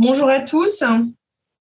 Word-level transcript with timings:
Bonjour 0.00 0.30
à 0.30 0.38
tous. 0.38 0.84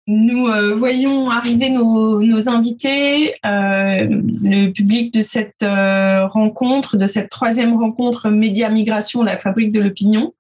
Nous 0.06 0.48
euh, 0.48 0.76
voyons 0.76 1.32
arriver 1.32 1.72
nos, 1.72 2.50
invités, 2.50 3.34
euh, 3.44 4.06
le 4.08 4.68
public 4.68 5.12
de 5.12 5.22
cette 5.22 5.64
euh, 5.64 6.28
rencontre, 6.28 6.98
de 6.98 7.08
cette 7.08 7.32
troisième 7.32 7.76
rencontre 7.76 8.30
Média 8.30 8.70
Migration, 8.70 9.24
la 9.24 9.38
fabrique 9.38 9.72
de 9.72 9.80
l'opinion, 9.80 10.36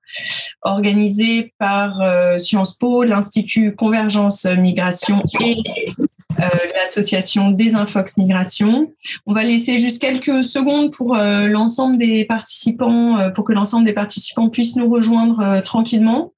organisée 0.61 1.55
par 1.57 1.99
Sciences 2.37 2.75
Po, 2.75 3.03
l'Institut 3.03 3.73
Convergence 3.75 4.45
Migration 4.45 5.19
et 5.41 5.55
l'association 6.75 7.49
Desinfox 7.49 8.17
Migration. 8.17 8.91
On 9.25 9.33
va 9.33 9.43
laisser 9.43 9.79
juste 9.79 9.99
quelques 9.99 10.43
secondes 10.43 10.93
pour 10.93 11.17
l'ensemble 11.17 11.97
des 11.97 12.25
participants, 12.25 13.31
pour 13.33 13.43
que 13.43 13.53
l'ensemble 13.53 13.87
des 13.87 13.93
participants 13.93 14.49
puissent 14.49 14.75
nous 14.75 14.87
rejoindre 14.87 15.63
tranquillement. 15.63 16.31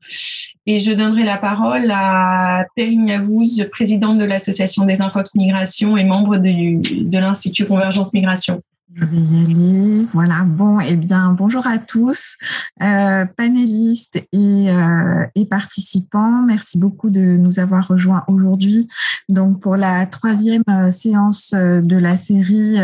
Et 0.66 0.80
je 0.80 0.92
donnerai 0.92 1.24
la 1.24 1.38
parole 1.38 1.90
à 1.92 2.66
Perrine 2.76 3.08
Yavouz, 3.08 3.68
présidente 3.72 4.18
de 4.18 4.26
l'association 4.26 4.86
Desinfox 4.86 5.36
Migration 5.36 5.98
et 5.98 6.04
membre 6.04 6.38
de 6.38 7.18
l'Institut 7.18 7.66
Convergence 7.66 8.14
Migration. 8.14 8.62
Je 8.92 9.06
vais 9.06 9.18
y 9.18 9.46
aller. 9.46 10.08
Voilà. 10.14 10.44
Bon, 10.46 10.80
eh 10.80 10.96
bien, 10.96 11.34
bonjour 11.34 11.68
à 11.68 11.78
tous, 11.78 12.38
euh, 12.82 13.26
panélistes 13.38 14.18
et, 14.32 14.72
euh, 14.72 15.26
et, 15.36 15.46
participants. 15.46 16.42
Merci 16.48 16.80
beaucoup 16.80 17.12
de 17.12 17.20
nous 17.20 17.60
avoir 17.60 17.88
rejoints 17.88 18.24
aujourd'hui. 18.28 18.88
Donc, 19.28 19.60
pour 19.60 19.76
la 19.76 20.08
troisième 20.08 20.64
euh, 20.70 20.90
séance 20.90 21.52
de 21.54 21.98
la 21.98 22.16
série 22.16 22.78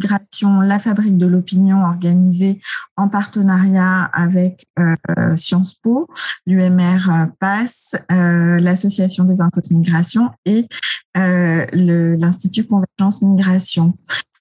Migration, 0.00 0.60
la 0.60 0.78
fabrique 0.78 1.16
de 1.16 1.26
l'opinion 1.26 1.82
organisée 1.84 2.60
en 2.96 3.08
partenariat 3.08 4.04
avec 4.12 4.66
euh, 4.78 5.36
Sciences 5.36 5.74
Po, 5.74 6.06
l'UMR 6.46 7.28
PASS, 7.40 7.96
l'Association 8.10 9.24
des 9.24 9.40
impôts 9.40 9.60
de 9.60 9.74
migration 9.74 10.30
et 10.44 10.66
euh, 11.16 11.66
l'Institut 11.72 12.64
Convergence 12.64 13.22
Migration. 13.22 13.94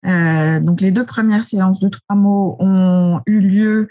Euh, 0.06 0.60
donc 0.60 0.80
les 0.80 0.92
deux 0.92 1.06
premières 1.06 1.44
séances 1.44 1.80
de 1.80 1.90
trois 1.90 2.16
mots 2.16 2.56
ont 2.60 3.20
eu 3.26 3.40
lieu 3.40 3.80
euh, 3.82 3.88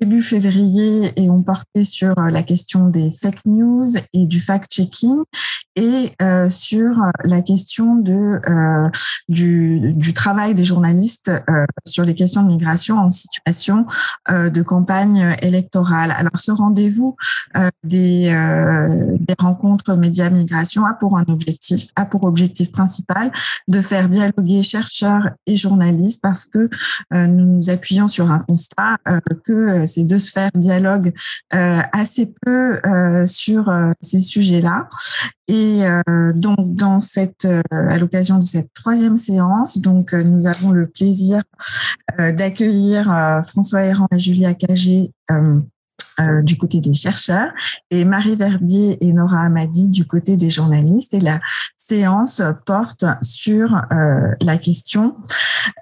début 0.00 0.22
février 0.22 1.12
et 1.16 1.28
ont 1.30 1.42
porté 1.42 1.84
sur 1.84 2.18
euh, 2.18 2.30
la 2.30 2.42
question 2.42 2.88
des 2.88 3.12
fake 3.12 3.44
news 3.46 3.86
et 4.12 4.26
du 4.26 4.40
fact-checking 4.40 5.22
et 5.76 6.12
euh, 6.22 6.50
sur 6.50 7.02
la 7.24 7.42
question 7.42 7.96
de 7.96 8.40
du, 9.28 9.92
du, 9.92 10.14
travail 10.14 10.54
des 10.54 10.64
journalistes 10.64 11.30
sur 11.86 12.04
les 12.04 12.14
questions 12.14 12.42
de 12.42 12.48
migration 12.48 12.98
en 12.98 13.10
situation 13.10 13.86
de 14.28 14.62
campagne 14.62 15.36
électorale. 15.42 16.12
Alors 16.16 16.36
ce 16.36 16.50
rendez-vous 16.50 17.14
des, 17.84 18.30
des 19.20 19.34
rencontres 19.38 19.94
médias 19.94 20.30
migration 20.30 20.84
a 20.84 20.94
pour 20.94 21.18
un 21.18 21.24
objectif 21.28 21.88
a 21.94 22.06
pour 22.06 22.24
objectif 22.24 22.72
principal 22.72 23.30
de 23.68 23.80
faire 23.80 24.08
dialoguer 24.08 24.62
chercheurs 24.62 25.30
et 25.46 25.56
journalistes 25.56 26.22
parce 26.22 26.44
que 26.44 26.68
nous 27.12 27.44
nous 27.44 27.70
appuyons 27.70 28.08
sur 28.08 28.30
un 28.30 28.40
constat 28.40 28.96
que 29.44 29.57
euh, 29.58 29.86
ces 29.86 30.04
deux 30.04 30.18
sphères 30.18 30.50
dialoguent 30.54 31.12
euh, 31.54 31.80
assez 31.92 32.32
peu 32.42 32.80
euh, 32.84 33.26
sur 33.26 33.72
ces 34.00 34.20
sujets-là. 34.20 34.88
Et 35.50 35.80
donc, 36.34 36.74
dans 36.74 37.00
cette, 37.00 37.48
à 37.70 37.96
l'occasion 37.96 38.38
de 38.38 38.44
cette 38.44 38.74
troisième 38.74 39.16
séance, 39.16 39.78
donc 39.78 40.12
nous 40.12 40.46
avons 40.46 40.72
le 40.72 40.86
plaisir 40.86 41.42
d'accueillir 42.18 43.04
François 43.46 43.82
Héran 43.82 44.06
et 44.12 44.18
Julia 44.18 44.52
Cagé 44.52 45.10
du 46.42 46.58
côté 46.58 46.82
des 46.82 46.92
chercheurs 46.92 47.50
et 47.90 48.04
Marie 48.04 48.36
Verdier 48.36 48.98
et 49.00 49.10
Nora 49.14 49.40
Amadi 49.40 49.88
du 49.88 50.06
côté 50.06 50.36
des 50.36 50.50
journalistes. 50.50 51.14
Et 51.14 51.20
la 51.20 51.40
séance 51.88 52.42
porte 52.66 53.04
sur 53.22 53.74
euh, 53.74 54.34
la 54.42 54.58
question 54.58 55.16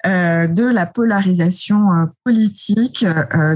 euh, 0.06 0.46
de 0.46 0.64
la 0.64 0.86
polarisation 0.86 1.88
politique 2.24 3.04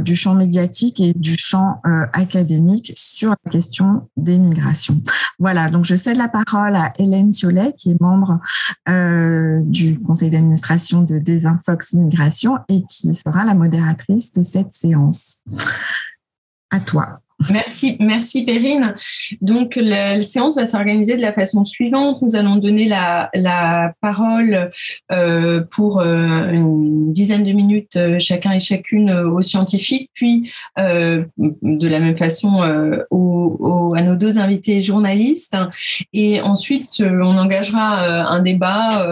du 0.00 0.16
champ 0.16 0.34
médiatique 0.34 1.00
et 1.00 1.12
du 1.14 1.36
champ 1.38 1.80
académique 2.12 2.92
sur 2.96 3.30
la 3.30 3.50
question 3.50 4.08
des 4.16 4.38
migrations. 4.38 5.00
Voilà, 5.38 5.70
donc 5.70 5.84
je 5.84 5.94
cède 5.94 6.16
la 6.16 6.28
parole 6.28 6.76
à 6.76 6.92
Hélène 6.98 7.30
Thiolet, 7.30 7.72
qui 7.76 7.92
est 7.92 8.00
membre 8.00 8.40
du 9.66 10.00
conseil 10.00 10.30
d'administration 10.30 11.02
de 11.02 11.18
Desinfox 11.18 11.94
Migration 11.94 12.58
et 12.68 12.82
qui 12.88 13.14
sera 13.14 13.44
la 13.44 13.54
modératrice 13.54 14.32
de 14.32 14.42
cette 14.42 14.72
séance 14.72 15.44
à 16.70 16.80
toi. 16.80 17.20
Merci, 17.48 17.96
merci 18.00 18.44
Perrine. 18.44 18.94
Donc 19.40 19.76
la, 19.76 20.20
séance 20.20 20.56
va 20.56 20.66
s'organiser 20.66 21.16
de 21.16 21.22
la 21.22 21.32
façon 21.32 21.64
suivante. 21.64 22.20
Nous 22.20 22.36
allons 22.36 22.56
donner 22.56 22.86
la, 22.86 23.30
parole 24.00 24.70
euh, 25.12 25.62
pour 25.70 26.00
euh, 26.00 26.50
une 26.50 27.12
dizaine 27.12 27.44
de 27.44 27.52
minutes 27.52 27.96
euh, 27.96 28.18
chacun 28.18 28.52
et 28.52 28.60
chacune 28.60 29.10
aux 29.10 29.40
scientifiques, 29.40 30.10
puis 30.14 30.50
de 30.76 31.88
la 31.88 32.00
même 32.00 32.16
façon 32.16 32.60
aux, 33.10 33.94
à 33.96 34.02
nos 34.02 34.16
deux 34.16 34.38
invités 34.38 34.82
journalistes. 34.82 35.56
Et 36.12 36.40
ensuite, 36.40 37.02
on 37.02 37.38
engagera 37.38 38.30
un 38.30 38.40
débat 38.40 39.10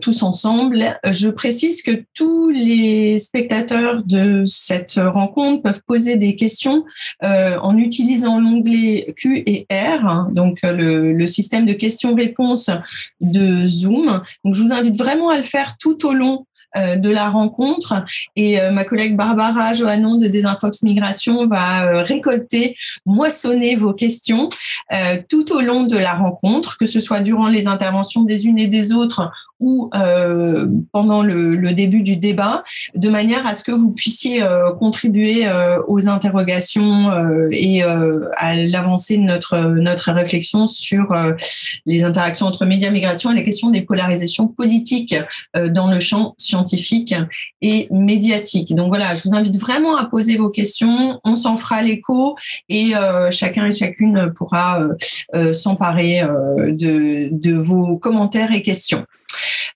tous 0.00 0.22
ensemble. 0.22 0.78
Je 1.10 1.28
précise 1.28 1.82
que 1.82 2.04
tous 2.14 2.50
les 2.50 3.18
spectateurs 3.18 4.02
de 4.04 4.42
cette 4.44 4.94
rencontre 4.94 5.62
peuvent 5.62 5.82
poser 5.86 6.16
des 6.16 6.36
questions 6.36 6.84
euh, 7.24 7.58
en 7.62 7.76
utilisant 7.76 8.40
l'onglet 8.40 9.14
Q 9.16 9.42
et 9.46 9.66
R, 9.70 10.06
hein, 10.06 10.28
donc 10.32 10.58
euh, 10.64 10.72
le, 10.72 11.12
le 11.12 11.26
système 11.26 11.66
de 11.66 11.72
questions-réponses 11.72 12.70
de 13.20 13.64
Zoom. 13.64 14.22
Donc, 14.44 14.54
je 14.54 14.62
vous 14.62 14.72
invite 14.72 14.96
vraiment 14.96 15.30
à 15.30 15.36
le 15.36 15.42
faire 15.42 15.76
tout 15.78 16.06
au 16.06 16.12
long 16.12 16.46
euh, 16.76 16.96
de 16.96 17.10
la 17.10 17.28
rencontre. 17.30 18.04
Et 18.34 18.60
euh, 18.60 18.70
ma 18.70 18.84
collègue 18.84 19.16
Barbara 19.16 19.72
Johannon 19.72 20.16
de 20.18 20.26
Desinfox 20.26 20.82
Migration 20.82 21.46
va 21.46 22.02
récolter, 22.02 22.76
moissonner 23.04 23.76
vos 23.76 23.92
questions 23.92 24.48
tout 25.28 25.52
au 25.52 25.60
long 25.60 25.84
de 25.84 25.96
la 25.96 26.14
rencontre, 26.14 26.78
que 26.78 26.86
ce 26.86 27.00
soit 27.00 27.20
durant 27.20 27.48
les 27.48 27.66
interventions 27.66 28.22
des 28.22 28.46
unes 28.46 28.58
et 28.58 28.68
des 28.68 28.92
autres 28.92 29.30
ou 29.62 29.88
euh, 29.94 30.66
pendant 30.90 31.22
le, 31.22 31.72
début 31.72 32.02
du 32.02 32.16
débat, 32.16 32.64
de 32.94 33.08
manière 33.08 33.46
à 33.46 33.54
ce 33.54 33.62
que 33.62 33.72
vous 33.72 33.92
puissiez 33.92 34.42
euh, 34.42 34.72
contribuer 34.72 35.46
euh, 35.46 35.78
aux 35.86 36.08
interrogations 36.08 37.10
et 37.52 37.82
à 37.82 38.56
l'avancée 38.56 39.16
de 39.16 39.22
notre, 39.22 39.58
notre 39.58 40.10
réflexion 40.10 40.66
sur 40.66 41.14
les 41.86 42.02
interactions 42.02 42.46
entre 42.46 42.66
médias 42.66 42.90
migration 42.90 43.30
et 43.30 43.36
la 43.36 43.42
question 43.42 43.70
des 43.70 43.82
polarisations 43.82 44.48
politiques 44.48 45.14
dans 45.54 45.88
le 45.88 46.00
champ 46.00 46.34
scientifique 46.36 47.14
et 47.60 47.86
médiatique. 47.90 48.74
Donc 48.74 48.88
voilà, 48.88 49.14
je 49.14 49.28
vous 49.28 49.34
invite 49.34 49.56
vraiment 49.56 49.96
à 49.96 50.06
poser 50.06 50.36
vos 50.36 50.50
questions, 50.50 51.20
on 51.24 51.36
s'en 51.36 51.56
fera 51.56 51.80
l'écho 51.82 52.36
et 52.68 52.92
chacun 53.30 53.66
et 53.66 53.72
chacune 53.72 54.32
pourra 54.34 54.80
s'emparer 55.52 56.22
de 56.22 57.56
vos 57.56 57.96
commentaires 57.96 58.52
et 58.52 58.62
questions. 58.62 59.04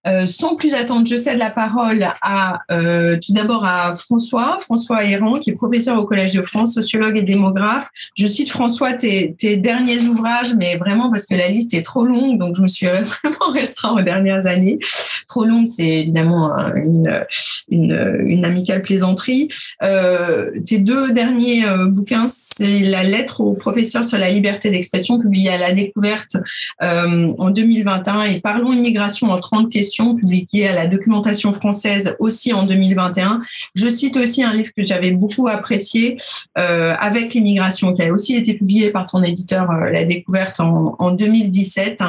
Euh, 0.07 0.27
sans 0.27 0.57
plus 0.57 0.75
attendre, 0.75 1.07
je 1.07 1.17
cède 1.17 1.39
la 1.39 1.51
parole 1.51 2.09
à 2.23 2.61
euh, 2.71 3.19
tout 3.25 3.33
d'abord 3.33 3.65
à 3.65 3.95
François, 3.95 4.59
François 4.61 5.05
Héran, 5.05 5.39
qui 5.41 5.51
est 5.51 5.55
professeur 5.55 5.99
au 5.99 6.05
Collège 6.05 6.33
de 6.33 6.43
France, 6.43 6.75
sociologue 6.75 7.19
et 7.19 7.23
démographe. 7.23 7.89
Je 8.17 8.27
cite 8.27 8.51
François 8.51 8.93
tes, 8.93 9.35
tes 9.35 9.57
derniers 9.57 10.03
ouvrages, 10.03 10.55
mais 10.55 10.77
vraiment 10.77 11.11
parce 11.11 11.27
que 11.27 11.35
la 11.35 11.49
liste 11.49 11.75
est 11.75 11.83
trop 11.83 12.05
longue, 12.05 12.39
donc 12.39 12.57
je 12.57 12.63
me 12.63 12.67
suis 12.67 12.87
vraiment 12.87 13.53
restreint 13.53 13.95
aux 13.95 14.03
dernières 14.03 14.47
années. 14.47 14.79
Trop 15.27 15.45
longue, 15.45 15.67
c'est 15.67 15.89
évidemment 15.89 16.57
une, 16.75 17.25
une, 17.69 18.23
une, 18.27 18.45
amicale 18.45 18.83
plaisanterie. 18.83 19.49
Euh, 19.83 20.51
tes 20.65 20.79
deux 20.79 21.13
derniers 21.13 21.67
euh, 21.67 21.87
bouquins, 21.87 22.27
c'est 22.29 22.81
la 22.81 23.03
lettre 23.03 23.41
au 23.41 23.55
professeur 23.55 24.05
sur 24.05 24.19
la 24.19 24.31
liberté 24.31 24.71
d'expression 24.71 25.19
publiée 25.19 25.51
à 25.51 25.59
la 25.59 25.73
découverte 25.73 26.37
euh, 26.83 27.33
en 27.39 27.51
2021 27.51 28.23
et 28.23 28.41
Parlons 28.41 28.73
immigration 28.73 29.31
en 29.31 29.39
30 29.39 29.71
questions 29.71 29.96
publié 30.15 30.69
à 30.69 30.75
la 30.75 30.87
documentation 30.87 31.53
française 31.53 32.17
aussi 32.19 32.53
en 32.53 32.65
2021. 32.65 33.41
Je 33.75 33.89
cite 33.89 34.17
aussi 34.17 34.43
un 34.43 34.55
livre 34.55 34.71
que 34.77 34.85
j'avais 34.85 35.11
beaucoup 35.11 35.49
apprécié 35.49 36.19
euh, 36.59 36.95
avec 36.99 37.35
l'immigration 37.35 37.93
qui 37.93 38.03
a 38.03 38.13
aussi 38.13 38.37
été 38.37 38.55
publié 38.55 38.91
par 38.91 39.07
ton 39.07 39.23
éditeur 39.23 39.71
euh, 39.71 39.91
La 39.91 40.05
Découverte 40.05 40.61
en, 40.61 40.97
en 40.99 41.11
2017. 41.11 42.03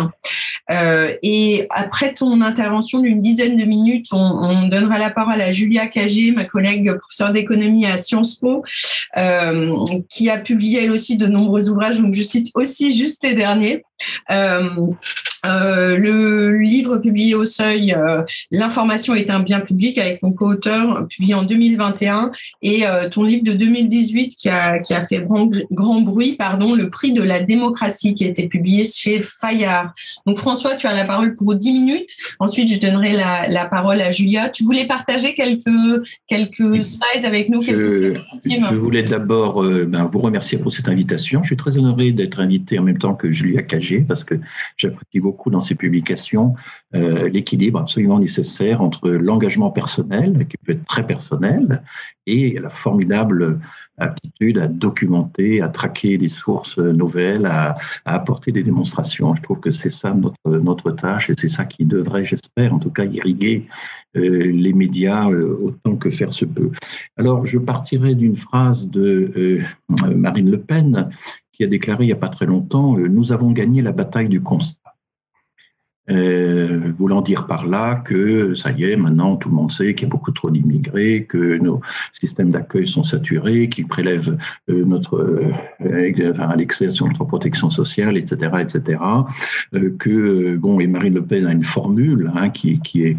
Euh, 0.70 1.14
et 1.24 1.68
après 1.70 2.14
ton 2.14 2.42
intervention 2.42 3.00
d'une 3.00 3.22
dizaine 3.22 3.56
de 3.56 3.66
minutes, 3.66 4.08
on, 4.12 4.18
on, 4.18 4.68
donnera 4.68 5.00
la 5.00 5.10
parole 5.10 5.40
à 5.42 5.52
Julia 5.52 5.88
Cagé, 5.88 6.32
ma 6.32 6.44
collègue 6.44 6.94
professeure 6.98 7.32
d'économie 7.32 7.86
à 7.86 7.96
Sciences 7.96 8.36
Po, 8.36 8.64
qui 10.10 10.30
a 10.30 10.38
publié 10.38 10.84
elle 10.84 10.92
aussi 10.92 11.16
de 11.16 11.28
nombreux 11.28 11.70
ouvrages. 11.70 12.00
Donc 12.00 12.16
je 12.16 12.22
cite 12.22 12.52
aussi 12.54 12.94
juste 12.94 13.24
les 13.24 13.34
derniers. 13.34 13.84
Euh, 15.46 15.98
le 15.98 16.58
livre 16.58 16.98
publié 16.98 17.36
au 17.36 17.46
Seuil, 17.46 17.94
euh, 17.94 18.24
L'information 18.52 19.14
est 19.16 19.30
un 19.30 19.40
bien 19.40 19.60
public, 19.60 19.98
avec 19.98 20.20
ton 20.20 20.32
co-auteur, 20.32 21.08
publié 21.08 21.36
en 21.36 21.44
2021, 21.44 22.32
et 22.62 22.86
euh, 22.86 23.08
ton 23.10 23.24
livre 23.24 23.44
de 23.46 23.54
2018 23.54 24.36
qui 24.36 24.50
a, 24.50 24.80
qui 24.80 24.94
a 24.94 25.06
fait 25.06 25.22
grand, 25.22 25.50
grand 25.72 26.02
bruit, 26.02 26.36
pardon, 26.38 26.76
Le 26.76 26.90
prix 26.90 27.14
de 27.14 27.22
la 27.24 27.42
démocratie, 27.42 28.16
qui 28.16 28.26
a 28.26 28.28
été 28.28 28.48
publié 28.48 28.84
chez 28.84 29.22
Fayard. 29.22 29.94
Donc 30.26 30.38
François, 30.38 30.76
tu 30.76 30.88
as 30.88 30.96
la 30.96 31.04
parole 31.04 31.36
pour 31.36 31.56
10 31.56 31.72
minutes. 31.72 32.18
Ensuite, 32.40 32.72
je 32.72 32.80
donnerai 32.80 33.14
la, 33.14 33.48
la 33.48 33.66
parole 33.66 34.02
à 34.02 34.12
Julia. 34.12 34.50
Tu 34.50 34.64
voulais 34.64 34.86
partager 34.86 35.34
quelques, 35.34 35.70
quelques 36.28 36.84
slides 36.84 37.26
avec 37.26 37.50
nous 37.50 37.62
Je, 37.62 38.16
je 38.44 38.76
voulais 38.76 39.04
d'abord 39.04 39.64
ben, 39.64 40.10
vous 40.12 40.20
remercier 40.20 40.58
pour 40.58 40.74
cette 40.74 40.88
invitation. 40.88 41.44
Je 41.44 41.48
suis 41.48 41.58
très 41.58 41.78
honoré 41.78 42.12
d'être 42.12 42.40
invité 42.40 42.80
en 42.80 42.84
même 42.84 42.98
temps 42.98 43.14
que 43.14 43.30
Julia 43.30 43.62
Cagé, 43.62 43.87
parce 44.08 44.24
que 44.24 44.36
j'apprécie 44.78 45.20
beaucoup 45.20 45.50
dans 45.50 45.62
ses 45.62 45.76
publications 45.76 46.56
euh, 46.96 47.28
l'équilibre 47.28 47.80
absolument 47.80 48.18
nécessaire 48.18 48.82
entre 48.82 49.10
l'engagement 49.10 49.72
personnel, 49.72 50.48
qui 50.48 50.56
peut 50.58 50.72
être 50.72 50.86
très 50.86 51.06
personnel, 51.06 51.84
et 52.26 52.58
la 52.60 52.70
formidable 52.70 53.60
aptitude 53.98 54.58
à 54.58 54.68
documenter, 54.68 55.62
à 55.62 55.68
traquer 55.68 56.18
des 56.18 56.30
sources 56.30 56.78
nouvelles, 56.78 57.46
à, 57.46 57.78
apporter 58.06 58.54
des 58.54 58.64
démonstrations. 58.64 59.36
Je 59.36 59.42
trouve 59.42 59.60
que 59.60 59.72
c'est 59.72 59.90
ça 59.90 60.16
notre, 60.46 60.92
tâche 60.92 61.30
et 61.30 61.34
c'est 61.38 61.50
ça 61.50 61.66
qui 61.66 61.86
devrait, 61.86 62.24
j'espère, 62.24 62.74
en 62.74 62.80
tout 62.80 62.92
cas, 62.92 63.04
irriguer 63.04 63.68
euh, 64.16 64.52
les 64.52 64.72
médias 64.72 65.30
euh, 65.30 65.60
autant 65.62 65.98
que 65.98 66.10
faire 66.10 66.34
se 66.34 66.46
peut. 66.46 66.72
Alors, 67.18 67.46
je 67.46 67.58
partirai 67.58 68.16
d'une 68.16 68.38
phrase 68.38 68.90
de 68.90 69.62
Marine 69.90 70.52
Le 70.52 70.60
Pen 70.60 71.10
qui 71.58 71.64
a 71.64 71.68
déclaré 71.68 72.04
il 72.04 72.08
n'y 72.08 72.14
a 72.14 72.18
pas 72.18 72.30
très 72.30 72.46
longtemps, 72.46 72.96
nous 72.96 73.32
avons 73.32 73.52
gagné 73.52 73.82
la 73.82 73.92
bataille 73.92 74.30
du 74.30 74.42
constat. 74.42 74.87
Euh, 76.10 76.94
voulant 76.98 77.22
dire 77.22 77.48
par 77.48 77.66
là 77.66 77.96
que 77.96 78.56
ça 78.56 78.72
y 78.72 78.86
est, 78.86 78.96
maintenant 78.96 79.36
tout 79.36 79.50
le 79.50 79.56
monde 79.56 79.72
sait 79.72 79.94
qu'il 79.94 80.08
y 80.08 80.10
a 80.10 80.10
beaucoup 80.10 80.32
trop 80.32 80.50
d'immigrés, 80.50 81.26
que 81.28 81.58
nos 81.58 81.82
systèmes 82.14 82.52
d'accueil 82.52 82.88
sont 82.88 83.04
saturés, 83.04 83.68
qu'ils 83.68 83.88
prélèvent 83.88 84.38
euh, 84.70 84.86
notre 84.86 85.18
euh, 85.82 86.32
enfin, 86.32 86.56
l'excès 86.56 86.92
sur 86.92 87.08
notre 87.08 87.26
protection 87.26 87.70
sociale, 87.70 88.18
etc., 88.18 88.52
etc. 88.60 89.00
Euh, 89.74 89.96
que 90.00 90.56
bon, 90.56 90.80
et 90.80 90.88
Marine 90.88 91.16
Le 91.16 91.26
Pen 91.26 91.46
a 91.46 91.52
une 91.52 91.66
formule 91.66 92.32
hein, 92.36 92.50
qui, 92.50 92.80
qui 92.80 93.04
est 93.04 93.18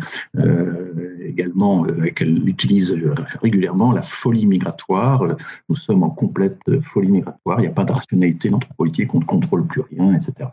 également 1.26 1.84
qu'elle 2.16 2.48
utilise 2.48 2.94
régulièrement, 3.42 3.92
la 3.92 4.02
folie 4.02 4.46
migratoire. 4.46 5.36
Nous 5.68 5.76
sommes 5.76 6.02
en 6.02 6.10
complète 6.10 6.60
folie 6.80 7.10
migratoire. 7.10 7.58
Il 7.58 7.62
n'y 7.62 7.68
a 7.68 7.72
pas 7.72 7.84
de 7.84 7.92
rationalité 7.92 8.48
dans 8.48 8.58
notre 8.58 8.74
politique, 8.74 9.14
on 9.14 9.20
ne 9.20 9.24
contrôle 9.24 9.66
plus 9.66 9.82
rien, 9.82 10.14
etc. 10.14 10.48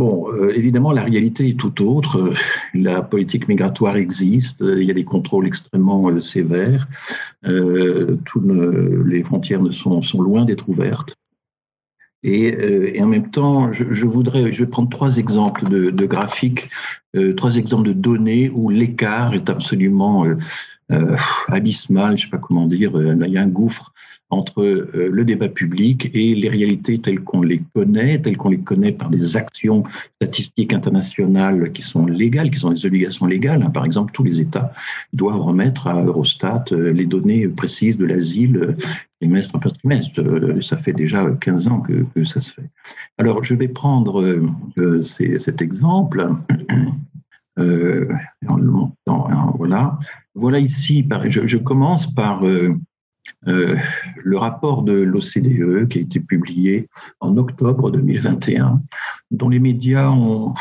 Bon, 0.00 0.32
euh, 0.32 0.56
évidemment, 0.56 0.92
la 0.92 1.02
réalité 1.02 1.46
est 1.50 1.58
tout 1.58 1.86
autre. 1.86 2.32
La 2.72 3.02
politique 3.02 3.48
migratoire 3.48 3.98
existe, 3.98 4.60
il 4.62 4.84
y 4.84 4.90
a 4.90 4.94
des 4.94 5.04
contrôles 5.04 5.46
extrêmement 5.46 6.08
euh, 6.08 6.20
sévères, 6.20 6.88
euh, 7.44 8.16
les 9.04 9.22
frontières 9.22 9.60
ne 9.60 9.70
sont, 9.70 10.00
loin 10.14 10.46
d'être 10.46 10.66
ouvertes. 10.70 11.14
Et, 12.22 12.98
en 12.98 13.08
même 13.08 13.30
temps, 13.30 13.74
je, 13.74 13.84
je, 13.90 14.06
voudrais, 14.06 14.54
je 14.54 14.64
vais 14.64 14.70
prendre 14.70 14.88
trois 14.88 15.18
exemples 15.18 15.68
de, 15.68 15.90
de 15.90 16.06
graphiques, 16.06 16.70
trois 17.36 17.56
exemples 17.56 17.88
de 17.88 17.92
données 17.92 18.48
où 18.48 18.70
l'écart 18.70 19.34
est 19.34 19.50
absolument 19.50 20.24
abysmal, 21.48 22.18
je 22.18 22.24
ne 22.24 22.26
sais 22.26 22.30
pas 22.30 22.38
comment 22.38 22.66
dire, 22.66 22.92
il 22.94 23.32
y 23.32 23.38
a 23.38 23.42
un 23.42 23.48
gouffre 23.48 23.92
entre 24.30 24.62
euh, 24.62 25.08
le 25.12 25.24
débat 25.24 25.48
public 25.48 26.10
et 26.14 26.34
les 26.34 26.48
réalités 26.48 26.98
telles 27.00 27.20
qu'on 27.20 27.42
les 27.42 27.62
connaît, 27.74 28.20
telles 28.20 28.36
qu'on 28.36 28.50
les 28.50 28.60
connaît 28.60 28.92
par 28.92 29.10
des 29.10 29.36
actions 29.36 29.82
statistiques 30.14 30.72
internationales 30.72 31.72
qui 31.72 31.82
sont 31.82 32.06
légales, 32.06 32.50
qui 32.50 32.58
sont 32.58 32.70
des 32.70 32.86
obligations 32.86 33.26
légales. 33.26 33.70
Par 33.72 33.84
exemple, 33.84 34.12
tous 34.12 34.22
les 34.22 34.40
États 34.40 34.72
doivent 35.12 35.40
remettre 35.40 35.88
à 35.88 36.02
Eurostat 36.02 36.64
euh, 36.72 36.92
les 36.92 37.06
données 37.06 37.48
précises 37.48 37.98
de 37.98 38.06
l'asile 38.06 38.56
euh, 38.56 38.76
trimestre 39.20 39.56
après 39.56 39.70
trimestre. 39.70 40.62
Ça 40.62 40.76
fait 40.76 40.92
déjà 40.92 41.28
15 41.40 41.68
ans 41.68 41.80
que, 41.80 42.24
ça 42.24 42.40
se 42.40 42.52
fait. 42.52 42.70
Alors, 43.18 43.42
je 43.42 43.54
vais 43.54 43.68
prendre 43.68 44.24
cet 45.02 45.60
exemple. 45.60 46.26
Euh, 47.58 48.08
voilà. 49.58 49.98
Voilà 50.34 50.58
ici, 50.58 51.06
je, 51.26 51.56
commence 51.56 52.12
par 52.12 52.46
euh, 52.46 52.76
le 53.44 54.38
rapport 54.38 54.82
de 54.82 54.92
l'OCDE 54.92 55.88
qui 55.88 55.98
a 55.98 56.02
été 56.02 56.20
publié 56.20 56.88
en 57.20 57.36
octobre 57.36 57.90
2021, 57.90 58.82
dont 59.30 59.48
les 59.48 59.60
médias 59.60 60.10
ont, 60.10 60.54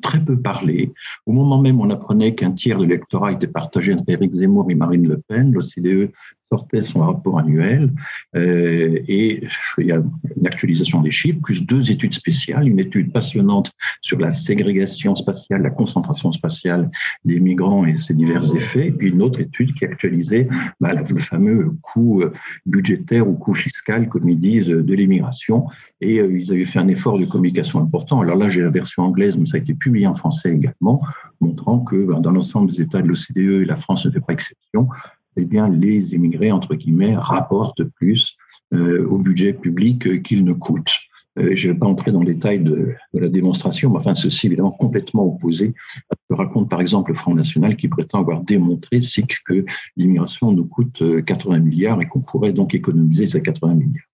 très 0.00 0.20
peu 0.20 0.38
parlé. 0.38 0.92
Au 1.26 1.32
moment 1.32 1.60
même 1.60 1.80
on 1.80 1.90
apprenait 1.90 2.34
qu'un 2.34 2.52
tiers 2.52 2.78
de 2.78 2.84
l'électorat 2.84 3.32
était 3.32 3.48
partagé 3.48 3.94
entre 3.94 4.04
Éric 4.08 4.32
Zemmour 4.32 4.70
et 4.70 4.74
Marine 4.74 5.08
Le 5.08 5.18
Pen, 5.18 5.52
l'OCDE 5.52 6.12
sortait 6.52 6.82
son 6.82 7.00
rapport 7.00 7.38
annuel 7.38 7.90
euh, 8.36 8.98
et 9.08 9.42
il 9.78 9.86
y 9.86 9.92
a 9.92 10.02
une 10.36 10.46
actualisation 10.46 11.00
des 11.00 11.10
chiffres, 11.10 11.38
plus 11.42 11.64
deux 11.64 11.90
études 11.90 12.12
spéciales, 12.12 12.68
une 12.68 12.78
étude 12.78 13.10
passionnante 13.10 13.72
sur 14.02 14.18
la 14.18 14.30
ségrégation 14.30 15.14
spatiale, 15.14 15.62
la 15.62 15.70
concentration 15.70 16.30
spatiale 16.30 16.90
des 17.24 17.40
migrants 17.40 17.86
et 17.86 17.98
ses 17.98 18.12
divers 18.12 18.44
effets, 18.54 18.88
et 18.88 18.92
puis 18.92 19.08
une 19.08 19.22
autre 19.22 19.40
étude 19.40 19.72
qui 19.74 19.86
actualisait 19.86 20.46
bah, 20.78 20.92
le 20.92 21.20
fameux 21.20 21.74
coût 21.80 22.20
euh, 22.20 22.32
budgétaire 22.66 23.26
ou 23.26 23.32
coût 23.32 23.54
fiscal, 23.54 24.08
comme 24.10 24.28
ils 24.28 24.38
disent, 24.38 24.68
de 24.68 24.94
l'immigration. 24.94 25.66
Et 26.02 26.18
euh, 26.18 26.36
ils 26.36 26.50
avaient 26.52 26.64
fait 26.64 26.80
un 26.80 26.88
effort 26.88 27.18
de 27.18 27.24
communication 27.24 27.80
important. 27.80 28.20
Alors 28.20 28.36
là, 28.36 28.50
j'ai 28.50 28.60
la 28.60 28.70
version 28.70 29.04
anglaise, 29.04 29.38
mais 29.38 29.46
ça 29.46 29.56
a 29.56 29.60
été 29.60 29.72
publié 29.72 30.06
en 30.06 30.14
français 30.14 30.52
également, 30.52 31.00
montrant 31.40 31.78
que 31.78 31.96
bah, 32.04 32.18
dans 32.20 32.32
l'ensemble 32.32 32.72
des 32.72 32.82
États 32.82 33.00
de 33.00 33.06
l'OCDE, 33.06 33.62
et 33.62 33.64
la 33.64 33.76
France 33.76 34.04
ne 34.04 34.10
fait 34.10 34.20
pas 34.20 34.32
exception, 34.32 34.88
eh 35.36 35.44
bien, 35.44 35.68
les 35.68 36.12
immigrés, 36.12 36.50
entre 36.50 36.74
guillemets, 36.74 37.16
rapportent 37.16 37.84
plus 37.84 38.36
euh, 38.74 39.06
au 39.08 39.18
budget 39.18 39.52
public 39.52 40.22
qu'ils 40.24 40.44
ne 40.44 40.52
coûtent. 40.52 40.92
Euh, 41.38 41.54
je 41.54 41.68
ne 41.68 41.72
vais 41.72 41.78
pas 41.78 41.86
entrer 41.86 42.10
dans 42.10 42.20
le 42.20 42.26
détail 42.26 42.58
de, 42.60 42.94
la 43.14 43.28
démonstration, 43.28 43.90
mais 43.90 43.98
enfin, 43.98 44.14
ceci 44.14 44.46
est 44.46 44.48
évidemment 44.48 44.72
complètement 44.72 45.24
opposé 45.24 45.72
à 46.10 46.14
ce 46.14 46.22
que 46.28 46.34
raconte 46.34 46.68
par 46.68 46.80
exemple 46.80 47.12
le 47.12 47.16
Front 47.16 47.34
National 47.34 47.76
qui 47.76 47.88
prétend 47.88 48.20
avoir 48.20 48.42
démontré 48.42 48.98
que 49.46 49.64
l'immigration 49.96 50.52
nous 50.52 50.66
coûte 50.66 51.02
80 51.24 51.56
euh, 51.56 51.60
milliards 51.60 52.02
et 52.02 52.06
qu'on 52.06 52.20
pourrait 52.20 52.52
donc 52.52 52.74
économiser 52.74 53.26
ces 53.26 53.40
80 53.40 53.74
milliards. 53.74 54.11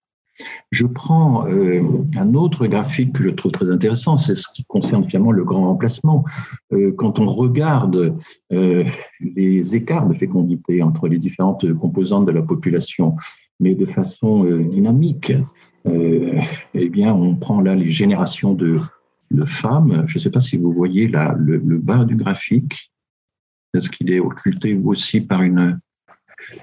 Je 0.71 0.87
prends 0.87 1.47
euh, 1.49 1.83
un 2.17 2.35
autre 2.35 2.67
graphique 2.67 3.15
que 3.15 3.23
je 3.23 3.31
trouve 3.31 3.53
très 3.53 3.71
intéressant, 3.71 4.17
c'est 4.17 4.35
ce 4.35 4.47
qui 4.55 4.65
concerne 4.65 5.07
finalement 5.09 5.33
le 5.33 5.45
grand 5.45 5.67
remplacement. 5.67 6.25
Euh, 6.73 6.93
quand 6.97 7.19
on 7.19 7.33
regarde 7.33 8.17
euh, 8.53 8.85
les 9.21 9.75
écarts 9.75 10.09
de 10.09 10.15
fécondité 10.15 10.83
entre 10.83 11.09
les 11.09 11.19
différentes 11.19 11.73
composantes 11.75 12.27
de 12.27 12.33
la 12.33 12.43
population, 12.43 13.17
mais 13.61 13.75
de 13.75 13.87
façon 13.87 14.45
dynamique, 14.45 15.33
eh 16.75 16.89
bien, 16.91 17.15
on 17.15 17.35
prend 17.35 17.61
là 17.61 17.75
les 17.75 17.89
générations 17.89 18.53
de, 18.53 18.79
femmes. 19.47 20.05
Je 20.07 20.19
ne 20.19 20.23
sais 20.23 20.31
pas 20.31 20.41
si 20.41 20.57
vous 20.57 20.73
voyez 20.73 21.09
là 21.09 21.35
le, 21.39 21.57
le 21.57 21.79
bas 21.79 22.05
du 22.05 22.15
graphique. 22.15 22.93
Est-ce 23.75 23.91
qu'il 23.91 24.11
est 24.13 24.21
occulté 24.21 24.75
aussi 24.75 25.21
par 25.21 25.43
une, 25.43 25.81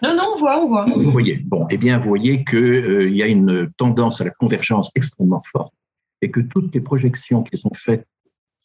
non, 0.01 0.15
non, 0.15 0.23
on 0.33 0.39
voit, 0.39 0.61
on 0.61 0.65
voit. 0.67 0.85
Vous 0.85 1.11
voyez. 1.11 1.41
Bon, 1.45 1.67
eh 1.69 1.77
bien, 1.77 1.99
vous 1.99 2.09
voyez 2.09 2.43
qu'il 2.43 2.57
euh, 2.57 3.09
y 3.09 3.21
a 3.21 3.27
une 3.27 3.69
tendance 3.77 4.21
à 4.21 4.23
la 4.23 4.31
convergence 4.31 4.91
extrêmement 4.95 5.41
forte 5.51 5.73
et 6.21 6.31
que 6.31 6.39
toutes 6.39 6.73
les 6.73 6.81
projections 6.81 7.43
qui 7.43 7.57
sont 7.57 7.73
faites 7.73 8.07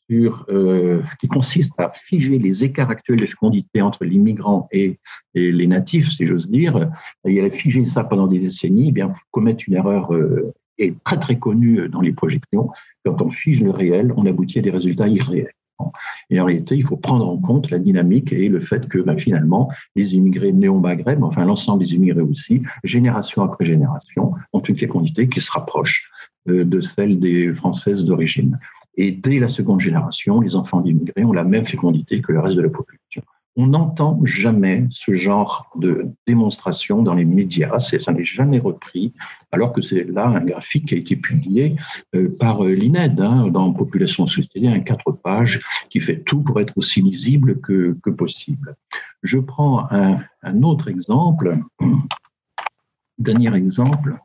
sur, 0.09 0.45
euh, 0.49 1.02
qui 1.21 1.29
consistent 1.29 1.79
à 1.79 1.88
figer 1.88 2.38
les 2.38 2.64
écarts 2.64 2.90
actuels 2.90 3.21
de 3.21 3.26
fécondité 3.26 3.81
entre 3.83 4.05
l'immigrant 4.05 4.69
et, 4.73 4.99
et, 5.35 5.52
les 5.52 5.67
natifs, 5.67 6.11
si 6.11 6.26
j'ose 6.26 6.50
dire, 6.50 6.90
et 7.25 7.40
à 7.40 7.49
figer 7.49 7.85
ça 7.85 8.02
pendant 8.05 8.26
des 8.26 8.38
décennies, 8.38 8.88
eh 8.88 8.93
bien, 8.93 9.07
vous 9.07 9.21
commettez 9.31 9.64
une 9.69 9.75
erreur 9.75 10.12
euh, 10.12 10.52
très 11.05 11.21
très 11.21 11.38
connue 11.38 11.88
dans 11.88 12.00
les 12.00 12.12
projections. 12.12 12.71
Quand 13.05 13.21
on 13.21 13.31
fige 13.31 13.62
le 13.62 13.71
réel, 13.71 14.12
on 14.17 14.26
aboutit 14.26 14.59
à 14.59 14.62
des 14.62 14.71
résultats 14.71 15.09
irréels. 15.09 15.52
Et 16.31 16.41
en 16.41 16.45
réalité, 16.45 16.77
il 16.77 16.85
faut 16.85 16.97
prendre 16.97 17.29
en 17.29 17.39
compte 17.39 17.71
la 17.71 17.79
dynamique 17.79 18.33
et 18.33 18.49
le 18.49 18.61
fait 18.61 18.89
que 18.89 18.99
ben, 18.99 19.19
finalement, 19.19 19.71
les 19.97 20.15
immigrés 20.15 20.53
néo-maghreb, 20.53 21.23
enfin 21.23 21.45
l'ensemble 21.45 21.85
des 21.85 21.95
immigrés 21.95 22.21
aussi, 22.21 22.63
génération 22.85 23.43
après 23.43 23.65
génération, 23.65 24.35
ont 24.53 24.61
une 24.61 24.77
fécondité 24.77 25.29
qui 25.29 25.41
se 25.41 25.51
rapproche 25.53 26.11
euh, 26.49 26.65
de 26.65 26.81
celle 26.81 27.19
des 27.19 27.53
Françaises 27.55 28.05
d'origine. 28.05 28.59
Et 28.97 29.13
dès 29.13 29.39
la 29.39 29.49
seconde 29.49 29.81
génération, 29.81 30.41
les 30.41 30.57
enfants 30.57 30.81
d'immigrés 30.81 31.25
ont 31.25 31.33
la 31.33 31.45
même 31.45 31.65
fécondité 31.65 32.21
que 32.21 32.33
le 32.33 32.41
reste 32.41 32.57
de 32.57 32.63
la 32.63 32.69
population. 32.69 33.23
On 33.57 33.66
n'entend 33.66 34.21
jamais 34.25 34.87
ce 34.90 35.12
genre 35.12 35.71
de 35.76 36.09
démonstration 36.26 37.02
dans 37.02 37.14
les 37.14 37.25
médias, 37.25 37.78
ça 37.78 38.12
n'est 38.12 38.25
jamais 38.25 38.59
repris, 38.59 39.12
alors 39.50 39.73
que 39.73 39.83
c'est 39.83 40.04
là 40.04 40.26
un 40.26 40.40
graphique 40.40 40.87
qui 40.87 40.95
a 40.95 40.99
été 40.99 41.16
publié 41.16 41.76
euh, 42.14 42.35
par 42.38 42.64
euh, 42.64 42.73
l'INED 42.73 43.21
hein, 43.21 43.49
dans 43.49 43.73
Population 43.73 44.26
Société, 44.26 44.69
un 44.69 44.80
quatre 44.80 45.12
pages 45.12 45.61
qui 45.88 46.00
fait 46.00 46.21
tout 46.21 46.42
pour 46.42 46.61
être 46.61 46.76
aussi 46.76 47.02
lisible 47.02 47.61
que, 47.61 47.97
possible. 48.11 48.76
Je 49.23 49.38
prends 49.38 49.90
un, 49.90 50.21
un 50.42 50.62
autre 50.62 50.88
exemple, 50.88 51.59
dernier 53.19 53.54
exemple, 53.54 54.16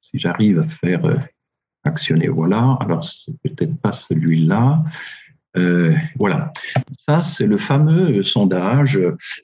si 0.00 0.18
j'arrive 0.18 0.60
à 0.60 0.64
faire 0.64 1.04
euh, 1.04 1.18
actionner. 1.84 2.28
Voilà. 2.28 2.76
Alors, 2.80 3.04
c'est 3.04 3.32
peut-être 3.42 3.80
pas 3.80 3.92
celui-là. 3.92 4.82
Euh, 5.56 5.94
voilà. 6.16 6.52
Ça, 7.08 7.22
c'est 7.22 7.46
le 7.46 7.58
fameux 7.58 8.22
sondage 8.22 8.98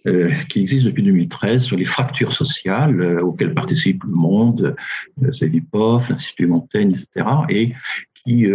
euh, 0.07 0.33
qui 0.49 0.61
existe 0.61 0.87
depuis 0.87 1.03
2013 1.03 1.65
sur 1.65 1.77
les 1.77 1.85
fractures 1.85 2.33
sociales 2.33 3.01
euh, 3.01 3.23
auxquelles 3.23 3.55
participe 3.55 4.05
le 4.05 4.13
monde, 4.13 4.77
c'est 5.33 5.49
l'IPOF, 5.49 6.09
l'Institut 6.11 6.47
Montaigne, 6.47 6.93
etc. 6.93 7.27
et 7.49 7.73
qui 8.15 8.47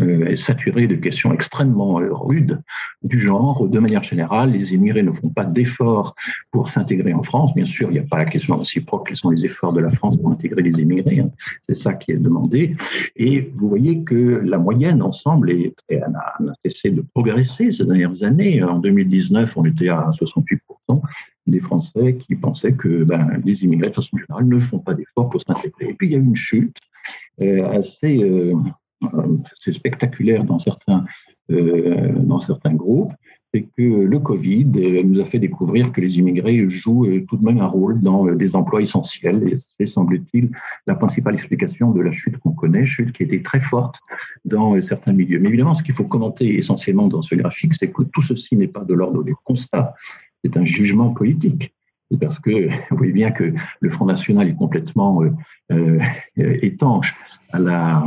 euh, 0.00 0.34
saturé 0.34 0.88
de 0.88 0.96
questions 0.96 1.32
extrêmement 1.32 2.00
euh, 2.00 2.08
rudes 2.12 2.60
du 3.04 3.20
genre, 3.20 3.68
de 3.68 3.78
manière 3.78 4.02
générale, 4.02 4.50
les 4.50 4.74
immigrés 4.74 5.04
ne 5.04 5.12
font 5.12 5.28
pas 5.28 5.44
d'efforts 5.44 6.16
pour 6.50 6.70
s'intégrer 6.70 7.12
en 7.12 7.22
France. 7.22 7.54
Bien 7.54 7.64
sûr, 7.64 7.90
il 7.90 7.92
n'y 7.92 7.98
a 8.00 8.02
pas 8.02 8.18
la 8.18 8.24
question 8.24 8.56
réciproque, 8.56 9.06
quels 9.06 9.16
sont 9.16 9.30
les 9.30 9.44
efforts 9.44 9.72
de 9.72 9.80
la 9.80 9.90
France 9.90 10.16
pour 10.16 10.32
intégrer 10.32 10.62
les 10.62 10.80
immigrés. 10.80 11.20
Hein. 11.20 11.30
C'est 11.68 11.76
ça 11.76 11.94
qui 11.94 12.10
est 12.10 12.16
demandé. 12.16 12.76
Et 13.14 13.52
vous 13.54 13.68
voyez 13.68 14.02
que 14.02 14.42
la 14.44 14.58
moyenne 14.58 15.00
ensemble 15.00 15.52
est, 15.52 15.76
a, 15.92 16.38
cessé 16.64 16.90
de 16.90 17.02
progresser 17.02 17.70
ces 17.70 17.84
dernières 17.84 18.24
années. 18.24 18.64
En 18.64 18.80
2019, 18.80 19.56
on 19.56 19.64
était 19.64 19.90
à 19.90 20.10
68% 20.20 21.02
des 21.46 21.60
Français 21.60 22.16
qui 22.16 22.34
pensaient 22.34 22.72
que 22.72 23.04
ben, 23.04 23.40
les 23.44 23.62
immigrés, 23.62 23.90
de 23.90 23.94
façon 23.94 24.16
générale, 24.16 24.48
ne 24.48 24.58
font 24.58 24.80
pas 24.80 24.94
d'efforts 24.94 25.30
pour 25.30 25.40
s'intégrer. 25.40 25.90
Et 25.90 25.94
puis, 25.94 26.08
il 26.08 26.12
y 26.14 26.16
a 26.16 26.18
eu 26.18 26.24
une 26.24 26.34
chute 26.34 26.78
euh, 27.40 27.68
assez 27.70 28.24
c'est 29.62 29.72
spectaculaire 29.72 30.44
dans 30.44 30.58
certains, 30.58 31.04
euh, 31.50 32.12
dans 32.20 32.40
certains 32.40 32.72
groupes, 32.72 33.12
c'est 33.52 33.68
que 33.76 33.82
le 33.82 34.18
Covid 34.18 34.66
euh, 34.76 35.02
nous 35.04 35.20
a 35.20 35.26
fait 35.26 35.38
découvrir 35.38 35.92
que 35.92 36.00
les 36.00 36.18
immigrés 36.18 36.66
jouent 36.68 37.06
euh, 37.06 37.24
tout 37.28 37.36
de 37.36 37.44
même 37.44 37.58
un 37.58 37.66
rôle 37.66 38.00
dans 38.00 38.24
des 38.34 38.56
emplois 38.56 38.80
essentiels. 38.80 39.46
Et 39.46 39.58
c'est, 39.78 39.86
semble-t-il, 39.86 40.50
la 40.86 40.94
principale 40.94 41.34
explication 41.34 41.90
de 41.90 42.00
la 42.00 42.12
chute 42.12 42.38
qu'on 42.38 42.52
connaît, 42.52 42.86
chute 42.86 43.12
qui 43.12 43.24
était 43.24 43.42
très 43.42 43.60
forte 43.60 44.00
dans 44.46 44.80
certains 44.80 45.12
milieux. 45.12 45.38
Mais 45.38 45.48
évidemment, 45.48 45.74
ce 45.74 45.82
qu'il 45.82 45.94
faut 45.94 46.04
commenter 46.04 46.56
essentiellement 46.56 47.08
dans 47.08 47.22
ce 47.22 47.34
graphique, 47.34 47.74
c'est 47.74 47.92
que 47.92 48.02
tout 48.04 48.22
ceci 48.22 48.56
n'est 48.56 48.68
pas 48.68 48.84
de 48.84 48.94
l'ordre 48.94 49.22
des 49.22 49.34
constats, 49.44 49.94
c'est 50.42 50.56
un 50.56 50.64
jugement 50.64 51.10
politique 51.10 51.74
parce 52.20 52.38
que 52.38 52.68
vous 52.90 52.96
voyez 52.96 53.12
bien 53.12 53.30
que 53.32 53.52
le 53.80 53.90
Front 53.90 54.06
National 54.06 54.48
est 54.48 54.56
complètement 54.56 55.22
étanche 56.36 57.14
la, 57.52 58.04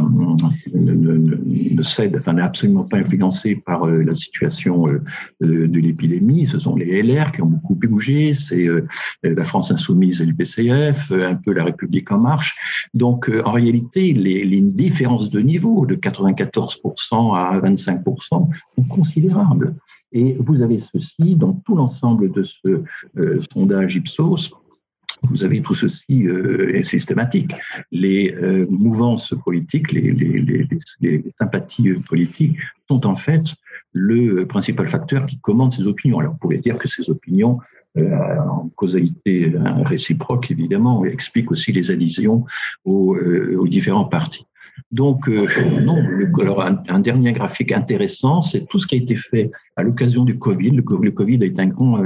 cède, 1.82 2.18
enfin, 2.20 2.34
n'est 2.34 2.42
absolument 2.42 2.84
pas 2.84 2.98
influencé 2.98 3.62
par 3.66 3.86
euh, 3.86 4.04
la 4.04 4.14
situation 4.14 4.88
euh, 4.88 5.02
de 5.42 5.80
l'épidémie. 5.80 6.48
Ce 6.48 6.60
sont 6.60 6.76
les 6.76 7.02
LR 7.02 7.32
qui 7.32 7.42
ont 7.42 7.48
beaucoup 7.48 7.76
bougé, 7.76 8.34
c'est 8.34 8.68
euh, 8.68 8.86
la 9.24 9.44
France 9.44 9.72
insoumise 9.72 10.22
et 10.22 10.26
le 10.26 10.34
PCF, 10.34 11.12
un 11.12 11.36
peu 11.36 11.54
la 11.54 11.64
République 11.64 12.12
en 12.12 12.20
marche. 12.20 12.56
Donc, 12.94 13.32
en 13.46 13.52
réalité, 13.52 14.14
les, 14.14 14.58
différences 14.62 15.30
de 15.30 15.40
niveau 15.40 15.86
de 15.86 15.96
94% 15.96 17.36
à 17.36 17.60
25% 17.60 18.20
sont 18.30 18.50
considérables. 18.90 19.76
Et 20.12 20.36
vous 20.40 20.62
avez 20.62 20.80
ceci 20.80 21.36
dans 21.36 21.54
tout 21.66 21.76
l'ensemble 21.76 22.32
de 22.32 22.44
ce 22.44 22.84
sondage 23.54 23.96
Ipsos 23.96 24.52
vous 25.24 25.44
avez 25.44 25.62
tout 25.62 25.76
ceci 25.76 26.28
euh, 26.28 26.84
systématique. 26.84 27.52
Les 27.92 28.34
euh, 28.34 28.66
mouvances 28.70 29.34
politiques, 29.44 29.92
les, 29.92 30.66
sympathies 31.40 31.94
politiques 32.08 32.58
sont 32.88 33.06
en 33.06 33.16
fait 33.16 33.44
le 33.94 34.46
principal 34.46 34.90
facteur 34.90 35.26
qui 35.26 35.40
commande 35.40 35.74
ces 35.74 35.88
opinions. 35.88 36.20
Alors, 36.20 36.34
vous 36.34 36.40
pouvez 36.40 36.58
dire 36.58 36.78
que 36.78 36.88
ces 36.88 37.10
opinions, 37.10 37.60
euh, 37.98 38.16
en 38.38 38.70
causalité 38.76 39.54
réciproque, 39.86 40.52
évidemment, 40.52 41.04
expliquent 41.06 41.52
aussi 41.52 41.72
les 41.72 41.90
adhésions 41.90 42.46
aux, 42.86 43.16
euh, 43.16 43.58
aux 43.58 43.68
différents 43.68 44.06
partis. 44.06 44.46
Donc, 44.92 45.28
non, 45.28 45.98
alors 46.40 46.62
un, 46.62 47.00
dernier 47.00 47.34
graphique 47.34 47.72
intéressant, 47.72 48.44
c'est 48.44 48.68
tout 48.68 48.78
ce 48.78 48.86
qui 48.86 48.94
a 48.94 49.00
été 49.00 49.16
fait 49.16 49.50
à 49.76 49.82
l'occasion 49.82 50.24
du 50.24 50.38
Covid. 50.38 50.70
Le, 50.70 50.84
le, 51.02 51.12
Covid 51.12 51.40
a 51.42 51.46
été 51.48 51.60
un 51.60 51.68
grand 51.68 52.00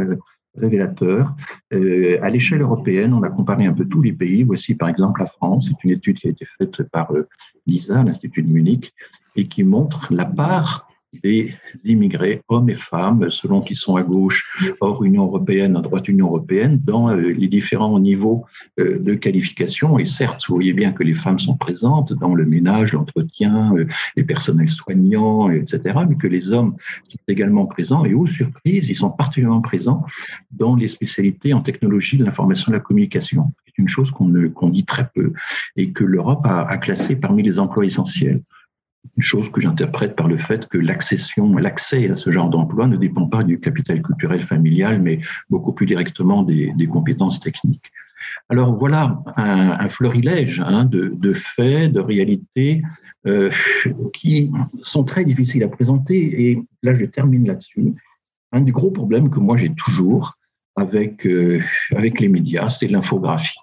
révélateur. 0.55 1.36
Euh, 1.74 2.17
à 2.22 2.29
l'échelle 2.29 2.62
européenne, 2.62 3.13
on 3.13 3.24
a 3.24 3.29
comparé 3.29 3.65
un 3.65 3.74
peu 3.74 3.86
tous 3.86 4.01
les 4.01 4.13
pays. 4.13 4.43
Voici 4.43 4.75
par 4.75 4.89
exemple 4.89 5.22
la 5.22 5.27
France. 5.27 5.67
C'est 5.70 5.84
une 5.84 5.91
étude 5.91 6.17
qui 6.20 6.27
a 6.27 6.31
été 6.31 6.46
faite 6.58 6.84
par 6.84 7.12
euh, 7.13 7.27
l'ISA, 7.67 8.03
l'Institut 8.03 8.43
de 8.43 8.50
Munich, 8.50 8.93
et 9.36 9.48
qui 9.48 9.63
montre 9.63 10.13
la 10.13 10.25
part 10.25 10.91
des 11.24 11.53
immigrés, 11.84 12.41
hommes 12.48 12.70
et 12.70 12.75
femmes, 12.75 13.30
selon 13.30 13.62
qu'ils 13.62 13.75
sont 13.75 13.96
à 13.96 14.03
gauche, 14.03 14.46
hors 14.80 15.03
Union 15.03 15.25
européenne, 15.25 15.75
à 15.75 15.82
droite 15.82 16.08
Union 16.08 16.27
européenne, 16.27 16.80
dans 16.84 17.10
euh, 17.10 17.34
les 17.34 17.48
différents 17.48 18.00
niveaux 18.00 18.46
euh, 18.80 18.98
de 19.00 19.13
qualification. 19.15 20.00
Et 20.00 20.06
certes, 20.06 20.44
vous 20.48 20.56
voyez 20.56 20.74
bien 20.74 20.91
que 20.91 21.03
les 21.03 21.13
femmes 21.13 21.39
sont 21.39 21.58
présentes 21.58 22.13
dans 22.13 22.34
le 22.34 22.46
ménage, 22.46 22.94
l'entretien, 22.94 23.74
euh, 23.75 23.86
les 24.15 24.24
personnels 24.24 24.72
soignants, 24.72 25.50
etc., 25.50 25.82
mais 26.08 26.15
que 26.15 26.27
les 26.27 26.51
hommes 26.51 26.75
sont 27.10 27.20
également 27.27 27.65
présents. 27.65 28.06
Et 28.06 28.13
aux 28.13 28.27
surprises, 28.27 28.89
ils 28.89 28.96
sont 28.96 29.12
particulièrement 29.12 29.62
présents 29.62 30.06
dans 30.51 30.75
les 30.75 30.88
spécialités 30.88 31.53
en 31.53 31.62
technologie 31.62 32.18
de 32.18 32.24
l'information 32.24 32.68
et 32.70 32.72
de 32.72 32.77
la 32.77 32.82
communication. 32.82 33.51
C'est 33.65 33.77
une 33.77 33.88
chose 33.88 34.12
qu'on 34.12 34.70
dit 34.70 34.86
très 34.86 35.10
peu 35.13 35.34
et 35.75 35.91
que 35.91 36.03
l'Europe 36.03 36.46
a, 36.46 36.62
a 36.62 36.77
classé 36.77 37.15
parmi 37.15 37.44
les 37.44 37.60
emplois 37.60 37.86
essentiels 37.86 38.41
chose 39.20 39.51
que 39.51 39.62
j'interprète 39.62 40.15
par 40.15 40.27
le 40.27 40.38
fait 40.38 40.67
que 40.67 40.77
l'accès 40.77 41.17
à 42.10 42.15
ce 42.15 42.31
genre 42.31 42.50
d'emploi 42.50 42.88
ne 42.88 42.98
dépend 42.98 43.27
pas 43.27 43.43
du 43.43 43.60
capital 43.60 44.01
culturel 44.01 44.43
familial, 44.43 45.01
mais 45.01 45.20
beaucoup 45.50 45.74
plus 45.74 45.86
directement 45.86 46.43
des, 46.43 46.74
compétences 46.91 47.39
techniques. 47.39 47.91
Alors 48.50 48.74
voilà 48.74 49.24
un, 49.38 49.72
un 49.79 49.89
florilège 49.89 50.62
hein, 50.65 50.86
de, 50.86 51.34
faits, 51.34 51.93
de 51.93 52.00
réalités 52.00 52.81
euh, 53.27 53.50
qui 54.13 54.51
sont 54.81 55.03
très 55.03 55.24
difficiles 55.24 55.63
à 55.63 55.70
présenter. 55.70 56.50
Et 56.50 56.62
là, 56.84 56.93
je 56.93 57.05
termine 57.05 57.48
là-dessus. 57.48 57.93
Un 58.51 58.62
des 58.62 58.72
gros 58.72 58.91
problèmes 58.91 59.29
que 59.29 59.39
moi 59.39 59.55
j'ai 59.55 59.74
toujours 59.74 60.38
avec, 60.75 61.25
euh, 61.25 61.62
avec 61.96 62.20
les 62.20 62.27
médias, 62.27 62.70
c'est 62.70 62.88
l'infographie. 62.88 63.58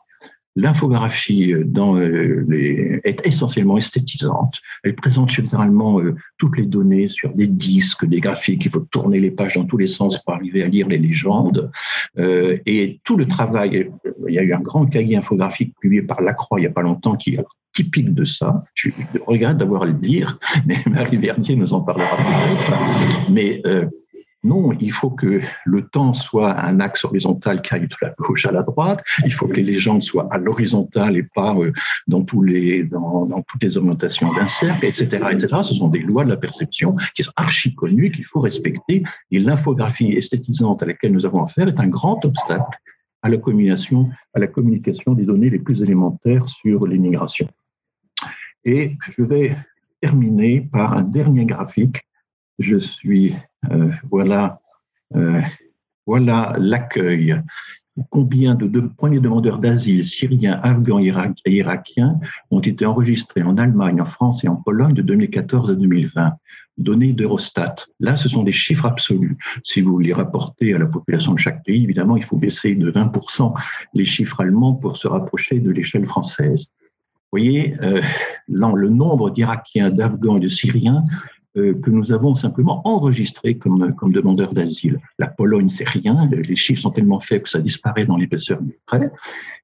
L'infographie 0.59 1.53
euh, 1.53 1.65
euh, 1.79 3.00
est 3.05 3.25
essentiellement 3.25 3.79
esthétisante. 3.79 4.61
Elle 4.83 4.97
présente 4.97 5.31
généralement 5.31 6.00
euh, 6.00 6.17
toutes 6.37 6.57
les 6.57 6.67
données 6.67 7.07
sur 7.07 7.33
des 7.33 7.47
disques, 7.47 8.05
des 8.05 8.19
graphiques. 8.19 8.65
Il 8.65 8.73
faut 8.73 8.81
tourner 8.91 9.21
les 9.21 9.31
pages 9.31 9.55
dans 9.55 9.65
tous 9.65 9.77
les 9.77 9.87
sens 9.87 10.19
pour 10.19 10.35
arriver 10.35 10.65
à 10.65 10.67
lire 10.67 10.88
les 10.88 10.99
légendes. 10.99 11.71
et 12.19 13.00
tout 13.05 13.17
le 13.17 13.27
travail, 13.27 13.88
il 14.27 14.35
y 14.35 14.38
a 14.38 14.43
eu 14.43 14.53
un 14.53 14.61
grand 14.61 14.87
cahier 14.87 15.17
infographique 15.17 15.75
publié 15.81 16.03
par 16.03 16.21
Lacroix 16.21 16.59
il 16.59 16.62
n'y 16.62 16.67
a 16.67 16.73
pas 16.73 16.83
longtemps 16.83 17.15
qui 17.15 17.35
est 17.35 17.45
typique 17.73 18.12
de 18.12 18.25
ça. 18.25 18.65
Je 18.75 18.91
regrette 19.27 19.59
d'avoir 19.59 19.85
à 19.85 19.87
le 19.87 19.93
dire, 19.93 20.38
mais 20.67 20.79
Marie 20.87 21.19
Vernier 21.19 21.55
nous 21.55 21.73
en 21.73 21.83
parlera 21.83 22.17
peut-être. 22.17 23.31
Mais 23.31 23.62
non, 24.49 24.73
il 24.81 24.93
faut 24.93 25.11
que 25.11 25.40
le 25.64 25.87
temps 25.87 26.14
soit 26.14 26.59
un 26.59 26.81
axe 26.81 27.05
horizontal 27.05 27.61
qui 27.62 27.75
aille 27.75 27.87
de 27.87 27.97
la 28.00 28.14
gauche 28.19 28.47
à 28.47 28.52
la 28.52 28.62
droite. 28.62 29.05
Il 29.25 29.33
faut 29.33 29.47
que 29.47 29.55
les 29.55 29.62
légendes 29.62 30.02
soient 30.02 30.26
à 30.31 30.38
l'horizontale 30.38 31.17
et 31.17 31.23
pas 31.23 31.55
euh, 31.55 31.73
dans, 32.07 32.25
les, 32.43 32.83
dans, 32.85 33.26
dans 33.26 33.43
toutes 33.43 33.62
les 33.62 33.76
orientations 33.76 34.33
d'un 34.33 34.49
cercle, 34.49 34.87
etc., 34.87 35.05
etc. 35.31 35.49
Ce 35.62 35.75
sont 35.75 35.88
des 35.88 36.00
lois 36.00 36.25
de 36.25 36.31
la 36.31 36.37
perception 36.37 36.97
qui 37.14 37.23
sont 37.25 37.33
archi 37.37 37.75
connues, 37.75 38.11
qu'il 38.11 38.25
faut 38.25 38.40
respecter. 38.40 39.02
Et 39.31 39.38
l'infographie 39.38 40.12
esthétisante 40.12 40.83
à 40.83 40.87
laquelle 40.87 41.12
nous 41.12 41.26
avons 41.26 41.43
affaire 41.43 41.69
est 41.69 41.78
un 41.78 41.88
grand 41.88 42.25
obstacle 42.25 42.78
à 43.23 43.28
la 43.28 43.37
communication, 43.37 44.09
à 44.35 44.40
la 44.40 44.47
communication 44.47 45.12
des 45.12 45.25
données 45.25 45.50
les 45.50 45.59
plus 45.59 45.83
élémentaires 45.83 46.49
sur 46.49 46.87
l'immigration. 46.87 47.49
Et 48.64 48.97
je 49.17 49.23
vais 49.23 49.57
terminer 50.00 50.61
par 50.61 50.97
un 50.97 51.02
dernier 51.02 51.45
graphique. 51.45 51.99
Je 52.59 52.78
suis 52.78 53.35
voilà, 54.11 54.61
euh, 55.17 55.41
voilà 56.07 56.55
l'accueil. 56.59 57.41
Combien 58.11 58.55
de, 58.55 58.81
premiers 58.81 59.19
demandeurs 59.19 59.59
d'asile 59.59 60.05
syriens, 60.05 60.61
afghans 60.62 61.00
et 61.00 61.53
irakiens 61.53 62.21
ont 62.53 62.61
été 62.61 62.87
enregistrés 62.87 63.43
en 63.43 63.57
Allemagne, 63.57 64.00
en 64.00 64.05
France 64.05 64.45
et 64.45 64.49
en 64.49 64.57
Pologne 64.57 64.95
de 64.95 65.03
2014 65.03 65.71
à 65.71 65.75
2020 65.75 66.33
Données 66.77 67.12
d'Eurostat. 67.12 67.75
Là, 67.99 68.15
ce 68.15 68.29
sont 68.29 68.45
des 68.45 68.53
chiffres 68.53 68.87
absolus. 68.87 69.37
Si 69.65 69.81
vous 69.81 69.99
les 69.99 70.12
rapportez 70.12 70.75
à 70.75 70.79
la 70.79 70.87
population 70.87 71.35
de 71.35 71.38
chaque 71.41 71.65
pays, 71.65 71.83
évidemment, 71.83 72.17
il 72.17 72.25
faut 72.25 72.37
baisser 72.37 72.77
de 72.77 72.93
20% 72.93 73.53
les 73.95 74.05
chiffres 74.05 74.41
allemands 74.41 74.75
pour 74.75 74.97
se 74.97 75.09
rapprocher 75.09 75.59
de 75.59 75.73
l'échelle 75.73 76.05
française. 76.05 76.69
Vous 77.31 77.41
voyez, 77.41 77.75
euh, 77.83 78.00
le 78.47 78.88
nombre 78.88 79.31
d'Irakiens, 79.31 79.91
d'Afghans 79.91 80.37
et 80.37 80.41
de 80.41 80.49
Syriens 80.49 81.03
euh, 81.03 81.38
que 81.55 81.90
nous 81.90 82.12
avons 82.12 82.35
simplement 82.35 82.87
enregistrés 82.87 83.57
comme, 83.57 83.95
comme 83.95 84.12
demandeurs 84.12 84.55
d'asile. 84.55 85.00
La 85.19 85.28
Pologne, 85.28 85.69
c'est 85.71 85.88
rien, 85.88 86.28
les 86.31 86.57
chiffres 86.57 86.83
sont 86.83 86.90
tellement 86.90 87.21
faibles 87.21 87.45
que 87.45 87.50
ça 87.50 87.61
disparaît 87.61 88.05
dans 88.05 88.17
l'épaisseur 88.17 88.61
du 88.62 88.78
trait. 88.87 89.11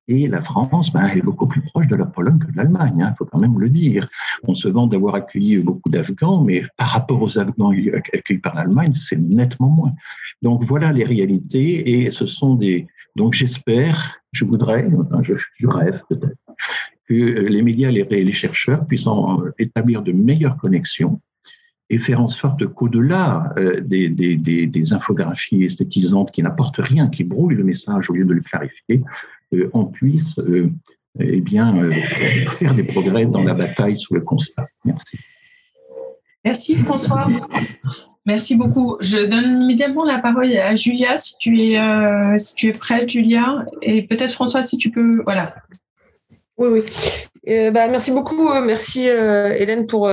Et 0.06 0.28
la 0.28 0.40
France 0.40 0.92
ben, 0.92 1.06
est 1.06 1.22
beaucoup 1.22 1.46
plus 1.46 1.62
proche 1.62 1.86
de 1.86 1.96
la 1.96 2.04
Pologne 2.04 2.38
que 2.38 2.50
de 2.50 2.56
l'Allemagne, 2.56 2.96
il 2.98 3.02
hein, 3.02 3.14
faut 3.16 3.24
quand 3.24 3.38
même 3.38 3.58
le 3.58 3.70
dire. 3.70 4.06
On 4.42 4.54
se 4.54 4.68
vante 4.68 4.90
d'avoir 4.90 5.14
accueilli 5.14 5.58
beaucoup 5.58 5.88
d'Afghans, 5.88 6.44
mais 6.44 6.62
par 6.76 6.88
rapport 6.88 7.22
aux 7.22 7.38
Afghans 7.38 7.70
accueillis 7.70 8.40
par 8.40 8.54
l'Allemagne, 8.54 8.92
c'est 8.92 9.16
nettement 9.16 9.70
moins. 9.70 9.92
Donc 10.42 10.62
voilà 10.62 10.92
les 10.92 11.04
réalités, 11.04 12.04
et 12.04 12.10
ce 12.10 12.26
sont 12.26 12.54
des. 12.54 12.86
Donc 13.16 13.32
j'espère, 13.32 14.20
je 14.32 14.44
voudrais, 14.44 14.86
je, 15.22 15.34
je 15.58 15.66
rêve 15.66 16.02
peut-être, 16.08 16.36
que 17.08 17.14
les 17.14 17.62
médias 17.62 17.90
et 17.90 18.24
les 18.24 18.32
chercheurs 18.32 18.86
puissent 18.86 19.08
établir 19.58 20.02
de 20.02 20.12
meilleures 20.12 20.56
connexions 20.56 21.18
et 21.94 21.98
faire 21.98 22.20
en 22.20 22.26
sorte 22.28 22.66
qu'au-delà 22.66 23.52
euh, 23.56 23.80
des, 23.80 24.08
des, 24.08 24.36
des, 24.66 24.92
infographies 24.92 25.62
esthétisantes 25.62 26.32
qui 26.32 26.42
n'apportent 26.42 26.80
rien, 26.80 27.08
qui 27.08 27.22
brouillent 27.22 27.54
le 27.54 27.62
message 27.62 28.10
au 28.10 28.14
lieu 28.14 28.24
de 28.24 28.32
le 28.32 28.40
clarifier, 28.40 29.02
euh, 29.54 29.70
on 29.74 29.84
puisse 29.84 30.36
euh, 30.40 30.72
eh 31.20 31.40
bien, 31.40 31.88
faire 32.48 32.74
des 32.74 32.82
progrès 32.82 33.26
dans 33.26 33.44
la 33.44 33.54
bataille 33.54 33.96
sur 33.96 34.16
le 34.16 34.22
constat. 34.22 34.66
Merci. 34.84 35.16
Merci 36.44 36.76
François. 36.76 37.28
Merci 38.26 38.56
beaucoup. 38.56 38.96
Je 39.00 39.24
donne 39.26 39.62
immédiatement 39.62 40.04
la 40.04 40.18
parole 40.18 40.52
à 40.56 40.74
Julia 40.74 41.14
si 41.14 41.36
tu 41.38 41.56
es, 41.60 41.78
si 42.38 42.54
tu 42.56 42.68
es 42.68 42.72
prête, 42.72 43.08
Julia. 43.08 43.64
Et 43.82 44.02
peut-être 44.02 44.32
François, 44.32 44.62
si 44.62 44.76
tu 44.76 44.90
peux. 44.90 45.22
Voilà. 45.22 45.54
Oui, 46.56 46.68
oui. 46.72 46.82
Euh, 47.48 47.70
bah, 47.70 47.88
merci 47.88 48.10
beaucoup, 48.10 48.48
euh, 48.48 48.62
merci 48.62 49.08
euh, 49.08 49.54
Hélène 49.54 49.86
pour, 49.86 50.10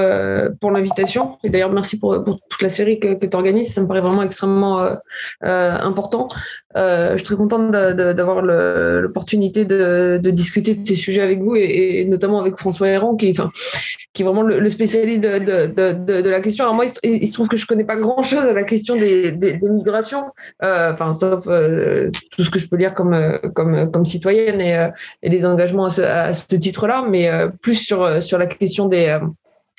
pour 0.59 0.71
l'invitation. 0.71 1.38
Et 1.43 1.50
d'ailleurs, 1.50 1.71
merci 1.71 1.97
pour, 1.97 2.23
toute 2.23 2.61
la 2.61 2.69
série 2.69 3.00
que, 3.00 3.13
tu 3.25 3.35
organises. 3.35 3.73
Ça 3.73 3.81
me 3.81 3.88
paraît 3.88 4.01
vraiment 4.01 4.23
extrêmement 4.23 4.95
important. 5.41 6.27
je 6.75 7.13
suis 7.15 7.25
très 7.25 7.35
contente 7.35 7.71
d'avoir 7.71 8.41
l'opportunité 8.41 9.65
de, 9.65 10.19
discuter 10.31 10.75
de 10.75 10.85
ces 10.85 10.95
sujets 10.95 11.21
avec 11.21 11.41
vous 11.41 11.55
et, 11.55 12.05
notamment 12.09 12.39
avec 12.39 12.57
François 12.57 12.89
Héran, 12.89 13.15
qui, 13.15 13.29
est 13.29 14.23
vraiment 14.23 14.41
le, 14.41 14.69
spécialiste 14.69 15.21
de, 15.21 16.29
la 16.29 16.39
question. 16.41 16.65
Alors 16.65 16.75
moi, 16.75 16.85
il, 17.03 17.27
se 17.27 17.33
trouve 17.33 17.47
que 17.47 17.57
je 17.57 17.65
connais 17.65 17.85
pas 17.85 17.95
grand-chose 17.95 18.43
à 18.43 18.53
la 18.53 18.63
question 18.63 18.95
des, 18.95 19.59
migrations, 19.61 20.25
enfin, 20.61 21.13
sauf 21.13 21.45
tout 21.45 22.43
ce 22.43 22.50
que 22.50 22.59
je 22.59 22.67
peux 22.67 22.75
lire 22.77 22.93
comme, 22.93 23.39
comme, 23.53 23.89
comme 23.91 24.05
citoyenne 24.05 24.59
et, 24.59 24.89
et 25.23 25.29
les 25.29 25.45
engagements 25.45 25.85
à 25.85 25.89
ce, 25.89 26.01
à 26.01 26.33
ce 26.33 26.55
titre-là. 26.55 27.05
Mais 27.09 27.20
euh, 27.29 27.49
plus 27.61 27.75
sur, 27.75 28.03
euh, 28.03 28.21
sur 28.21 28.37
la 28.37 28.45
question 28.45 28.87
des, 28.87 29.07
euh, 29.07 29.19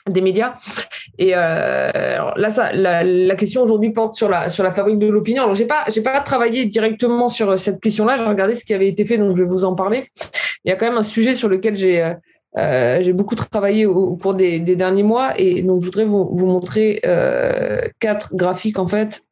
des 0.09 0.21
médias. 0.21 0.55
Et 1.19 1.31
là, 1.31 2.51
ça, 2.51 2.73
la, 2.73 3.35
question 3.37 3.63
aujourd'hui 3.63 3.91
porte 3.91 4.15
sur 4.15 4.29
la, 4.29 4.49
sur 4.49 4.65
la 4.65 4.73
fabrique 4.73 4.99
de 4.99 5.07
l'opinion. 5.07 5.45
Alors, 5.45 5.55
j'ai 5.55 5.67
pas, 5.67 5.85
pas 6.03 6.21
travaillé 6.21 6.65
directement 6.65 7.29
sur 7.29 7.59
cette 7.59 7.81
question-là. 7.81 8.17
J'ai 8.17 8.25
regardé 8.25 8.55
ce 8.55 8.65
qui 8.65 8.75
avait 8.75 8.89
été 8.89 9.05
fait, 9.05 9.19
donc 9.19 9.37
je 9.37 9.43
vais 9.43 9.49
vous 9.49 9.65
en 9.65 9.75
parler. 9.75 10.07
Il 10.65 10.71
y 10.71 10.73
a 10.73 10.77
quand 10.77 10.87
même 10.87 10.99
un 10.99 11.03
sujet 11.03 11.35
sur 11.35 11.49
lequel 11.49 11.77
j'ai, 11.77 13.13
beaucoup 13.13 13.37
travaillé 13.37 13.87
au, 13.87 14.17
cours 14.17 14.35
des, 14.35 14.59
derniers 14.61 15.05
mois, 15.05 15.39
et 15.39 15.63
donc 15.63 15.83
je 15.83 15.87
voudrais 15.87 16.05
vous, 16.05 16.47
montrer 16.47 17.01
quatre 18.01 18.35
graphiques 18.35 18.81
en 18.81 18.89
fait. 18.89 19.23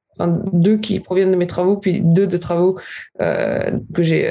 deux 0.53 0.77
qui 0.77 1.01
proviennent 1.01 1.33
de 1.33 1.37
mes 1.37 1.49
travaux, 1.49 1.79
puis 1.79 2.01
deux 2.01 2.29
de 2.29 2.37
travaux 2.37 2.79
que 3.19 4.03
j'ai 4.03 4.29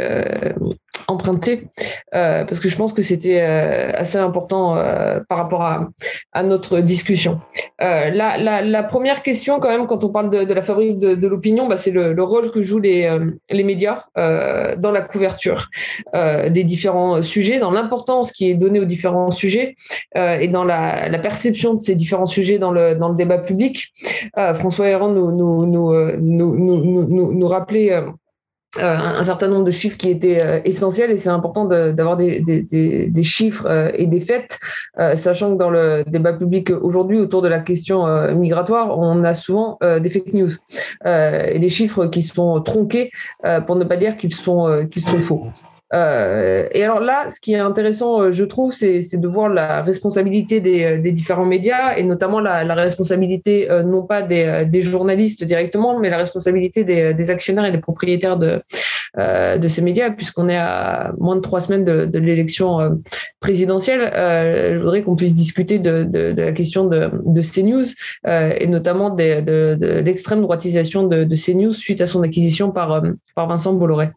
emprunté 1.10 1.68
euh, 2.16 2.44
parce 2.46 2.60
que 2.60 2.70
je 2.70 2.76
pense 2.76 2.94
que 2.94 3.02
c'était 3.02 3.42
euh, 3.42 3.92
assez 3.94 4.18
important 4.18 4.78
euh, 4.78 5.20
par 5.28 5.38
rapport 5.38 5.64
à, 5.64 5.90
à, 6.34 6.44
notre 6.44 6.80
discussion. 6.80 7.40
La, 7.80 8.38
la, 8.38 8.62
la, 8.62 8.84
première 8.84 9.24
question 9.24 9.60
quand 9.60 9.70
même 9.70 9.88
quand 9.88 10.04
on 10.04 10.10
parle 10.10 10.30
de, 10.30 10.44
de 10.44 10.54
la 10.54 10.62
fabrique 10.62 11.00
de, 11.00 11.16
de 11.16 11.28
l'opinion, 11.28 11.68
bah, 11.68 11.78
c'est 11.78 11.92
le, 11.92 12.14
le, 12.14 12.24
rôle 12.24 12.52
que 12.52 12.62
jouent 12.62 12.80
les, 12.80 13.10
les 13.50 13.64
médias 13.64 14.04
dans 14.16 14.92
la 14.92 15.02
couverture 15.02 15.70
des 16.14 16.64
différents 16.64 17.22
sujets, 17.22 17.60
dans 17.60 17.72
l'importance 17.72 18.32
qui 18.32 18.50
est 18.50 18.56
donnée 18.56 18.80
aux 18.80 18.86
différents 18.86 19.32
sujets 19.32 19.76
et 20.16 20.48
dans 20.48 20.64
la, 20.64 21.10
la, 21.10 21.20
perception 21.20 21.74
de 21.74 21.82
ces 21.82 21.96
différents 21.96 22.26
sujets 22.26 22.60
dans 22.60 22.72
le, 22.72 22.96
dans 22.96 23.10
le 23.10 23.16
débat 23.16 23.38
public. 23.38 23.92
François 24.56 24.90
Héran 24.90 25.10
nous, 25.10 25.32
nous, 25.32 25.66
nous, 25.66 25.94
nous, 26.18 26.56
nous, 26.56 27.08
nous, 27.08 27.34
nous 27.34 27.48
rappelait 27.48 28.04
euh, 28.78 28.82
un 28.84 29.24
certain 29.24 29.48
nombre 29.48 29.66
de 29.66 29.72
chiffres 29.72 29.98
qui 29.98 30.10
étaient 30.10 30.46
euh, 30.46 30.60
essentiels 30.64 31.10
et 31.10 31.18
c'est 31.18 31.30
important 31.30 31.66
d'avoir 31.66 32.16
des, 32.18 32.40
des, 32.40 33.08
des, 33.08 33.24
chiffres 33.24 33.66
euh, 33.68 33.90
et 33.96 34.06
des 34.06 34.20
faits, 34.20 34.60
sachant 35.16 35.54
que 35.54 35.58
dans 35.58 35.72
le 35.72 36.04
débat 36.06 36.34
public 36.34 36.70
aujourd'hui 36.70 37.18
autour 37.18 37.42
de 37.42 37.48
la 37.48 37.60
question 37.60 38.06
migratoire, 38.36 39.00
on 39.00 39.24
a 39.24 39.34
souvent 39.34 39.80
des 39.82 40.10
fake 40.10 40.34
news 40.34 40.52
et 41.06 41.58
des 41.58 41.70
chiffres 41.70 42.06
qui 42.08 42.22
sont 42.22 42.62
tronqués 42.62 43.12
pour 43.66 43.76
ne 43.76 43.84
pas 43.86 43.98
dire 43.98 44.18
qu'ils 44.18 44.34
sont, 44.34 44.88
qu'ils 44.92 45.04
sont 45.04 45.20
faux. 45.20 45.48
Euh, 45.94 46.68
et 46.72 46.84
alors 46.84 47.00
là, 47.00 47.30
ce 47.30 47.40
qui 47.40 47.54
est 47.54 47.60
intéressant, 47.60 48.22
euh, 48.22 48.32
je 48.32 48.44
trouve, 48.44 48.74
c'est 48.74 49.02
de 49.18 49.28
voir 49.28 49.50
la 49.50 49.82
responsabilité 49.82 50.60
des, 50.60 50.84
euh, 50.84 51.12
différents 51.12 51.46
médias 51.46 51.96
et 51.96 52.04
notamment 52.04 52.40
la, 52.40 52.76
responsabilité 52.76 53.68
non 53.86 54.04
pas 54.04 54.22
des, 54.22 54.82
journalistes 54.82 55.44
directement, 55.44 56.00
mais 56.00 56.10
la 56.10 56.18
responsabilité 56.18 56.84
des, 56.84 57.32
actionnaires 57.32 57.66
et 57.66 57.72
des 57.72 57.80
propriétaires 57.80 58.38
de, 58.38 58.62
ces 59.68 59.82
médias, 59.82 60.12
puisqu'on 60.12 60.48
est 60.50 60.58
à 60.58 61.14
moins 61.18 61.36
de 61.36 61.42
trois 61.42 61.60
semaines 61.60 61.84
de, 61.84 62.20
l'élection 62.20 63.00
présidentielle. 63.40 64.12
je 64.14 64.78
voudrais 64.78 65.02
qu'on 65.02 65.16
puisse 65.16 65.34
discuter 65.34 65.80
de, 65.80 66.34
la 66.38 66.52
question 66.52 66.86
de, 66.86 67.42
CNews 67.42 67.86
et 68.26 68.68
notamment 68.68 69.10
de, 69.10 70.02
l'extrême 70.02 70.42
droitisation 70.42 71.04
de, 71.04 71.24
de 71.24 71.36
CNews 71.36 71.74
suite 71.74 72.02
à 72.02 72.08
son 72.08 72.22
acquisition 72.22 72.72
par, 72.72 73.02
par 73.36 73.48
Vincent 73.48 73.74
Bolloré. 73.74 74.12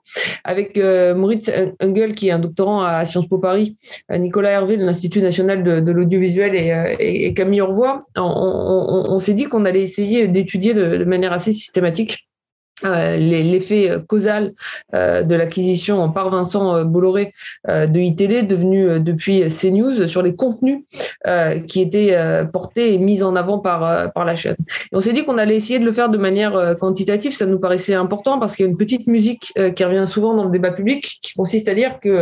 Avec 0.45 0.77
Maurice 0.77 1.51
Engel, 1.81 2.15
qui 2.15 2.29
est 2.29 2.33
un 2.33 2.39
doctorant 2.39 2.83
à 2.83 3.05
Sciences 3.05 3.29
Po 3.29 3.39
Paris, 3.39 3.77
Nicolas 4.11 4.51
Hervé 4.51 4.77
de 4.77 4.85
l'Institut 4.85 5.21
national 5.21 5.63
de, 5.63 5.93
l'audiovisuel 5.93 6.55
euh, 6.55 6.95
et, 6.99 7.35
Camille 7.35 7.61
Orvois, 7.61 8.07
on 8.17 9.19
s'est 9.19 9.35
dit 9.35 9.45
qu'on 9.45 9.65
allait 9.65 9.83
essayer 9.83 10.29
d'étudier 10.29 10.75
de, 10.75 11.05
manière 11.05 11.33
assez 11.33 11.53
systématique 11.53 12.29
euh, 12.85 13.17
l'effet 13.17 13.91
euh, 13.91 13.99
causal 14.01 14.55
euh, 14.95 15.23
de 15.23 15.35
l'acquisition 15.35 16.11
par 16.11 16.31
Vincent 16.31 16.85
Bolloré 16.85 17.33
de 17.69 17.99
ITL 17.99 18.47
devenu 18.47 19.01
depuis 19.01 19.47
CNews 19.49 20.07
sur 20.07 20.23
les 20.23 20.35
contenus 20.35 20.81
qui 21.69 21.81
étaient 21.81 22.17
portés 22.53 22.95
et 22.95 22.99
mis 22.99 23.23
en 23.23 23.37
avant 23.37 23.59
par, 23.59 24.13
par 24.13 24.25
la 24.25 24.35
chaîne. 24.35 24.57
On 24.93 25.01
s'est 25.01 25.13
dit 25.13 25.25
qu'on 25.25 25.39
allait 25.39 25.57
essayer 25.57 25.79
de 25.79 25.85
le 25.85 25.93
faire 25.93 26.09
de 26.09 26.19
manière 26.19 26.77
quantitative, 26.81 27.33
ça 27.33 27.47
nous 27.47 27.59
paraissait 27.59 27.95
important 27.95 28.39
parce 28.39 28.57
qu'il 28.57 28.65
y 28.65 28.69
a 28.69 28.71
une 28.71 28.77
petite 28.77 29.07
musique 29.07 29.53
qui 29.77 29.85
revient 29.85 30.07
souvent 30.07 30.35
dans 30.35 30.45
le 30.45 30.51
débat 30.51 30.73
public 30.73 31.19
qui 31.23 31.33
consiste 31.35 31.69
à 31.69 31.75
dire 31.75 32.01
qu'il 32.01 32.13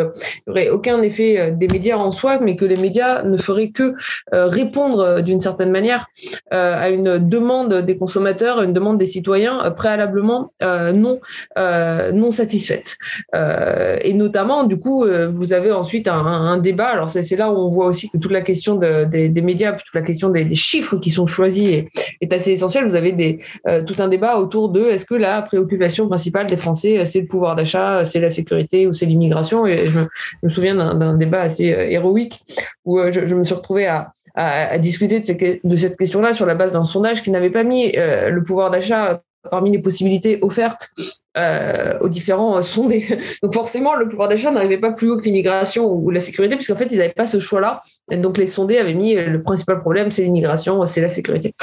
n'y 0.46 0.50
aurait 0.50 0.68
aucun 0.68 1.00
effet 1.02 1.52
des 1.52 1.68
médias 1.68 1.96
en 1.96 2.12
soi, 2.12 2.38
mais 2.40 2.56
que 2.56 2.64
les 2.64 2.76
médias 2.76 3.22
ne 3.22 3.36
feraient 3.36 3.70
que 3.70 3.94
répondre 4.32 5.22
d'une 5.22 5.40
certaine 5.40 5.70
manière 5.70 6.06
à 6.50 6.90
une 6.90 7.18
demande 7.18 7.74
des 7.74 7.96
consommateurs, 7.96 8.62
une 8.62 8.72
demande 8.72 8.98
des 8.98 9.06
citoyens 9.06 9.70
préalablement 9.76 10.30
euh, 10.30 10.49
non 10.60 11.20
euh, 11.58 12.12
non 12.12 12.30
satisfaites. 12.30 12.96
Euh, 13.34 13.98
et 14.02 14.12
notamment, 14.14 14.64
du 14.64 14.78
coup, 14.78 15.06
vous 15.30 15.52
avez 15.52 15.72
ensuite 15.72 16.08
un, 16.08 16.58
débat. 16.58 16.88
Alors 16.88 17.08
c'est 17.08 17.36
là 17.36 17.50
où 17.50 17.56
on 17.56 17.68
voit 17.68 17.86
aussi 17.86 18.10
que 18.10 18.18
toute 18.18 18.32
la 18.32 18.40
question 18.40 18.76
des, 18.76 19.42
médias, 19.42 19.72
toute 19.72 19.94
la 19.94 20.02
question 20.02 20.30
des, 20.30 20.54
chiffres 20.54 20.96
qui 20.96 21.10
sont 21.10 21.26
choisis 21.26 21.84
est, 22.20 22.32
assez 22.32 22.52
essentielle. 22.52 22.86
Vous 22.86 22.94
avez 22.94 23.38
tout 23.86 23.94
un 23.98 24.08
débat 24.08 24.38
autour 24.38 24.68
de 24.68 24.82
est-ce 24.82 25.04
que 25.04 25.14
la 25.14 25.42
préoccupation 25.42 26.08
principale 26.08 26.46
des 26.46 26.56
Français, 26.56 27.04
c'est 27.04 27.20
le 27.20 27.26
pouvoir 27.26 27.56
d'achat, 27.56 28.04
c'est 28.04 28.20
la 28.20 28.30
sécurité 28.30 28.86
ou 28.86 28.92
c'est 28.92 29.06
l'immigration? 29.06 29.66
Et 29.66 29.86
je 29.86 29.98
me, 30.42 30.48
souviens 30.48 30.94
d'un 30.94 31.16
débat 31.16 31.42
assez 31.42 31.64
héroïque 31.64 32.40
où 32.84 33.00
je, 33.10 33.34
me 33.34 33.44
suis 33.44 33.54
retrouvée 33.54 33.86
à, 33.86 34.78
discuter 34.78 35.20
de 35.20 35.76
cette 35.76 35.96
question-là 35.96 36.32
sur 36.32 36.46
la 36.46 36.54
base 36.54 36.72
d'un 36.74 36.84
sondage 36.84 37.22
qui 37.22 37.30
n'avait 37.30 37.50
pas 37.50 37.64
mis 37.64 37.92
le 37.92 38.40
pouvoir 38.42 38.70
d'achat 38.70 39.22
parmi 39.48 39.70
les 39.70 39.78
possibilités 39.78 40.38
offertes 40.42 40.90
euh, 41.38 41.98
aux 42.00 42.08
différents 42.08 42.60
sondés. 42.60 43.06
Donc 43.42 43.54
forcément, 43.54 43.94
le 43.94 44.08
pouvoir 44.08 44.28
d'achat 44.28 44.50
n'arrivait 44.50 44.78
pas 44.78 44.90
plus 44.90 45.10
haut 45.10 45.16
que 45.16 45.24
l'immigration 45.24 45.90
ou 45.90 46.10
la 46.10 46.20
sécurité, 46.20 46.56
puisqu'en 46.56 46.76
fait, 46.76 46.88
ils 46.90 46.98
n'avaient 46.98 47.12
pas 47.12 47.26
ce 47.26 47.38
choix-là. 47.38 47.82
Donc 48.10 48.36
les 48.36 48.46
sondés 48.46 48.78
avaient 48.78 48.94
mis 48.94 49.16
euh, 49.16 49.26
le 49.26 49.42
principal 49.42 49.80
problème, 49.80 50.10
c'est 50.10 50.22
l'immigration, 50.22 50.84
c'est 50.86 51.00
la 51.00 51.08
sécurité. 51.08 51.54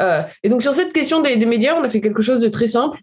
Euh, 0.00 0.22
et 0.42 0.48
donc 0.48 0.62
sur 0.62 0.74
cette 0.74 0.92
question 0.92 1.22
des, 1.22 1.36
médias, 1.46 1.74
on 1.74 1.82
a 1.84 1.88
fait 1.88 2.00
quelque 2.00 2.22
chose 2.22 2.40
de 2.40 2.48
très 2.48 2.66
simple 2.66 2.98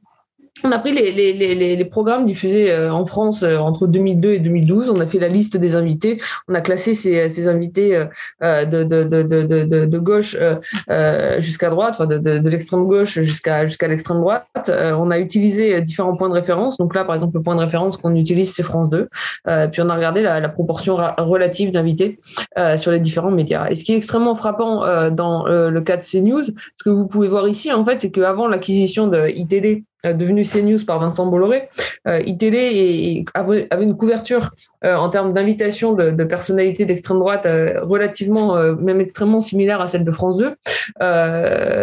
on 0.64 0.72
a 0.72 0.80
pris 0.80 0.92
les, 0.92 1.86
programmes 1.86 2.26
diffusés 2.26 2.72
euh, 2.72 2.94
en 2.94 3.06
France 3.06 3.44
euh, 3.44 3.58
entre 3.58 3.88
2002 3.88 4.34
et 4.34 4.40
2012. 4.40 4.90
On 4.90 5.00
a 5.00 5.08
fait 5.08 5.20
la 5.20 5.28
liste 5.28 5.58
des 5.58 5.76
invités. 5.76 6.18
On 6.48 6.54
a 6.54 6.62
classé 6.62 6.94
ces, 6.94 7.48
invités 7.48 8.06
euh, 8.44 8.66
de, 8.66 9.98
gauche 9.98 10.38
jusqu'à 11.40 11.70
droite, 11.70 12.02
de, 12.02 12.50
l'extrême 12.50 12.86
gauche 12.86 13.20
jusqu'à 13.20 13.66
jusqu'à 13.66 13.88
l'extrême 13.88 14.20
droite. 14.20 14.46
On 14.68 15.10
a 15.10 15.20
utilisé 15.20 15.82
différents 15.82 16.16
points 16.16 16.30
de 16.30 16.34
référence. 16.34 16.78
Donc 16.78 16.96
là, 16.96 17.04
par 17.04 17.16
exemple, 17.16 17.38
le 17.38 17.42
point 17.42 17.56
de 17.56 17.62
référence 17.62 17.98
qu'on 17.98 18.16
utilise, 18.16 18.54
c'est 18.54 18.64
France 18.64 18.90
2. 18.90 19.10
Puis 19.72 19.82
on 19.82 19.90
a 19.90 19.96
regardé 19.96 20.22
la, 20.22 20.40
la 20.40 20.50
proportion 20.50 20.98
relative 21.18 21.72
d'invités 21.72 22.20
sur 22.78 22.92
les 22.92 23.00
différents 23.00 23.32
médias. 23.32 23.68
Et 23.70 23.76
ce 23.76 23.84
qui 23.84 23.94
est 23.94 23.98
extrêmement 23.98 24.36
frappant 24.36 25.10
dans 25.12 25.46
le 25.46 25.82
cas 25.82 25.98
de 25.98 26.04
CNews, 26.04 26.44
ce 26.44 26.84
que 26.84 26.90
vous 26.90 27.08
pouvez 27.08 27.28
voir 27.28 27.48
ici, 27.48 27.72
en 27.72 27.84
fait, 27.86 28.02
c'est 28.02 28.12
qu'avant 28.12 28.48
l'acquisition 28.48 29.08
de 29.08 29.30
ITD 29.30 29.86
devenu 30.04 30.44
CNews 30.44 30.86
par 30.86 31.00
Vincent 31.00 31.26
Bolloré, 31.28 31.70
iTélé 32.08 33.24
avait, 33.34 33.68
une 33.82 33.96
couverture 33.96 34.52
en 34.84 35.10
termes 35.10 35.34
d'invitation 35.34 35.94
de, 35.94 36.12
de, 36.12 36.24
personnalités 36.24 36.86
d'extrême 36.86 37.20
droite 37.20 37.48
relativement, 37.82 38.56
même 38.76 39.00
extrêmement 39.02 39.40
similaire 39.40 39.82
à 39.82 39.88
celle 39.88 40.04
de 40.04 40.12
France 40.12 40.38
2. 40.38 40.56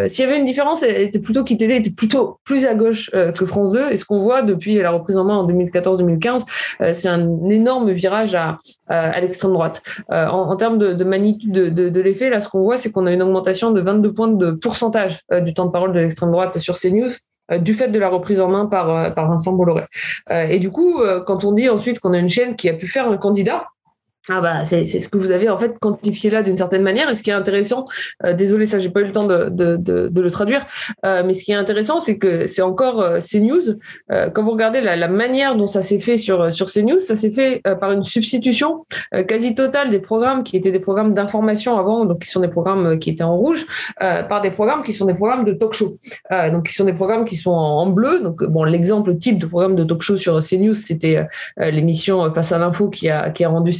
S'il 0.08 0.24
y 0.24 0.28
avait 0.28 0.38
une 0.38 0.44
différence, 0.44 0.82
elle 0.82 1.02
était 1.02 1.18
plutôt 1.18 1.44
qu'ITélé 1.44 1.76
était 1.76 1.90
plutôt 1.90 2.38
plus 2.44 2.64
à 2.66 2.74
gauche 2.74 3.10
que 3.10 3.46
France 3.46 3.72
2. 3.72 3.90
Et 3.90 3.96
ce 3.96 4.04
qu'on 4.04 4.18
voit 4.18 4.42
depuis 4.42 4.76
la 4.78 4.90
reprise 4.90 5.16
en 5.16 5.24
main 5.24 5.36
en 5.36 5.48
2014-2015, 5.48 6.92
c'est 6.92 7.08
un 7.08 7.44
énorme 7.48 7.90
virage 7.92 8.34
à, 8.34 8.58
à 8.88 9.20
l'extrême 9.20 9.52
droite. 9.52 9.82
En, 10.08 10.50
en, 10.50 10.56
termes 10.56 10.78
de, 10.78 10.92
de 10.92 11.04
magnitude 11.04 11.52
de, 11.52 11.68
de, 11.68 11.88
de 11.88 12.00
l'effet, 12.00 12.30
là, 12.30 12.40
ce 12.40 12.48
qu'on 12.48 12.62
voit, 12.62 12.76
c'est 12.76 12.90
qu'on 12.90 13.06
a 13.06 13.12
une 13.12 13.22
augmentation 13.22 13.70
de 13.70 13.80
22 13.80 14.12
points 14.12 14.28
de 14.28 14.50
pourcentage 14.50 15.20
du 15.42 15.54
temps 15.54 15.66
de 15.66 15.70
parole 15.70 15.92
de 15.92 16.00
l'extrême 16.00 16.30
droite 16.30 16.58
sur 16.58 16.78
CNews 16.78 17.10
euh, 17.10 17.27
du 17.56 17.74
fait 17.74 17.88
de 17.88 17.98
la 17.98 18.08
reprise 18.08 18.40
en 18.40 18.48
main 18.48 18.66
par, 18.66 18.90
euh, 18.90 19.10
par 19.10 19.28
Vincent 19.28 19.52
Bolloré. 19.52 19.84
Euh, 20.30 20.46
et 20.48 20.58
du 20.58 20.70
coup, 20.70 21.00
quand 21.26 21.44
on 21.44 21.52
dit 21.52 21.68
ensuite 21.68 22.00
qu'on 22.00 22.12
a 22.12 22.18
une 22.18 22.28
chaîne 22.28 22.56
qui 22.56 22.68
a 22.68 22.74
pu 22.74 22.86
faire 22.86 23.08
un 23.08 23.16
candidat, 23.16 23.68
ah 24.28 24.40
bah 24.40 24.64
c'est 24.64 24.84
ce 24.84 25.08
que 25.08 25.18
vous 25.18 25.30
avez 25.30 25.48
en 25.48 25.58
fait 25.58 25.78
quantifié 25.78 26.30
là 26.30 26.42
d'une 26.42 26.56
certaine 26.56 26.82
manière. 26.82 27.08
Et 27.10 27.14
ce 27.14 27.22
qui 27.22 27.30
est 27.30 27.34
intéressant, 27.34 27.86
euh, 28.24 28.34
désolé 28.34 28.66
ça 28.66 28.78
j'ai 28.78 28.90
pas 28.90 29.00
eu 29.00 29.04
le 29.04 29.12
temps 29.12 29.26
de, 29.26 29.48
de, 29.48 29.76
de, 29.76 30.08
de 30.08 30.20
le 30.20 30.30
traduire, 30.30 30.66
euh, 31.06 31.22
mais 31.24 31.34
ce 31.34 31.44
qui 31.44 31.52
est 31.52 31.56
intéressant 31.56 32.00
c'est 32.00 32.18
que 32.18 32.46
c'est 32.46 32.62
encore 32.62 33.00
euh, 33.00 33.18
CNews. 33.20 33.78
Euh, 34.12 34.30
quand 34.30 34.42
vous 34.42 34.50
regardez 34.50 34.80
la, 34.80 34.96
la 34.96 35.08
manière 35.08 35.56
dont 35.56 35.66
ça 35.66 35.82
s'est 35.82 35.98
fait 35.98 36.16
sur 36.16 36.52
sur 36.52 36.70
CNews, 36.70 36.98
ça 36.98 37.16
s'est 37.16 37.30
fait 37.30 37.60
euh, 37.66 37.74
par 37.74 37.92
une 37.92 38.02
substitution 38.02 38.84
quasi 39.26 39.54
totale 39.54 39.90
des 39.90 39.98
programmes 39.98 40.42
qui 40.42 40.56
étaient 40.56 40.70
des 40.70 40.80
programmes 40.80 41.12
d'information 41.12 41.78
avant, 41.78 42.04
donc 42.04 42.20
qui 42.20 42.28
sont 42.28 42.40
des 42.40 42.48
programmes 42.48 42.98
qui 42.98 43.10
étaient 43.10 43.22
en 43.22 43.36
rouge, 43.36 43.66
par 43.98 44.40
des 44.40 44.50
programmes 44.50 44.82
qui 44.82 44.92
sont 44.92 45.06
des 45.06 45.14
programmes 45.14 45.44
de 45.44 45.52
talk-show, 45.52 45.96
donc 46.52 46.66
qui 46.66 46.74
sont 46.74 46.84
des 46.84 46.92
programmes 46.92 47.24
qui 47.24 47.36
sont 47.36 47.50
en, 47.50 47.86
bleu. 47.86 48.20
Donc 48.20 48.44
bon 48.44 48.64
l'exemple 48.64 49.16
type 49.16 49.38
de 49.38 49.46
programme 49.46 49.76
de 49.76 49.84
talk-show 49.84 50.16
sur 50.16 50.40
CNews 50.40 50.74
c'était 50.74 51.26
l'émission 51.58 52.32
Face 52.32 52.52
à 52.52 52.58
l'info 52.58 52.90
qui 52.90 53.08
a 53.08 53.30
qui 53.30 53.44
a 53.44 53.48
rendu 53.48 53.72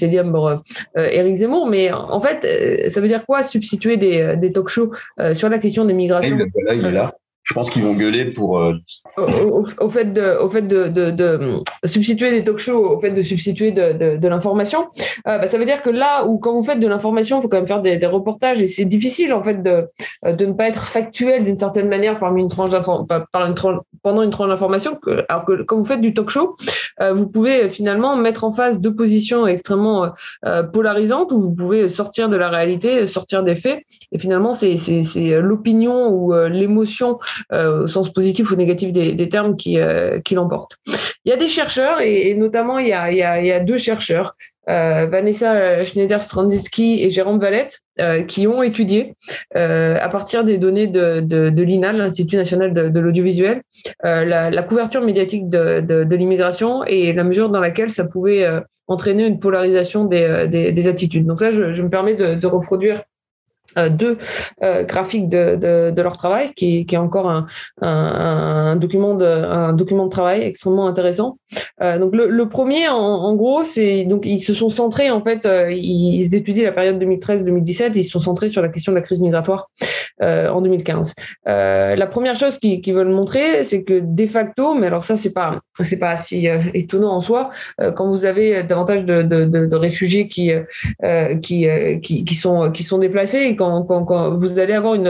Célium 0.47 0.63
Éric 0.97 1.35
euh, 1.35 1.37
Zemmour, 1.37 1.67
mais 1.67 1.93
en 1.93 2.21
fait, 2.21 2.45
euh, 2.45 2.91
ça 2.91 3.01
veut 3.01 3.09
dire 3.09 3.25
quoi 3.27 3.43
substituer 3.43 3.97
des, 3.97 4.21
euh, 4.21 4.51
talk 4.51 4.69
shows 4.69 4.93
sur 5.33 5.49
la 5.49 5.59
question 5.59 5.85
des 5.85 5.95
migrations? 5.95 6.39
Là 6.67 7.15
je 7.49 7.55
pense 7.55 7.71
qu'ils 7.71 7.83
vont 7.83 7.95
gueuler 7.95 8.27
pour. 8.27 8.59
Euh, 8.59 8.75
au, 9.17 9.89
fait 9.89 10.13
de, 10.13 10.39
au 10.39 10.51
fait 10.51 10.63
de, 10.63 10.89
de, 10.89 11.63
substituer 11.85 12.31
des 12.31 12.45
talk-shows, 12.45 12.97
au 12.97 13.01
fait 13.01 13.11
de 13.11 13.23
substituer 13.23 13.73
de, 13.73 14.17
de, 14.19 14.29
l'information, 14.29 14.89
euh, 15.27 15.39
bah, 15.39 15.47
ça 15.47 15.57
veut 15.57 15.65
dire 15.65 15.83
que 15.83 15.89
là 15.89 16.27
où 16.27 16.39
quand 16.39 16.53
vous 16.53 16.63
faites 16.63 16.79
de 16.79 16.87
l'information, 16.87 17.39
il 17.39 17.43
faut 17.43 17.49
quand 17.49 17.57
même 17.57 17.67
faire 17.67 17.81
des, 17.81 18.09
reportages 18.09 18.61
et 18.61 18.67
c'est 18.67 18.85
difficile 18.85 19.33
en 19.35 19.43
fait 19.43 19.63
de, 19.63 19.87
de 20.25 20.47
ne 20.47 20.53
pas 20.53 20.69
être 20.69 20.87
factuel 20.87 21.45
d'une 21.45 21.59
certaine 21.59 21.89
manière 21.89 22.19
parmi 22.19 22.43
une 22.43 22.49
tranche 22.49 22.71
par 23.33 23.47
une 23.47 23.55
tranche, 23.55 23.79
pendant 24.03 24.23
une 24.23 24.31
tranche 24.31 24.49
d'information. 24.49 24.99
Alors 25.29 25.45
que 25.45 25.63
quand 25.63 25.77
vous 25.77 25.85
faites 25.85 26.01
du 26.01 26.15
talk-show, 26.15 26.57
euh, 27.01 27.13
vous 27.13 27.27
pouvez 27.27 27.69
finalement 27.71 28.17
mettre 28.17 28.45
en 28.45 28.53
face 28.53 28.79
deux 28.79 28.95
positions 28.95 29.47
extrêmement 29.47 30.11
polarisantes 30.73 31.33
où 31.33 31.41
vous 31.41 31.55
pouvez 31.55 31.89
sortir 31.89 32.29
de 32.29 32.37
la 32.37 32.49
réalité, 32.49 33.07
sortir 33.07 33.43
des 33.43 33.57
faits 33.57 33.81
et 34.13 34.19
finalement 34.19 34.53
c'est 34.53 34.77
l'opinion 35.41 36.09
ou 36.09 36.33
l'émotion 36.49 37.19
euh, 37.19 37.38
au 37.53 37.87
sens 37.87 38.13
positif 38.13 38.51
ou 38.51 38.57
négatif 38.57 38.93
des, 38.93 39.29
termes 39.29 39.57
qui, 39.57 39.79
euh, 39.79 40.21
qui 40.21 40.35
l'emportent. 40.35 40.77
Il 41.25 41.31
y 41.31 41.33
a 41.33 41.37
des 41.37 41.49
chercheurs, 41.49 42.01
et, 42.01 42.35
notamment 42.35 42.79
il 42.79 42.89
y, 42.89 42.93
a, 42.93 43.11
il, 43.11 43.19
y 43.19 43.23
a, 43.23 43.41
il 43.41 43.47
y 43.47 43.53
a, 43.53 43.61
deux 43.61 43.79
chercheurs, 43.79 44.35
euh, 44.69 45.07
Vanessa 45.07 45.85
Schneider-Strandzitsky 45.85 47.03
et 47.03 47.11
Jérôme 47.11 47.39
Valette, 47.39 47.81
qui 48.29 48.47
ont 48.47 48.63
étudié, 48.63 49.15
à 49.55 50.09
partir 50.09 50.45
des 50.45 50.59
données 50.59 50.87
de, 50.87 51.21
de, 51.21 51.51
de 51.51 51.63
l'INAL, 51.63 51.97
l'Institut 51.97 52.37
national 52.37 52.73
de, 52.73 53.01
l'audiovisuel, 53.01 53.63
la, 54.03 54.51
la, 54.51 54.63
couverture 54.63 55.03
médiatique 55.03 55.49
de, 55.49 55.81
de, 55.81 56.17
l'immigration 56.17 56.85
et 56.85 57.13
la 57.13 57.25
mesure 57.25 57.49
dans 57.49 57.61
laquelle 57.61 57.91
ça 57.91 58.05
pouvait 58.05 58.47
entraîner 58.87 59.27
une 59.27 59.41
polarisation 59.41 60.05
des, 60.05 60.47
des, 60.49 60.73
des, 60.73 60.89
attitudes. 60.89 61.27
Donc 61.27 61.41
là, 61.41 61.51
je, 61.51 61.73
je 61.73 61.83
me 61.83 61.91
permets 61.91 62.15
de, 62.15 62.47
reproduire 62.47 63.03
euh, 63.77 63.91
deux 63.91 64.17
euh, 64.63 64.83
graphiques 64.85 65.29
de, 65.29 65.91
de, 65.91 66.03
leur 66.03 66.17
travail, 66.17 66.53
qui, 66.55 66.87
qui 66.87 66.95
est 66.95 66.99
encore 66.99 67.29
un, 67.29 67.47
un, 67.83 68.77
document 68.77 69.15
de, 69.15 69.27
un 69.27 69.75
document 69.75 70.07
de 70.07 70.11
travail 70.11 70.43
extrêmement 70.43 70.87
intéressant. 70.87 71.39
Euh, 71.83 71.99
donc 71.99 72.15
le, 72.17 72.29
le, 72.29 72.49
premier, 72.49 72.89
en, 72.89 73.35
gros, 73.37 73.65
c'est 73.65 74.05
donc 74.05 74.25
ils 74.25 74.41
se 74.41 74.55
sont 74.55 74.71
centrés 74.71 75.11
en 75.11 75.21
fait, 75.21 75.45
euh, 75.45 75.71
ils 75.71 76.35
étudient 76.35 76.65
la 76.65 76.73
période 76.73 77.03
2013-2017, 77.03 77.91
ils 77.95 78.05
se 78.05 78.11
sont 78.13 78.21
centrés 78.21 78.49
sur 78.49 78.63
la 78.63 78.71
question 78.71 78.93
de 78.93 78.97
la 78.97 79.03
crise 79.03 79.21
migratoire 79.21 79.69
en 80.21 80.61
2015. 80.61 81.15
la 81.47 82.07
première 82.07 82.35
chose 82.37 82.59
qu'ils 82.59 82.95
veulent 82.95 83.13
montrer, 83.13 83.63
c'est 83.65 83.85
que 83.85 84.01
de 84.03 84.27
facto, 84.27 84.75
mais 84.75 84.89
alors 84.89 85.05
ça 85.05 85.15
c'est 85.15 85.33
pas 85.33 85.61
c'est 85.81 85.99
pas 85.99 86.17
si 86.17 86.49
étonnant 86.75 87.13
en 87.13 87.21
soi, 87.21 87.51
quand 87.95 88.09
vous 88.09 88.25
avez 88.25 88.65
davantage 88.65 89.05
de, 89.05 89.23
de 89.23 89.77
réfugiés 89.77 90.27
qui 90.27 90.51
qui, 91.43 91.69
qui 92.03 92.25
qui 92.25 92.35
sont 92.35 92.73
qui 92.73 92.83
sont 92.83 92.99
déplacés 92.99 93.45
quand, 93.59 94.35
vous 94.35 94.59
allez 94.59 94.73
avoir 94.73 94.95
une, 94.95 95.09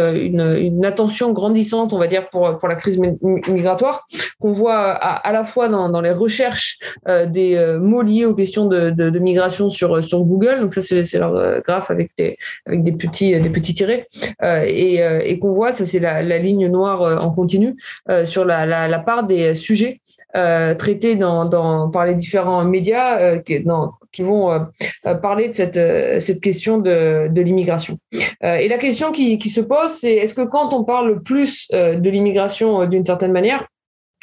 une, 0.56 0.84
attention 0.84 1.32
grandissante, 1.32 1.92
on 1.92 1.98
va 1.98 2.06
dire, 2.06 2.28
pour, 2.30 2.58
pour 2.58 2.68
la 2.68 2.74
crise 2.74 2.98
migratoire, 2.98 4.06
qu'on 4.40 4.50
voit 4.50 4.78
à, 4.78 5.14
à, 5.16 5.32
la 5.32 5.44
fois 5.44 5.68
dans, 5.68 5.88
dans 5.88 6.00
les 6.00 6.10
recherches 6.10 6.78
euh, 7.08 7.26
des 7.26 7.54
euh, 7.54 7.78
mots 7.78 8.02
liés 8.02 8.24
aux 8.24 8.34
questions 8.34 8.66
de, 8.66 8.90
de, 8.90 9.18
migration 9.18 9.70
sur, 9.70 10.02
sur 10.02 10.20
Google, 10.24 10.60
donc 10.60 10.74
ça 10.74 10.82
c'est 10.82 11.18
leur 11.18 11.34
euh, 11.36 11.60
graphe 11.60 11.90
avec 11.90 12.10
des, 12.18 12.36
avec 12.66 12.82
des, 12.82 12.92
petits, 12.92 13.38
des 13.40 13.50
petits 13.50 13.74
tirés, 13.74 14.06
euh, 14.42 14.64
et, 14.66 15.02
euh, 15.02 15.20
et 15.22 15.38
qu'on 15.38 15.50
voit, 15.50 15.72
ça 15.72 15.84
c'est 15.84 16.00
la, 16.00 16.22
ligne 16.38 16.68
noire 16.68 17.24
en 17.24 17.30
continu, 17.30 17.76
sur 18.24 18.44
la, 18.44 18.64
la, 18.64 18.86
la 18.86 18.98
part 19.00 19.24
des 19.24 19.54
sujets 19.54 20.00
traités 20.32 21.16
dans, 21.16 21.46
dans, 21.46 21.90
par 21.90 22.06
les 22.06 22.14
différents 22.14 22.64
médias 22.64 23.38
dans, 23.64 23.92
qui 24.12 24.22
vont 24.22 24.50
euh, 24.50 24.60
euh, 25.06 25.14
parler 25.14 25.48
de 25.48 25.54
cette, 25.54 25.76
euh, 25.76 26.20
cette 26.20 26.40
question 26.40 26.78
de, 26.78 27.28
de 27.28 27.42
l'immigration. 27.42 27.98
et 28.42 28.68
la 28.68 28.78
question 28.78 29.12
qui, 29.12 29.38
qui 29.38 29.50
se 29.50 29.60
pose, 29.60 29.90
c'est 29.90 30.14
est-ce 30.14 30.34
que 30.34 30.46
quand 30.46 30.72
on 30.72 30.84
parle 30.84 31.22
plus 31.22 31.68
de 31.72 32.10
l'immigration 32.10 32.86
d'une 32.86 33.04
certaine 33.04 33.32
manière, 33.32 33.66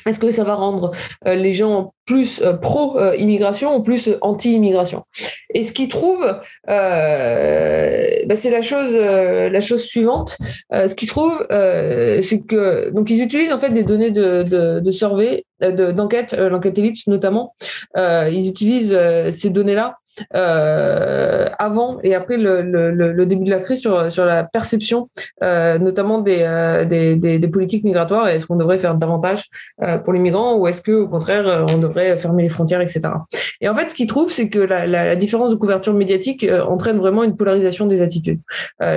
est-ce 0.07 0.19
que 0.19 0.29
ça 0.29 0.43
va 0.43 0.53
rendre 0.53 0.91
les 1.25 1.53
gens 1.53 1.93
plus 2.05 2.43
pro-immigration 2.61 3.75
ou 3.75 3.81
plus 3.81 4.11
anti-immigration? 4.21 5.03
Et 5.53 5.63
ce 5.63 5.73
qu'ils 5.73 5.89
trouvent, 5.89 6.39
bah 6.67 8.35
c'est 8.35 8.51
la 8.51 8.61
chose, 8.61 8.95
la 8.95 9.61
chose 9.61 9.83
suivante. 9.83 10.37
ce 10.71 10.93
qu'ils 10.93 11.09
trouvent, 11.09 11.45
c'est 11.49 12.41
que 12.47 12.91
donc 12.91 13.09
ils 13.09 13.21
utilisent 13.21 13.53
en 13.53 13.59
fait 13.59 13.71
des 13.71 13.83
données 13.83 14.11
de, 14.11 14.43
de, 14.43 14.79
de 14.79 14.91
survey, 14.91 15.44
d'enquête, 15.61 16.33
l'enquête 16.33 16.77
ellipse 16.77 17.07
notamment. 17.07 17.55
ils 17.95 18.47
utilisent 18.47 18.97
ces 19.31 19.49
données-là 19.49 19.97
euh, 20.33 21.47
avant 21.59 21.97
et 22.03 22.15
après 22.15 22.37
le, 22.37 23.25
début 23.25 23.45
de 23.45 23.49
la 23.49 23.59
crise 23.59 23.79
sur, 23.79 24.11
sur 24.11 24.25
la 24.25 24.43
perception, 24.43 25.09
euh, 25.43 25.77
notamment 25.77 26.21
des, 26.21 26.39
euh, 26.41 26.85
des, 26.85 27.15
des, 27.15 27.47
politiques 27.47 27.83
migratoires. 27.83 28.27
Est-ce 28.27 28.45
qu'on 28.45 28.55
devrait 28.55 28.79
faire 28.79 28.95
davantage 28.95 29.45
pour 30.03 30.13
les 30.13 30.19
migrants 30.19 30.57
ou 30.57 30.67
est-ce 30.67 30.81
que 30.81 30.91
au 30.91 31.07
contraire 31.07 31.65
on 31.73 31.77
devrait 31.77 32.17
fermer 32.17 32.43
les 32.43 32.49
frontières, 32.49 32.81
etc. 32.81 33.01
Et 33.61 33.69
en 33.69 33.75
fait, 33.75 33.89
ce 33.89 33.95
qu'ils 33.95 34.07
trouvent, 34.07 34.31
c'est 34.31 34.49
que 34.49 34.59
la, 34.59 35.15
différence 35.15 35.49
de 35.49 35.55
couverture 35.55 35.93
médiatique 35.93 36.45
entraîne 36.67 36.97
vraiment 36.97 37.23
une 37.23 37.35
polarisation 37.35 37.85
des 37.85 38.01
attitudes. 38.01 38.39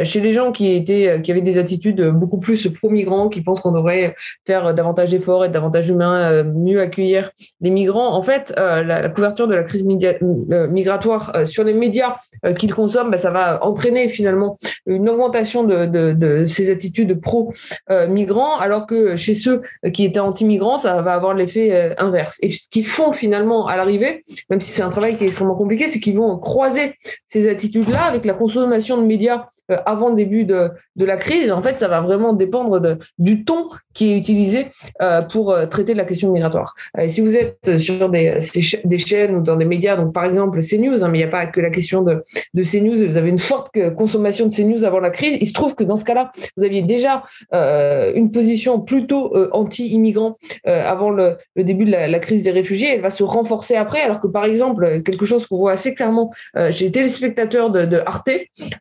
chez 0.05 0.21
les 0.21 0.33
gens 0.33 0.53
qui 0.53 0.75
étaient 0.75 1.21
qui 1.23 1.31
avaient 1.31 1.41
des 1.41 1.59
attitudes 1.59 2.03
beaucoup 2.11 2.39
plus 2.39 2.69
pro-migrants, 2.69 3.29
qui 3.29 3.43
pensent 3.43 3.61
qu'on 3.61 3.73
devrait 3.73 4.15
faire 4.47 4.75
davantage 4.75 5.11
d'efforts, 5.11 5.45
être 5.45 5.53
davantage 5.53 5.89
humain, 5.89 6.43
mieux 6.43 6.81
accueillir 6.81 7.31
les 7.61 7.71
migrants, 7.71 8.15
en 8.15 8.23
fait, 8.23 8.53
la, 8.57 9.09
couverture 9.09 9.47
de 9.47 9.55
la 9.55 9.63
crise 9.63 9.85
migratoire 9.85 11.08
euh, 11.13 11.47
sur 11.47 11.65
les 11.65 11.75
médias 11.75 12.17
euh, 12.45 12.53
qu'ils 12.55 12.73
consomment, 12.73 13.11
bah, 13.11 13.19
ça 13.19 13.31
va 13.31 13.65
entraîner 13.65 14.09
finalement 14.09 14.57
une 14.87 15.09
augmentation 15.09 15.65
de, 15.65 16.45
ces 16.47 16.71
attitudes 16.71 17.21
pro-migrants, 17.21 18.57
alors 18.59 18.87
que 18.87 19.17
chez 19.17 19.35
ceux 19.35 19.63
qui 19.93 20.05
étaient 20.05 20.21
anti-migrants, 20.21 20.79
ça 20.79 21.03
va 21.03 21.15
avoir 21.15 21.35
l'effet 21.35 21.73
euh, 21.73 21.95
inverse. 21.99 22.39
Et 22.43 22.51
ce 22.51 22.69
qu'ils 22.69 22.87
font 22.87 23.13
finalement 23.13 23.67
à 23.67 23.77
l'arrivée, 23.77 24.21
même 24.51 24.61
si 24.61 24.71
c'est 24.71 24.83
un 24.83 24.91
travail 24.91 25.17
qui 25.17 25.25
est 25.25 25.29
extrêmement 25.29 25.57
compliqué, 25.57 25.87
c'est 25.87 26.01
qu'ils 26.01 26.17
vont 26.17 26.39
croiser 26.39 26.95
ces 27.27 27.49
attitudes-là 27.49 28.05
avec 28.05 28.25
la 28.25 28.35
consommation 28.35 28.97
de 28.97 29.03
médias 29.03 29.47
avant 29.87 30.11
le 30.11 30.15
début 30.15 30.45
de, 30.45 30.71
de, 30.97 31.05
la 31.05 31.17
crise. 31.17 31.51
En 31.51 31.63
fait, 31.63 31.81
ça 31.81 31.89
va 31.89 32.01
vraiment 32.01 32.33
dépendre 32.33 32.99
du 33.19 33.45
ton 33.45 33.67
qui 33.95 34.13
est 34.13 34.19
utilisé 34.19 34.69
euh, 35.03 35.23
pour 35.23 35.57
traiter 35.71 35.95
la 35.95 36.05
question 36.05 36.33
migratoire. 36.33 36.75
Si 37.07 37.21
vous 37.21 37.37
êtes 37.37 37.79
sur 37.79 38.09
des, 38.09 38.39
des 38.85 38.99
chaînes 38.99 39.37
ou 39.37 39.43
dans 39.43 39.57
des 39.57 39.65
médias, 39.65 39.97
donc 39.97 40.13
par 40.13 40.25
exemple 40.25 40.61
CNews, 40.61 40.99
Hein, 41.03 41.09
mais 41.09 41.19
il 41.19 41.23
n'y 41.23 41.29
a 41.29 41.31
pas 41.31 41.47
que 41.47 41.61
la 41.61 41.71
question 41.71 42.03
de, 42.03 42.23
de 42.55 42.63
CNews. 42.63 43.07
Vous 43.07 43.17
avez 43.17 43.29
une 43.29 43.39
forte 43.39 43.71
consommation 43.97 44.47
de 44.47 44.55
CNews 44.55 44.85
avant 44.85 45.01
la 45.01 45.11
crise. 45.11 45.37
Il 45.41 45.47
se 45.47 45.53
trouve 45.53 45.75
que 45.75 45.85
dans 45.85 45.97
ce 45.97 46.05
cas-là, 46.05 46.31
vous 46.57 46.65
aviez 46.65 46.83
déjà 46.83 47.25
euh, 47.55 48.13
une 48.15 48.31
position 48.31 48.81
plutôt 48.81 49.35
euh, 49.37 49.49
anti-immigrant 49.53 50.37
euh, 50.67 50.83
avant 50.85 51.11
le, 51.11 51.37
début 51.57 51.85
de 51.85 51.91
la, 51.91 52.09
la, 52.09 52.19
crise 52.19 52.43
des 52.43 52.51
réfugiés. 52.51 52.95
Elle 52.95 53.01
va 53.01 53.11
se 53.11 53.23
renforcer 53.23 53.77
après, 53.77 54.01
alors 54.01 54.21
que 54.21 54.29
par 54.29 54.45
exemple, 54.45 55.03
quelque 55.03 55.27
chose 55.27 55.47
qu'on 55.47 55.57
voit 55.57 55.73
assez 55.73 55.95
clairement 55.95 56.31
chez 56.71 56.87
les 56.87 56.91
téléspectateurs 56.91 57.71
de, 57.71 57.85
de 57.85 57.99
Arte, 58.05 58.31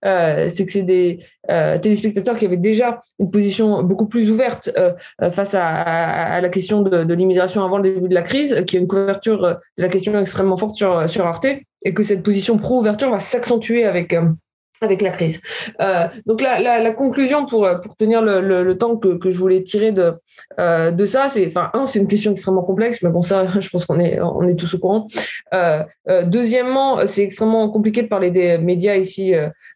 c'est 0.04 0.66
que 0.66 0.72
des 0.84 1.20
téléspectateurs 1.82 2.38
qui 2.38 2.46
avaient 2.46 2.58
déjà 2.58 3.00
une 3.20 3.32
position 3.32 3.84
beaucoup 3.84 4.08
plus 4.08 4.30
ouverte 4.32 4.70
face 5.32 5.54
à, 5.54 6.42
la 6.42 6.50
question 6.50 6.82
de, 6.82 7.14
l'immigration 7.14 7.64
avant 7.64 7.78
le 7.78 7.84
début 7.84 8.10
de 8.10 8.14
la 8.14 8.22
crise, 8.22 8.64
qui 8.68 8.78
a 8.78 8.80
une 8.80 8.88
couverture 8.88 9.42
de 9.42 9.82
la 9.82 9.90
question 9.90 10.18
extrêmement 10.20 10.58
forte 10.58 10.76
sur, 10.76 11.10
sur 11.10 11.26
Arte, 11.26 11.48
et 11.84 11.94
que 11.94 12.04
cette 12.04 12.24
position 12.24 12.58
pro-ouverture 12.58 13.12
va 13.12 13.20
s'accentuer 13.20 13.86
avec 13.86 14.14
avec 14.82 15.02
la 15.02 15.10
crise. 15.10 15.42
Euh, 15.82 16.08
donc 16.26 16.42
la, 16.42 16.92
conclusion 16.92 17.46
pour, 17.46 17.68
pour 17.84 17.96
tenir 17.96 18.22
le, 18.22 18.42
le, 18.64 18.78
temps 18.78 18.98
que, 18.98 19.18
que, 19.18 19.32
je 19.32 19.40
voulais 19.40 19.62
tirer 19.64 19.92
de, 19.92 20.14
euh, 20.60 20.92
de 20.92 21.06
ça, 21.06 21.28
c'est, 21.28 21.48
enfin, 21.48 21.70
un, 21.74 21.86
c'est 21.86 22.00
une 22.00 22.08
question 22.08 22.32
extrêmement 22.32 22.64
complexe, 22.64 23.02
mais 23.02 23.10
bon, 23.10 23.22
ça, 23.22 23.46
je 23.60 23.70
pense 23.70 23.86
qu'on 23.86 24.00
est, 24.00 24.20
on 24.22 24.44
est 24.44 24.56
tous 24.56 24.74
au 24.76 24.80
courant. 24.80 25.08
Euh, 25.54 25.84
deuxièmement, 26.26 27.06
c'est 27.08 27.24
extrêmement 27.24 27.70
compliqué 27.70 28.04
de 28.04 28.08
parler 28.08 28.32
des 28.32 28.58
médias 28.58 28.96
ici 28.96 29.34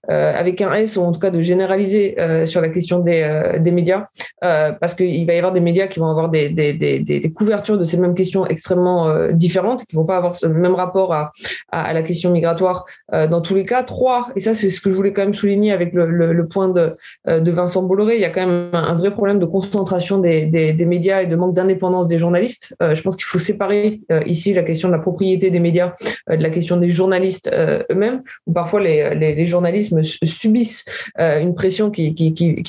avec 0.08 0.62
un 0.62 0.74
S, 0.74 0.98
ou 0.98 1.02
en 1.02 1.12
tout 1.12 1.20
cas 1.20 1.32
de 1.32 1.42
généraliser 1.42 2.16
sur 2.46 2.62
la 2.62 2.70
question 2.70 3.00
des, 3.00 3.58
des 3.60 3.72
médias, 3.72 4.08
parce 4.40 4.96
qu'il 4.96 5.26
va 5.26 5.34
y 5.34 5.38
avoir 5.38 5.52
des 5.52 5.60
médias 5.60 5.88
qui 5.88 6.00
vont 6.00 6.10
avoir 6.10 6.30
des, 6.30 6.50
des, 6.50 6.74
des, 6.74 7.00
des 7.00 7.32
couvertures 7.32 7.78
de 7.78 7.84
ces 7.84 7.98
mêmes 7.98 8.16
questions 8.16 8.46
extrêmement 8.46 9.30
différentes, 9.32 9.86
qui 9.86 9.96
vont 9.96 10.06
pas 10.06 10.18
avoir 10.18 10.36
ce 10.36 10.48
même 10.48 10.76
rapport 10.76 11.14
à, 11.14 11.32
à, 11.72 11.84
à 11.84 11.94
la 11.94 12.04
question 12.04 12.32
migratoire 12.32 12.86
dans 13.12 13.42
tous 13.42 13.56
les 13.56 13.66
cas. 13.66 13.84
Trois, 13.84 14.30
et 14.36 14.40
ça, 14.40 14.54
c'est 14.54 14.70
ce 14.70 14.82
que 14.82 14.91
je 14.92 14.96
voulais 14.96 15.14
quand 15.14 15.24
même 15.24 15.34
souligner 15.34 15.72
avec 15.72 15.94
le, 15.94 16.48
point 16.48 16.70
de, 16.70 16.96
euh, 17.28 17.40
de, 17.40 17.52
Vincent 17.52 17.84
Bolloré, 17.84 18.16
il 18.16 18.22
y 18.22 18.26
a 18.26 18.30
quand 18.30 18.46
même 18.46 18.70
un, 18.74 18.94
vrai 18.94 19.12
problème 19.12 19.40
de 19.40 19.46
concentration 19.46 20.20
des, 20.20 20.76
médias 20.86 21.22
et 21.22 21.28
de 21.28 21.36
manque 21.36 21.54
d'indépendance 21.54 22.08
des 22.08 22.20
journalistes. 22.20 22.76
Euh, 22.82 22.96
je 22.96 23.02
pense 23.02 23.16
qu'il 23.16 23.26
faut 23.26 23.40
séparer 23.40 24.02
euh, 24.12 24.22
ici 24.26 24.54
la 24.54 24.64
question 24.64 24.90
de 24.90 24.94
la 24.94 25.00
propriété 25.00 25.50
des 25.50 25.60
médias 25.60 25.94
de 26.30 26.42
la 26.42 26.50
question 26.50 26.78
des 26.78 26.90
journalistes 26.90 27.50
eux-mêmes, 27.92 28.22
où 28.48 28.54
parfois 28.54 28.82
les, 28.82 29.16
les, 29.16 29.46
journalistes 29.46 29.94
subissent 30.24 30.86
une 31.18 31.56
pression 31.56 31.90
qui, 31.92 32.14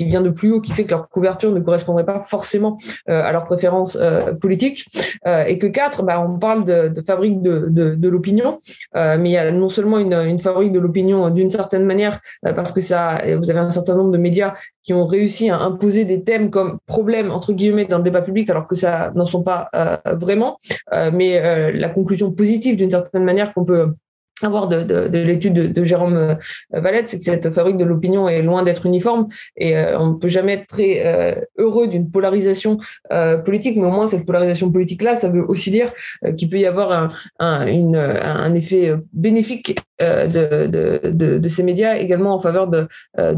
vient 0.00 0.20
de 0.20 0.30
plus 0.30 0.52
haut, 0.52 0.60
qui 0.60 0.72
fait 0.72 0.84
que 0.84 0.90
leur 0.90 1.08
couverture 1.08 1.52
ne 1.52 1.60
correspondrait 1.60 2.04
pas 2.04 2.22
forcément 2.24 2.76
à 3.06 3.30
leurs 3.32 3.44
préférences 3.44 3.98
politiques. 4.40 4.86
et 5.26 5.58
que 5.58 5.66
quatre, 5.66 6.02
bah, 6.02 6.24
on 6.26 6.38
parle 6.38 6.64
de, 6.64 7.00
fabrique 7.00 7.42
de, 7.42 8.08
l'opinion, 8.08 8.58
mais 8.94 9.30
il 9.30 9.32
y 9.32 9.36
a 9.36 9.50
non 9.50 9.68
seulement 9.68 9.98
une 9.98 10.38
fabrique 10.38 10.72
de 10.72 10.80
l'opinion 10.80 11.30
d'une 11.30 11.50
certaine 11.50 11.84
manière, 11.84 12.11
euh, 12.46 12.52
parce 12.52 12.72
que 12.72 12.80
ça, 12.80 13.20
vous 13.38 13.50
avez 13.50 13.60
un 13.60 13.70
certain 13.70 13.94
nombre 13.94 14.12
de 14.12 14.18
médias 14.18 14.54
qui 14.82 14.92
ont 14.92 15.06
réussi 15.06 15.50
à 15.50 15.58
imposer 15.58 16.04
des 16.04 16.22
thèmes 16.22 16.50
comme 16.50 16.78
problème 16.86 17.30
entre 17.30 17.52
guillemets 17.52 17.84
dans 17.84 17.98
le 17.98 18.04
débat 18.04 18.22
public, 18.22 18.50
alors 18.50 18.66
que 18.66 18.74
ça 18.74 19.12
n'en 19.14 19.26
sont 19.26 19.42
pas 19.42 19.68
euh, 19.74 19.96
vraiment. 20.12 20.58
Euh, 20.92 21.10
mais 21.12 21.72
la 21.72 21.88
conclusion 21.88 22.32
positive 22.32 22.76
d'une 22.76 22.90
certaine 22.90 23.24
manière 23.24 23.52
qu'on 23.52 23.64
peut 23.64 23.94
avoir 24.44 24.68
de, 24.68 24.82
de, 24.82 25.08
de 25.08 25.18
l'étude 25.18 25.72
de, 25.72 25.84
Jérôme 25.84 26.16
euh, 26.16 26.34
Valette, 26.72 27.10
c'est 27.10 27.18
que 27.18 27.24
cette 27.24 27.50
fabrique 27.50 27.76
de 27.76 27.84
l'opinion 27.84 28.28
est 28.28 28.42
loin 28.42 28.62
d'être 28.62 28.86
uniforme 28.86 29.28
et 29.56 29.76
euh, 29.76 29.98
on 29.98 30.10
ne 30.10 30.14
peut 30.14 30.28
jamais 30.28 30.54
être 30.54 30.66
très 30.66 31.06
euh, 31.06 31.34
heureux 31.58 31.88
d'une 31.88 32.10
polarisation 32.10 32.78
politique, 33.44 33.76
mais 33.76 33.86
au 33.86 33.90
moins 33.90 34.06
cette 34.06 34.26
polarisation 34.26 34.70
politique-là, 34.70 35.14
ça 35.14 35.28
veut 35.28 35.44
aussi 35.46 35.70
dire 35.70 35.92
qu'il 36.36 36.48
peut 36.48 36.58
y 36.58 36.66
avoir 36.66 37.14
un, 37.38 38.54
effet 38.54 38.94
bénéfique 39.12 39.78
de, 40.00 41.48
ces 41.48 41.62
médias 41.62 41.96
également 41.96 42.34
en 42.34 42.40
faveur 42.40 42.68
de, 42.68 42.88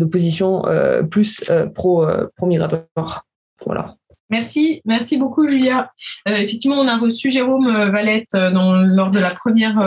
positions 0.04 0.62
plus 1.10 1.42
pro, 1.74 2.06
pro-migratoires. 2.36 3.26
Voilà. 3.64 3.94
Merci, 4.30 4.80
merci 4.84 5.16
beaucoup 5.16 5.48
Julia. 5.48 5.90
effectivement, 6.26 6.76
on 6.76 6.88
a 6.88 6.96
reçu 6.96 7.30
Jérôme 7.30 7.68
Valette 7.68 8.34
lors 8.34 9.10
de 9.10 9.18
la 9.18 9.30
première 9.30 9.78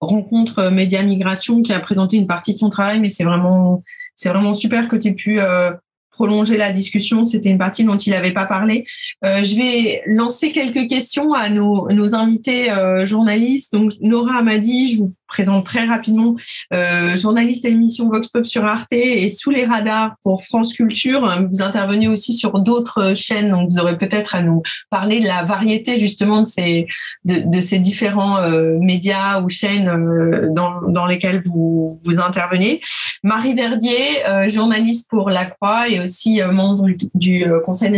rencontre 0.00 0.70
Média 0.70 1.02
Migration 1.02 1.62
qui 1.62 1.72
a 1.72 1.80
présenté 1.80 2.16
une 2.16 2.26
partie 2.26 2.54
de 2.54 2.58
son 2.58 2.70
travail, 2.70 3.00
mais 3.00 3.08
c'est 3.08 3.24
vraiment, 3.24 3.82
c'est 4.14 4.28
vraiment 4.28 4.52
super 4.52 4.88
que 4.88 4.96
tu 4.96 5.08
aies 5.08 5.12
pu 5.12 5.40
euh, 5.40 5.72
prolonger 6.18 6.56
la 6.56 6.72
discussion. 6.72 7.24
C'était 7.24 7.50
une 7.50 7.58
partie 7.58 7.84
dont 7.84 7.96
il 7.96 8.10
n'avait 8.10 8.32
pas 8.32 8.46
parlé. 8.46 8.84
Euh, 9.24 9.42
je 9.42 9.56
vais 9.56 10.02
lancer 10.06 10.50
quelques 10.50 10.88
questions 10.88 11.32
à 11.32 11.48
nos, 11.48 11.88
nos 11.90 12.14
invités 12.14 12.70
euh, 12.70 13.06
journalistes. 13.06 13.72
Donc, 13.72 13.92
Nora 14.00 14.38
Amadi, 14.38 14.90
je 14.90 14.98
vous 14.98 15.14
présente 15.28 15.64
très 15.64 15.84
rapidement, 15.84 16.34
euh, 16.74 17.16
journaliste 17.16 17.64
à 17.64 17.68
l'émission 17.68 18.08
Vox 18.08 18.28
Pop 18.28 18.46
sur 18.46 18.64
Arte 18.64 18.92
et 18.92 19.28
sous 19.28 19.50
les 19.50 19.64
radars 19.64 20.16
pour 20.22 20.42
France 20.42 20.72
Culture. 20.74 21.24
Vous 21.52 21.62
intervenez 21.62 22.08
aussi 22.08 22.32
sur 22.32 22.54
d'autres 22.54 23.14
chaînes, 23.14 23.50
donc 23.50 23.68
vous 23.70 23.78
aurez 23.78 23.96
peut-être 23.98 24.34
à 24.34 24.42
nous 24.42 24.62
parler 24.90 25.20
de 25.20 25.26
la 25.26 25.42
variété 25.42 25.98
justement 25.98 26.42
de 26.42 26.46
ces, 26.46 26.86
de, 27.24 27.42
de 27.44 27.60
ces 27.60 27.78
différents 27.78 28.38
euh, 28.40 28.78
médias 28.80 29.40
ou 29.42 29.48
chaînes 29.48 29.88
euh, 29.88 30.48
dans, 30.50 30.80
dans 30.88 31.06
lesquels 31.06 31.42
vous, 31.44 32.00
vous 32.04 32.20
intervenez. 32.20 32.80
Marie 33.22 33.54
Verdier, 33.54 34.26
euh, 34.28 34.48
journaliste 34.48 35.08
pour 35.10 35.28
La 35.28 35.44
Croix 35.44 35.88
et 35.88 36.00
aussi 36.00 36.40
euh, 36.40 36.52
membre 36.52 36.86
du, 36.86 36.96
du 37.14 37.44
conseil 37.64 37.90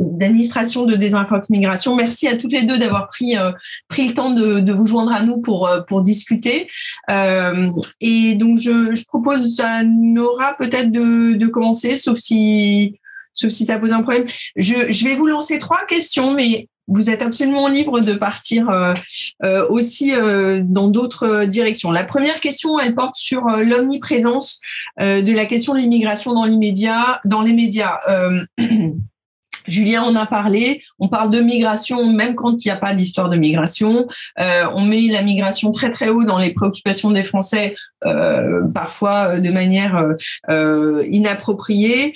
d'administration 0.00 0.86
de 0.86 0.96
Désinfox 0.96 1.50
Migration. 1.50 1.94
Merci 1.94 2.26
à 2.28 2.36
toutes 2.36 2.52
les 2.52 2.62
deux 2.62 2.78
d'avoir 2.78 3.08
pris, 3.08 3.34
pris 3.88 4.08
le 4.08 4.14
temps 4.14 4.30
de, 4.30 4.60
de 4.60 4.72
vous 4.72 4.86
joindre 4.86 5.12
à 5.12 5.22
nous 5.22 5.38
pour, 5.38 5.68
pour 5.86 6.02
discuter. 6.02 6.69
Euh, 7.10 7.70
et 8.00 8.34
donc, 8.34 8.58
je, 8.58 9.04
propose 9.06 9.60
à 9.60 9.82
Nora 9.84 10.56
peut-être 10.58 10.90
de, 10.90 11.46
commencer, 11.46 11.96
sauf 11.96 12.18
si, 12.18 12.98
sauf 13.32 13.50
si 13.50 13.64
ça 13.64 13.78
pose 13.78 13.92
un 13.92 14.02
problème. 14.02 14.26
Je, 14.56 15.04
vais 15.04 15.16
vous 15.16 15.26
lancer 15.26 15.58
trois 15.58 15.84
questions, 15.86 16.34
mais 16.34 16.68
vous 16.86 17.08
êtes 17.08 17.22
absolument 17.22 17.68
libre 17.68 18.00
de 18.00 18.14
partir 18.14 18.68
euh, 18.70 18.94
euh, 19.44 19.68
aussi 19.68 20.12
dans 20.62 20.88
d'autres 20.88 21.44
directions. 21.44 21.92
La 21.92 22.04
première 22.04 22.40
question, 22.40 22.78
elle 22.78 22.94
porte 22.94 23.14
sur 23.14 23.42
l'omniprésence 23.42 24.60
de 24.98 25.32
la 25.32 25.46
question 25.46 25.74
de 25.74 25.78
l'immigration 25.78 26.32
dans 26.32 26.44
les 26.44 26.56
médias. 26.56 27.20
Julien 29.70 30.02
en 30.02 30.16
a 30.16 30.26
parlé. 30.26 30.82
On 30.98 31.08
parle 31.08 31.30
de 31.30 31.40
migration 31.40 32.12
même 32.12 32.34
quand 32.34 32.64
il 32.64 32.68
n'y 32.68 32.72
a 32.72 32.76
pas 32.76 32.94
d'histoire 32.94 33.28
de 33.28 33.36
migration. 33.36 34.06
Euh, 34.40 34.64
on 34.74 34.82
met 34.82 35.08
la 35.08 35.22
migration 35.22 35.70
très 35.70 35.90
très 35.90 36.08
haut 36.08 36.24
dans 36.24 36.38
les 36.38 36.52
préoccupations 36.52 37.10
des 37.10 37.24
Français 37.24 37.76
euh, 38.06 38.62
parfois 38.74 39.34
euh, 39.34 39.40
de 39.40 39.50
manière 39.50 40.06
euh, 40.50 41.04
inappropriée. 41.10 42.12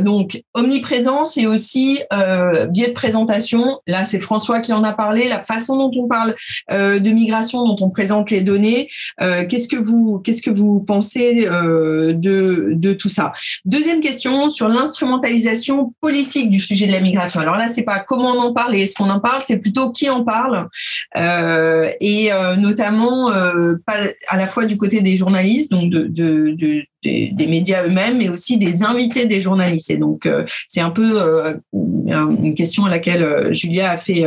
Donc 0.00 0.42
omniprésence 0.54 1.36
et 1.36 1.46
aussi 1.46 2.00
biais 2.70 2.88
de 2.88 2.92
présentation. 2.92 3.80
Là, 3.86 4.04
c'est 4.04 4.18
François 4.18 4.60
qui 4.60 4.72
en 4.72 4.84
a 4.84 4.92
parlé. 4.92 5.28
La 5.28 5.42
façon 5.42 5.76
dont 5.76 5.90
on 5.98 6.08
parle 6.08 6.34
de 6.70 7.10
migration, 7.10 7.64
dont 7.66 7.76
on 7.80 7.90
présente 7.90 8.30
les 8.30 8.42
données. 8.42 8.88
qu'est-ce 9.18 9.68
que 9.68 9.76
vous 9.76 10.20
qu'est-ce 10.24 10.42
que 10.42 10.50
vous 10.50 10.80
pensez 10.80 11.46
de 11.46 12.72
de 12.74 12.92
tout 12.92 13.08
ça? 13.08 13.32
Deuxième 13.64 14.00
question 14.00 14.50
sur 14.50 14.68
l'instrumentalisation 14.68 15.94
politique 16.00 16.50
du 16.50 16.60
sujet 16.60 16.86
de 16.86 16.92
la 16.92 17.00
migration. 17.00 17.40
Alors 17.40 17.56
là, 17.56 17.68
c'est 17.68 17.84
pas 17.84 17.98
comment 18.00 18.32
on 18.32 18.40
en 18.40 18.52
parle 18.52 18.76
et 18.76 18.82
est-ce 18.82 18.94
qu'on 18.94 19.10
en 19.10 19.20
parle, 19.20 19.42
c'est 19.42 19.58
plutôt 19.58 19.90
qui 19.90 20.08
en 20.10 20.24
parle 20.24 20.68
et 21.16 22.30
notamment 22.58 23.28
à 23.28 24.36
la 24.36 24.46
fois 24.46 24.64
du 24.64 24.76
côté 24.76 25.00
des 25.06 25.16
journalistes, 25.16 25.70
donc 25.70 25.90
de, 25.90 26.08
de, 26.08 26.84
des, 27.04 27.46
médias 27.46 27.84
eux-mêmes, 27.84 28.18
mais 28.18 28.28
aussi 28.28 28.58
des 28.58 28.82
invités 28.82 29.26
des 29.26 29.40
journalistes. 29.40 29.90
Et 29.90 29.96
donc, 29.96 30.26
euh, 30.26 30.44
c'est 30.68 30.80
un 30.80 30.90
peu 30.90 31.22
euh, 31.22 31.54
une 31.72 32.54
question 32.54 32.84
à 32.84 32.90
laquelle 32.90 33.22
euh, 33.22 33.52
Julia 33.52 33.90
a 33.90 33.98
fait, 33.98 34.24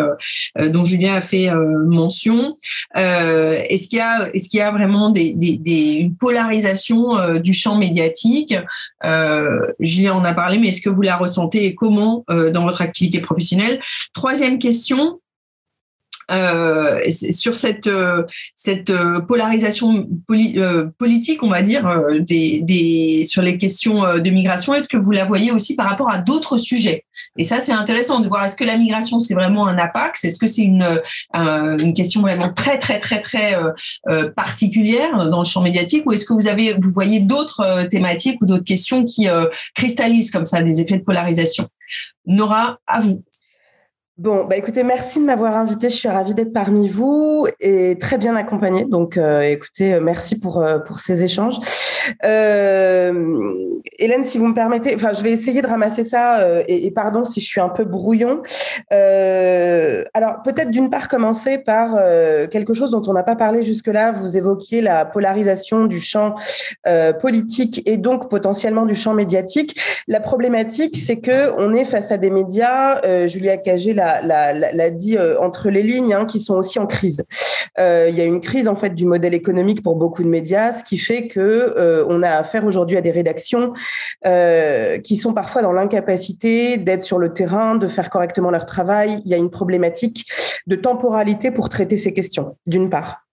dont 0.71 0.85
Julia 0.85 1.15
a 1.15 1.21
fait 1.21 1.49
mention. 1.85 2.57
est-ce 2.95 3.89
qu'il 3.89 3.97
y 3.97 4.01
a, 4.01 4.29
est-ce 4.33 4.49
qu'il 4.49 4.59
y 4.59 4.63
a 4.63 4.71
vraiment 4.71 5.09
des, 5.09 5.33
des, 5.33 5.97
une 5.99 6.15
polarisation 6.15 7.39
du 7.39 7.53
champ 7.53 7.77
médiatique? 7.77 8.55
Julia 9.79 10.15
en 10.15 10.23
a 10.23 10.33
parlé, 10.33 10.57
mais 10.59 10.69
est-ce 10.69 10.81
que 10.81 10.89
vous 10.89 11.01
la 11.01 11.17
ressentez 11.17 11.65
et 11.65 11.75
comment 11.75 12.25
dans 12.27 12.63
votre 12.63 12.81
activité 12.81 13.19
professionnelle? 13.19 13.79
Troisième 14.13 14.59
question 14.59 15.19
euh, 16.31 16.99
sur 17.09 17.55
cette 17.55 17.87
euh, 17.87 18.23
cette 18.55 18.89
euh, 18.89 19.19
polarisation 19.21 20.07
politique, 20.27 21.41
on 21.43 21.49
va 21.49 21.61
dire, 21.61 21.89
sur 23.27 23.41
les 23.41 23.57
questions 23.57 24.01
de 24.17 24.29
migration. 24.29 24.73
Est-ce 24.73 24.89
que 24.89 24.97
vous 24.97 25.11
la 25.11 25.25
voyez 25.25 25.51
aussi 25.51 25.75
par 25.75 25.89
rapport 25.89 26.11
à 26.11 26.19
d'autres 26.19 26.57
sujets? 26.57 27.05
Et 27.37 27.43
ça, 27.43 27.59
c'est 27.59 27.71
intéressant 27.71 28.19
de 28.19 28.27
voir. 28.27 28.45
Est-ce 28.45 28.55
que 28.55 28.63
la 28.63 28.77
migration 28.77 29.19
c'est 29.19 29.33
vraiment 29.33 29.67
un 29.67 29.77
apax 29.77 30.23
Est-ce 30.23 30.39
que 30.39 30.47
c'est 30.47 30.61
une 30.61 30.85
une 31.33 31.93
question 31.93 32.21
vraiment 32.21 32.51
très 32.53 32.77
très 32.77 32.99
très 32.99 33.21
très 33.21 33.55
particulière 34.35 35.29
dans 35.29 35.39
le 35.39 35.45
champ 35.45 35.61
médiatique? 35.61 36.03
Ou 36.05 36.13
est-ce 36.13 36.25
que 36.25 36.33
vous 36.33 36.47
avez 36.47 36.73
vous 36.73 36.91
voyez 36.91 37.19
d'autres 37.19 37.87
thématiques 37.89 38.41
ou 38.41 38.45
d'autres 38.45 38.63
questions 38.63 39.05
qui 39.05 39.27
cristallisent 39.75 40.31
comme 40.31 40.45
ça 40.45 40.61
des 40.61 40.79
effets 40.81 40.97
de 40.97 41.03
polarisation? 41.03 41.67
Nora, 42.25 42.79
à 42.85 42.99
vous. 42.99 43.23
Bon, 44.19 44.43
bah 44.43 44.57
écoutez, 44.57 44.83
merci 44.83 45.21
de 45.21 45.23
m'avoir 45.23 45.55
invité. 45.55 45.89
Je 45.89 45.95
suis 45.95 46.09
ravie 46.09 46.33
d'être 46.33 46.51
parmi 46.51 46.89
vous 46.89 47.47
et 47.61 47.97
très 47.97 48.17
bien 48.17 48.35
accompagnée. 48.35 48.83
Donc, 48.83 49.15
euh, 49.15 49.39
écoutez, 49.39 49.93
euh, 49.93 50.01
merci 50.01 50.37
pour, 50.37 50.61
euh, 50.61 50.77
pour 50.77 50.99
ces 50.99 51.23
échanges. 51.23 51.57
Hélène, 52.21 54.25
si 54.25 54.37
vous 54.37 54.47
me 54.47 54.53
permettez, 54.53 54.93
enfin, 54.95 55.13
je 55.13 55.23
vais 55.23 55.31
essayer 55.31 55.61
de 55.61 55.67
ramasser 55.67 56.03
ça 56.03 56.39
et, 56.67 56.91
pardon 56.91 57.23
si 57.23 57.39
je 57.39 57.45
suis 57.45 57.61
un 57.61 57.69
peu 57.69 57.85
brouillon. 57.85 58.41
alors, 58.89 60.41
peut-être 60.43 60.71
d'une 60.71 60.89
part 60.89 61.07
commencer 61.07 61.59
par 61.59 61.97
quelque 62.49 62.73
chose 62.73 62.91
dont 62.91 63.03
on 63.05 63.13
n'a 63.13 63.23
pas 63.23 63.35
parlé 63.35 63.63
jusque-là. 63.63 64.11
Vous 64.11 64.37
évoquiez 64.37 64.81
la 64.81 65.05
polarisation 65.05 65.85
du 65.85 65.99
champ 65.99 66.35
politique 67.21 67.83
et 67.85 67.97
donc 67.97 68.29
potentiellement 68.29 68.85
du 68.85 68.95
champ 68.95 69.13
médiatique. 69.13 69.79
La 70.07 70.19
problématique, 70.19 70.97
c'est 70.97 71.19
que 71.19 71.51
on 71.57 71.75
est 71.75 71.85
face 71.85 72.11
à 72.11 72.17
des 72.17 72.31
médias, 72.31 73.27
Julia 73.27 73.57
Cagé 73.57 73.93
l'a 73.93 74.08
dit 74.91 75.17
euh, 75.17 75.39
entre 75.39 75.69
les 75.69 75.81
lignes, 75.81 76.13
hein, 76.13 76.25
qui 76.25 76.39
sont 76.39 76.55
aussi 76.55 76.79
en 76.79 76.87
crise. 76.87 77.23
Euh, 77.79 78.07
il 78.09 78.15
y 78.15 78.21
a 78.21 78.25
une 78.25 78.41
crise 78.41 78.67
en 78.67 78.75
fait 78.75 78.91
du 78.91 79.05
modèle 79.05 79.33
économique 79.33 79.81
pour 79.83 79.95
beaucoup 79.95 80.23
de 80.23 80.27
médias, 80.27 80.73
ce 80.73 80.83
qui 80.83 80.97
fait 80.97 81.27
que 81.27 82.05
on 82.07 82.23
a 82.23 82.31
affaire 82.31 82.65
aujourd'hui 82.65 82.97
à 82.97 83.01
des 83.01 83.11
rédactions 83.11 83.73
qui 85.03 85.15
sont 85.15 85.33
parfois 85.33 85.61
dans 85.61 85.73
l'incapacité 85.73 86.77
d'être 86.77 87.03
sur 87.03 87.19
le 87.19 87.33
terrain, 87.33 87.75
de 87.75 87.87
faire 87.87 88.09
correctement 88.09 88.51
leur 88.51 88.65
travail. 88.65 89.21
Il 89.25 89.31
y 89.31 89.33
a 89.33 89.37
une 89.37 89.49
problématique 89.49 90.25
de 90.67 90.75
temporalité 90.75 91.51
pour 91.51 91.69
traiter 91.69 91.97
ces 91.97 92.13
questions, 92.13 92.57
d'une 92.65 92.89
part. 92.89 93.25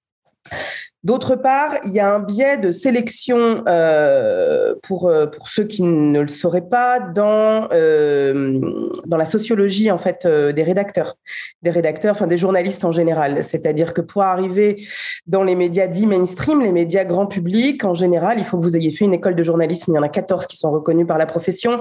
D'autre 1.04 1.36
part, 1.36 1.74
il 1.84 1.92
y 1.92 2.00
a 2.00 2.12
un 2.12 2.18
biais 2.18 2.56
de 2.56 2.72
sélection 2.72 3.62
euh, 3.68 4.74
pour, 4.82 5.08
euh, 5.08 5.26
pour 5.26 5.48
ceux 5.48 5.64
qui 5.64 5.82
ne 5.82 6.20
le 6.20 6.26
sauraient 6.26 6.68
pas 6.68 6.98
dans, 6.98 7.68
euh, 7.72 8.60
la 9.08 9.24
sociologie 9.24 9.90
en 9.90 9.98
fait 9.98 10.26
des 10.26 10.62
rédacteurs, 10.62 11.14
des 11.62 11.70
rédacteurs, 11.70 12.26
des 12.26 12.36
journalistes 12.36 12.84
en 12.84 12.92
général. 12.92 13.44
C'est-à-dire 13.44 13.94
que 13.94 14.00
pour 14.00 14.22
arriver 14.22 14.82
dans 15.26 15.44
les 15.44 15.54
médias 15.54 15.86
dits 15.86 16.06
mainstream, 16.06 16.60
les 16.60 16.72
médias 16.72 17.04
grand 17.04 17.26
public, 17.26 17.84
en 17.84 17.94
général, 17.94 18.38
il 18.38 18.44
faut 18.44 18.58
que 18.58 18.62
vous 18.62 18.76
ayez 18.76 18.90
fait 18.90 19.04
une 19.04 19.14
école 19.14 19.34
de 19.34 19.42
journalisme. 19.42 19.92
Il 19.92 19.94
y 19.94 19.98
en 19.98 20.02
a 20.02 20.08
14 20.08 20.46
qui 20.46 20.56
sont 20.56 20.70
reconnus 20.70 21.06
par 21.06 21.18
la 21.18 21.26
profession. 21.26 21.80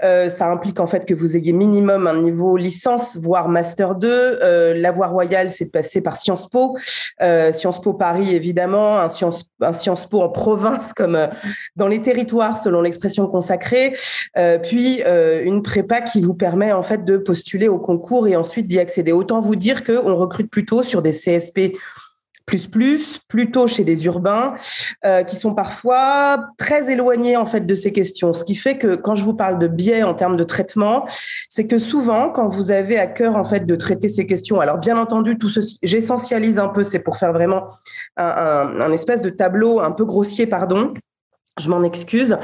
ça 0.00 0.46
implique 0.50 0.80
en 0.80 0.86
fait 0.86 1.06
que 1.06 1.14
vous 1.14 1.36
ayez 1.36 1.52
minimum 1.52 2.06
un 2.06 2.20
niveau 2.20 2.56
licence, 2.56 3.16
voire 3.16 3.48
master 3.48 3.94
2. 3.94 4.74
la 4.74 4.90
voie 4.90 5.06
royale, 5.06 5.50
c'est 5.50 5.66
de 5.66 5.70
passer 5.70 6.00
par 6.00 6.16
Sciences 6.16 6.48
Po, 6.48 6.76
Sciences 7.52 7.80
Po 7.80 7.94
Paris 7.94 8.34
évidemment 8.34 8.53
un 8.62 9.08
Sciences, 9.08 9.44
un 9.60 9.72
Sciences 9.72 10.06
Po 10.06 10.22
en 10.22 10.28
province 10.28 10.92
comme 10.92 11.14
euh, 11.14 11.26
dans 11.76 11.88
les 11.88 12.02
territoires 12.02 12.58
selon 12.58 12.80
l'expression 12.80 13.26
consacrée, 13.26 13.94
euh, 14.36 14.58
puis 14.58 15.02
euh, 15.04 15.42
une 15.44 15.62
prépa 15.62 16.00
qui 16.00 16.20
vous 16.20 16.34
permet 16.34 16.72
en 16.72 16.82
fait 16.82 17.04
de 17.04 17.16
postuler 17.16 17.68
au 17.68 17.78
concours 17.78 18.28
et 18.28 18.36
ensuite 18.36 18.66
d'y 18.66 18.78
accéder. 18.78 19.12
Autant 19.12 19.40
vous 19.40 19.56
dire 19.56 19.84
qu'on 19.84 20.14
recrute 20.14 20.50
plutôt 20.50 20.82
sur 20.82 21.02
des 21.02 21.12
CSP 21.12 21.76
plus 22.46 22.66
plus, 22.66 23.20
plutôt 23.28 23.68
chez 23.68 23.84
des 23.84 24.06
urbains 24.06 24.54
euh, 25.04 25.22
qui 25.22 25.36
sont 25.36 25.54
parfois 25.54 26.46
très 26.58 26.90
éloignés 26.92 27.36
en 27.36 27.46
fait 27.46 27.60
de 27.60 27.74
ces 27.74 27.92
questions. 27.92 28.32
Ce 28.32 28.44
qui 28.44 28.54
fait 28.54 28.76
que 28.76 28.96
quand 28.96 29.14
je 29.14 29.24
vous 29.24 29.34
parle 29.34 29.58
de 29.58 29.66
biais 29.66 30.02
en 30.02 30.14
termes 30.14 30.36
de 30.36 30.44
traitement, 30.44 31.06
c'est 31.48 31.66
que 31.66 31.78
souvent 31.78 32.30
quand 32.30 32.46
vous 32.46 32.70
avez 32.70 32.98
à 32.98 33.06
cœur 33.06 33.36
en 33.36 33.44
fait 33.44 33.66
de 33.66 33.76
traiter 33.76 34.08
ces 34.08 34.26
questions, 34.26 34.60
alors 34.60 34.78
bien 34.78 34.98
entendu 34.98 35.38
tout 35.38 35.48
ceci, 35.48 35.78
j'essentialise 35.82 36.58
un 36.58 36.68
peu, 36.68 36.84
c'est 36.84 37.02
pour 37.02 37.16
faire 37.16 37.32
vraiment 37.32 37.68
un, 38.16 38.92
espèce 38.92 39.22
de 39.22 39.30
tableau 39.30 39.80
un 39.80 39.90
peu 39.90 40.04
grossier, 40.04 40.46
pardon 40.46 40.94
je 41.60 41.68
m'en 41.70 41.84
excuse, 41.84 42.36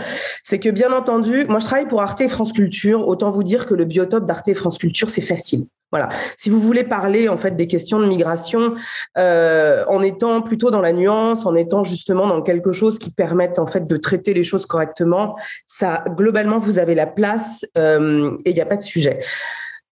c'est 0.44 0.60
que 0.60 0.68
bien 0.68 0.92
entendu, 0.92 1.44
moi 1.48 1.58
je 1.58 1.66
travaille 1.66 1.88
pour 1.88 2.00
Arte 2.00 2.20
et 2.20 2.28
France 2.28 2.52
Culture, 2.52 3.08
autant 3.08 3.30
vous 3.30 3.42
dire 3.42 3.66
que 3.66 3.74
le 3.74 3.84
biotope 3.84 4.24
d'Arte 4.24 4.46
et 4.46 4.54
France 4.54 4.78
Culture, 4.78 5.10
c'est 5.10 5.20
facile. 5.20 5.66
Voilà. 5.90 6.08
Si 6.36 6.50
vous 6.50 6.60
voulez 6.60 6.84
parler 6.84 7.28
en 7.28 7.36
fait 7.36 7.56
des 7.56 7.66
questions 7.66 7.98
de 7.98 8.06
migration 8.06 8.74
euh, 9.18 9.84
en 9.88 10.02
étant 10.02 10.42
plutôt 10.42 10.70
dans 10.70 10.80
la 10.80 10.92
nuance, 10.92 11.46
en 11.46 11.54
étant 11.56 11.84
justement 11.84 12.28
dans 12.28 12.42
quelque 12.42 12.72
chose 12.72 12.98
qui 12.98 13.10
permette 13.10 13.58
en 13.58 13.66
fait 13.66 13.86
de 13.86 13.96
traiter 13.96 14.32
les 14.32 14.44
choses 14.44 14.66
correctement, 14.66 15.36
ça 15.66 16.04
globalement 16.08 16.58
vous 16.58 16.78
avez 16.78 16.94
la 16.94 17.06
place 17.06 17.64
euh, 17.76 18.36
et 18.44 18.50
il 18.50 18.54
n'y 18.54 18.60
a 18.60 18.66
pas 18.66 18.76
de 18.76 18.82
sujet. 18.82 19.20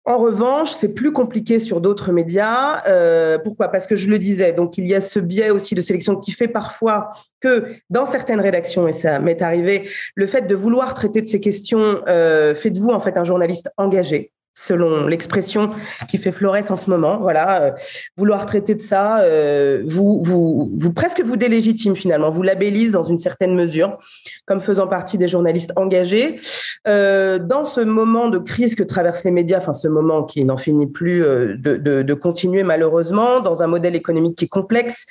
En 0.06 0.18
revanche, 0.18 0.72
c'est 0.72 0.94
plus 0.94 1.14
compliqué 1.14 1.60
sur 1.60 1.80
d'autres 1.80 2.12
médias. 2.12 2.84
Euh, 2.88 3.38
pourquoi? 3.38 3.70
Parce 3.70 3.88
que 3.88 3.96
je 3.96 4.10
le 4.10 4.20
disais, 4.20 4.52
donc 4.52 4.78
il 4.78 4.86
y 4.86 4.94
a 4.94 5.00
ce 5.00 5.18
biais 5.20 5.50
aussi 5.50 5.76
de 5.76 5.82
sélection 5.82 6.18
qui 6.18 6.34
fait 6.34 6.50
parfois 6.50 7.10
que 7.40 7.68
dans 7.90 8.06
certaines 8.06 8.42
rédactions, 8.42 8.86
et 8.86 8.92
ça 8.92 9.20
m'est 9.20 9.42
arrivé, 9.42 9.88
le 10.16 10.28
fait 10.28 10.42
de 10.42 10.56
vouloir 10.56 10.94
traiter 10.94 11.22
de 11.22 11.28
ces 11.28 11.40
questions 11.40 12.02
euh, 12.10 12.54
fait 12.54 12.70
de 12.70 12.82
vous 12.82 12.90
en 12.90 13.00
fait 13.00 13.18
un 13.18 13.24
journaliste 13.24 13.70
engagé 13.78 14.34
selon 14.54 15.08
l'expression 15.08 15.72
qui 16.08 16.18
fait 16.18 16.32
florès 16.32 16.70
en 16.70 16.78
ce 16.78 16.90
moment. 16.90 17.18
Voilà, 17.20 17.64
euh, 17.64 17.72
vouloir 18.18 18.46
traiter 18.46 18.76
de 18.76 18.82
ça, 18.82 19.20
euh, 19.22 19.84
vous, 19.86 20.94
presque 20.96 21.22
vous 21.22 21.38
délégitime 21.38 21.96
finalement, 21.96 22.30
vous 22.30 22.44
labellise 22.44 22.92
dans 22.92 23.04
une 23.04 23.18
certaine 23.18 23.56
mesure 23.56 23.98
comme 24.46 24.60
faisant 24.60 24.88
partie 24.88 25.18
des 25.18 25.28
journalistes 25.28 25.74
engagés. 25.76 26.40
Euh, 26.88 27.40
dans 27.40 27.66
ce 27.66 27.80
moment 27.80 28.30
de 28.30 28.38
crise 28.38 28.76
que 28.76 28.84
traversent 28.84 29.24
les 29.24 29.32
médias, 29.32 29.58
enfin 29.58 29.74
ce 29.74 29.88
moment 29.88 30.24
qui 30.24 30.44
n'en 30.44 30.58
finit 30.58 30.88
plus 30.88 31.20
de, 31.22 31.78
de, 31.78 32.14
continuer 32.14 32.64
malheureusement, 32.64 33.40
dans 33.40 33.64
un 33.64 33.68
modèle 33.68 33.96
économique 33.96 34.38
qui 34.38 34.46
est 34.46 34.50
complexe, 34.50 35.06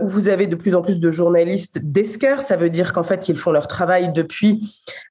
où 0.00 0.08
vous 0.08 0.28
avez 0.28 0.46
de 0.46 0.56
plus 0.56 0.74
en 0.74 0.82
plus 0.82 0.98
de 0.98 1.10
journalistes 1.10 1.80
d'esqueurs, 1.82 2.42
ça 2.42 2.56
veut 2.56 2.70
dire 2.70 2.92
qu'en 2.92 3.04
fait 3.04 3.28
ils 3.28 3.38
font 3.38 3.52
leur 3.52 3.66
travail 3.66 4.12
depuis 4.12 4.60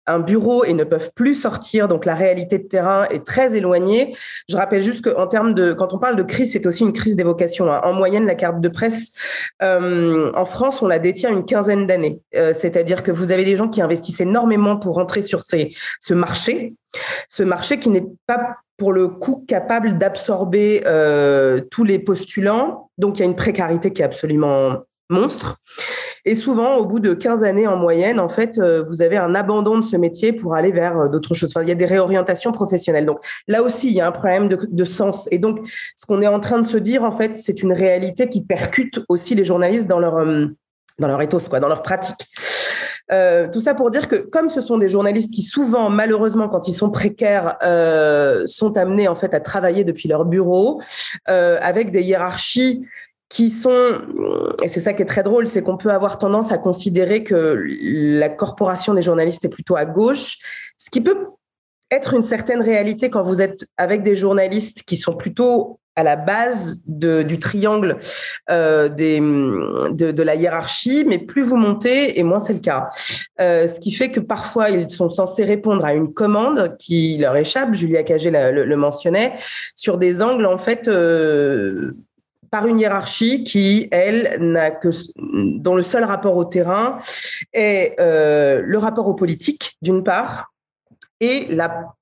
un 0.08 0.20
bureau 0.20 0.64
et 0.64 0.74
ne 0.74 0.84
peuvent 0.84 1.12
plus 1.16 1.36
sortir, 1.36 1.88
donc 1.88 2.06
la 2.06 2.16
réalité 2.16 2.58
de 2.58 2.68
terrain 2.68 3.06
est 3.10 3.26
très 3.26 3.47
Je 3.50 4.56
rappelle 4.56 4.82
juste 4.82 5.04
qu'en 5.04 5.28
termes 5.28 5.54
de, 5.54 5.74
quand 5.74 5.94
on 5.94 5.98
parle 5.98 6.16
de 6.16 6.24
crise, 6.24 6.52
c'est 6.52 6.66
aussi 6.66 6.84
une 6.84 6.94
crise 6.94 7.16
d'évocation. 7.16 7.72
Hein. 7.72 7.82
En 7.84 7.94
moyenne, 7.94 8.26
la 8.26 8.36
carte 8.36 8.62
de 8.62 8.70
presse 8.70 9.14
euh, 9.62 10.32
en 10.36 10.46
France, 10.46 10.82
on 10.82 10.88
la 10.88 11.00
détient 11.00 11.32
une 11.32 11.46
quinzaine 11.46 11.88
d'années. 11.88 12.20
Euh, 12.36 12.54
c'est-à-dire 12.54 13.04
que 13.04 13.12
vous 13.12 13.32
avez 13.32 13.46
des 13.46 13.56
gens 13.56 13.70
qui 13.70 13.82
investissent 13.82 14.22
énormément 14.22 14.78
pour 14.78 14.96
rentrer 14.96 15.22
sur 15.22 15.42
ce 15.42 16.14
marché, 16.14 16.76
ce 17.30 17.44
marché 17.44 17.80
qui 17.80 17.90
n'est 17.90 18.06
pas 18.26 18.58
pour 18.78 18.94
le 18.94 19.08
coup 19.08 19.44
capable 19.48 19.98
d'absorber 19.98 20.84
euh, 20.86 21.62
tous 21.72 21.84
les 21.84 22.00
postulants. 22.00 22.90
Donc 22.98 23.18
il 23.18 23.20
y 23.22 23.24
a 23.24 23.26
une 23.26 23.36
précarité 23.36 23.92
qui 23.92 24.02
est 24.02 24.06
absolument 24.06 24.84
monstre. 25.10 25.58
Et 26.28 26.36
souvent, 26.36 26.76
au 26.76 26.86
bout 26.86 27.00
de 27.00 27.14
15 27.14 27.46
années 27.46 27.68
en 27.68 27.78
moyenne, 27.78 28.20
en 28.20 28.28
fait, 28.28 28.58
euh, 28.58 28.84
vous 28.84 29.02
avez 29.02 29.16
un 29.16 29.34
abandon 29.34 29.80
de 29.80 29.86
ce 29.86 29.96
métier 29.96 30.34
pour 30.34 30.56
aller 30.56 30.74
vers 30.74 30.98
euh, 30.98 31.08
d'autres 31.08 31.34
choses. 31.34 31.54
Il 31.62 31.70
y 31.70 31.72
a 31.72 31.76
des 31.76 31.86
réorientations 31.86 32.52
professionnelles. 32.52 33.06
Donc 33.06 33.20
là 33.48 33.64
aussi, 33.64 33.88
il 33.88 33.94
y 33.94 34.02
a 34.02 34.08
un 34.08 34.12
problème 34.12 34.50
de, 34.50 34.84
sens. 34.84 35.30
Et 35.32 35.38
donc, 35.38 35.60
ce 35.96 36.06
qu'on 36.06 36.22
est 36.22 36.28
en 36.28 36.42
train 36.42 36.60
de 36.60 36.66
se 36.66 36.78
dire, 36.78 37.06
en 37.06 37.12
fait, 37.12 37.38
c'est 37.38 37.64
une 37.64 37.72
réalité 37.72 38.28
qui 38.28 38.42
percute 38.42 39.00
aussi 39.08 39.36
les 39.36 39.46
journalistes 39.46 39.88
dans 39.88 40.00
leur, 40.00 40.18
euh, 40.18 40.48
dans 41.00 41.08
leur 41.08 41.22
ethos, 41.22 41.48
dans 41.50 41.70
leur 41.70 41.82
pratique. 41.82 42.28
tout 43.54 43.62
ça 43.62 43.74
pour 43.74 43.90
dire 43.90 44.10
que 44.10 44.18
comme 44.18 44.50
ce 44.50 44.60
sont 44.60 44.78
des 44.78 44.90
journalistes 44.90 45.32
qui 45.34 45.44
souvent, 45.44 45.90
malheureusement, 45.90 46.50
quand 46.50 46.68
ils 46.68 46.74
sont 46.74 46.92
précaires, 46.92 47.56
sont 48.48 48.76
amenés 48.76 49.08
en 49.08 49.16
fait 49.16 49.34
à 49.34 49.40
travailler 49.40 49.86
depuis 49.86 50.10
leur 50.10 50.26
bureau 50.26 50.82
avec 51.26 51.92
des 51.92 52.02
hiérarchies 52.02 52.86
qui 53.30 53.50
sont, 53.50 54.02
et 54.64 54.68
c'est 54.68 54.80
ça 54.80 54.94
qui 54.94 55.02
est 55.02 55.06
très 55.08 55.24
drôle, 55.24 55.48
c'est 55.48 55.62
qu'on 55.62 55.78
peut 55.78 55.92
avoir 55.92 56.18
tendance 56.18 56.52
à 56.52 56.58
considérer 56.58 57.24
que 57.24 57.62
la 57.82 58.30
corporation 58.30 58.94
des 58.94 59.02
journalistes 59.02 59.44
est 59.44 59.50
plutôt 59.50 59.76
à 59.76 59.86
gauche, 59.86 60.38
ce 60.78 60.90
qui 60.90 61.02
peut 61.02 61.18
être 61.92 62.14
une 62.14 62.24
certaine 62.24 62.62
réalité 62.62 63.10
quand 63.10 63.24
vous 63.24 63.42
êtes 63.42 63.66
avec 63.78 64.04
des 64.04 64.16
journalistes 64.16 64.84
qui 64.84 64.98
sont 64.98 65.16
plutôt 65.16 65.80
à 65.98 66.04
la 66.04 66.16
base 66.16 66.80
du 66.86 67.40
triangle 67.40 67.98
euh, 68.52 68.88
de, 68.88 70.22
la 70.22 70.36
hiérarchie, 70.36 71.04
mais 71.08 71.18
plus 71.18 71.42
vous 71.42 71.56
montez, 71.56 72.20
et 72.20 72.24
moins 72.24 72.40
c'est 72.40 72.54
le 72.54 72.60
cas. 72.60 72.90
Euh, 73.42 73.68
ce 73.68 73.80
qui 73.80 73.92
fait 73.92 74.12
que 74.12 74.20
parfois, 74.20 74.70
ils 74.70 74.92
sont 74.92 75.10
censés 75.10 75.44
répondre 75.44 75.84
à 75.84 75.94
une 75.94 76.14
commande 76.14 76.76
qui 76.78 77.18
leur 77.18 77.36
échappe, 77.36 77.74
Julia 77.74 78.04
Cagé 78.04 78.30
le, 78.30 78.64
le, 78.64 78.76
mentionnait, 78.76 79.34
sur 79.74 79.98
des 79.98 80.22
angles, 80.22 80.46
en 80.46 80.60
fait, 80.60 80.88
euh, 80.88 81.94
par 82.52 82.68
une 82.68 82.80
hiérarchie 82.80 83.44
qui, 83.44 83.88
elle, 83.92 84.38
n'a 84.40 84.72
que 84.72 84.90
dont 85.18 85.76
le 85.76 85.84
seul 85.84 86.04
rapport 86.04 86.36
au 86.38 86.46
terrain 86.46 87.00
est 87.54 87.96
euh, 88.00 88.62
le 88.64 88.78
rapport 88.78 89.08
aux 89.08 89.14
politiques, 89.14 89.78
d'une 89.82 90.04
part, 90.04 90.54
et 91.20 91.48
la 91.50 91.96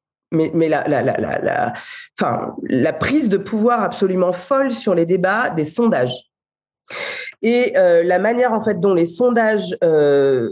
prise 2.94 3.30
de 3.30 3.38
pouvoir 3.38 3.82
absolument 3.82 4.34
folle 4.34 4.72
sur 4.72 4.96
les 4.96 5.06
débats 5.06 5.50
des 5.50 5.66
sondages. 5.66 6.32
Et 7.42 7.78
euh, 7.78 8.04
la 8.04 8.20
manière 8.20 8.54
en 8.54 8.62
fait 8.62 8.80
dont 8.80 8.94
les 8.94 9.06
sondages 9.06 9.76
euh, 9.84 10.52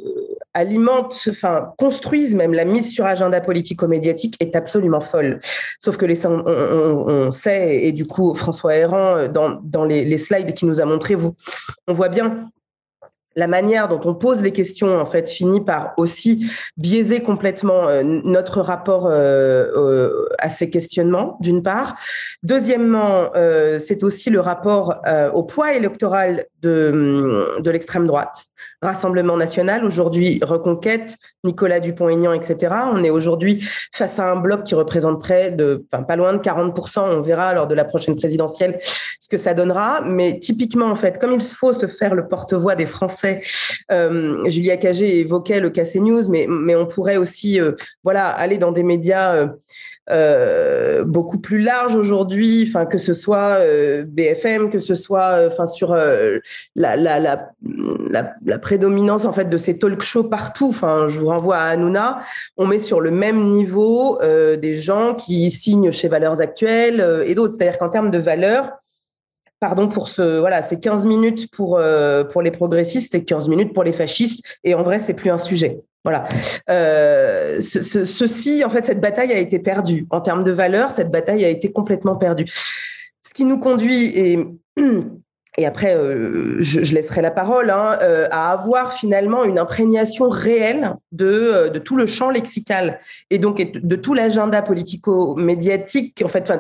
alimentent, 0.54 1.28
enfin 1.30 1.74
construisent 1.78 2.36
même 2.36 2.54
la 2.54 2.66
mise 2.66 2.92
sur 2.92 3.06
agenda 3.06 3.42
politico-médiatique 3.42 4.36
est 4.40 4.56
absolument 4.56 5.02
folle. 5.02 5.40
Sauf 5.80 5.98
que 5.98 6.06
les, 6.06 6.26
on, 6.26 6.44
on, 6.46 7.32
sait 7.32 7.84
et 7.84 7.92
du 7.92 8.06
coup 8.06 8.34
François 8.34 8.76
Héran 8.76 9.28
dans, 9.28 9.60
dans 9.64 9.86
les, 9.86 10.18
slides 10.18 10.54
qu'il 10.54 10.68
nous 10.68 10.80
a 10.80 10.86
montré, 10.86 11.16
vous, 11.16 11.36
on 11.88 11.94
voit 11.94 12.10
bien 12.10 12.50
la 13.36 13.48
manière 13.48 13.88
dont 13.88 14.02
on 14.06 14.14
pose 14.14 14.42
les 14.42 14.52
questions 14.52 15.00
en 15.00 15.06
fait 15.06 15.28
finit 15.30 15.62
par 15.62 15.94
aussi 15.98 16.50
biaiser 16.78 17.22
complètement 17.22 17.88
euh, 17.88 18.04
notre 18.04 18.62
rapport 18.62 19.08
euh, 19.08 19.66
euh, 19.76 20.30
à 20.40 20.50
ces 20.50 20.70
questionnements 20.70 21.38
d'une 21.42 21.64
part. 21.64 21.96
Deuxièmement 22.44 23.32
c'est 23.80 24.04
aussi 24.04 24.30
le 24.30 24.40
rapport 24.40 25.02
au 25.34 25.44
poids 25.44 25.74
électoral 25.74 26.46
de, 26.62 27.70
l'extrême 27.70 28.08
droite. 28.08 28.46
Rassemblement 28.82 29.38
national 29.38 29.86
aujourd'hui 29.86 30.40
Reconquête 30.44 31.18
Nicolas 31.44 31.80
Dupont-Aignan 31.80 32.34
etc 32.34 32.74
on 32.92 33.04
est 33.04 33.10
aujourd'hui 33.10 33.64
face 33.92 34.20
à 34.20 34.32
un 34.32 34.36
bloc 34.36 34.64
qui 34.64 34.76
représente 34.76 35.22
près 35.22 35.52
de 35.52 35.86
pas 35.90 36.16
loin 36.16 36.34
de 36.34 36.40
40% 36.40 37.00
on 37.00 37.22
verra 37.22 37.54
lors 37.54 37.68
de 37.68 37.76
la 37.76 37.86
prochaine 37.86 38.16
présidentielle 38.16 38.80
ce 39.24 39.30
que 39.30 39.38
ça 39.38 39.54
donnera 39.54 40.02
mais 40.02 40.40
typiquement 40.40 40.88
en 40.88 40.96
fait 40.96 41.20
comme 41.20 41.34
il 41.34 41.42
faut 41.42 41.74
se 41.74 41.88
faire 41.88 42.14
le 42.14 42.28
porte-voix 42.28 42.76
des 42.76 42.86
Français 42.86 43.40
euh, 43.92 44.46
Julia 44.46 44.78
Cagé 44.78 45.20
évoquait 45.20 45.60
le 45.60 45.70
KC 45.70 46.00
News, 46.00 46.30
mais, 46.30 46.46
mais 46.50 46.76
on 46.76 46.86
pourrait 46.86 47.18
aussi 47.18 47.60
euh, 47.60 47.74
voilà, 48.04 48.28
aller 48.28 48.58
dans 48.58 48.72
des 48.72 48.84
médias 48.84 49.48
euh, 50.10 51.04
beaucoup 51.04 51.40
plus 51.40 51.60
larges 51.60 51.96
aujourd'hui, 51.96 52.72
que 52.90 52.98
ce 52.98 53.14
soit 53.14 53.60
BFM, 54.06 54.70
que 54.70 54.80
ce 54.80 54.96
soit 54.96 55.50
sur 55.68 55.96
la, 55.96 56.42
la, 56.76 57.20
la, 57.20 57.50
la, 58.10 58.60
prédominance 58.60 59.26
en 59.26 59.34
fait, 59.34 59.50
de 59.50 59.58
ces 59.58 59.78
talk 59.78 60.02
shows 60.02 60.26
partout. 60.26 60.74
Je 60.74 61.20
vous 61.20 61.28
renvoie 61.28 61.58
à 61.58 61.70
Hanouna. 61.70 62.20
On 62.58 62.66
met 62.66 62.80
sur 62.80 63.00
le 63.00 63.12
même 63.12 63.50
niveau 63.50 64.20
des 64.22 64.80
gens 64.80 65.16
qui 65.16 65.50
signent 65.50 65.92
chez 65.92 66.08
Valeurs 66.10 66.42
Actuelles 66.42 67.24
et 67.26 67.34
d'autres. 67.36 67.54
C'est-à-dire 67.54 67.78
qu'en 67.78 67.90
termes 67.90 68.12
de 68.12 68.20
valeurs, 68.20 68.83
pardon 69.64 69.88
pour 69.88 70.10
ce 70.10 70.40
voilà, 70.40 70.62
c'est 70.62 70.78
15 70.82 71.06
minutes 71.06 71.50
pour 71.50 71.78
euh, 71.78 72.26
pour 72.26 72.42
les 72.42 72.52
progressistes 72.52 73.16
et 73.16 73.24
15 73.24 73.48
minutes 73.48 73.74
pour 73.74 73.86
les 73.86 73.94
fascistes 73.94 74.44
et 74.66 74.76
en 74.76 74.84
vrai 74.84 75.00
c'est 75.00 75.14
plus 75.14 75.30
un 75.30 75.38
sujet. 75.38 75.80
Voilà. 76.04 76.28
Euh, 76.70 77.62
ceci, 77.62 78.66
en 78.66 78.70
fait, 78.70 78.86
cette 78.86 79.00
bataille 79.00 79.32
a 79.32 79.38
été 79.38 79.60
perdue. 79.60 80.06
En 80.10 80.20
termes 80.20 80.44
de 80.44 80.52
valeur, 80.52 80.92
cette 80.92 81.12
bataille 81.12 81.46
a 81.46 81.48
été 81.48 81.72
complètement 81.72 82.18
perdue. 82.18 82.44
Ce 83.22 83.34
qui 83.34 83.46
nous 83.46 83.58
conduit, 83.58 84.08
et, 84.08 84.38
et 85.58 85.66
après, 85.66 85.96
euh, 85.96 86.58
je, 86.60 86.94
laisserai 86.94 87.22
la 87.22 87.32
parole, 87.32 87.70
hein, 87.70 87.98
à 88.32 88.52
avoir 88.52 88.92
finalement 88.92 89.46
une 89.46 89.58
imprégnation 89.58 90.28
réelle 90.28 90.98
de, 91.14 91.70
de 91.70 91.80
tout 91.80 91.96
le 91.96 92.06
champ 92.06 92.30
lexical 92.30 93.00
et 93.30 93.40
donc 93.40 93.62
de 93.74 93.96
tout 93.96 94.14
l'agenda 94.14 94.62
politico-médiatique, 94.62 96.22
en 96.22 96.28
fait, 96.28 96.52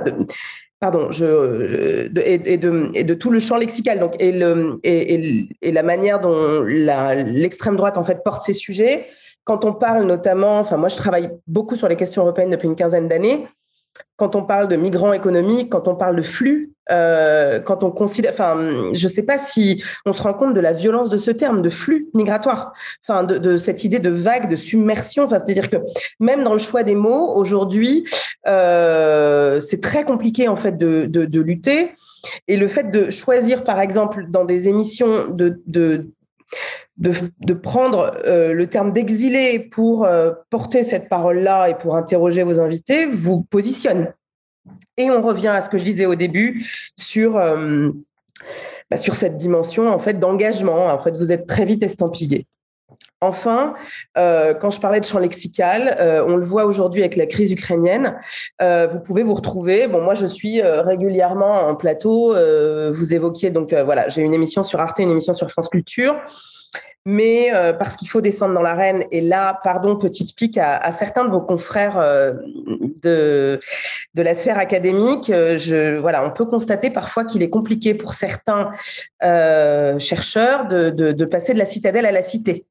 pardon, 0.83 1.07
euh, 1.21 2.09
et, 2.25 2.57
de, 2.57 2.91
et, 2.93 3.03
de, 3.05 3.13
tout 3.13 3.29
le 3.29 3.39
champ 3.39 3.55
lexical, 3.55 4.01
donc 4.01 4.17
et, 4.19 4.33
la 4.33 5.83
manière 5.83 6.19
dont 6.19 6.61
l'extrême 6.61 7.77
droite 7.77 7.97
en 7.97 8.03
fait 8.03 8.21
porte 8.21 8.43
ces 8.43 8.53
sujets. 8.53 9.05
Quand 9.45 9.63
on 9.63 9.71
parle 9.71 10.03
notamment, 10.03 10.59
enfin 10.59 10.75
moi 10.75 10.89
je 10.89 10.97
travaille 10.97 11.29
beaucoup 11.47 11.77
sur 11.77 11.87
les 11.87 11.95
questions 11.95 12.23
européennes 12.23 12.49
depuis 12.49 12.67
une 12.67 12.75
quinzaine 12.75 13.07
d'années. 13.07 13.47
Quand 14.15 14.35
on 14.35 14.43
parle 14.43 14.67
de 14.67 14.75
migrants 14.75 15.13
économiques, 15.13 15.69
quand 15.69 15.87
on 15.87 15.95
parle 15.95 16.15
de 16.15 16.21
flux, 16.21 16.73
euh, 16.91 17.59
quand 17.61 17.83
on 17.83 17.91
considère, 17.91 18.31
enfin, 18.31 18.91
je 18.93 19.07
ne 19.07 19.11
sais 19.11 19.23
pas 19.23 19.37
si 19.37 19.83
on 20.05 20.13
se 20.13 20.21
rend 20.21 20.33
compte 20.33 20.53
de 20.53 20.59
la 20.59 20.73
violence 20.73 21.09
de 21.09 21.17
ce 21.17 21.31
terme, 21.31 21.61
de 21.61 21.69
flux 21.69 22.09
migratoire, 22.13 22.73
enfin, 23.07 23.23
de, 23.23 23.57
cette 23.57 23.83
idée 23.83 23.99
de 23.99 24.09
vague, 24.09 24.49
de 24.49 24.55
submersion. 24.55 25.23
Enfin, 25.23 25.39
c'est-à-dire 25.39 25.69
que 25.69 25.77
même 26.19 26.43
dans 26.43 26.53
le 26.53 26.59
choix 26.59 26.83
des 26.83 26.95
mots, 26.95 27.33
aujourd'hui, 27.35 28.05
euh, 28.47 29.61
c'est 29.61 29.81
très 29.81 30.03
compliqué 30.03 30.47
en 30.47 30.57
fait 30.57 30.77
de, 30.77 31.05
de, 31.05 31.25
de, 31.25 31.41
lutter. 31.41 31.91
Et 32.47 32.57
le 32.57 32.67
fait 32.67 32.89
de 32.89 33.09
choisir, 33.09 33.63
par 33.63 33.79
exemple, 33.79 34.25
dans 34.29 34.45
des 34.45 34.67
émissions 34.67 35.27
de, 35.29 35.61
de 35.67 36.07
de, 36.97 37.53
prendre 37.53 38.15
euh, 38.25 38.53
le 38.53 38.67
terme 38.67 38.93
d'exilé 38.93 39.59
pour 39.59 40.05
euh, 40.05 40.31
porter 40.49 40.83
cette 40.83 41.09
parole-là 41.09 41.69
et 41.69 41.75
pour 41.75 41.95
interroger 41.95 42.43
vos 42.43 42.59
invités 42.59 43.05
vous 43.05 43.41
positionne. 43.41 44.13
Et 44.97 45.09
on 45.09 45.21
revient 45.21 45.49
à 45.49 45.61
ce 45.61 45.69
que 45.69 45.77
je 45.77 45.83
disais 45.83 46.05
au 46.05 46.15
début 46.15 46.65
sur, 46.95 47.37
euh, 47.37 47.89
bah, 48.89 48.97
sur 48.97 49.15
cette 49.15 49.37
dimension 49.37 49.87
en 49.87 49.99
fait 49.99 50.19
d'engagement. 50.19 50.87
En 50.87 50.99
fait, 50.99 51.17
vous 51.17 51.31
êtes 51.31 51.47
très 51.47 51.65
vite 51.65 51.83
estampillé. 51.83 52.45
Enfin, 53.21 53.73
quand 54.15 54.69
je 54.69 54.81
parlais 54.81 54.99
de 54.99 55.05
champ 55.05 55.17
lexical, 55.17 55.95
on 56.27 56.35
le 56.35 56.43
voit 56.43 56.65
aujourd'hui 56.65 56.99
avec 56.99 57.15
la 57.15 57.25
crise 57.25 57.53
ukrainienne. 57.53 58.19
vous 58.59 58.99
pouvez 58.99 59.23
vous 59.23 59.33
retrouver. 59.33 59.87
Bon, 59.87 60.01
moi, 60.01 60.13
je 60.13 60.25
suis 60.25 60.61
régulièrement 60.61 61.69
en 61.69 61.75
plateau. 61.75 62.35
vous 62.91 63.13
évoquiez 63.13 63.49
donc 63.49 63.73
voilà, 63.73 64.09
j'ai 64.09 64.23
une 64.23 64.33
émission 64.33 64.65
sur 64.65 64.81
Arte, 64.81 64.99
une 64.99 65.09
émission 65.09 65.33
sur 65.33 65.49
France 65.49 65.69
Culture 65.69 66.21
mais 67.05 67.53
euh, 67.53 67.73
parce 67.73 67.97
qu'il 67.97 68.09
faut 68.09 68.21
descendre 68.21 68.53
dans 68.53 68.61
l'arène. 68.61 69.05
Et 69.11 69.21
là, 69.21 69.59
pardon, 69.63 69.95
petite 69.97 70.35
pique 70.35 70.57
à, 70.57 70.91
certains 70.93 71.25
de 71.25 71.29
vos 71.29 71.41
confrères 71.41 71.97
euh, 71.97 72.33
de, 73.01 73.59
de 74.13 74.21
la 74.21 74.35
sphère 74.35 74.57
académique. 74.57 75.29
Euh, 75.29 75.99
voilà, 76.01 76.25
on 76.25 76.31
peut 76.31 76.45
constater 76.45 76.89
parfois 76.89 77.25
qu'il 77.25 77.43
est 77.43 77.49
compliqué 77.49 77.93
pour 77.93 78.13
certains 78.13 78.71
chercheurs 79.99 80.67
de, 80.67 80.89
de 80.89 81.25
passer 81.25 81.53
de 81.53 81.59
la 81.59 81.65
citadelle 81.65 82.05
à 82.05 82.11
la 82.11 82.23
cité. 82.23 82.65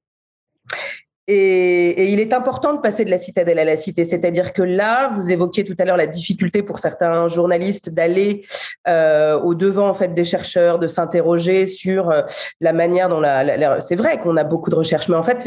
Et, 1.29 2.12
il 2.12 2.18
est 2.18 2.33
important 2.33 2.75
de 2.75 2.81
passer 2.81 3.05
de 3.05 3.11
la 3.11 3.20
citadelle 3.20 3.59
à 3.59 3.64
la 3.64 3.77
cité, 3.77 4.05
c'est-à-dire 4.05 4.53
que 4.53 4.62
là, 4.62 5.09
vous 5.09 5.31
évoquiez 5.31 5.64
tout 5.64 5.77
à 5.79 5.85
l'heure 5.85 5.97
la 5.97 6.09
difficulté 6.09 6.62
pour 6.62 6.79
certains 6.79 7.29
journalistes 7.29 7.91
d'aller 7.91 8.45
euh, 8.89 9.39
au 9.41 9.55
devant 9.55 9.89
en 9.89 9.95
fait 9.95 10.14
des 10.14 10.25
chercheurs, 10.25 10.79
de 10.79 10.89
s'interroger 10.89 11.66
sur 11.66 12.11
euh, 12.11 12.23
la 12.61 12.73
manière 12.73 13.09
dont 13.09 13.20
la, 13.20 13.81
c'est 13.81 13.95
vrai 13.95 14.18
qu'on 14.18 14.37
a 14.37 14.45
beaucoup 14.45 14.70
de 14.70 14.75
recherches, 14.75 15.09
mais 15.09 15.16
en 15.16 15.23
fait, 15.23 15.47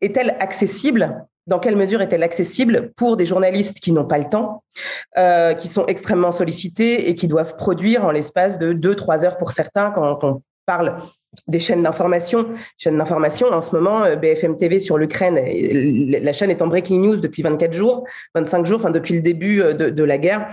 est-elle 0.00 0.36
accessible? 0.40 1.26
Dans 1.46 1.58
quelle 1.58 1.76
mesure 1.76 2.00
est-elle 2.00 2.22
accessible 2.22 2.92
pour 2.96 3.18
des 3.18 3.26
journalistes 3.26 3.78
qui 3.80 3.92
n'ont 3.92 4.06
pas 4.06 4.16
le 4.16 4.24
temps, 4.24 4.64
euh, 5.18 5.52
qui 5.52 5.68
sont 5.68 5.84
extrêmement 5.86 6.32
sollicités 6.32 7.10
et 7.10 7.14
qui 7.14 7.28
doivent 7.28 7.56
produire 7.56 8.06
en 8.06 8.10
l'espace 8.10 8.58
de 8.58 8.72
deux, 8.72 8.94
trois 8.94 9.26
heures 9.26 9.36
pour 9.36 9.52
certains 9.52 9.90
quand 9.90 10.24
on 10.24 10.40
parle 10.64 10.96
des 11.46 11.60
chaînes 11.60 11.82
d'information. 11.82 12.46
Chaînes 12.78 12.96
d'information, 12.96 13.48
en 13.48 13.62
ce 13.62 13.74
moment, 13.74 14.04
euh, 14.04 14.16
BFM 14.16 14.56
TV 14.56 14.78
sur 14.78 14.98
l'Ukraine, 14.98 15.36
la 15.36 16.32
chaîne 16.32 16.50
est 16.50 16.62
en 16.62 16.66
breaking 16.66 17.00
news 17.00 17.16
depuis 17.16 17.42
24 17.42 17.72
jours, 17.72 18.04
25 18.34 18.66
jours, 18.66 18.78
enfin 18.78 18.90
depuis 18.90 19.14
le 19.14 19.22
début 19.22 19.62
euh, 19.62 19.74
de, 19.74 20.04
la 20.04 20.18
guerre. 20.18 20.48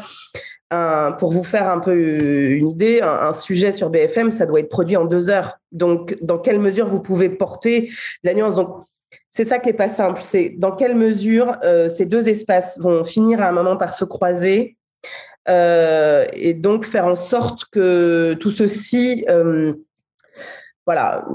pour 1.20 1.32
vous 1.32 1.44
faire 1.44 1.70
un 1.70 1.80
peu 1.80 1.94
une 1.94 2.68
idée, 2.68 3.02
un, 3.02 3.34
sujet 3.34 3.74
sur 3.74 3.90
BFM, 3.90 4.32
ça 4.32 4.46
doit 4.46 4.60
être 4.60 4.70
produit 4.70 4.96
en 4.96 5.06
deux 5.06 5.30
heures. 5.30 5.58
Donc, 5.72 6.18
dans 6.22 6.38
quelle 6.38 6.60
mesure 6.60 6.88
vous 6.88 7.02
pouvez 7.02 7.30
porter 7.30 7.90
la 8.24 8.34
nuance? 8.34 8.56
Donc, 8.56 8.82
c'est 9.30 9.46
ça 9.46 9.60
qui 9.60 9.70
est 9.70 9.74
pas 9.74 9.90
simple. 9.90 10.22
C'est 10.22 10.56
dans 10.58 10.72
quelle 10.72 10.96
mesure 10.96 11.58
euh, 11.64 11.90
ces 11.90 12.06
deux 12.06 12.30
espaces 12.30 12.80
vont 12.80 13.04
finir 13.04 13.42
à 13.42 13.50
un 13.50 13.52
moment 13.52 13.76
par 13.76 13.94
se 13.94 14.06
croiser 14.06 14.78
et 15.48 16.54
donc 16.54 16.86
faire 16.86 17.08
en 17.08 17.16
sorte 17.18 17.66
que 17.72 18.36
tout 18.40 18.52
ceci 18.52 19.26
voilà, 20.86 21.26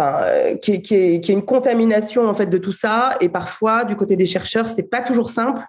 enfin, 0.00 0.22
euh, 0.22 0.56
qui, 0.56 0.72
est, 0.72 1.28
une 1.28 1.42
contamination 1.42 2.28
en 2.28 2.34
fait 2.34 2.46
de 2.46 2.58
tout 2.58 2.72
ça. 2.72 3.16
Et 3.20 3.28
parfois, 3.28 3.84
du 3.84 3.96
côté 3.96 4.16
des 4.16 4.26
chercheurs, 4.26 4.68
c'est 4.68 4.88
pas 4.90 5.00
toujours 5.00 5.30
simple. 5.30 5.60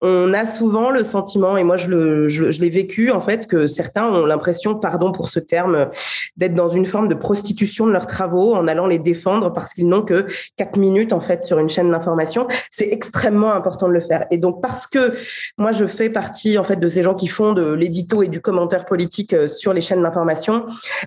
On 0.00 0.32
a 0.32 0.46
souvent 0.46 0.90
le 0.90 1.04
sentiment, 1.04 1.56
et 1.56 1.64
moi 1.64 1.76
je 1.76 2.60
l'ai 2.60 2.70
vécu 2.70 3.10
en 3.10 3.20
fait, 3.20 3.46
que 3.46 3.66
certains 3.66 4.06
ont 4.06 4.24
l'impression, 4.24 4.74
pardon 4.74 5.12
pour 5.12 5.28
ce 5.28 5.40
terme, 5.40 5.88
d'être 6.36 6.54
dans 6.54 6.68
une 6.68 6.86
forme 6.86 7.08
de 7.08 7.14
prostitution 7.14 7.86
de 7.86 7.92
leurs 7.92 8.06
travaux 8.06 8.54
en 8.54 8.66
allant 8.68 8.86
les 8.86 8.98
défendre 8.98 9.52
parce 9.52 9.74
qu'ils 9.74 9.88
n'ont 9.88 10.02
que 10.02 10.26
quatre 10.56 10.78
minutes 10.78 11.12
en 11.12 11.20
fait 11.20 11.44
sur 11.44 11.58
une 11.58 11.68
chaîne 11.68 11.90
d'information. 11.90 12.46
C'est 12.70 12.88
extrêmement 12.88 13.52
important 13.52 13.88
de 13.88 13.92
le 13.92 14.00
faire. 14.00 14.26
Et 14.30 14.38
donc 14.38 14.62
parce 14.62 14.86
que 14.86 15.14
moi 15.58 15.72
je 15.72 15.86
fais 15.86 16.08
partie 16.08 16.58
en 16.58 16.64
fait 16.64 16.76
de 16.76 16.88
ces 16.88 17.02
gens 17.02 17.14
qui 17.14 17.26
font 17.26 17.52
de 17.52 17.72
l'édito 17.72 18.22
et 18.22 18.28
du 18.28 18.40
commentaire 18.40 18.84
politique 18.84 19.34
euh, 19.34 19.48
sur 19.48 19.72
les 19.72 19.80
chaînes 19.80 20.02
d'information. 20.02 20.66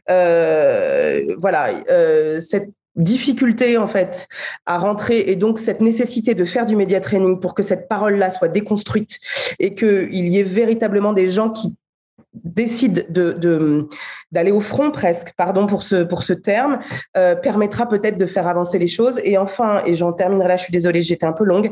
Euh, 0.10 1.36
voilà, 1.40 1.70
cette 2.40 2.73
difficulté 2.96 3.78
en 3.78 3.88
fait 3.88 4.28
à 4.66 4.78
rentrer 4.78 5.20
et 5.28 5.36
donc 5.36 5.60
cette 5.60 5.82
nécessité 5.82 6.36
de 6.36 6.46
faire 6.46 6.66
du 6.66 6.76
média 6.76 7.00
training 7.00 7.40
pour 7.40 7.56
que 7.56 7.64
cette 7.64 7.88
parole 7.88 8.16
là 8.16 8.30
soit 8.30 8.50
déconstruite 8.50 9.20
et 9.60 9.74
qu'il 9.74 10.28
y 10.28 10.38
ait 10.38 10.44
véritablement 10.44 11.14
des 11.14 11.28
gens 11.28 11.50
qui 11.50 11.76
décident 12.44 13.02
de, 13.10 13.88
d'aller 14.32 14.52
au 14.52 14.60
front 14.60 14.92
presque, 14.92 15.34
pardon 15.38 15.68
pour 15.68 15.84
ce, 15.84 16.04
pour 16.04 16.24
ce 16.24 16.34
terme, 16.34 16.80
euh, 17.18 17.36
permettra 17.36 17.88
peut-être 17.88 18.18
de 18.18 18.26
faire 18.26 18.48
avancer 18.48 18.80
les 18.80 18.88
choses. 18.88 19.20
Et 19.24 19.38
enfin, 19.38 19.82
et 19.86 19.96
j'en 19.96 20.14
terminerai 20.14 20.48
là, 20.48 20.58
je 20.58 20.64
suis 20.64 20.72
désolée, 20.72 21.04
j'étais 21.04 21.26
un 21.26 21.34
peu 21.34 21.44
longue, 21.44 21.72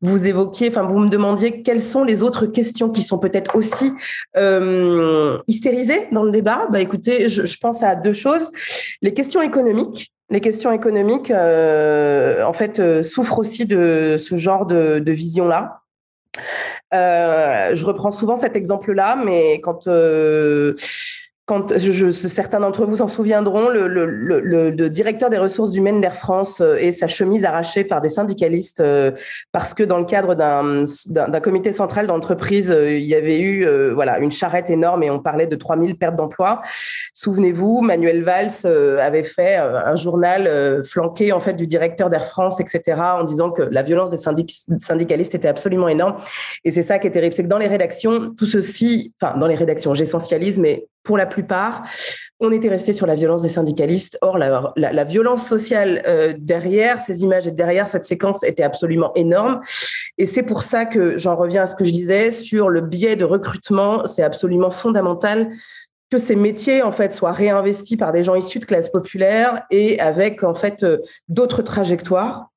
vous 0.00 0.26
évoquiez, 0.26 0.68
enfin 0.68 0.82
vous 0.82 0.98
me 0.98 1.08
demandiez 1.08 1.62
quelles 1.62 1.82
sont 1.82 2.04
les 2.04 2.22
autres 2.22 2.46
questions 2.46 2.90
qui 2.90 3.02
sont 3.02 3.18
peut-être 3.18 3.56
aussi 3.56 3.92
euh, 4.36 5.38
hystérisées 5.46 6.08
dans 6.12 6.22
le 6.22 6.30
débat. 6.30 6.66
Bah 6.70 6.80
écoutez, 6.80 7.28
je, 7.28 7.58
pense 7.60 7.82
à 7.82 7.94
deux 7.94 8.12
choses. 8.12 8.50
Les 9.00 9.14
questions 9.14 9.40
économiques, 9.40 10.12
les 10.28 10.40
questions 10.40 10.72
économiques, 10.72 11.30
euh, 11.30 12.44
en 12.44 12.52
fait, 12.52 13.02
souffrent 13.02 13.38
aussi 13.38 13.64
de 13.64 14.16
ce 14.18 14.36
genre 14.36 14.66
de, 14.66 14.98
de 14.98 15.12
vision-là. 15.12 15.80
Euh, 16.94 17.74
je 17.74 17.84
reprends 17.84 18.10
souvent 18.10 18.36
cet 18.36 18.56
exemple-là, 18.56 19.16
mais 19.24 19.60
quand 19.60 19.88
quand 21.46 21.76
certains 21.76 22.60
d'entre 22.60 22.86
vous 22.86 22.96
s'en 22.98 23.08
souviendront, 23.08 23.68
le, 23.68 24.88
directeur 24.88 25.28
des 25.28 25.38
ressources 25.38 25.74
humaines 25.76 26.00
d'Air 26.00 26.16
France 26.16 26.60
euh, 26.60 26.76
et 26.76 26.92
sa 26.92 27.06
chemise 27.06 27.44
arrachée 27.44 27.84
par 27.84 28.00
des 28.00 28.08
syndicalistes 28.08 28.80
euh, 28.80 29.12
parce 29.52 29.74
que 29.74 29.82
dans 29.82 29.98
le 29.98 30.04
cadre 30.04 30.34
d'un 30.34 31.40
comité 31.40 31.72
central 31.72 32.06
d'entreprise, 32.06 32.70
euh, 32.70 32.96
il 32.96 33.04
y 33.04 33.14
avait 33.14 33.40
eu 33.40 33.66
voilà 33.92 34.18
une 34.18 34.32
charrette 34.32 34.70
énorme 34.70 35.02
et 35.02 35.10
on 35.10 35.18
parlait 35.18 35.46
de 35.46 35.56
3000 35.56 35.96
pertes 35.96 36.16
d'emplois. 36.16 36.62
Souvenez-vous, 37.12 37.80
Manuel 37.80 38.22
Valls 38.24 38.66
avait 39.00 39.24
fait 39.24 39.56
un 39.56 39.96
journal 39.96 40.82
flanqué 40.84 41.32
en 41.32 41.40
fait 41.40 41.54
du 41.54 41.66
directeur 41.66 42.10
d'Air 42.10 42.26
France, 42.26 42.60
etc., 42.60 43.00
en 43.18 43.24
disant 43.24 43.50
que 43.50 43.62
la 43.62 43.82
violence 43.82 44.10
des 44.10 44.18
syndicalistes 44.78 45.34
était 45.34 45.48
absolument 45.48 45.88
énorme. 45.88 46.16
Et 46.64 46.72
c'est 46.72 46.82
ça 46.82 46.98
qui 46.98 47.06
est 47.06 47.10
terrible, 47.10 47.34
c'est 47.34 47.44
que 47.44 47.48
dans 47.48 47.58
les 47.58 47.66
rédactions, 47.66 48.34
tout 48.36 48.46
ceci, 48.46 49.14
enfin 49.20 49.36
dans 49.38 49.46
les 49.46 49.54
rédactions, 49.54 49.94
j'essentialise, 49.94 50.58
mais 50.58 50.86
pour 51.04 51.18
la 51.18 51.26
plupart, 51.26 51.84
on 52.40 52.50
était 52.50 52.68
resté 52.68 52.92
sur 52.92 53.06
la 53.06 53.14
violence 53.14 53.42
des 53.42 53.48
syndicalistes. 53.48 54.18
Or, 54.22 54.38
la, 54.38 55.04
violence 55.04 55.46
sociale 55.46 56.02
euh, 56.06 56.34
derrière 56.36 57.00
ces 57.00 57.22
images 57.22 57.46
et 57.46 57.52
derrière 57.52 57.86
cette 57.86 58.02
séquence 58.02 58.42
était 58.42 58.62
absolument 58.62 59.12
énorme. 59.14 59.60
Et 60.18 60.26
c'est 60.26 60.42
pour 60.42 60.62
ça 60.62 60.84
que 60.84 61.18
j'en 61.18 61.36
reviens 61.36 61.62
à 61.62 61.66
ce 61.66 61.76
que 61.76 61.84
je 61.84 61.92
disais 61.92 62.32
sur 62.32 62.70
le 62.70 62.80
biais 62.80 63.16
de 63.16 63.24
recrutement. 63.24 64.06
C'est 64.06 64.22
absolument 64.22 64.70
fondamental 64.70 65.50
que 66.10 66.18
ces 66.18 66.36
métiers 66.36 66.82
en 66.82 66.92
fait 66.92 67.14
soient 67.14 67.32
réinvestis 67.32 67.96
par 67.96 68.12
des 68.12 68.24
gens 68.24 68.34
issus 68.34 68.58
de 68.58 68.64
classes 68.64 68.90
populaires 68.90 69.62
et 69.70 70.00
avec 70.00 70.42
en 70.42 70.54
fait 70.54 70.82
euh, 70.82 70.98
d'autres 71.28 71.62
trajectoires 71.62 72.50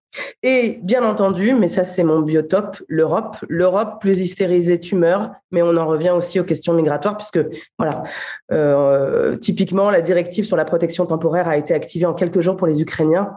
et 0.44 0.80
bien 0.84 1.04
entendu, 1.04 1.54
mais 1.54 1.68
ça 1.68 1.86
c'est 1.86 2.04
mon 2.04 2.22
biotope, 2.22 2.78
l'Europe. 2.88 3.38
L'Europe 3.48 4.00
plus 4.02 4.20
hystérisée 4.20 4.80
tumeur, 4.80 5.32
mais 5.52 5.62
on 5.62 5.76
en 5.78 5.88
revient 5.88 6.12
aussi 6.12 6.40
aux 6.40 6.44
questions 6.44 6.74
migratoires, 6.74 7.18
puisque 7.18 7.40
voilà, 7.78 8.04
euh, 8.52 9.36
typiquement 9.36 9.90
la 9.90 10.02
directive 10.02 10.46
sur 10.46 10.58
la 10.58 10.66
protection 10.66 11.06
temporaire 11.06 11.48
a 11.48 11.58
été 11.58 11.74
activée 11.74 12.06
en 12.06 12.14
quelques 12.14 12.42
jours 12.42 12.58
pour 12.58 12.68
les 12.68 12.82
Ukrainiens. 12.82 13.34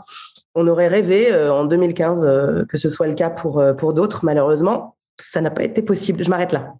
On 0.55 0.66
aurait 0.66 0.89
rêvé 0.89 1.33
euh, 1.33 1.53
en 1.53 1.64
2015 1.64 2.24
euh, 2.24 2.64
que 2.64 2.76
ce 2.76 2.89
soit 2.89 3.07
le 3.07 3.14
cas 3.14 3.31
pour, 3.31 3.62
pour 3.76 3.93
d'autres, 3.93 4.24
malheureusement, 4.24 4.97
ça 5.22 5.41
n'a 5.41 5.51
pas 5.51 5.62
été 5.62 5.83
possible. 5.83 6.24
Je 6.24 6.31
m'arrête 6.31 6.53
là. 6.53 6.74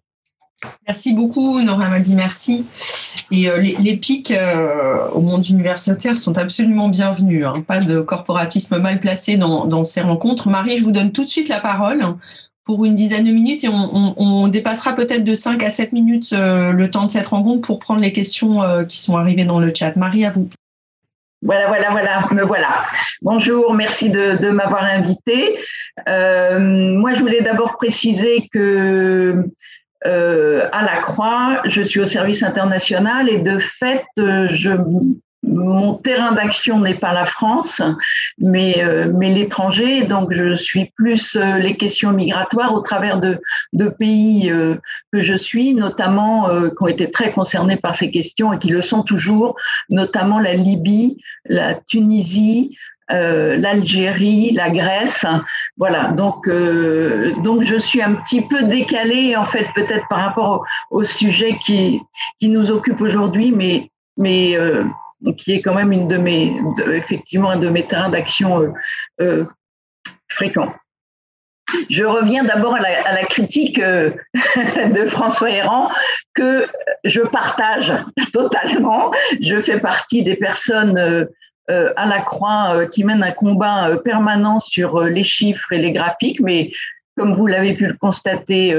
Merci 0.87 1.13
beaucoup, 1.13 1.61
Nora 1.61 1.89
Madi, 1.89 2.13
merci. 2.13 2.65
Et 3.31 3.49
euh, 3.49 3.57
les, 3.57 3.97
pics 3.97 4.31
euh, 4.31 5.07
au 5.09 5.21
monde 5.21 5.47
universitaire 5.47 6.17
sont 6.17 6.37
absolument 6.37 6.89
bienvenus. 6.89 7.45
Hein. 7.45 7.63
Pas 7.65 7.79
de 7.79 8.01
corporatisme 8.01 8.77
mal 8.77 8.99
placé 8.99 9.37
dans, 9.37 9.83
ces 9.83 10.01
rencontres. 10.01 10.49
Marie, 10.49 10.77
je 10.77 10.83
vous 10.83 10.91
donne 10.91 11.11
tout 11.11 11.23
de 11.23 11.29
suite 11.29 11.49
la 11.49 11.59
parole 11.59 12.03
pour 12.63 12.85
une 12.85 12.93
dizaine 12.93 13.25
de 13.25 13.31
minutes 13.31 13.63
et 13.63 13.69
on, 13.69 14.47
dépassera 14.47 14.93
peut-être 14.93 15.23
de 15.23 15.33
5 15.33 15.63
à 15.63 15.69
7 15.69 15.93
minutes 15.93 16.33
euh, 16.33 16.71
le 16.71 16.89
temps 16.89 17.05
de 17.05 17.11
cette 17.11 17.27
rencontre 17.27 17.61
pour 17.61 17.79
prendre 17.79 18.01
les 18.01 18.13
questions 18.13 18.59
qui 18.87 18.99
sont 18.99 19.17
arrivées 19.17 19.45
dans 19.45 19.59
le 19.59 19.71
chat. 19.73 19.95
Marie, 19.95 20.25
à 20.25 20.31
vous. 20.31 20.47
Voilà, 21.41 21.67
voilà, 21.67 21.89
voilà, 21.89 22.23
me 22.31 22.43
voilà. 22.43 22.85
Bonjour, 23.23 23.73
merci 23.73 24.11
de, 24.11 24.49
m'avoir 24.51 24.83
invité. 24.83 25.57
moi, 26.05 27.13
je 27.13 27.19
voulais 27.19 27.41
d'abord 27.41 27.77
préciser 27.77 28.47
que 28.51 29.43
euh, 30.05 30.67
à 30.71 30.83
la 30.83 30.97
Croix, 30.97 31.61
je 31.65 31.81
suis 31.81 31.99
au 31.99 32.05
service 32.05 32.41
international 32.43 33.29
et 33.29 33.37
de 33.37 33.59
fait, 33.59 34.03
euh, 34.17 34.47
je, 34.49 34.71
mon 35.43 35.95
terrain 35.95 36.31
d'action 36.31 36.79
n'est 36.79 36.95
pas 36.95 37.13
la 37.13 37.25
France, 37.25 37.81
mais, 38.39 38.83
euh, 38.83 39.11
mais 39.13 39.29
l'étranger. 39.29 40.03
Donc, 40.03 40.33
je 40.33 40.53
suis 40.53 40.91
plus 40.95 41.35
les 41.35 41.75
questions 41.75 42.11
migratoires 42.13 42.73
au 42.73 42.81
travers 42.81 43.19
de, 43.19 43.39
de 43.73 43.89
pays 43.89 44.51
que 45.11 45.19
je 45.19 45.33
suis, 45.33 45.73
notamment 45.73 46.47
qui 46.69 46.83
ont 46.83 46.87
été 46.87 47.11
très 47.11 47.31
concernés 47.31 47.75
par 47.75 47.95
ces 47.95 48.11
questions 48.11 48.53
et 48.53 48.59
qui 48.59 48.69
le 48.69 48.81
sont 48.81 49.03
toujours, 49.03 49.55
notamment 49.89 50.39
la 50.39 50.53
Libye, 50.53 51.17
la 51.45 51.75
Tunisie, 51.75 52.77
euh, 53.09 53.57
l'Algérie, 53.57 54.51
la 54.51 54.69
Grèce. 54.69 55.25
Voilà, 55.77 56.11
donc, 56.11 56.47
euh, 56.47 57.33
donc 57.43 57.63
je 57.63 57.75
suis 57.75 58.01
un 58.01 58.13
petit 58.13 58.41
peu 58.41 58.63
décalée, 58.63 59.35
en 59.35 59.43
fait, 59.43 59.67
peut-être 59.75 60.07
par 60.07 60.19
rapport 60.19 60.65
au, 60.91 61.03
sujet 61.03 61.57
qui, 61.65 61.99
qui 62.39 62.47
nous 62.47 62.71
occupe 62.71 63.01
aujourd'hui, 63.01 63.51
mais, 63.51 63.89
mais 64.17 64.55
euh, 64.55 64.85
qui 65.37 65.53
est 65.53 65.61
quand 65.61 65.73
même 65.73 65.91
une 65.91 66.07
de 66.07 66.17
mes, 66.17 66.55
effectivement, 66.93 67.49
un 67.49 67.57
de 67.57 67.69
mes 67.69 67.83
terrains 67.83 68.09
d'action 68.09 68.73
fréquents. 70.29 70.73
Je 71.89 72.03
reviens 72.03 72.43
d'abord 72.43 72.75
à 72.75 72.79
la, 72.79 73.07
à 73.07 73.13
la, 73.13 73.23
critique 73.23 73.79
de 73.79 75.05
François 75.07 75.49
Héran 75.49 75.89
que 76.33 76.65
je 77.03 77.21
partage 77.21 77.93
totalement. 78.33 79.11
Je 79.41 79.59
fais 79.59 79.79
partie 79.79 80.23
des 80.23 80.35
personnes 80.35 81.27
à 81.95 82.05
la 82.05 82.21
croix 82.21 82.75
euh, 82.75 82.87
qui 82.87 83.03
mène 83.03 83.23
un 83.23 83.31
combat 83.31 83.89
euh, 83.89 83.97
permanent 83.97 84.59
sur 84.59 85.01
les 85.01 85.23
chiffres 85.23 85.71
et 85.73 85.77
les 85.77 85.91
graphiques, 85.91 86.39
mais 86.41 86.71
comme 87.17 87.33
vous 87.33 87.47
l'avez 87.47 87.73
pu 87.73 87.87
le 87.87 87.93
constater, 87.93 88.73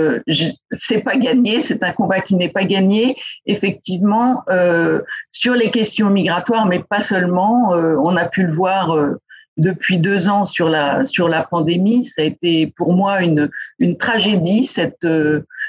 c'est 0.70 1.02
pas 1.02 1.16
gagné, 1.16 1.60
c'est 1.60 1.82
un 1.82 1.92
combat 1.92 2.22
qui 2.22 2.34
n'est 2.34 2.48
pas 2.48 2.64
gagné. 2.64 3.14
Effectivement, 3.44 4.42
sur 5.32 5.54
les 5.54 5.70
questions 5.70 6.08
migratoires, 6.08 6.64
mais 6.64 6.82
pas 6.82 7.00
seulement, 7.00 7.68
on 7.68 8.16
a 8.16 8.26
pu 8.26 8.44
le 8.44 8.50
voir 8.50 8.96
depuis 9.58 9.98
deux 9.98 10.28
ans 10.28 10.46
sur 10.46 10.70
la 10.70 11.04
sur 11.04 11.28
la 11.28 11.42
pandémie. 11.42 12.06
Ça 12.06 12.22
a 12.22 12.24
été 12.24 12.72
pour 12.74 12.94
moi 12.94 13.22
une 13.22 13.50
une 13.78 13.98
tragédie 13.98 14.64
cette 14.64 15.06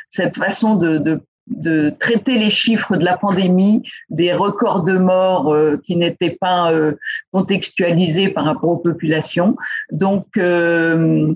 cette 0.09 0.37
façon 0.37 0.75
de, 0.75 0.99
de 0.99 1.21
de 1.47 1.93
traiter 1.99 2.37
les 2.37 2.49
chiffres 2.49 2.95
de 2.95 3.03
la 3.03 3.17
pandémie, 3.17 3.83
des 4.09 4.33
records 4.33 4.83
de 4.83 4.97
morts 4.97 5.53
euh, 5.53 5.77
qui 5.83 5.95
n'étaient 5.95 6.37
pas 6.39 6.71
euh, 6.71 6.93
contextualisés 7.31 8.29
par 8.29 8.45
rapport 8.45 8.69
aux 8.69 8.77
populations. 8.77 9.57
Donc, 9.91 10.25
euh, 10.37 11.33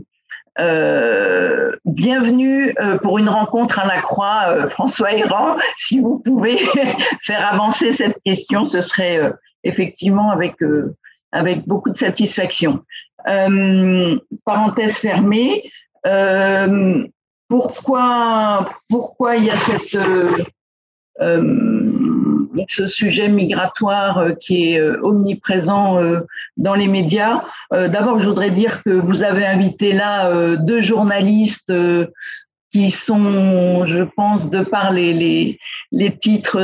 bienvenue 1.86 2.74
pour 3.04 3.20
une 3.20 3.30
rencontre 3.30 3.78
à 3.80 3.86
la 3.86 4.02
Croix, 4.02 4.70
François 4.72 5.14
Héran. 5.14 5.58
Si 5.78 6.00
vous 6.00 6.18
pouvez 6.18 6.58
faire 7.22 7.54
avancer 7.54 7.92
cette 7.92 8.18
question, 8.26 8.66
ce 8.66 8.82
serait 8.82 9.32
effectivement 9.64 10.32
avec, 10.32 10.56
avec 11.32 11.68
beaucoup 11.68 11.92
de 11.92 11.98
satisfaction. 11.98 12.80
parenthèse 14.46 14.98
fermée 14.98 15.70
pourquoi, 17.48 18.70
pourquoi 18.90 19.38
il 19.38 19.46
y 19.46 19.50
a 19.50 19.56
euh, 19.96 20.32
euh, 21.22 22.66
ce 22.68 22.88
sujet 22.88 23.30
migratoire 23.30 24.18
euh, 24.18 24.32
qui 24.34 24.74
est 24.74 24.82
omniprésent 24.82 25.98
dans 26.58 26.76
les 26.76 26.88
médias? 26.88 27.44
D'abord, 27.72 28.20
je 28.20 28.28
voudrais 28.28 28.52
dire 28.52 28.84
que 28.84 28.92
vous 28.92 29.24
avez 29.24 29.46
invité 29.46 29.94
là 29.94 30.56
deux 30.58 30.82
journalistes 30.82 31.74
qui 32.74 32.92
sont, 32.92 33.88
je 33.88 34.04
pense, 34.04 34.50
de 34.50 34.64
par 34.64 34.92
les, 34.92 35.14
les, 35.14 35.60
les 35.92 36.18
titres 36.18 36.60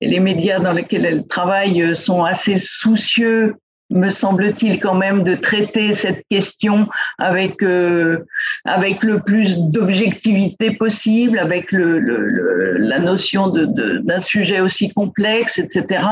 et 0.00 0.08
les 0.08 0.20
médias 0.20 0.58
dans 0.58 0.72
lesquels 0.72 1.04
elles 1.04 1.26
travaillent, 1.26 1.94
sont 1.94 2.24
assez 2.24 2.58
soucieux 2.58 3.54
me 3.90 4.10
semble-t-il 4.10 4.80
quand 4.80 4.94
même 4.94 5.22
de 5.22 5.34
traiter 5.34 5.92
cette 5.92 6.24
question 6.30 6.88
avec 7.18 7.62
euh, 7.62 8.24
le 8.64 9.18
plus 9.18 9.56
d'objectivité 9.56 10.72
possible, 10.72 11.38
avec 11.38 11.72
la 11.72 12.98
notion 12.98 13.48
d'un 13.48 14.20
sujet 14.20 14.60
aussi 14.60 14.92
complexe, 14.92 15.58
etc. 15.58 16.02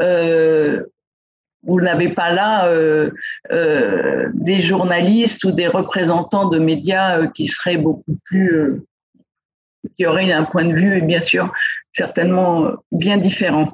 Euh, 0.00 0.82
vous 1.64 1.80
n'avez 1.80 2.10
pas 2.10 2.30
là 2.30 2.68
euh, 2.68 3.10
des 4.34 4.60
journalistes 4.60 5.44
ou 5.44 5.50
des 5.50 5.66
représentants 5.66 6.48
de 6.48 6.58
médias 6.58 7.26
qui 7.26 7.48
seraient 7.48 7.78
beaucoup 7.78 8.16
plus 8.24 8.82
qui 9.96 10.06
auraient 10.06 10.32
un 10.32 10.44
point 10.44 10.64
de 10.64 10.74
vue, 10.74 11.00
bien 11.02 11.20
sûr, 11.20 11.52
certainement 11.92 12.72
bien 12.92 13.16
différent. 13.16 13.72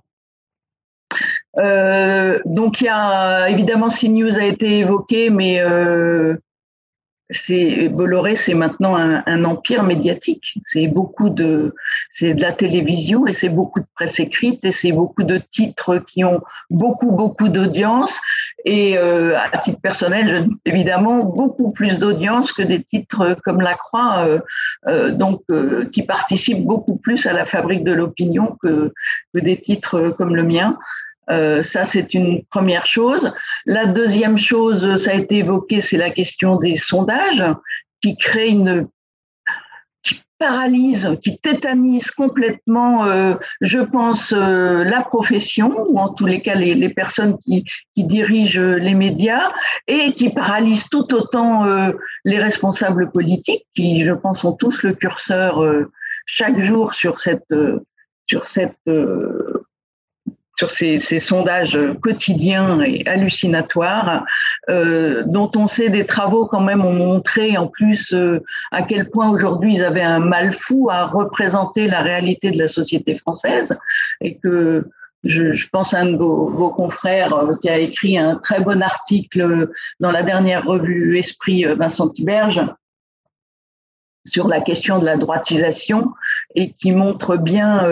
Euh, 1.59 2.40
donc 2.44 2.80
il 2.80 2.84
y 2.84 2.88
a 2.88 3.48
évidemment 3.48 3.88
CNews 3.88 4.38
a 4.38 4.44
été 4.44 4.78
évoqué, 4.78 5.30
mais 5.30 5.61
euh, 5.61 6.36
Bolloré, 7.90 8.36
c'est 8.36 8.55
maintenant 8.55 8.94
un, 8.96 9.44
empire 9.44 9.82
médiatique. 9.82 10.55
C'est 10.66 10.88
beaucoup 10.88 11.30
de, 11.30 11.74
de 12.20 12.40
la 12.40 12.52
télévision 12.52 13.26
et 13.26 13.32
c'est 13.32 13.48
beaucoup 13.48 13.80
de 13.80 13.86
presse 13.94 14.20
écrite 14.20 14.64
et 14.64 14.72
c'est 14.72 14.92
beaucoup 14.92 15.22
de 15.22 15.38
titres 15.38 15.98
qui 15.98 16.22
ont 16.22 16.42
beaucoup 16.70 17.12
beaucoup 17.12 17.48
d'audience. 17.48 18.20
Et 18.66 18.98
euh, 18.98 19.36
à 19.38 19.59
titre 19.59 19.80
personnel, 19.80 20.46
évidemment, 20.64 21.24
beaucoup 21.24 21.72
plus 21.72 21.98
d'audience 21.98 22.52
que 22.52 22.62
des 22.62 22.82
titres 22.82 23.36
comme 23.42 23.61
La 23.61 23.74
Croix, 23.74 24.28
donc 25.12 25.42
qui 25.92 26.02
participent 26.02 26.64
beaucoup 26.64 26.96
plus 26.96 27.26
à 27.26 27.32
la 27.32 27.46
fabrique 27.46 27.84
de 27.84 27.92
l'opinion 27.92 28.57
que 28.62 28.92
des 29.34 29.57
titres 29.61 30.14
comme 30.18 30.36
le 30.36 30.44
mien. 30.44 30.78
Euh, 31.30 31.62
ça, 31.62 31.86
c'est 31.86 32.14
une 32.14 32.44
première 32.44 32.86
chose. 32.86 33.32
La 33.66 33.86
deuxième 33.86 34.38
chose, 34.38 34.96
ça 35.02 35.12
a 35.12 35.14
été 35.14 35.38
évoqué, 35.38 35.80
c'est 35.80 35.96
la 35.96 36.10
question 36.10 36.56
des 36.56 36.76
sondages 36.76 37.44
qui 38.02 38.16
créent 38.16 38.50
une 38.50 38.88
paralyse, 40.38 41.16
qui 41.22 41.38
tétanise 41.38 42.10
complètement, 42.10 43.06
euh, 43.06 43.34
je 43.62 43.78
pense, 43.78 44.34
euh, 44.36 44.84
la 44.84 45.00
profession, 45.00 45.86
ou 45.88 45.98
en 45.98 46.12
tous 46.12 46.26
les 46.26 46.42
cas 46.42 46.56
les, 46.56 46.88
personnes 46.90 47.38
qui, 47.38 47.64
dirigent 47.96 48.60
les 48.60 48.94
médias, 48.94 49.52
et 49.86 50.12
qui 50.12 50.30
paralyse 50.30 50.88
tout 50.90 51.14
autant 51.14 51.62
les 52.24 52.38
responsables 52.38 53.10
politiques, 53.10 53.64
qui, 53.74 54.02
je 54.02 54.12
pense, 54.12 54.44
ont 54.44 54.52
tous 54.52 54.82
le 54.82 54.92
curseur 54.92 55.64
chaque 56.26 56.58
jour 56.58 56.92
sur 56.92 57.20
cette, 57.20 57.54
sur 58.26 58.46
cette 58.46 58.76
sur 60.57 60.70
ces, 60.70 60.98
sondages 61.18 61.78
quotidiens 62.00 62.80
et 62.80 63.07
hallucinatoires, 63.07 64.24
euh, 64.68 65.24
dont 65.26 65.50
on 65.57 65.66
sait 65.66 65.88
des 65.88 66.07
travaux 66.07 66.46
quand 66.46 66.61
même 66.61 66.84
ont 66.84 66.92
montré 66.92 67.57
en 67.57 67.66
plus 67.66 68.12
euh, 68.12 68.40
à 68.70 68.82
quel 68.82 69.11
point 69.11 69.28
aujourd'hui 69.30 69.74
ils 69.76 69.84
avaient 69.84 70.02
un 70.02 70.20
mal 70.20 70.52
fou 70.52 70.88
à 70.90 71.07
représenter 71.07 71.88
la 71.88 72.02
réalité 72.02 72.50
de 72.52 72.59
la 72.59 72.68
société 72.68 73.16
française. 73.16 73.76
Et 74.20 74.36
que 74.38 74.88
je, 75.24 75.66
pense 75.72 75.94
à 75.94 76.00
un 76.00 76.12
de 76.12 76.16
vos, 76.16 76.70
confrères 76.70 77.34
euh, 77.34 77.55
qui 77.61 77.68
a 77.68 77.78
écrit 77.78 78.16
un 78.16 78.36
très 78.36 78.61
bon 78.61 78.80
article 78.80 79.70
dans 79.98 80.12
la 80.12 80.22
dernière 80.22 80.64
revue 80.64 81.18
Esprit 81.18 81.64
Vincent 81.64 82.11
Tiberge 82.11 82.62
sur 84.26 84.48
la 84.48 84.61
question 84.61 84.98
de 85.00 85.05
la 85.05 85.16
droitisation 85.16 86.12
et 86.55 86.72
qui 86.72 86.92
montre 86.92 87.36
bien 87.36 87.84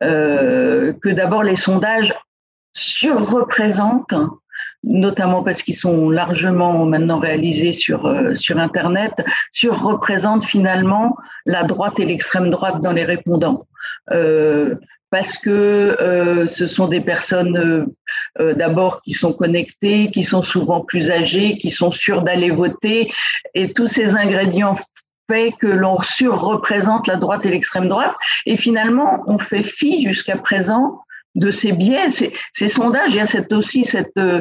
que 0.00 1.08
d'abord 1.10 1.42
les 1.42 1.56
sondages 1.56 2.14
surreprésentent, 2.72 4.14
notamment 4.84 5.42
parce 5.42 5.62
qu'ils 5.62 5.76
sont 5.76 6.10
largement 6.10 6.84
maintenant 6.86 7.18
réalisés 7.18 7.72
sur, 7.72 8.06
euh, 8.06 8.34
sur 8.34 8.58
Internet, 8.58 9.24
surreprésentent 9.52 10.44
finalement 10.44 11.16
la 11.46 11.64
droite 11.64 11.98
et 11.98 12.06
l'extrême 12.06 12.50
droite 12.50 12.80
dans 12.80 12.92
les 12.92 13.04
répondants. 13.04 13.66
Euh, 14.12 14.76
parce 15.10 15.38
que 15.38 15.96
euh, 16.00 16.48
ce 16.48 16.66
sont 16.66 16.86
des 16.86 17.00
personnes 17.00 17.88
euh, 18.40 18.54
d'abord 18.54 19.00
qui 19.00 19.12
sont 19.12 19.32
connectées, 19.32 20.10
qui 20.10 20.22
sont 20.22 20.42
souvent 20.42 20.82
plus 20.82 21.10
âgées, 21.10 21.56
qui 21.56 21.70
sont 21.70 21.90
sûres 21.90 22.22
d'aller 22.22 22.50
voter, 22.50 23.10
et 23.54 23.72
tous 23.72 23.86
ces 23.86 24.14
ingrédients 24.16 24.76
que 25.60 25.66
l'on 25.66 26.00
surreprésente 26.00 27.06
la 27.06 27.16
droite 27.16 27.44
et 27.44 27.50
l'extrême 27.50 27.88
droite. 27.88 28.14
Et 28.46 28.56
finalement, 28.56 29.22
on 29.26 29.38
fait 29.38 29.62
fi 29.62 30.04
jusqu'à 30.06 30.36
présent 30.36 31.02
de 31.34 31.50
ces 31.50 31.72
biais. 31.72 32.10
Ces, 32.10 32.32
ces, 32.52 32.68
sondages, 32.68 33.10
il 33.10 33.16
y 33.16 33.20
a 33.20 33.26
cette, 33.26 33.52
aussi 33.52 33.84
cette, 33.84 34.16
euh, 34.16 34.40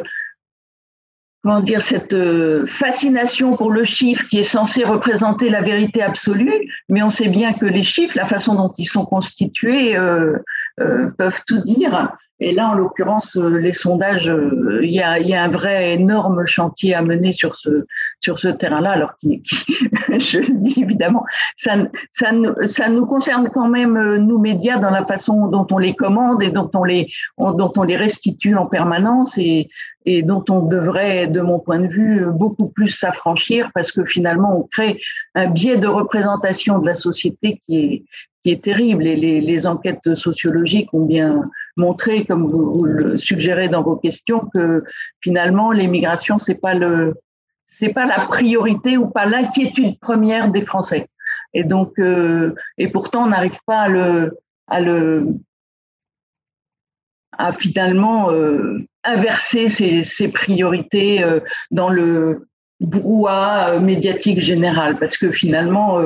comment 1.44 1.60
dire, 1.60 1.82
cette 1.82 2.14
euh, 2.14 2.66
fascination 2.68 3.58
pour 3.58 3.72
le 3.72 3.84
chiffre 3.84 4.26
qui 4.28 4.40
est 4.40 4.44
censé 4.44 4.84
représenter 4.84 5.50
la 5.50 5.62
vérité 5.62 6.02
absolue, 6.02 6.74
mais 6.90 7.04
on 7.04 7.10
sait 7.10 7.30
bien 7.30 7.54
que 7.54 7.66
les 7.66 7.84
chiffres, 7.84 8.18
la 8.18 8.26
façon 8.26 8.56
dont 8.56 8.72
ils 8.78 8.86
sont 8.86 9.06
constitués, 9.06 9.96
euh, 9.98 10.38
peuvent 10.78 11.42
tout 11.46 11.60
dire. 11.60 12.16
Et 12.40 12.54
là, 12.54 12.70
en 12.70 12.76
l'occurrence, 12.76 13.36
euh, 13.36 13.58
les 13.58 13.74
sondages, 13.74 14.30
euh, 14.30 14.80
il 14.84 14.92
y, 14.92 15.02
a, 15.02 15.20
y, 15.20 15.34
a, 15.34 15.44
un 15.44 15.48
vrai 15.48 15.96
énorme 15.96 16.46
chantier 16.46 16.94
à 16.94 17.02
mener 17.02 17.34
sur 17.34 17.56
ce, 17.56 17.88
sur 18.20 18.38
ce 18.38 18.48
terrain-là. 18.48 18.92
Alors, 18.92 19.18
qui, 19.18 19.42
je 20.20 20.40
le 20.40 20.54
dis 20.54 20.82
évidemment, 20.82 21.26
ça, 21.56 21.76
ça, 22.12 22.32
ça, 22.68 22.90
nous 22.90 23.08
concerne 23.08 23.50
quand 23.52 23.68
même, 23.68 23.98
euh, 23.98 24.20
nous 24.20 24.38
médias, 24.38 24.78
dans 24.78 24.92
la 24.92 25.04
façon 25.04 25.48
dont 25.48 25.66
on 25.72 25.80
les 25.80 25.96
commande 25.96 26.44
et 26.44 26.52
dont 26.52 26.70
on 26.76 26.84
les, 26.84 27.10
dont 27.40 27.74
on 27.76 27.84
les 27.84 27.98
restitue 27.98 28.56
en 28.56 28.68
permanence 28.68 29.36
et, 29.40 29.70
et 30.06 30.22
dont 30.22 30.44
on 30.48 30.62
devrait, 30.62 31.26
de 31.26 31.42
mon 31.42 31.58
point 31.58 31.80
de 31.80 31.88
vue, 31.88 32.24
beaucoup 32.28 32.68
plus 32.68 32.90
s'affranchir 32.90 33.72
parce 33.74 33.92
que 33.92 34.06
finalement, 34.06 34.60
on 34.60 34.64
crée 34.64 35.00
un 35.34 35.50
biais 35.50 35.78
de 35.78 35.88
représentation 35.88 36.78
de 36.78 36.86
la 36.86 36.96
société 36.96 37.64
qui 37.66 37.78
est, 37.78 38.04
qui 38.44 38.52
est 38.52 38.64
terrible. 38.64 39.08
Et 39.08 39.16
les, 39.16 39.42
les 39.42 39.66
enquêtes 39.66 40.16
sociologiques 40.16 40.94
ont 40.94 41.06
bien 41.06 41.50
montrer, 41.78 42.26
comme 42.26 42.50
vous, 42.50 42.84
le 42.84 43.18
suggérez 43.18 43.70
dans 43.70 43.84
vos 43.84 43.96
questions, 43.96 44.50
que 44.54 44.84
finalement 45.22 45.72
l'immigration 45.72 46.40
c'est 46.40 46.56
pas 46.56 46.74
pas 47.94 48.06
la 48.06 48.26
priorité 48.28 48.98
ou 48.98 49.08
pas 49.08 49.26
l'inquiétude 49.26 50.00
première 50.00 50.52
des 50.52 50.64
Français. 50.64 51.08
Et 51.54 51.64
donc 51.64 52.00
euh, 52.00 52.54
et 52.78 52.90
pourtant 52.90 53.24
on 53.24 53.28
n'arrive 53.28 53.60
pas 53.66 53.82
à 53.82 53.88
le 53.90 54.38
à 54.68 54.82
le 54.82 55.28
à 57.38 57.52
finalement 57.52 58.32
euh, 58.32 58.80
inverser 59.04 59.70
ces, 59.70 60.04
ces 60.04 60.30
priorités 60.30 61.24
euh, 61.24 61.40
dans 61.72 61.90
le 61.90 62.48
brouhaha 62.80 63.80
médiatique 63.80 64.42
général 64.42 64.98
parce 65.00 65.18
que 65.18 65.32
finalement 65.32 66.00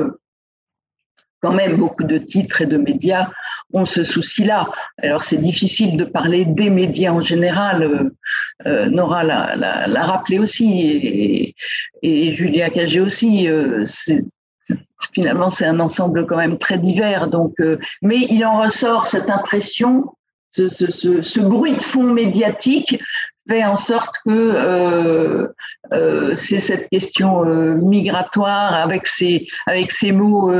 quand 1.42 1.52
même 1.52 1.76
beaucoup 1.76 2.04
de 2.04 2.18
titres 2.18 2.62
et 2.62 2.66
de 2.66 2.78
médias 2.78 3.28
ont 3.72 3.84
ce 3.84 4.04
souci-là. 4.04 4.68
Alors 5.02 5.24
c'est 5.24 5.38
difficile 5.38 5.96
de 5.96 6.04
parler 6.04 6.44
des 6.44 6.70
médias 6.70 7.12
en 7.12 7.20
général. 7.20 7.82
Euh, 7.82 8.10
euh 8.66 8.88
Nora 8.88 9.24
l'a 9.24 10.04
rappelé 10.04 10.38
aussi 10.38 10.80
et, 10.80 11.54
et 12.02 12.32
Julia 12.32 12.70
Cagé 12.70 13.00
aussi. 13.00 13.48
Euh, 13.48 13.84
finalement, 15.12 15.50
c'est 15.50 15.66
un 15.66 15.80
ensemble 15.80 16.26
quand 16.26 16.36
même 16.36 16.58
très 16.58 16.78
divers. 16.78 17.28
Donc, 17.28 17.54
mais 18.02 18.18
il 18.30 18.44
en 18.46 18.60
ressort 18.60 19.08
cette 19.08 19.28
impression, 19.28 20.04
ce, 20.52 21.40
bruit 21.40 21.72
de 21.72 21.82
fond 21.82 22.04
médiatique 22.04 23.02
fait 23.48 23.64
en 23.64 23.76
sorte 23.76 24.14
que 24.24 25.48
c'est 26.36 26.60
cette 26.60 26.88
question 26.88 27.44
migratoire 27.74 28.74
avec 28.74 29.08
ces 29.08 30.12
mots 30.12 30.52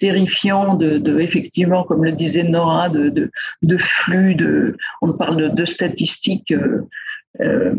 terrifiant 0.00 0.74
de, 0.74 1.20
effectivement, 1.20 1.84
comme 1.84 2.04
le 2.04 2.12
disait 2.12 2.42
Nora, 2.42 2.88
de, 2.88 3.30
flux, 3.78 4.36
on 5.02 5.12
parle 5.12 5.54
de, 5.54 5.64
statistiques 5.64 6.52
euh, 6.52 6.88
euh, 7.40 7.74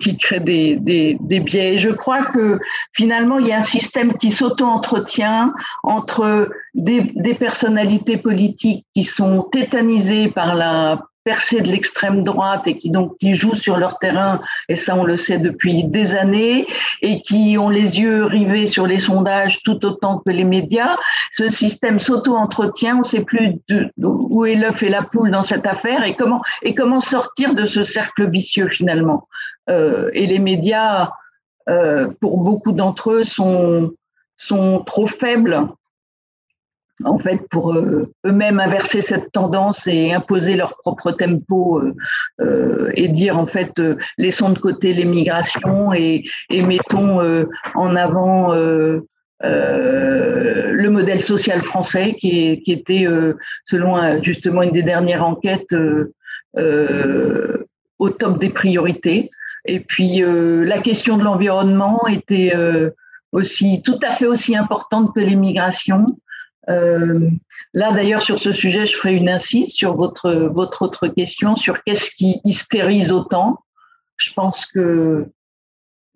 qui 0.00 0.16
créent 0.16 0.40
des, 0.40 1.18
biais. 1.20 1.74
Et 1.74 1.78
je 1.78 1.90
crois 1.90 2.24
que 2.24 2.58
finalement, 2.94 3.38
il 3.38 3.48
y 3.48 3.52
a 3.52 3.58
un 3.58 3.62
système 3.62 4.16
qui 4.16 4.30
s'auto-entretient 4.30 5.52
entre 5.82 6.48
des, 6.74 7.12
des 7.14 7.34
personnalités 7.34 8.16
politiques 8.16 8.86
qui 8.94 9.04
sont 9.04 9.42
tétanisées 9.42 10.30
par 10.30 10.54
la 10.54 11.02
percée 11.28 11.60
de 11.60 11.68
l'extrême 11.68 12.24
droite 12.24 12.66
et 12.66 12.78
qui 12.78 12.88
donc 12.88 13.18
qui 13.18 13.34
jouent 13.34 13.60
sur 13.66 13.76
leur 13.76 13.98
terrain, 13.98 14.40
et 14.70 14.76
ça 14.76 14.96
on 14.96 15.04
le 15.04 15.18
sait 15.18 15.38
depuis 15.38 15.84
des 15.84 16.14
années, 16.14 16.66
et 17.02 17.20
qui 17.20 17.58
ont 17.58 17.68
les 17.68 18.00
yeux 18.00 18.24
rivés 18.24 18.66
sur 18.66 18.86
les 18.86 18.98
sondages 18.98 19.62
tout 19.62 19.84
autant 19.84 20.22
que 20.24 20.30
les 20.30 20.44
médias. 20.44 20.96
Ce 21.32 21.50
système 21.50 22.00
s'auto-entretient, 22.00 22.94
on 22.96 23.00
ne 23.00 23.10
sait 23.12 23.26
plus 23.30 23.46
où 23.98 24.46
est 24.46 24.54
l'œuf 24.54 24.82
et 24.82 24.88
la 24.88 25.02
poule 25.02 25.30
dans 25.30 25.42
cette 25.42 25.66
affaire 25.66 26.02
et 26.02 26.14
comment, 26.14 26.40
et 26.62 26.74
comment 26.74 27.02
sortir 27.02 27.54
de 27.54 27.66
ce 27.66 27.84
cercle 27.84 28.30
vicieux 28.30 28.68
finalement. 28.68 29.28
Euh, 29.68 30.08
et 30.14 30.26
les 30.26 30.38
médias, 30.38 31.10
euh, 31.68 32.08
pour 32.22 32.38
beaucoup 32.38 32.72
d'entre 32.72 33.10
eux, 33.10 33.24
sont, 33.24 33.92
sont 34.38 34.82
trop 34.86 35.06
faibles 35.06 35.68
en 37.04 37.18
fait, 37.18 37.48
pour 37.48 37.74
euh, 37.74 38.12
eux-mêmes 38.26 38.60
inverser 38.60 39.02
cette 39.02 39.30
tendance 39.32 39.86
et 39.86 40.12
imposer 40.12 40.56
leur 40.56 40.76
propre 40.78 41.12
tempo 41.12 41.78
euh, 41.78 41.94
euh, 42.40 42.90
et 42.94 43.08
dire 43.08 43.38
en 43.38 43.46
fait 43.46 43.80
laissons 44.16 44.50
de 44.50 44.58
côté 44.58 44.92
les 44.92 45.04
migrations 45.04 45.92
et, 45.92 46.24
mettons 46.50 47.20
en 47.74 47.96
avant 47.96 48.52
le 49.40 50.88
modèle 50.88 51.20
social 51.22 51.62
français 51.62 52.16
qui, 52.18 52.60
qui 52.62 52.72
était, 52.72 53.06
selon 53.66 54.22
justement 54.22 54.62
une 54.62 54.72
des 54.72 54.82
dernières 54.82 55.24
enquêtes, 55.24 55.74
au 57.98 58.10
top 58.10 58.38
des 58.40 58.50
priorités. 58.50 59.30
Et 59.64 59.80
puis 59.80 60.22
la 60.24 60.80
question 60.80 61.16
de 61.16 61.24
l'environnement 61.24 62.06
était 62.08 62.52
aussi 63.32 63.82
tout 63.82 63.98
à 64.02 64.12
fait 64.12 64.26
aussi 64.26 64.56
importante 64.56 65.14
que 65.14 65.20
les 65.20 65.36
migrations. 65.36 66.18
Euh, 66.68 67.30
là, 67.74 67.92
d'ailleurs, 67.92 68.22
sur 68.22 68.38
ce 68.38 68.52
sujet, 68.52 68.86
je 68.86 68.96
ferai 68.96 69.14
une 69.14 69.28
incise 69.28 69.72
sur 69.72 69.96
votre, 69.96 70.52
autre 70.54 71.08
question, 71.08 71.56
sur 71.56 71.82
qu'est-ce 71.82 72.14
qui 72.14 72.40
hystérise 72.44 73.12
autant. 73.12 73.58
Je 74.16 74.32
pense 74.32 74.66
que 74.66 75.26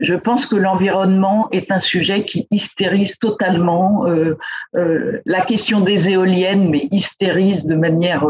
je 0.00 0.14
pense 0.14 0.46
que 0.46 0.56
l'environnement 0.56 1.48
est 1.52 1.70
un 1.70 1.78
sujet 1.78 2.24
qui 2.24 2.48
hystérise 2.50 3.20
totalement 3.20 4.04
euh, 4.08 4.36
euh, 4.74 5.20
la 5.26 5.42
question 5.42 5.80
des 5.80 6.08
éoliennes, 6.08 6.70
mais 6.70 6.88
hystérise 6.90 7.66
de 7.66 7.76
manière 7.76 8.26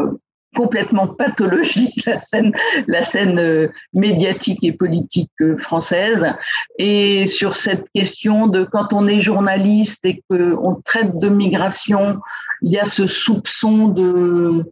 complètement 0.55 1.09
pathologique 1.09 2.05
la 2.07 2.21
scène, 2.21 2.53
la 2.87 3.03
scène 3.03 3.39
euh, 3.39 3.69
médiatique 3.95 4.63
et 4.63 4.73
politique 4.73 5.31
euh, 5.41 5.57
française. 5.59 6.35
Et 6.79 7.27
sur 7.27 7.57
cette 7.57 7.91
question 7.95 8.47
de 8.47 8.65
quand 8.65 8.93
on 8.93 9.09
est 9.09 9.21
journaliste 9.21 10.05
et 10.05 10.23
qu'on 10.29 10.81
traite 10.85 11.19
de 11.19 11.29
migration, 11.29 12.21
il 12.63 12.73
y 12.73 12.79
a 12.79 12.85
ce 12.85 13.07
soupçon 13.07 13.89
de 13.89 14.65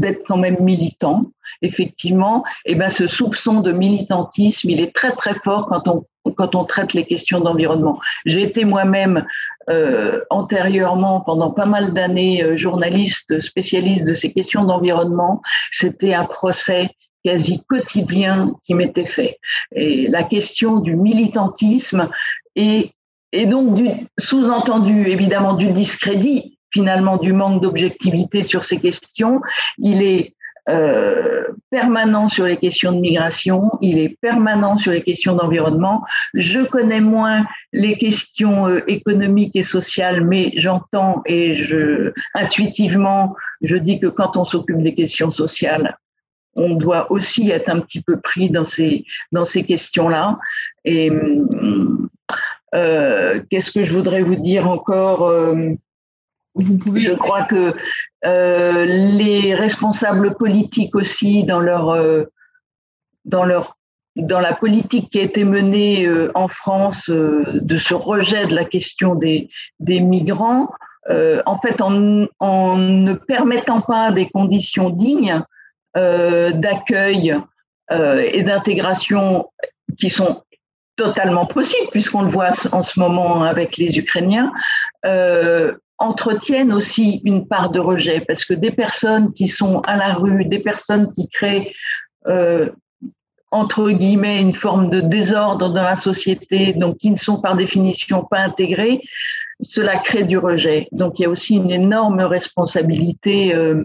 d'être 0.00 0.24
quand 0.26 0.36
même 0.36 0.58
militant, 0.60 1.24
effectivement, 1.62 2.44
et 2.64 2.72
eh 2.72 2.74
ben 2.74 2.90
ce 2.90 3.06
soupçon 3.06 3.60
de 3.60 3.72
militantisme, 3.72 4.70
il 4.70 4.80
est 4.80 4.94
très 4.94 5.12
très 5.12 5.34
fort 5.34 5.68
quand 5.68 5.88
on 5.88 6.04
quand 6.36 6.54
on 6.54 6.64
traite 6.64 6.94
les 6.94 7.04
questions 7.04 7.40
d'environnement. 7.40 8.00
J'ai 8.24 8.42
été 8.42 8.64
moi-même 8.64 9.24
euh, 9.70 10.20
antérieurement, 10.30 11.20
pendant 11.20 11.50
pas 11.50 11.66
mal 11.66 11.92
d'années, 11.92 12.42
euh, 12.42 12.56
journaliste 12.56 13.40
spécialiste 13.40 14.04
de 14.04 14.14
ces 14.14 14.32
questions 14.32 14.64
d'environnement. 14.64 15.42
C'était 15.70 16.14
un 16.14 16.24
procès 16.24 16.90
quasi 17.24 17.62
quotidien 17.68 18.52
qui 18.64 18.74
m'était 18.74 19.06
fait. 19.06 19.38
Et 19.74 20.06
la 20.06 20.22
question 20.22 20.78
du 20.78 20.96
militantisme 20.96 22.08
et, 22.54 22.92
et 23.32 23.46
donc 23.46 23.74
du 23.74 23.88
sous-entendu 24.18 25.08
évidemment 25.08 25.54
du 25.54 25.72
discrédit 25.72 26.55
finalement 26.72 27.16
du 27.16 27.32
manque 27.32 27.62
d'objectivité 27.62 28.42
sur 28.42 28.64
ces 28.64 28.78
questions, 28.78 29.40
il 29.78 30.02
est 30.02 30.36
euh, 30.68 31.44
permanent 31.70 32.28
sur 32.28 32.44
les 32.44 32.56
questions 32.56 32.90
de 32.90 32.98
migration, 32.98 33.70
il 33.82 33.98
est 33.98 34.18
permanent 34.20 34.76
sur 34.78 34.90
les 34.90 35.02
questions 35.02 35.36
d'environnement. 35.36 36.04
Je 36.34 36.60
connais 36.60 37.00
moins 37.00 37.46
les 37.72 37.96
questions 37.96 38.66
euh, 38.66 38.80
économiques 38.88 39.54
et 39.54 39.62
sociales, 39.62 40.24
mais 40.24 40.50
j'entends 40.56 41.22
et 41.24 41.54
je 41.54 42.12
intuitivement, 42.34 43.36
je 43.62 43.76
dis 43.76 44.00
que 44.00 44.08
quand 44.08 44.36
on 44.36 44.44
s'occupe 44.44 44.82
des 44.82 44.96
questions 44.96 45.30
sociales, 45.30 45.96
on 46.56 46.74
doit 46.74 47.12
aussi 47.12 47.48
être 47.48 47.68
un 47.68 47.78
petit 47.78 48.02
peu 48.02 48.18
pris 48.20 48.50
dans 48.50 48.64
ces 48.64 49.04
dans 49.30 49.44
ces 49.44 49.62
questions-là. 49.62 50.36
Et 50.84 51.12
euh, 52.74 53.40
qu'est-ce 53.50 53.70
que 53.70 53.84
je 53.84 53.92
voudrais 53.92 54.22
vous 54.22 54.34
dire 54.34 54.68
encore 54.68 55.30
Je 56.58 57.14
crois 57.14 57.44
que 57.44 57.74
euh, 58.24 58.84
les 58.84 59.54
responsables 59.54 60.34
politiques 60.34 60.94
aussi, 60.94 61.44
dans 61.44 61.60
leur, 61.60 61.90
euh, 61.90 62.24
dans 63.24 63.44
leur 63.44 63.76
dans 64.16 64.40
la 64.40 64.54
politique 64.54 65.10
qui 65.10 65.18
a 65.18 65.22
été 65.22 65.44
menée 65.44 66.06
euh, 66.06 66.32
en 66.34 66.48
France 66.48 67.10
de 67.10 67.76
ce 67.76 67.92
rejet 67.92 68.46
de 68.46 68.54
la 68.54 68.64
question 68.64 69.14
des, 69.14 69.50
des 69.78 70.00
migrants, 70.00 70.70
en 71.10 71.58
fait, 71.60 71.80
en, 71.82 72.26
en, 72.40 72.76
ne 72.76 73.12
permettant 73.12 73.82
pas 73.82 74.10
des 74.10 74.28
conditions 74.30 74.90
dignes 74.90 75.42
d'accueil 75.94 77.36
et 77.90 78.42
d'intégration 78.42 79.50
qui 79.98 80.10
sont 80.10 80.42
totalement 80.96 81.46
possibles, 81.46 81.90
puisqu'on 81.90 82.22
le 82.22 82.28
voit 82.28 82.52
en 82.72 82.82
ce 82.82 82.98
moment 82.98 83.44
avec 83.44 83.76
les 83.76 83.98
Ukrainiens, 83.98 84.50
entretiennent 85.98 86.72
aussi 86.72 87.22
une 87.24 87.46
part 87.46 87.70
de 87.70 87.80
rejet, 87.80 88.20
parce 88.20 88.44
que 88.44 88.54
des 88.54 88.70
personnes 88.70 89.32
qui 89.32 89.48
sont 89.48 89.80
à 89.80 89.96
la 89.96 90.14
rue, 90.14 90.44
des 90.44 90.58
personnes 90.58 91.10
qui 91.12 91.28
créent, 91.28 91.72
euh, 92.26 92.70
entre 93.50 93.90
guillemets, 93.90 94.40
une 94.40 94.52
forme 94.52 94.90
de 94.90 95.00
désordre 95.00 95.72
dans 95.72 95.82
la 95.82 95.96
société, 95.96 96.74
donc 96.74 96.98
qui 96.98 97.10
ne 97.10 97.16
sont 97.16 97.40
par 97.40 97.56
définition 97.56 98.24
pas 98.24 98.40
intégrées, 98.40 99.00
cela 99.60 99.96
crée 99.98 100.24
du 100.24 100.36
rejet. 100.36 100.88
Donc 100.92 101.18
il 101.18 101.22
y 101.22 101.24
a 101.24 101.30
aussi 101.30 101.56
une 101.56 101.70
énorme 101.70 102.20
responsabilité 102.20 103.54
euh, 103.54 103.84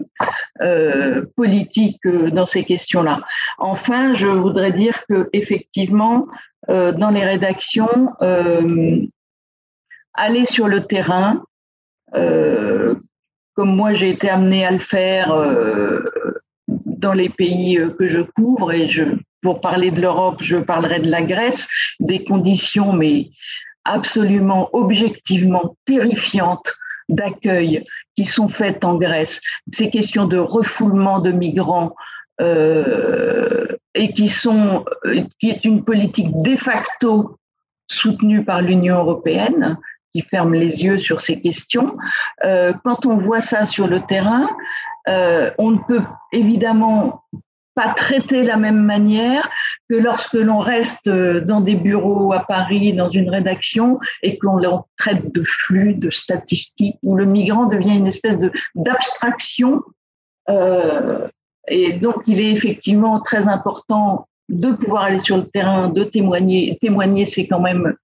euh, 0.60 1.24
politique 1.34 2.06
dans 2.06 2.44
ces 2.44 2.64
questions-là. 2.64 3.22
Enfin, 3.56 4.12
je 4.12 4.26
voudrais 4.26 4.72
dire 4.72 5.02
que 5.08 5.30
effectivement, 5.32 6.26
dans 6.68 7.10
les 7.10 7.24
rédactions, 7.24 8.12
aller 10.14 10.44
sur 10.44 10.68
le 10.68 10.84
terrain, 10.84 11.42
comme 13.54 13.76
moi 13.76 13.94
j'ai 13.94 14.10
été 14.10 14.28
amenée 14.28 14.64
à 14.64 14.70
le 14.70 14.78
faire 14.78 15.32
euh, 15.32 16.00
dans 16.68 17.12
les 17.12 17.28
pays 17.28 17.78
euh, 17.78 17.90
que 17.90 18.08
je 18.08 18.20
couvre, 18.20 18.72
et 18.72 18.88
pour 19.42 19.60
parler 19.60 19.90
de 19.90 20.00
l'Europe, 20.00 20.38
je 20.40 20.56
parlerai 20.56 21.00
de 21.00 21.10
la 21.10 21.22
Grèce, 21.22 21.68
des 22.00 22.24
conditions, 22.24 22.92
mais 22.92 23.30
absolument 23.84 24.70
objectivement 24.72 25.76
terrifiantes 25.84 26.72
d'accueil 27.08 27.84
qui 28.16 28.24
sont 28.24 28.48
faites 28.48 28.84
en 28.84 28.96
Grèce, 28.96 29.40
ces 29.72 29.90
questions 29.90 30.26
de 30.26 30.38
refoulement 30.38 31.18
de 31.18 31.32
migrants 31.32 31.94
euh, 32.40 33.66
et 33.94 34.12
qui 34.14 34.28
sont 34.28 34.84
qui 35.40 35.50
est 35.50 35.64
une 35.64 35.84
politique 35.84 36.30
de 36.42 36.56
facto 36.56 37.36
soutenue 37.88 38.44
par 38.44 38.62
l'Union 38.62 38.98
européenne 38.98 39.76
qui 40.12 40.22
ferment 40.22 40.54
les 40.54 40.84
yeux 40.84 40.98
sur 40.98 41.20
ces 41.20 41.40
questions. 41.40 41.96
Euh, 42.44 42.72
quand 42.84 43.06
on 43.06 43.16
voit 43.16 43.40
ça 43.40 43.66
sur 43.66 43.86
le 43.86 44.00
terrain, 44.00 44.48
euh, 45.08 45.50
on 45.58 45.70
ne 45.70 45.78
peut 45.78 46.02
évidemment 46.32 47.24
pas 47.74 47.94
traiter 47.94 48.42
la 48.42 48.56
même 48.56 48.82
manière 48.82 49.48
que 49.88 49.94
lorsque 49.94 50.34
l'on 50.34 50.58
reste 50.58 51.08
dans 51.08 51.60
des 51.60 51.76
bureaux 51.76 52.32
à 52.32 52.40
Paris, 52.40 52.92
dans 52.92 53.08
une 53.08 53.30
rédaction, 53.30 53.98
et 54.22 54.36
que 54.36 54.46
l'on 54.46 54.84
traite 54.98 55.32
de 55.34 55.42
flux, 55.42 55.94
de 55.94 56.10
statistiques, 56.10 56.98
où 57.02 57.16
le 57.16 57.24
migrant 57.24 57.66
devient 57.66 57.96
une 57.96 58.06
espèce 58.06 58.38
d'abstraction. 58.74 59.82
Euh, 60.50 61.28
et 61.68 61.94
donc, 61.94 62.16
il 62.26 62.40
est 62.40 62.50
effectivement 62.50 63.20
très 63.20 63.48
important 63.48 64.28
de 64.48 64.72
pouvoir 64.72 65.04
aller 65.04 65.20
sur 65.20 65.38
le 65.38 65.48
terrain, 65.48 65.88
de 65.88 66.04
témoigner. 66.04 66.76
Témoigner, 66.80 67.24
c'est 67.24 67.46
quand 67.46 67.60
même 67.60 67.94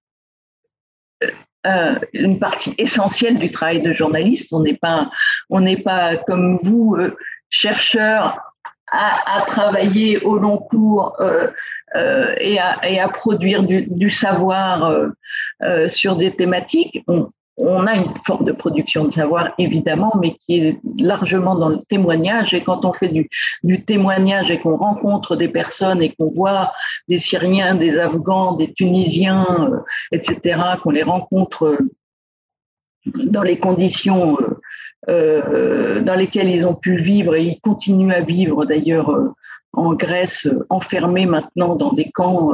euh, 1.67 1.95
une 2.13 2.39
partie 2.39 2.73
essentielle 2.77 3.37
du 3.37 3.51
travail 3.51 3.81
de 3.81 3.91
journaliste. 3.91 4.47
On 4.51 4.61
n'est 4.61 4.77
pas, 4.77 5.09
on 5.49 5.59
n'est 5.59 5.81
pas 5.81 6.15
comme 6.15 6.57
vous, 6.63 6.95
euh, 6.97 7.17
chercheurs, 7.49 8.39
à, 8.91 9.43
travailler 9.45 10.19
au 10.21 10.39
long 10.39 10.57
cours 10.57 11.15
euh, 11.19 11.47
et, 12.39 12.57
à, 12.57 12.79
et, 12.89 12.99
à, 12.99 13.07
produire 13.07 13.61
du, 13.61 14.09
savoir 14.09 15.11
sur 15.89 16.15
des 16.15 16.31
thématiques. 16.31 17.05
On 17.59 17.85
a 17.87 17.95
une 17.95 18.13
forme 18.25 18.45
de 18.45 18.53
production 18.53 19.05
de 19.05 19.11
savoir, 19.11 19.51
évidemment, 19.57 20.13
mais 20.19 20.35
qui 20.35 20.59
est 20.59 20.79
largement 20.97 21.55
dans 21.55 21.69
le 21.69 21.79
témoignage. 21.89 22.53
Et 22.53 22.63
quand 22.63 22.85
on 22.85 22.93
fait 22.93 23.09
du, 23.09 23.29
témoignage 23.85 24.49
et 24.49 24.59
qu'on 24.59 24.77
rencontre 24.77 25.35
des 25.35 25.49
personnes 25.49 26.01
et 26.01 26.13
qu'on 26.13 26.31
voit 26.31 26.71
des 27.09 27.19
Syriens, 27.19 27.75
des 27.75 27.99
Afghans, 27.99 28.53
des 28.53 28.73
Tunisiens, 28.73 29.45
euh, 29.59 29.79
etc., 30.11 30.61
qu'on 30.81 30.91
les 30.91 31.03
rencontre 31.03 31.63
euh, 31.63 31.77
dans 33.05 33.43
les 33.43 33.57
conditions 33.57 34.37
euh, 35.09 36.01
dans 36.01 36.15
lesquelles 36.15 36.49
ils 36.49 36.65
ont 36.65 36.75
pu 36.75 36.95
vivre 36.95 37.35
et 37.35 37.43
ils 37.43 37.59
continuent 37.61 38.11
à 38.11 38.21
vivre 38.21 38.65
d'ailleurs 38.65 39.33
en 39.73 39.93
Grèce, 39.93 40.47
enfermés 40.69 41.25
maintenant 41.25 41.75
dans 41.75 41.93
des 41.93 42.09
camps. 42.11 42.51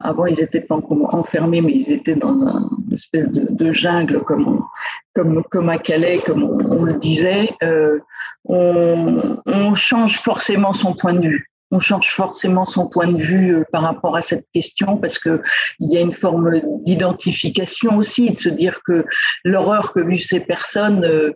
avant, 0.00 0.26
ils 0.26 0.38
n'étaient 0.38 0.60
pas 0.60 0.76
enfermés, 1.10 1.60
mais 1.60 1.72
ils 1.72 1.92
étaient 1.92 2.14
dans 2.14 2.34
une 2.34 2.92
espèce 2.92 3.30
de, 3.30 3.72
jungle, 3.72 4.20
comme, 4.22 4.62
comme, 5.14 5.42
comme 5.50 5.68
à 5.68 5.78
Calais, 5.78 6.20
comme 6.24 6.44
on, 6.44 6.84
le 6.84 6.94
disait. 6.94 7.50
on, 8.44 9.38
on 9.46 9.74
change 9.74 10.20
forcément 10.20 10.72
son 10.72 10.94
point 10.94 11.14
de 11.14 11.28
vue 11.28 11.50
on 11.74 11.80
change 11.80 12.10
forcément 12.10 12.66
son 12.66 12.88
point 12.88 13.08
de 13.08 13.20
vue 13.20 13.64
par 13.72 13.82
rapport 13.82 14.16
à 14.16 14.22
cette 14.22 14.46
question 14.54 14.96
parce 14.96 15.18
que 15.18 15.42
il 15.80 15.92
y 15.92 15.96
a 15.96 16.00
une 16.00 16.12
forme 16.12 16.60
d'identification 16.84 17.96
aussi, 17.96 18.30
de 18.30 18.38
se 18.38 18.48
dire 18.48 18.80
que 18.86 19.04
l'horreur 19.44 19.92
que 19.92 20.00
vivent 20.00 20.24
ces 20.24 20.40
personnes, 20.40 21.34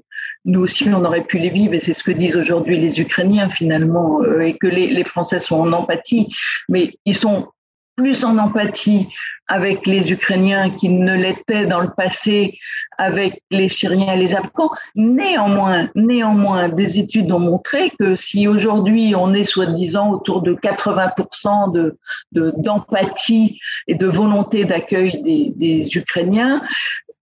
nous 0.49 0.61
aussi, 0.61 0.88
on 0.88 1.05
aurait 1.05 1.24
pu 1.24 1.38
les 1.38 1.51
vivre, 1.51 1.74
et 1.74 1.80
c'est 1.80 1.94
ce 1.94 2.03
que 2.03 2.11
disent 2.11 2.36
aujourd'hui 2.36 2.78
les 2.78 3.01
Ukrainiens 3.01 3.51
finalement, 3.51 4.22
euh, 4.22 4.40
et 4.40 4.57
que 4.57 4.66
les, 4.66 5.05
Français 5.05 5.40
sont 5.40 5.61
en 5.61 5.72
empathie, 5.72 6.34
mais 6.70 6.94
ils 7.05 7.16
sont 7.16 7.49
plus 7.96 8.24
en 8.24 8.38
empathie 8.38 9.09
avec 9.46 9.86
les 9.86 10.11
Ukrainiens 10.11 10.70
qu'ils 10.70 11.01
ne 11.01 11.14
l'étaient 11.14 11.66
dans 11.66 11.80
le 11.80 11.90
passé 11.90 12.59
avec 12.96 13.42
les 13.51 13.68
Syriens 13.68 14.14
et 14.14 14.16
les 14.16 14.34
Afghans. 14.34 14.70
Néanmoins, 14.94 15.90
néanmoins, 15.94 16.68
des 16.68 16.99
études 16.99 17.30
ont 17.32 17.40
montré 17.40 17.90
que 17.99 18.14
si 18.16 18.46
aujourd'hui 18.49 19.14
on 19.16 19.34
est 19.34 19.44
soi-disant 19.44 20.12
autour 20.12 20.42
de 20.42 20.55
80% 20.55 21.72
de, 21.72 21.99
d'empathie 22.32 23.59
et 23.86 23.96
de 23.96 24.07
volonté 24.07 24.64
d'accueil 24.64 25.22
des, 25.22 25.96
Ukrainiens, 25.96 26.62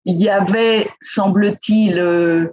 il 0.04 0.16
y 0.16 0.28
avait, 0.28 0.88
semble-t-il, 1.00 1.98
euh, 1.98 2.48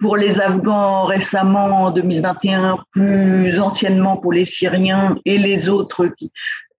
pour 0.00 0.16
les 0.16 0.40
Afghans 0.40 1.04
récemment 1.04 1.84
en 1.84 1.90
2021, 1.90 2.78
plus 2.90 3.60
anciennement 3.60 4.16
pour 4.16 4.32
les 4.32 4.46
Syriens 4.46 5.14
et 5.24 5.38
les 5.38 5.68
autres 5.68 6.10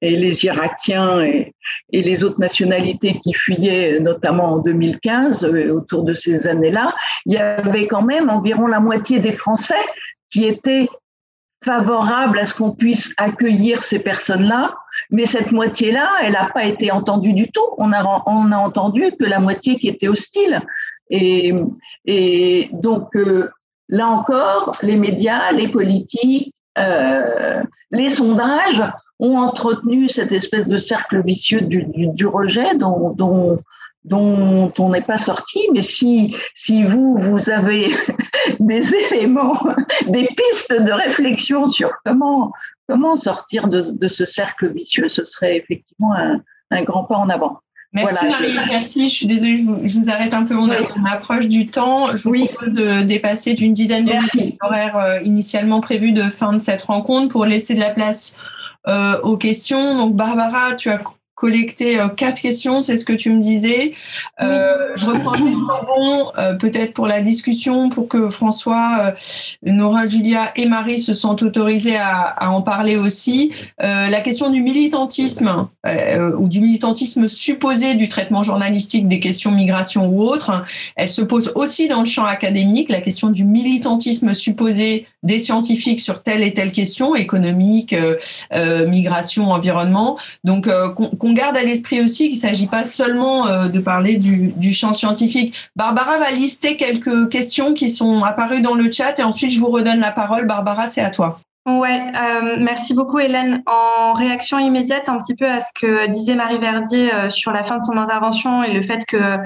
et 0.01 0.16
les 0.16 0.45
Irakiens 0.45 1.22
et, 1.22 1.53
et, 1.91 2.01
les 2.01 2.24
autres 2.24 2.39
nationalités 2.39 3.20
qui 3.24 3.34
fuyaient, 3.34 3.99
notamment 3.99 4.53
en 4.53 4.57
2015, 4.57 5.43
euh, 5.43 5.72
autour 5.76 6.03
de 6.03 6.16
ces 6.16 6.47
années-là, 6.47 6.95
il 7.28 7.34
y 7.34 7.38
avait 7.38 7.86
quand 7.86 8.01
même 8.01 8.30
environ 8.30 8.66
la 8.66 8.80
moitié 8.80 9.20
des 9.20 9.32
Français 9.32 9.76
qui 10.32 10.45
étaient 10.45 10.89
favorables 11.64 12.39
à 12.39 12.47
ce 12.47 12.55
qu'on 12.55 12.72
puisse 12.72 13.14
accueillir 13.18 13.84
ces 13.84 13.99
personnes-là, 13.99 14.74
mais 15.12 15.26
cette 15.26 15.51
moitié-là, 15.51 16.09
elle 16.24 16.34
n'a 16.34 16.49
pas 16.51 16.66
été 16.66 16.91
entendue 16.91 17.34
du 17.34 17.51
tout. 17.51 17.66
On 17.78 17.93
a, 17.93 18.24
on 18.26 18.51
a 18.51 18.57
entendu 18.57 19.12
que 19.20 19.26
la 19.26 19.39
moitié 19.39 19.78
qui 19.78 19.88
était 19.88 20.07
hostile. 20.07 20.62
Et, 21.12 22.70
donc, 22.72 23.16
euh, 23.16 23.49
là 23.89 24.07
encore, 24.07 24.78
les 24.82 24.95
médias, 24.95 25.51
les 25.51 25.68
politiques, 25.68 26.53
les 27.91 28.09
sondages 28.09 28.82
ont 29.22 29.38
entretenu 29.38 30.09
cette 30.09 30.32
espèce 30.32 30.68
de 30.68 30.80
cercle 30.80 31.24
vicieux 31.24 31.62
du, 31.62 32.26
rejet 32.26 32.76
dont, 32.76 33.16
on 34.09 34.89
n'est 34.89 35.01
pas 35.01 35.20
sorti. 35.20 35.68
Mais 35.74 35.84
si, 35.84 36.36
vous, 36.84 37.18
vous 37.18 37.49
avez 37.49 37.93
des 38.59 38.95
éléments, 38.95 39.62
des 40.07 40.26
pistes 40.26 40.74
de 40.74 40.91
réflexion 40.91 41.70
sur 41.70 41.91
comment 42.03 43.16
sortir 43.16 43.68
de, 43.68 44.07
ce 44.07 44.26
cercle 44.26 44.74
vicieux, 44.74 45.07
ce 45.07 45.24
serait 45.24 45.57
effectivement 45.57 46.14
un, 46.14 46.84
grand 46.84 47.03
pas 47.03 47.18
en 47.18 47.30
avant. 47.30 47.59
Merci 47.94 48.26
Marie, 48.26 48.54
merci. 48.70 49.10
Je 49.10 49.14
suis 49.14 49.26
désolée, 49.26 49.58
je 49.58 50.00
vous, 50.00 50.10
arrête 50.10 50.34
un 50.34 50.44
peu. 50.44 50.56
On, 50.56 50.70
approche 51.06 51.48
du 51.48 51.68
temps. 51.68 52.08
Je 52.16 52.24
vous 52.24 52.46
propose 52.46 52.74
de 52.74 53.02
dépasser 53.02 53.54
d'une 53.54 53.74
dizaine 53.74 54.06
de 54.06 54.12
minutes 54.12 54.58
l'horaire 54.62 54.98
euh, 54.98 55.20
initialement 55.26 55.82
prévu 55.82 56.14
de 56.14 56.24
fin 56.24 56.54
de 56.54 56.60
cette 56.60 56.84
rencontre 56.84 57.28
pour 57.28 57.46
laisser 57.46 57.76
de 57.76 57.82
la 57.82 57.89
place 57.89 58.36
euh, 58.88 59.20
aux 59.22 59.36
questions. 59.36 59.98
Donc 59.98 60.16
Barbara, 60.16 60.76
tu 60.76 60.89
as 60.89 61.02
collecté 61.42 62.00
euh, 62.00 62.08
quatre 62.08 62.39
questions, 62.39 62.84
c'est 62.84 62.96
ce 62.96 63.04
que 63.04 63.14
tu 63.14 63.32
me 63.32 63.42
disais. 63.42 63.94
Euh, 64.42 64.89
je 64.96 65.08
reprends 65.08 65.34
juste 65.34 65.58
bon, 65.88 66.32
euh, 66.38 66.54
peut-être 66.54 66.94
pour 66.94 67.08
la 67.08 67.20
discussion, 67.20 67.89
pour 67.89 68.08
que 68.08 68.30
François, 68.30 69.14
Nora, 69.64 70.08
Julia 70.08 70.52
et 70.56 70.68
Marie 70.68 71.00
se 71.00 71.16
sentent 71.16 71.42
autorisés 71.42 71.98
à, 71.98 72.52
en 72.52 72.62
parler 72.62 72.96
aussi. 72.96 73.52
la 73.80 74.22
question 74.22 74.52
du 74.52 74.62
militantisme 74.62 75.68
ou 76.38 76.48
du 76.48 76.62
militantisme 76.62 77.28
supposé 77.28 77.96
du 77.96 78.08
traitement 78.08 78.44
journalistique 78.44 79.08
des 79.08 79.20
questions 79.20 79.52
migration 79.52 80.08
ou 80.10 80.22
autres, 80.22 80.64
elle 80.96 81.10
se 81.10 81.22
pose 81.22 81.52
aussi 81.56 81.88
dans 81.88 82.02
le 82.02 82.06
champ 82.06 82.26
académique. 82.26 82.89
La 82.89 83.02
question 83.02 83.30
du 83.30 83.46
militantisme 83.46 84.34
supposé 84.34 85.08
des 85.24 85.39
scientifiques 85.39 85.99
sur 85.99 86.24
telle 86.24 86.43
et 86.43 86.53
telle 86.53 86.72
question 86.72 87.15
économique, 87.15 87.95
migration, 88.88 89.51
environnement. 89.51 90.17
Donc, 90.43 90.69
qu'on 90.95 91.34
garde 91.34 91.57
à 91.57 91.63
l'esprit 91.63 92.01
aussi 92.01 92.30
qu'il 92.30 92.38
ne 92.38 92.41
s'agit 92.41 92.67
pas 92.67 92.84
seulement 92.84 93.47
euh, 93.47 93.67
de 93.67 93.80
parler 93.80 94.17
du, 94.17 94.53
du, 94.55 94.74
champ 94.74 94.93
scientifique. 94.93 95.55
Barbara 95.76 96.17
va 96.17 96.32
lister 96.32 96.78
quelques 96.78 97.30
questions 97.30 97.74
qui 97.74 97.89
sont 97.89 98.24
apparues 98.24 98.61
dans 98.61 98.76
le 98.76 98.91
chat 98.91 99.17
et 99.19 99.24
ensuite 99.24 99.51
je 99.51 99.59
vous 99.59 99.69
redonne 99.69 99.99
la 99.99 100.11
parole. 100.11 100.47
Barbara, 100.47 100.88
c'est 100.88 101.01
à 101.01 101.09
toi. 101.09 101.39
Ouais, 101.68 102.01
euh, 102.16 102.55
merci 102.59 102.95
beaucoup 102.95 103.20
Hélène. 103.20 103.62
En 103.68 104.14
réaction 104.14 104.57
immédiate 104.57 105.09
un 105.09 105.20
petit 105.20 105.36
peu 105.36 105.45
à 105.45 105.59
ce 105.59 105.70
que 105.80 106.07
disait 106.07 106.34
Marie 106.34 106.57
Verdier 106.57 107.14
euh, 107.14 107.30
sur 107.30 107.51
la 107.51 107.62
fin 107.62 107.78
de 107.78 107.84
son 107.84 107.97
intervention 107.97 108.64
et 108.64 108.74
le 108.74 108.82
fait 108.82 109.05
que 109.05 109.38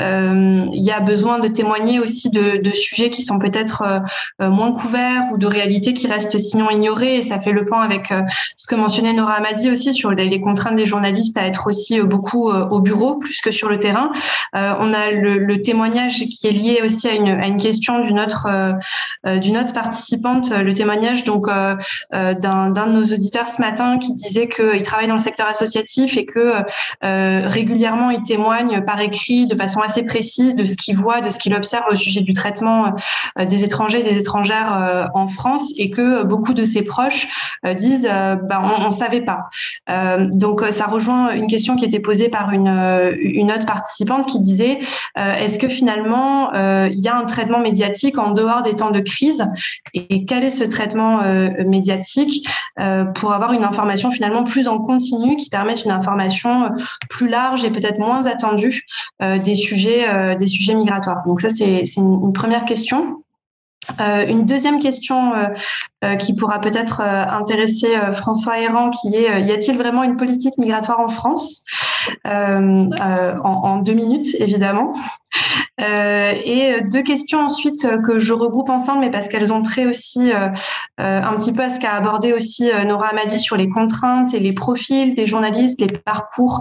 euh, 0.00 0.66
il 0.72 0.82
y 0.82 0.90
a 0.90 0.98
besoin 0.98 1.38
de 1.38 1.46
témoigner 1.46 2.00
aussi 2.00 2.28
de, 2.28 2.60
sujets 2.72 3.08
qui 3.08 3.22
sont 3.22 3.38
peut-être 3.38 4.02
euh, 4.40 4.50
moins 4.50 4.72
couverts 4.72 5.22
ou 5.30 5.38
de 5.38 5.46
réalités 5.46 5.94
qui 5.94 6.08
restent 6.08 6.38
sinon 6.38 6.70
ignorées. 6.70 7.18
Et 7.18 7.22
ça 7.22 7.38
fait 7.38 7.52
le 7.52 7.64
point 7.64 7.82
avec 7.82 8.12
ce 8.56 8.66
que 8.66 8.74
mentionnait 8.74 9.12
Nora 9.12 9.34
Amadi 9.34 9.70
aussi 9.70 9.94
sur 9.94 10.10
les, 10.10 10.40
contraintes 10.40 10.74
des 10.74 10.86
journalistes 10.86 11.36
à 11.36 11.46
être 11.46 11.68
aussi 11.68 12.00
beaucoup 12.00 12.50
au 12.50 12.80
bureau 12.80 13.14
plus 13.14 13.40
que 13.40 13.52
sur 13.52 13.68
le 13.68 13.78
terrain. 13.78 14.10
on 14.54 14.92
a 14.92 15.10
le, 15.12 15.38
le, 15.38 15.62
témoignage 15.62 16.24
qui 16.24 16.48
est 16.48 16.52
lié 16.52 16.80
aussi 16.84 17.08
à 17.08 17.12
une, 17.12 17.28
à 17.28 17.46
une 17.46 17.58
question 17.58 18.00
d'une 18.00 18.18
autre 18.18 18.48
d'une 19.24 19.58
autre 19.58 19.72
participante, 19.72 20.50
le 20.50 20.72
témoignage 20.74 21.24
donc 21.24 21.48
euh, 21.48 21.59
euh, 21.59 21.59
d'un 22.12 22.70
de 22.70 22.92
nos 22.92 23.04
auditeurs 23.04 23.48
ce 23.48 23.60
matin 23.60 23.98
qui 23.98 24.14
disait 24.14 24.48
qu'il 24.48 24.82
travaille 24.82 25.08
dans 25.08 25.14
le 25.14 25.20
secteur 25.20 25.46
associatif 25.46 26.16
et 26.16 26.24
que 26.24 26.54
euh, 27.04 27.42
régulièrement 27.46 28.10
il 28.10 28.22
témoigne 28.22 28.82
par 28.84 29.00
écrit 29.00 29.46
de 29.46 29.54
façon 29.54 29.80
assez 29.80 30.02
précise 30.04 30.54
de 30.54 30.64
ce 30.64 30.76
qu'il 30.76 30.96
voit, 30.96 31.20
de 31.20 31.30
ce 31.30 31.38
qu'il 31.38 31.54
observe 31.54 31.84
au 31.90 31.94
sujet 31.94 32.20
du 32.20 32.32
traitement 32.32 32.94
des 33.38 33.64
étrangers, 33.64 34.02
des 34.02 34.18
étrangères 34.18 35.10
en 35.14 35.26
France 35.26 35.72
et 35.76 35.90
que 35.90 36.22
beaucoup 36.22 36.54
de 36.54 36.64
ses 36.64 36.82
proches 36.82 37.28
disent 37.76 38.08
bah, 38.08 38.62
on, 38.78 38.86
ne 38.86 38.90
savait 38.90 39.22
pas. 39.22 39.48
donc 40.32 40.62
ça 40.70 40.86
rejoint 40.86 41.32
une 41.32 41.46
question 41.46 41.76
qui 41.76 41.84
était 41.84 42.00
posée 42.00 42.28
par 42.28 42.50
une, 42.50 42.68
une 43.20 43.50
autre 43.50 43.66
participante 43.66 44.26
qui 44.26 44.40
disait 44.40 44.80
est-ce 45.16 45.58
que 45.58 45.68
finalement 45.68 46.52
il 46.54 47.00
y 47.00 47.08
a 47.08 47.16
un 47.16 47.24
traitement 47.24 47.60
médiatique 47.60 48.18
en 48.18 48.32
dehors 48.32 48.62
des 48.62 48.74
temps 48.74 48.90
de 48.90 49.00
crise 49.00 49.44
et 49.94 50.24
quel 50.24 50.44
est 50.44 50.50
ce 50.50 50.64
traitement 50.64 51.20
médiatique 51.64 52.46
euh, 52.78 53.04
pour 53.04 53.32
avoir 53.32 53.52
une 53.52 53.64
information 53.64 54.10
finalement 54.10 54.44
plus 54.44 54.68
en 54.68 54.78
continu 54.78 55.36
qui 55.36 55.50
permette 55.50 55.84
une 55.84 55.90
information 55.90 56.64
euh, 56.64 56.68
plus 57.08 57.28
large 57.28 57.64
et 57.64 57.70
peut-être 57.70 57.98
moins 57.98 58.26
attendue 58.26 58.86
euh, 59.22 59.38
des 59.38 59.54
sujets 59.54 60.06
des 60.36 60.46
sujets 60.46 60.74
migratoires. 60.74 61.22
Donc 61.26 61.40
ça 61.40 61.48
c'est 61.48 61.84
une, 61.96 62.32
première 62.32 62.64
question. 62.64 63.22
une 63.98 64.44
deuxième 64.44 64.78
question 64.80 65.32
qui 66.18 66.34
pourra 66.34 66.60
peut-être 66.60 67.00
intéresser 67.00 67.88
François 68.12 68.60
Héran, 68.60 68.90
qui 68.90 69.14
est 69.14 69.42
y 69.42 69.52
a-t-il 69.52 69.76
vraiment 69.76 70.02
une 70.02 70.16
politique 70.16 70.56
migratoire 70.58 71.00
en 71.00 71.08
France? 71.08 71.64
En, 72.24 72.90
en, 73.44 73.76
deux 73.78 73.94
minutes, 73.94 74.34
évidemment. 74.38 74.94
Euh, 75.80 76.32
et 76.44 76.80
deux 76.82 77.02
questions 77.02 77.40
ensuite 77.40 77.84
euh, 77.84 77.98
que 77.98 78.18
je 78.18 78.32
regroupe 78.32 78.68
ensemble, 78.68 79.00
mais 79.00 79.10
parce 79.10 79.28
qu'elles 79.28 79.52
ont 79.52 79.62
trait 79.62 79.86
aussi 79.86 80.32
euh, 80.32 80.48
un 80.98 81.34
petit 81.36 81.52
peu 81.52 81.62
à 81.62 81.70
ce 81.70 81.80
qu'a 81.80 81.92
abordé 81.92 82.32
aussi 82.32 82.70
Nora 82.86 83.08
Amadi 83.08 83.38
sur 83.38 83.56
les 83.56 83.68
contraintes 83.68 84.34
et 84.34 84.40
les 84.40 84.52
profils 84.52 85.14
des 85.14 85.26
journalistes, 85.26 85.80
les 85.80 85.86
parcours 85.86 86.60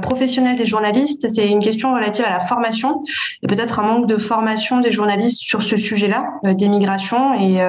professionnels 0.00 0.56
des 0.56 0.66
journalistes. 0.66 1.28
C'est 1.28 1.48
une 1.48 1.58
question 1.58 1.92
relative 1.94 2.24
à 2.24 2.30
la 2.30 2.40
formation 2.40 3.02
et 3.42 3.46
peut-être 3.46 3.80
un 3.80 3.82
manque 3.82 4.06
de 4.06 4.16
formation 4.16 4.80
des 4.80 4.90
journalistes 4.90 5.40
sur 5.40 5.62
ce 5.62 5.76
sujet-là, 5.76 6.26
des 6.44 6.68
migrations. 6.68 7.34
Et 7.34 7.60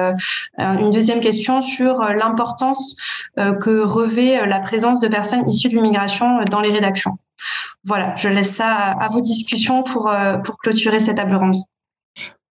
une 0.58 0.90
deuxième 0.90 1.20
question 1.20 1.60
sur 1.60 2.00
l'importance 2.02 2.96
que 3.36 3.82
revêt 3.82 4.46
la 4.46 4.60
présence 4.60 5.00
de 5.00 5.08
personnes 5.08 5.48
issues 5.48 5.68
de 5.68 5.74
l'immigration 5.74 6.44
dans 6.44 6.60
les 6.60 6.70
rédactions. 6.70 7.13
Voilà, 7.84 8.14
je 8.16 8.28
laisse 8.28 8.54
ça 8.54 8.92
à, 8.92 9.08
vos 9.08 9.20
discussions 9.20 9.82
pour, 9.82 10.08
euh, 10.08 10.38
pour 10.38 10.58
clôturer 10.58 11.00
cette 11.00 11.16
table 11.16 11.34
ronde. 11.34 11.56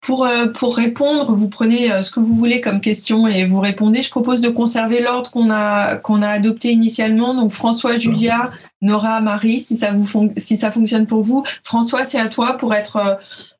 Pour, 0.01 0.25
euh, 0.25 0.47
pour 0.47 0.75
répondre, 0.75 1.33
vous 1.33 1.47
prenez 1.47 1.91
euh, 1.91 2.01
ce 2.01 2.11
que 2.11 2.19
vous 2.19 2.35
voulez 2.35 2.59
comme 2.59 2.81
question 2.81 3.25
et 3.25 3.45
vous 3.45 3.61
répondez. 3.61 4.01
Je 4.01 4.09
propose 4.09 4.41
de 4.41 4.49
conserver 4.49 5.01
l'ordre 5.01 5.31
qu'on 5.31 5.49
a, 5.49 5.95
qu'on 5.95 6.21
a 6.21 6.27
adopté 6.27 6.71
initialement. 6.71 7.33
Donc 7.33 7.51
François, 7.51 7.97
Julia, 7.97 8.51
Nora, 8.81 9.21
Marie, 9.21 9.61
si 9.61 9.77
ça, 9.77 9.93
vous 9.93 10.29
si 10.37 10.57
ça 10.57 10.71
fonctionne 10.71 11.07
pour 11.07 11.23
vous. 11.23 11.45
François, 11.63 12.03
c'est 12.03 12.19
à 12.19 12.27
toi 12.27 12.57
pour 12.57 12.73
être 12.73 13.19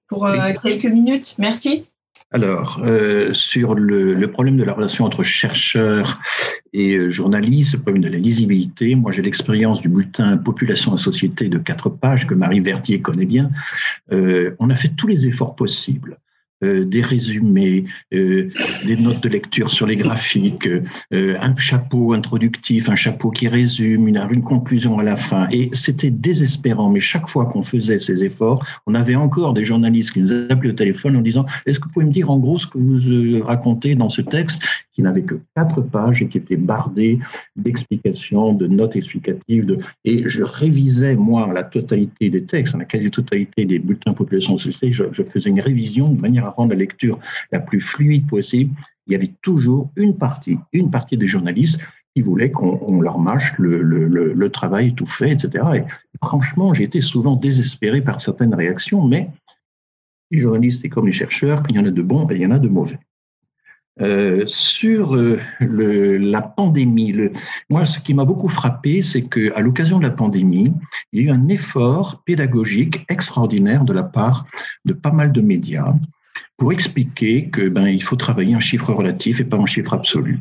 pour 0.09 0.27
quelques 0.61 0.85
minutes. 0.85 1.35
Merci. 1.37 1.85
Alors, 2.33 2.81
euh, 2.83 3.31
sur 3.31 3.75
le, 3.75 4.27
problème 4.27 4.57
de 4.57 4.63
la 4.63 4.73
relation 4.73 5.05
entre 5.05 5.21
chercheurs 5.21 6.19
et 6.73 6.97
euh, 6.97 7.09
journalistes, 7.11 7.73
le 7.73 7.79
problème 7.81 8.01
de 8.01 8.09
la 8.09 8.17
lisibilité, 8.17 8.95
moi 8.95 9.11
j'ai 9.11 9.21
l'expérience 9.21 9.81
du 9.81 9.87
bulletin 9.87 10.37
Population 10.37 10.95
et 10.95 10.97
Société 10.97 11.47
de 11.47 11.59
quatre 11.59 11.89
pages 11.89 12.25
que 12.25 12.33
Marie 12.33 12.59
Verdier 12.59 13.01
connaît 13.01 13.27
bien. 13.27 13.51
Euh, 14.11 14.55
on 14.57 14.71
a 14.71 14.75
fait 14.75 14.89
tous 14.89 15.05
les 15.05 15.27
efforts 15.27 15.55
possibles 15.55 16.17
euh, 16.63 16.85
des 16.85 17.01
résumés, 17.01 17.85
euh, 18.13 18.49
des 18.85 18.95
notes 18.95 19.21
de 19.21 19.29
lecture 19.29 19.69
sur 19.71 19.85
les 19.85 19.97
graphiques, 19.97 20.67
euh, 21.13 21.37
un 21.39 21.55
chapeau 21.57 22.13
introductif, 22.13 22.89
un 22.89 22.95
chapeau 22.95 23.31
qui 23.31 23.47
résume, 23.47 24.07
une, 24.07 24.43
conclusion 24.43 24.99
à 24.99 25.03
la 25.03 25.15
fin. 25.15 25.47
Et 25.51 25.69
c'était 25.73 26.11
désespérant, 26.11 26.89
mais 26.89 26.99
chaque 26.99 27.27
fois 27.27 27.45
qu'on 27.45 27.63
faisait 27.63 27.99
ces 27.99 28.23
efforts, 28.23 28.65
on 28.87 28.95
avait 28.95 29.15
encore 29.15 29.53
des 29.53 29.63
journalistes 29.63 30.13
qui 30.13 30.21
nous 30.21 30.31
appelaient 30.49 30.71
au 30.71 30.73
téléphone 30.73 31.15
en 31.15 31.21
disant 31.21 31.45
Est-ce 31.65 31.79
que 31.79 31.85
vous 31.85 31.91
pouvez 31.91 32.05
me 32.05 32.11
dire 32.11 32.29
en 32.29 32.39
gros 32.39 32.57
ce 32.57 32.67
que 32.67 32.77
vous 32.77 33.43
racontez 33.45 33.95
dans 33.95 34.09
ce 34.09 34.21
texte 34.21 34.61
qui 34.93 35.01
n'avait 35.01 35.23
que 35.23 35.35
quatre 35.55 35.81
pages 35.81 36.21
et 36.21 36.27
qui 36.27 36.37
était 36.37 36.55
bardé 36.55 37.19
d'explications, 37.55 38.53
de 38.53 38.67
notes 38.67 38.95
explicatives. 38.95 39.77
Et 40.05 40.23
je 40.27 40.43
révisais, 40.43 41.15
moi, 41.15 41.51
la 41.51 41.63
totalité 41.63 42.29
des 42.29 42.43
textes, 42.43 42.75
la 42.77 42.85
quasi-totalité 42.85 43.65
des 43.65 43.79
bulletins 43.79 44.13
population 44.13 44.57
société, 44.57 44.91
je, 44.91 45.05
je 45.11 45.23
faisais 45.23 45.49
une 45.49 45.61
révision 45.61 46.09
de 46.09 46.21
manière 46.21 46.45
à 46.45 46.52
rendre 46.53 46.71
la 46.71 46.77
lecture 46.77 47.19
la 47.51 47.59
plus 47.59 47.81
fluide 47.81 48.27
possible. 48.27 48.73
Il 49.07 49.13
y 49.13 49.15
avait 49.15 49.33
toujours 49.41 49.91
une 49.95 50.17
partie, 50.17 50.57
une 50.71 50.89
partie 50.89 51.17
des 51.17 51.27
journalistes 51.27 51.79
qui 52.15 52.21
voulaient 52.21 52.51
qu'on 52.51 53.01
leur 53.01 53.17
mâche 53.17 53.53
le, 53.57 54.49
travail 54.49 54.93
tout 54.93 55.05
fait, 55.05 55.31
etc. 55.31 55.65
Et 55.75 55.83
franchement, 56.23 56.73
j'ai 56.73 56.83
été 56.83 57.01
souvent 57.01 57.35
désespéré 57.35 58.01
par 58.01 58.21
certaines 58.21 58.53
réactions, 58.53 59.05
mais 59.05 59.29
les 60.31 60.39
journalistes, 60.39 60.85
et 60.85 60.89
comme 60.89 61.07
les 61.07 61.13
chercheurs, 61.13 61.63
il 61.69 61.75
y 61.75 61.79
en 61.79 61.85
a 61.85 61.91
de 61.91 62.01
bons 62.01 62.27
et 62.29 62.35
il 62.35 62.41
y 62.41 62.45
en 62.45 62.51
a 62.51 62.59
de 62.59 62.69
mauvais. 62.69 62.99
Euh, 64.01 64.43
sur 64.47 65.15
euh, 65.15 65.39
la 65.59 66.41
pandémie, 66.41 67.13
moi, 67.69 67.85
ce 67.85 67.99
qui 67.99 68.15
m'a 68.15 68.25
beaucoup 68.25 68.49
frappé, 68.49 69.03
c'est 69.03 69.21
qu'à 69.23 69.59
l'occasion 69.59 69.99
de 69.99 70.03
la 70.03 70.09
pandémie, 70.09 70.73
il 71.11 71.21
y 71.21 71.23
a 71.23 71.31
eu 71.31 71.35
un 71.35 71.47
effort 71.47 72.23
pédagogique 72.25 73.05
extraordinaire 73.09 73.83
de 73.83 73.93
la 73.93 74.03
part 74.03 74.47
de 74.85 74.93
pas 74.93 75.11
mal 75.11 75.31
de 75.31 75.41
médias 75.41 75.93
pour 76.57 76.71
expliquer 76.71 77.49
que 77.49 77.67
ben 77.69 77.87
il 77.87 78.03
faut 78.03 78.15
travailler 78.15 78.55
en 78.55 78.59
chiffre 78.59 78.93
relatif 78.93 79.39
et 79.39 79.43
pas 79.45 79.57
en 79.57 79.65
chiffre 79.65 79.93
absolu. 79.93 80.39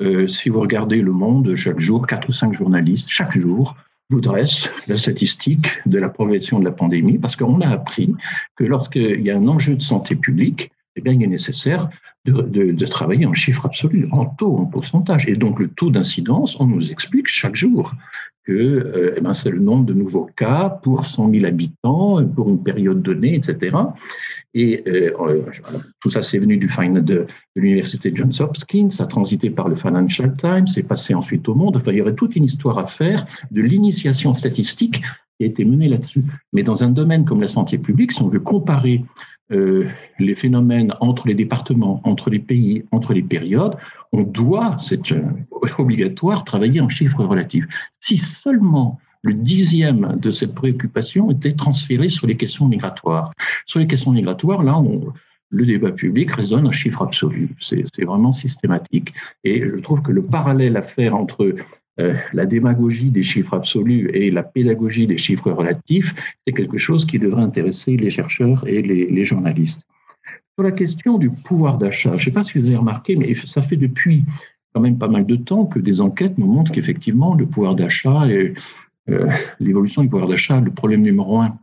Euh, 0.00 0.26
si 0.26 0.48
vous 0.48 0.60
regardez 0.60 1.00
Le 1.00 1.12
Monde 1.12 1.54
chaque 1.54 1.80
jour, 1.80 2.06
quatre 2.06 2.28
ou 2.28 2.32
cinq 2.32 2.52
journalistes 2.52 3.08
chaque 3.08 3.38
jour 3.38 3.76
vous 4.10 4.20
dressent 4.20 4.68
la 4.88 4.96
statistique 4.96 5.68
de 5.86 5.98
la 5.98 6.08
progression 6.08 6.58
de 6.58 6.64
la 6.64 6.72
pandémie 6.72 7.18
parce 7.18 7.36
qu'on 7.36 7.60
a 7.60 7.68
appris 7.68 8.14
que 8.56 8.64
lorsqu'il 8.64 9.22
y 9.22 9.30
a 9.30 9.36
un 9.36 9.48
enjeu 9.48 9.74
de 9.74 9.82
santé 9.82 10.16
publique, 10.16 10.70
eh 10.96 11.00
bien, 11.00 11.12
il 11.14 11.22
est 11.22 11.26
nécessaire 11.26 11.88
de, 12.24 12.86
travailler 12.86 13.26
en 13.26 13.32
chiffres 13.32 13.66
absolus, 13.66 14.06
en 14.12 14.26
taux, 14.26 14.58
en 14.58 14.66
pourcentage. 14.66 15.28
Et 15.28 15.36
donc, 15.36 15.58
le 15.58 15.68
taux 15.68 15.90
d'incidence, 15.90 16.60
on 16.60 16.66
nous 16.66 16.92
explique 16.92 17.28
chaque 17.28 17.56
jour 17.56 17.92
que 18.44 18.52
euh, 18.52 19.14
eh 19.16 19.20
ben, 19.20 19.32
c'est 19.32 19.50
le 19.50 19.60
nombre 19.60 19.84
de 19.84 19.94
nouveaux 19.94 20.28
cas 20.36 20.68
pour 20.68 21.06
100 21.06 21.30
000 21.30 21.46
habitants, 21.46 22.24
pour 22.26 22.48
une 22.48 22.62
période 22.62 23.00
donnée, 23.00 23.34
etc. 23.34 23.76
Et 24.54 24.82
euh, 24.86 25.12
euh, 25.18 25.42
tout 26.00 26.10
ça, 26.10 26.22
c'est 26.22 26.38
venu 26.38 26.56
du 26.58 26.66
de, 26.66 27.26
l'université 27.56 28.12
Johns 28.14 28.32
Hopkins, 28.40 28.90
ça 28.90 29.04
a 29.04 29.06
transité 29.06 29.50
par 29.50 29.68
le 29.68 29.76
Financial 29.76 30.34
Times, 30.36 30.66
c'est 30.66 30.82
passé 30.82 31.14
ensuite 31.14 31.48
au 31.48 31.54
monde. 31.54 31.76
Enfin, 31.76 31.92
il 31.92 31.98
y 31.98 32.00
aurait 32.02 32.14
toute 32.14 32.36
une 32.36 32.44
histoire 32.44 32.78
à 32.78 32.86
faire 32.86 33.24
de 33.50 33.62
l'initiation 33.62 34.34
statistique 34.34 35.00
qui 35.38 35.44
a 35.44 35.46
été 35.46 35.64
menée 35.64 35.88
là-dessus. 35.88 36.22
Mais 36.52 36.62
dans 36.62 36.84
un 36.84 36.90
domaine 36.90 37.24
comme 37.24 37.40
la 37.40 37.48
santé 37.48 37.78
publique, 37.78 38.12
si 38.12 38.22
on 38.22 38.28
veut 38.28 38.40
comparer 38.40 39.04
euh, 39.52 39.88
les 40.18 40.34
phénomènes 40.34 40.94
entre 41.00 41.26
les 41.26 41.34
départements, 41.34 42.00
entre 42.04 42.30
les 42.30 42.38
pays, 42.38 42.84
entre 42.90 43.14
les 43.14 43.22
périodes, 43.22 43.76
on 44.12 44.22
doit, 44.22 44.76
c'est 44.80 45.00
obligatoire, 45.78 46.44
travailler 46.44 46.80
en 46.80 46.88
chiffres 46.90 47.24
relatifs. 47.24 47.66
Si 48.00 48.18
seulement 48.18 48.98
le 49.22 49.34
dixième 49.34 50.16
de 50.20 50.30
cette 50.30 50.54
préoccupation 50.54 51.30
était 51.30 51.52
transféré 51.52 52.08
sur 52.08 52.26
les 52.26 52.36
questions 52.36 52.66
migratoires. 52.66 53.32
Sur 53.66 53.78
les 53.78 53.86
questions 53.86 54.10
migratoires, 54.10 54.62
là, 54.62 54.82
le 55.50 55.66
débat 55.66 55.92
public 55.92 56.32
résonne 56.32 56.66
en 56.66 56.72
chiffres 56.72 57.02
absolus. 57.02 57.50
C'est 57.60 58.04
vraiment 58.04 58.32
systématique. 58.32 59.12
Et 59.44 59.66
je 59.66 59.76
trouve 59.76 60.02
que 60.02 60.12
le 60.12 60.22
parallèle 60.22 60.76
à 60.76 60.82
faire 60.82 61.14
entre 61.14 61.54
euh, 62.00 62.14
la 62.32 62.46
démagogie 62.46 63.10
des 63.10 63.22
chiffres 63.22 63.54
absolus 63.54 64.10
et 64.14 64.30
la 64.30 64.42
pédagogie 64.42 65.06
des 65.06 65.18
chiffres 65.18 65.52
relatifs, 65.52 66.14
c'est 66.46 66.54
quelque 66.54 66.78
chose 66.78 67.04
qui 67.04 67.18
devrait 67.18 67.42
intéresser 67.42 67.96
les 67.96 68.10
chercheurs 68.10 68.66
et 68.66 68.82
les, 68.82 69.06
les 69.06 69.24
journalistes. 69.24 69.82
Sur 70.56 70.64
la 70.64 70.72
question 70.72 71.18
du 71.18 71.30
pouvoir 71.30 71.78
d'achat, 71.78 72.16
je 72.16 72.16
ne 72.16 72.24
sais 72.24 72.30
pas 72.30 72.44
si 72.44 72.58
vous 72.58 72.66
avez 72.66 72.76
remarqué, 72.76 73.14
mais 73.16 73.36
ça 73.46 73.62
fait 73.62 73.76
depuis 73.76 74.24
quand 74.74 74.80
même 74.80 74.98
pas 74.98 75.08
mal 75.08 75.26
de 75.26 75.36
temps 75.36 75.66
que 75.66 75.78
des 75.78 76.00
enquêtes 76.00 76.38
nous 76.38 76.46
montrent 76.46 76.72
qu'effectivement, 76.72 77.34
le 77.34 77.46
pouvoir 77.46 77.74
d'achat 77.74 78.26
est 78.28 78.54
l'évolution 79.60 80.02
du 80.02 80.08
pouvoir 80.08 80.28
d'achat, 80.28 80.60
le 80.60 80.70
problème 80.70 81.02
numéro 81.02 81.40
un 81.40 81.58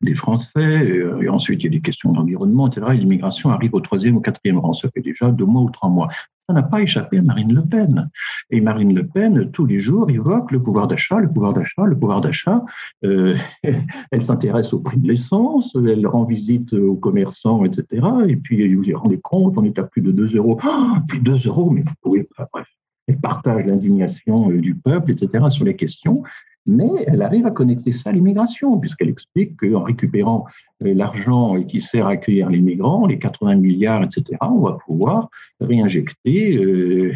des 0.00 0.14
Français, 0.14 0.58
euh, 0.58 1.22
et, 1.22 1.28
ensuite 1.28 1.60
il 1.62 1.64
y 1.64 1.68
a 1.68 1.70
des 1.70 1.80
questions 1.80 2.12
d'environnement, 2.12 2.68
etc. 2.68 2.86
l'immigration 2.92 3.50
arrive 3.50 3.74
au 3.74 3.80
troisième 3.80 4.16
ou 4.16 4.20
quatrième 4.20 4.58
rang. 4.58 4.74
Ça 4.74 4.88
fait 4.90 5.00
déjà 5.00 5.30
deux 5.30 5.46
mois 5.46 5.62
ou 5.62 5.70
trois 5.70 5.88
mois. 5.88 6.08
Ça 6.48 6.54
n'a 6.54 6.62
pas 6.64 6.82
échappé 6.82 7.18
à 7.18 7.22
Marine 7.22 7.54
Le 7.54 7.62
Pen. 7.62 8.10
Et 8.50 8.60
Marine 8.60 8.94
Le 8.94 9.06
Pen, 9.06 9.50
tous 9.52 9.64
les 9.64 9.78
jours, 9.78 10.10
évoque 10.10 10.50
le 10.50 10.60
pouvoir 10.60 10.88
d'achat, 10.88 11.20
le 11.20 11.30
pouvoir 11.30 11.54
d'achat, 11.54 11.84
le 11.84 11.96
pouvoir 11.96 12.20
d'achat. 12.20 12.64
Euh, 13.04 13.36
elle 14.10 14.24
s'intéresse 14.24 14.72
au 14.72 14.80
prix 14.80 15.00
de 15.00 15.06
l'essence, 15.06 15.76
elle 15.76 16.06
rend 16.06 16.24
visite 16.24 16.72
aux 16.72 16.96
commerçants, 16.96 17.64
etc. 17.64 18.06
Et 18.26 18.36
puis, 18.36 18.74
vous 18.74 18.82
vous 18.82 18.98
rendez 18.98 19.20
compte, 19.20 19.56
on 19.56 19.62
est 19.62 19.78
à 19.78 19.84
plus 19.84 20.02
de 20.02 20.10
2 20.10 20.36
euros. 20.36 20.58
Oh, 20.64 20.96
plus 21.06 21.20
de 21.20 21.30
2 21.30 21.46
euros, 21.46 21.70
mais 21.70 21.84
oui, 22.04 22.26
bref 22.52 22.66
elle 23.08 23.18
partage 23.18 23.66
l'indignation 23.66 24.50
euh, 24.50 24.60
du 24.60 24.74
peuple, 24.74 25.12
etc., 25.12 25.44
sur 25.48 25.64
les 25.64 25.76
questions, 25.76 26.22
mais 26.66 26.90
elle 27.08 27.22
arrive 27.22 27.46
à 27.46 27.50
connecter 27.50 27.92
ça 27.92 28.10
à 28.10 28.12
l'immigration, 28.12 28.78
puisqu'elle 28.78 29.08
explique 29.08 29.56
qu'en 29.56 29.82
récupérant 29.82 30.46
euh, 30.84 30.94
l'argent 30.94 31.60
qui 31.62 31.80
sert 31.80 32.06
à 32.06 32.12
accueillir 32.12 32.48
les 32.48 32.60
migrants, 32.60 33.06
les 33.06 33.18
80 33.18 33.56
milliards, 33.56 34.04
etc., 34.04 34.24
on 34.40 34.60
va 34.60 34.78
pouvoir 34.86 35.28
réinjecter 35.60 36.56
euh, 36.56 37.14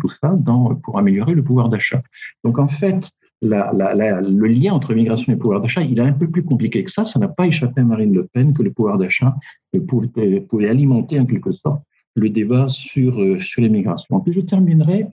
tout 0.00 0.08
ça 0.08 0.34
pour 0.82 0.98
améliorer 0.98 1.34
le 1.34 1.42
pouvoir 1.42 1.70
d'achat. 1.70 2.02
Donc 2.44 2.58
en 2.58 2.68
fait, 2.68 3.10
le 3.40 4.46
lien 4.46 4.72
entre 4.72 4.94
migration 4.94 5.32
et 5.32 5.36
pouvoir 5.36 5.60
d'achat, 5.60 5.82
il 5.82 5.98
est 5.98 6.02
un 6.02 6.12
peu 6.12 6.30
plus 6.30 6.44
compliqué 6.44 6.84
que 6.84 6.90
ça. 6.90 7.04
Ça 7.04 7.18
n'a 7.18 7.28
pas 7.28 7.46
échappé 7.46 7.80
à 7.80 7.84
Marine 7.84 8.14
Le 8.14 8.26
Pen 8.26 8.54
que 8.54 8.62
le 8.62 8.70
pouvoir 8.70 8.98
d'achat 8.98 9.34
pouvait, 9.88 10.40
pouvait, 10.42 10.68
alimenter 10.68 11.18
en 11.18 11.26
quelque 11.26 11.52
sorte 11.52 11.82
le 12.14 12.28
débat 12.28 12.68
sur, 12.68 13.20
euh, 13.20 13.40
sur 13.40 13.62
je 14.32 14.40
terminerai. 14.40 15.06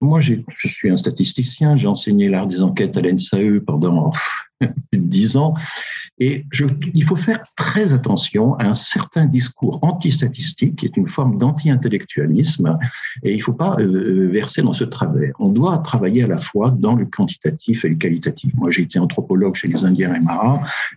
Moi, 0.00 0.20
je 0.20 0.68
suis 0.68 0.90
un 0.90 0.96
statisticien, 0.96 1.76
j'ai 1.76 1.86
enseigné 1.86 2.28
l'art 2.28 2.46
des 2.46 2.62
enquêtes 2.62 2.96
à 2.96 3.00
l'NSAE 3.00 3.60
pendant 3.66 4.12
plus 4.60 4.98
de 4.98 5.06
dix 5.06 5.36
ans. 5.36 5.54
Et 6.18 6.46
il 6.94 7.04
faut 7.04 7.16
faire 7.16 7.42
très 7.56 7.92
attention 7.92 8.54
à 8.54 8.66
un 8.66 8.74
certain 8.74 9.26
discours 9.26 9.80
anti-statistique, 9.82 10.76
qui 10.76 10.86
est 10.86 10.96
une 10.96 11.08
forme 11.08 11.38
d'anti-intellectualisme, 11.38 12.78
et 13.24 13.32
il 13.32 13.38
ne 13.38 13.42
faut 13.42 13.52
pas 13.52 13.74
euh, 13.80 13.82
euh, 13.82 14.28
verser 14.28 14.62
dans 14.62 14.72
ce 14.72 14.84
travers. 14.84 15.32
On 15.40 15.48
doit 15.48 15.78
travailler 15.78 16.22
à 16.22 16.28
la 16.28 16.38
fois 16.38 16.70
dans 16.70 16.94
le 16.94 17.04
quantitatif 17.04 17.84
et 17.84 17.88
le 17.88 17.96
qualitatif. 17.96 18.52
Moi, 18.54 18.70
j'ai 18.70 18.82
été 18.82 18.98
anthropologue 18.98 19.56
chez 19.56 19.66
les 19.66 19.84
Indiens 19.84 20.14
et 20.14 20.20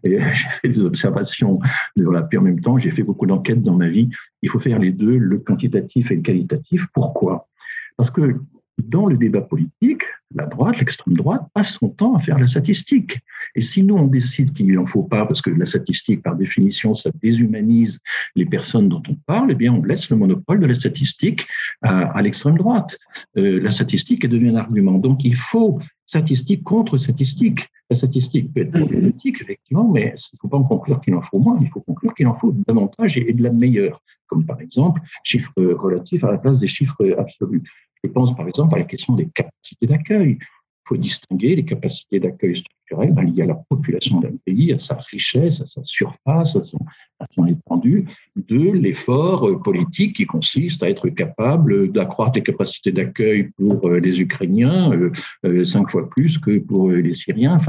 et 0.04 0.20
j'ai 0.34 0.50
fait 0.50 0.70
des 0.70 0.82
observations 0.82 1.60
de 1.96 2.10
la 2.10 2.28
en 2.38 2.42
même 2.42 2.62
temps, 2.62 2.78
j'ai 2.78 2.92
fait 2.92 3.04
beaucoup 3.04 3.26
d'enquêtes 3.26 3.62
dans 3.62 3.76
ma 3.76 3.88
vie. 3.88 4.10
Il 4.42 4.50
faut 4.50 4.60
faire 4.60 4.80
les 4.80 4.92
deux, 4.92 5.18
le 5.18 5.38
quantitatif 5.40 6.12
et 6.12 6.16
le 6.16 6.22
qualitatif. 6.22 6.86
Pourquoi? 6.94 7.48
Parce 7.96 8.12
que 8.12 8.40
dans 8.78 9.08
le 9.08 9.18
débat 9.18 9.42
politique, 9.42 10.04
la 10.36 10.46
droite, 10.46 10.78
l'extrême 10.80 11.16
droite, 11.16 11.42
passe 11.54 11.78
son 11.80 11.90
temps 11.90 12.16
à 12.16 12.20
faire 12.20 12.38
la 12.38 12.48
statistique. 12.48 13.20
Et 13.56 13.62
si 13.62 13.82
nous, 13.82 13.96
on 13.96 14.08
décide 14.08 14.54
qu'il 14.54 14.72
n'en 14.72 14.86
faut 14.86 15.04
pas, 15.04 15.26
parce 15.26 15.42
que 15.42 15.50
la 15.50 15.66
statistique, 15.66 16.22
par 16.22 16.36
définition, 16.36 16.94
ça 16.94 17.10
déshumanise 17.22 18.00
les 18.36 18.46
personnes 18.46 18.90
dont 18.90 19.02
on 19.10 19.16
parle, 19.26 19.52
eh 19.52 19.56
bien, 19.56 19.74
on 19.74 19.84
laisse 19.84 20.10
le 20.10 20.18
monopole 20.18 20.60
de 20.60 20.66
la 20.66 20.76
statistique 20.76 21.48
à, 21.82 22.22
l'extrême 22.22 22.58
droite. 22.58 22.98
Euh, 23.38 23.60
la 23.62 23.72
statistique 23.72 24.26
est 24.26 24.28
devenue 24.28 24.52
un 24.52 24.58
argument. 24.58 24.98
Donc, 24.98 25.24
il 25.24 25.36
faut 25.36 25.80
statistique 26.06 26.64
contre 26.64 26.98
statistique. 26.98 27.68
La 27.90 27.96
statistique 27.96 28.54
peut 28.54 28.62
être 28.62 28.72
problématique, 28.72 29.42
effectivement, 29.42 29.92
mais 29.92 30.14
il 30.16 30.36
ne 30.36 30.40
faut 30.40 30.48
pas 30.48 30.58
en 30.58 30.64
conclure 30.64 31.00
qu'il 31.02 31.16
en 31.16 31.22
faut 31.22 31.40
moins, 31.40 31.58
il 31.62 31.70
faut 31.70 31.82
conclure 31.82 32.14
qu'il 32.14 32.28
en 32.28 32.34
faut 32.34 32.54
davantage 32.68 33.18
et 33.18 33.34
de 33.34 33.44
la 33.44 33.52
meilleure, 33.52 34.02
comme 34.28 34.46
par 34.46 34.60
exemple 34.62 35.02
chiffres 35.24 35.52
relatifs 35.58 36.24
à 36.24 36.32
la 36.32 36.38
place 36.38 36.60
des 36.60 36.68
chiffres 36.68 37.16
absolus. 37.18 37.64
Je 38.08 38.14
pense 38.14 38.36
par 38.36 38.48
exemple 38.48 38.76
à 38.76 38.80
la 38.80 38.86
question 38.86 39.16
des 39.16 39.28
capacités 39.28 39.86
d'accueil. 39.86 40.38
Il 40.40 40.88
faut 40.88 40.98
distinguer 40.98 41.56
les 41.58 41.66
capacités 41.66 42.20
d'accueil 42.20 42.56
structurelles 42.56 43.14
ben, 43.14 43.24
liées 43.24 43.42
à 43.42 43.48
la 43.48 43.56
population 43.70 44.22
d'un 44.22 44.32
pays, 44.46 44.72
à 44.72 44.80
sa 44.80 44.96
richesse, 45.12 45.60
à 45.60 45.66
sa 45.66 45.84
surface, 45.84 46.56
à 46.56 46.64
son, 46.64 47.46
étendue, 47.46 48.06
de 48.38 48.72
l'effort 48.72 49.62
politique 49.62 50.16
qui 50.16 50.26
consiste 50.26 50.82
à 50.84 50.90
être 50.90 51.10
capable 51.10 51.92
d'accroître 51.92 52.36
les 52.36 52.44
capacités 52.44 52.94
d'accueil 52.94 53.50
pour 53.58 53.90
euh, 53.90 54.00
les 54.00 54.22
Ukrainiens 54.22 54.94
euh, 54.94 55.12
euh, 55.46 55.66
cinq 55.66 55.90
fois 55.90 56.10
plus 56.10 56.38
que 56.38 56.60
pour 56.60 56.92
les 56.92 57.16
Syriens. 57.16 57.60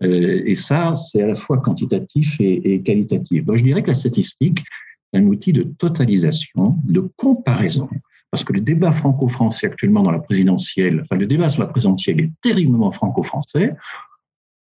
Et 0.00 0.56
ça, 0.56 0.94
c'est 0.96 1.22
à 1.22 1.28
la 1.28 1.34
fois 1.34 1.58
quantitatif 1.58 2.34
et, 2.40 2.82
qualitatif. 2.82 3.44
Donc, 3.44 3.56
je 3.56 3.62
dirais 3.62 3.82
que 3.84 3.88
la 3.88 3.94
statistique 3.94 4.58
est 5.12 5.18
un 5.18 5.26
outil 5.26 5.52
de 5.52 5.62
totalisation, 5.62 6.76
de 6.84 7.08
comparaison 7.16 7.88
parce 8.34 8.42
que 8.42 8.52
le 8.52 8.62
débat 8.62 8.90
franco-français 8.90 9.68
actuellement 9.68 10.02
dans 10.02 10.10
la 10.10 10.18
présidentielle, 10.18 11.02
enfin 11.04 11.14
le 11.14 11.26
débat 11.26 11.50
sur 11.50 11.62
la 11.62 11.68
présidentielle 11.68 12.20
est 12.20 12.32
terriblement 12.40 12.90
franco-français. 12.90 13.76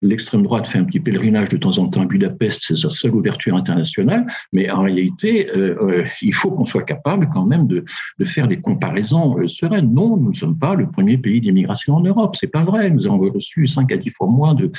L'extrême 0.02 0.44
droite 0.44 0.66
fait 0.66 0.80
un 0.80 0.86
petit 0.86 1.02
pèlerinage 1.02 1.50
de 1.50 1.58
temps 1.58 1.78
en 1.78 1.88
temps 1.88 2.02
à 2.02 2.06
Budapest, 2.06 2.62
c'est 2.64 2.78
sa 2.78 2.90
seule 2.90 3.16
ouverture 3.16 3.56
internationale, 3.56 4.26
mais 4.54 4.70
en 4.72 4.84
réalité, 4.84 5.50
euh, 5.50 5.76
euh, 5.82 6.06
il 6.22 6.34
faut 6.34 6.52
qu'on 6.52 6.66
soit 6.66 6.84
capable 6.84 7.30
quand 7.34 7.46
même 7.46 7.68
de, 7.68 7.84
de 8.18 8.26
faire 8.26 8.48
des 8.48 8.62
comparaisons 8.62 9.38
euh, 9.38 9.48
sereines. 9.50 9.92
Non, 9.92 10.16
nous 10.16 10.32
ne 10.32 10.36
sommes 10.36 10.58
pas 10.58 10.76
le 10.76 10.90
premier 10.90 11.18
pays 11.18 11.42
d'immigration 11.42 11.96
en 11.96 12.02
Europe, 12.02 12.38
c'est 12.40 12.48
pas 12.48 12.64
vrai. 12.64 12.90
Nous 12.90 13.06
avons 13.06 13.20
reçu 13.30 13.68
5 13.68 13.92
à 13.92 13.98
10 13.98 14.10
fois 14.12 14.28
moins 14.28 14.56
de, 14.56 14.72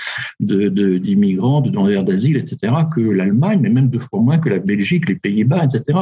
d'immigrants, 0.99 1.61
de, 1.61 1.67
de 1.67 1.73
demandeurs 1.73 2.05
d'asile, 2.05 2.39
etc., 2.39 2.73
que 2.97 3.03
l'Allemagne, 3.03 3.61
mais 3.61 3.69
même 3.69 3.91
deux 3.91 4.01
fois 4.01 4.21
moins 4.21 4.39
que 4.39 4.49
la 4.49 4.59
Belgique, 4.59 5.07
les 5.07 5.17
Pays-Bas, 5.17 5.65
etc. 5.65 5.99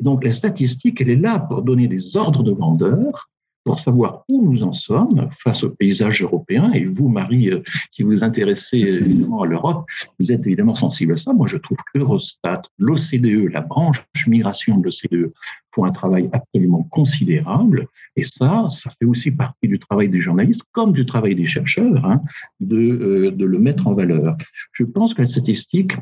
donc 0.00 0.24
la 0.24 0.32
statistique, 0.32 1.00
elle 1.00 1.10
est 1.10 1.16
là 1.16 1.40
pour 1.40 1.62
donner 1.62 1.88
des 1.88 2.16
ordres 2.16 2.42
de 2.42 2.52
grandeur, 2.52 3.28
pour 3.64 3.80
savoir 3.80 4.24
où 4.28 4.42
nous 4.44 4.62
en 4.62 4.72
sommes 4.72 5.28
face 5.42 5.64
au 5.64 5.70
paysage 5.70 6.22
européen. 6.22 6.70
Et 6.72 6.84
vous, 6.84 7.08
Marie, 7.08 7.50
euh, 7.50 7.62
qui 7.92 8.02
vous 8.02 8.22
intéressez 8.22 8.78
évidemment 8.78 9.42
à 9.42 9.46
l'Europe, 9.46 9.86
vous 10.20 10.30
êtes 10.30 10.46
évidemment 10.46 10.74
sensible 10.74 11.14
à 11.14 11.16
ça. 11.16 11.32
Moi, 11.32 11.48
je 11.48 11.56
trouve 11.56 11.78
que 11.92 12.00
Eurostat, 12.00 12.62
l'OCDE, 12.78 13.50
la 13.52 13.62
branche 13.62 14.04
migration 14.26 14.78
de 14.78 14.84
l'OCDE 14.84 15.32
font 15.74 15.84
un 15.84 15.92
travail 15.92 16.28
absolument 16.32 16.84
considérable. 16.84 17.88
Et 18.16 18.24
ça, 18.24 18.66
ça 18.68 18.90
fait 18.98 19.06
aussi 19.06 19.30
partie 19.30 19.66
du 19.66 19.78
travail 19.78 20.08
des 20.08 20.20
journalistes, 20.20 20.62
comme 20.72 20.92
du 20.92 21.06
travail 21.06 21.34
des 21.34 21.46
chercheurs, 21.46 22.04
hein, 22.04 22.20
de, 22.60 22.78
euh, 22.78 23.30
de 23.30 23.44
le 23.44 23.58
mettre 23.58 23.86
en 23.86 23.94
valeur. 23.94 24.36
Je 24.72 24.84
pense 24.84 25.14
que 25.14 25.22
la 25.22 25.28
statistique, 25.28 25.92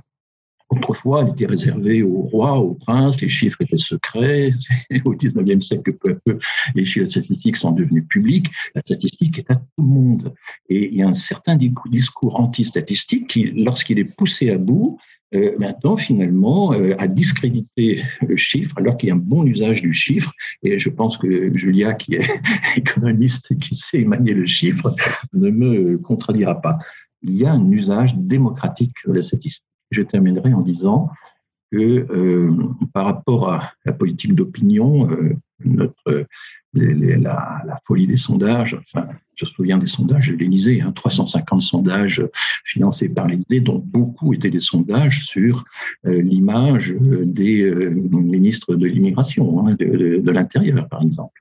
Autrefois, 0.72 1.22
elle 1.22 1.32
était 1.34 1.44
réservée 1.44 2.02
aux 2.02 2.22
rois, 2.22 2.58
aux 2.58 2.72
princes, 2.72 3.20
les 3.20 3.28
chiffres 3.28 3.60
étaient 3.60 3.76
secrets. 3.76 4.52
Au 5.04 5.14
19e 5.14 5.60
siècle, 5.60 5.92
peu 5.92 6.12
à 6.12 6.14
peu, 6.24 6.38
les 6.74 6.86
chiffres 6.86 7.10
statistiques 7.10 7.58
sont 7.58 7.72
devenus 7.72 8.06
publics. 8.08 8.46
La 8.74 8.80
statistique 8.80 9.38
est 9.38 9.50
à 9.50 9.56
tout 9.56 9.66
le 9.76 9.84
monde. 9.84 10.34
Et 10.70 10.88
il 10.88 10.94
y 10.94 11.02
a 11.02 11.08
un 11.08 11.12
certain 11.12 11.56
discours 11.56 12.40
anti-statistique 12.40 13.26
qui, 13.28 13.44
lorsqu'il 13.54 13.98
est 13.98 14.16
poussé 14.16 14.48
à 14.48 14.56
bout, 14.56 14.98
euh, 15.34 15.54
maintenant, 15.58 15.98
finalement, 15.98 16.72
euh, 16.72 16.94
à 16.98 17.06
discréditer 17.06 18.02
le 18.26 18.36
chiffre, 18.36 18.74
alors 18.78 18.96
qu'il 18.96 19.10
y 19.10 19.12
a 19.12 19.14
un 19.14 19.18
bon 19.18 19.44
usage 19.44 19.82
du 19.82 19.92
chiffre. 19.92 20.32
Et 20.62 20.78
je 20.78 20.88
pense 20.88 21.18
que 21.18 21.54
Julia, 21.54 21.92
qui 21.92 22.14
est 22.14 22.26
économiste 22.78 23.50
et 23.50 23.56
qui 23.56 23.76
sait 23.76 24.04
manier 24.04 24.32
le 24.32 24.46
chiffre, 24.46 24.94
ne 25.34 25.50
me 25.50 25.98
contredira 25.98 26.62
pas. 26.62 26.78
Il 27.20 27.36
y 27.36 27.44
a 27.44 27.52
un 27.52 27.70
usage 27.70 28.16
démocratique 28.16 28.94
de 29.06 29.12
la 29.12 29.22
statistique 29.22 29.66
je 29.92 30.02
terminerai 30.02 30.52
en 30.52 30.62
disant 30.62 31.10
que 31.70 32.06
par 32.92 33.06
rapport 33.06 33.50
à 33.50 33.72
la 33.84 33.92
politique 33.92 34.34
d'opinion, 34.34 35.08
notre 35.64 36.26
la, 36.74 37.80
folie 37.86 38.06
des 38.06 38.16
sondages. 38.16 38.74
Enfin, 38.74 39.08
je 39.34 39.44
me 39.44 39.48
souviens 39.48 39.78
des 39.78 39.86
sondages 39.86 40.28
de 40.28 40.36
l'Élysée, 40.36 40.80
hein, 40.80 40.92
350 40.92 41.60
sondages 41.60 42.22
financés 42.64 43.08
par 43.08 43.26
l'Élysée, 43.26 43.60
dont 43.60 43.78
beaucoup 43.78 44.32
étaient 44.34 44.50
des 44.50 44.60
sondages 44.60 45.26
sur 45.26 45.64
euh, 46.06 46.20
l'image 46.20 46.92
euh, 46.92 47.24
des 47.24 47.62
euh, 47.62 47.90
ministres 47.90 48.74
de 48.74 48.86
l'immigration, 48.86 49.66
hein, 49.66 49.74
de, 49.78 50.30
l'Intérieur, 50.30 50.88
par 50.88 51.02
exemple. 51.02 51.40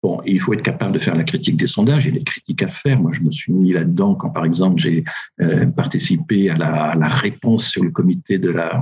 Bon, 0.00 0.20
il 0.24 0.40
faut 0.40 0.52
être 0.52 0.62
capable 0.62 0.92
de 0.92 1.00
faire 1.00 1.16
la 1.16 1.24
critique 1.24 1.56
des 1.56 1.66
sondages 1.66 2.06
et 2.06 2.12
les 2.12 2.22
critiques 2.22 2.62
à 2.62 2.68
faire. 2.68 3.00
Moi, 3.00 3.10
je 3.12 3.22
me 3.22 3.32
suis 3.32 3.52
mis 3.52 3.72
là-dedans 3.72 4.14
quand, 4.14 4.30
par 4.30 4.44
exemple, 4.44 4.80
j'ai 4.80 5.02
euh, 5.40 5.66
participé 5.66 6.50
à 6.50 6.56
la, 6.56 6.94
la, 6.96 7.08
réponse 7.08 7.66
sur 7.66 7.82
le 7.82 7.90
comité 7.90 8.38
de 8.38 8.48
la, 8.50 8.80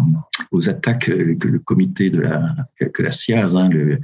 aux 0.53 0.69
attaques 0.69 1.09
euh, 1.09 1.35
que 1.41 1.49
le 1.49 1.59
comité 1.59 2.11
de 2.11 2.21
la, 2.21 2.55
que 2.93 3.03
la 3.03 3.11
SIAZ, 3.11 3.57
hein, 3.57 3.71
le, 3.71 3.99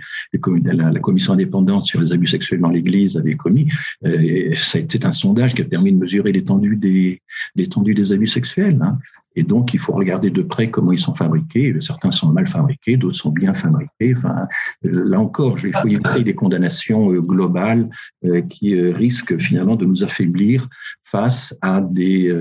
la, 0.64 0.90
la, 0.90 1.00
commission 1.00 1.34
indépendante 1.34 1.84
sur 1.84 2.00
les 2.00 2.14
abus 2.14 2.28
sexuels 2.28 2.60
dans 2.60 2.70
l'Église 2.70 3.18
avait 3.18 3.34
commis. 3.34 3.68
Euh, 4.06 4.54
ça 4.54 4.78
a 4.78 4.80
été 4.80 5.04
un 5.04 5.12
sondage 5.12 5.54
qui 5.54 5.60
a 5.60 5.66
permis 5.66 5.92
de 5.92 5.98
mesurer 5.98 6.32
l'étendue 6.32 6.76
des, 6.76 7.20
l'étendue 7.54 7.94
des 7.94 8.12
abus 8.12 8.28
sexuels. 8.28 8.78
Hein. 8.80 8.98
Et 9.36 9.42
donc, 9.42 9.74
il 9.74 9.80
faut 9.80 9.92
regarder 9.92 10.30
de 10.30 10.42
près 10.42 10.70
comment 10.70 10.92
ils 10.92 10.98
sont 10.98 11.14
fabriqués. 11.14 11.74
Certains 11.80 12.10
sont 12.10 12.28
mal 12.28 12.46
fabriqués, 12.46 12.96
d'autres 12.96 13.16
sont 13.16 13.30
bien 13.30 13.54
fabriqués. 13.54 14.14
Enfin, 14.16 14.46
là 14.82 15.20
encore, 15.20 15.58
il 15.64 15.72
faut 15.74 15.88
éviter 15.88 16.22
des 16.22 16.34
condamnations 16.34 17.10
euh, 17.12 17.20
globales 17.20 17.88
euh, 18.24 18.42
qui 18.42 18.74
euh, 18.74 18.92
risquent 18.92 19.38
finalement 19.38 19.76
de 19.76 19.84
nous 19.84 20.04
affaiblir 20.04 20.68
face 21.04 21.54
à 21.60 21.80
des 21.82 22.34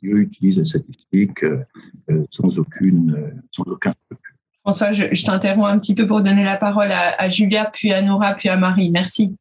qui 0.00 0.08
eux 0.08 0.18
utilisent 0.18 0.58
la 0.58 0.64
statistique 0.64 1.44
sans 2.30 2.58
aucune, 2.58 3.32
sans 3.52 3.62
aucun 3.64 3.92
François, 4.62 4.92
je, 4.92 5.24
t'interromps 5.24 5.70
un 5.70 5.78
petit 5.78 5.94
peu 5.94 6.06
pour 6.06 6.22
donner 6.22 6.42
la 6.42 6.56
parole 6.56 6.90
à, 6.90 7.28
Julia, 7.28 7.66
puis 7.66 7.92
à 7.92 8.02
Nora, 8.02 8.34
puis 8.34 8.48
à 8.48 8.56
Marie. 8.56 8.90
Merci. 8.90 9.36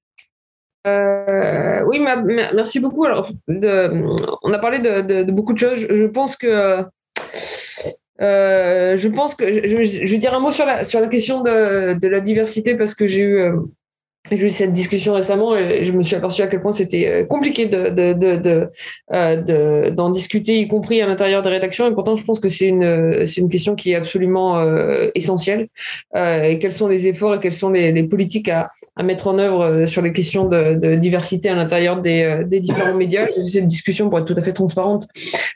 Oui, 0.85 1.99
merci 1.99 2.79
beaucoup. 2.79 3.05
Alors, 3.05 3.31
on 3.47 4.53
a 4.53 4.59
parlé 4.59 4.79
de, 4.79 5.31
beaucoup 5.31 5.53
de 5.53 5.59
choses. 5.59 5.87
Je, 5.89 6.05
pense 6.05 6.35
que 6.35 6.85
je 8.19 9.07
pense 9.07 9.35
que 9.35 9.51
je, 9.51 10.11
vais 10.11 10.17
dire 10.17 10.33
un 10.33 10.39
mot 10.39 10.51
sur 10.51 10.65
la 10.65 11.07
question 11.07 11.41
de, 11.41 12.07
la 12.07 12.19
diversité 12.19 12.75
parce 12.75 12.95
que 12.95 13.07
j'ai 13.07 13.21
eu 13.21 13.51
j'ai 14.31 14.47
eu 14.47 14.49
cette 14.51 14.71
discussion 14.71 15.13
récemment 15.13 15.55
et 15.55 15.83
je 15.83 15.91
me 15.91 16.01
suis 16.01 16.15
aperçu 16.15 16.41
à 16.41 16.47
quel 16.47 16.61
point 16.61 16.71
c'était 16.71 17.07
euh, 17.07 17.25
compliqué 17.25 17.65
de, 17.65 17.89
de, 17.89 18.13
de, 18.13 18.69
euh, 19.11 19.91
d'en 19.91 20.09
discuter, 20.09 20.61
y 20.61 20.67
compris 20.67 21.01
à 21.01 21.07
l'intérieur 21.07 21.41
des 21.41 21.49
rédactions. 21.49 21.87
Et 21.87 21.93
pourtant, 21.93 22.15
je 22.15 22.23
pense 22.23 22.39
que 22.39 22.47
c'est 22.47 22.67
une, 22.67 23.25
une 23.37 23.49
question 23.49 23.75
qui 23.75 23.91
est 23.91 23.95
absolument 23.95 24.59
euh, 24.59 25.09
essentielle. 25.13 25.67
et 26.15 26.57
quels 26.59 26.71
sont 26.71 26.87
les 26.87 27.07
efforts 27.07 27.35
et 27.35 27.39
quelles 27.41 27.51
sont 27.51 27.69
les, 27.69 28.03
politiques 28.03 28.47
à, 28.47 28.69
à, 28.95 29.03
mettre 29.03 29.27
en 29.27 29.37
œuvre 29.37 29.85
sur 29.87 30.01
les 30.01 30.13
questions 30.13 30.47
de, 30.47 30.95
diversité 30.95 31.49
à 31.49 31.55
l'intérieur 31.55 31.99
des, 31.99 32.43
des 32.45 32.61
différents 32.61 32.95
médias? 32.95 33.27
J'ai 33.35 33.43
eu 33.43 33.49
cette 33.49 33.67
discussion 33.67 34.09
pour 34.09 34.19
être 34.19 34.25
tout 34.25 34.35
à 34.37 34.41
fait 34.41 34.53
transparente 34.53 35.05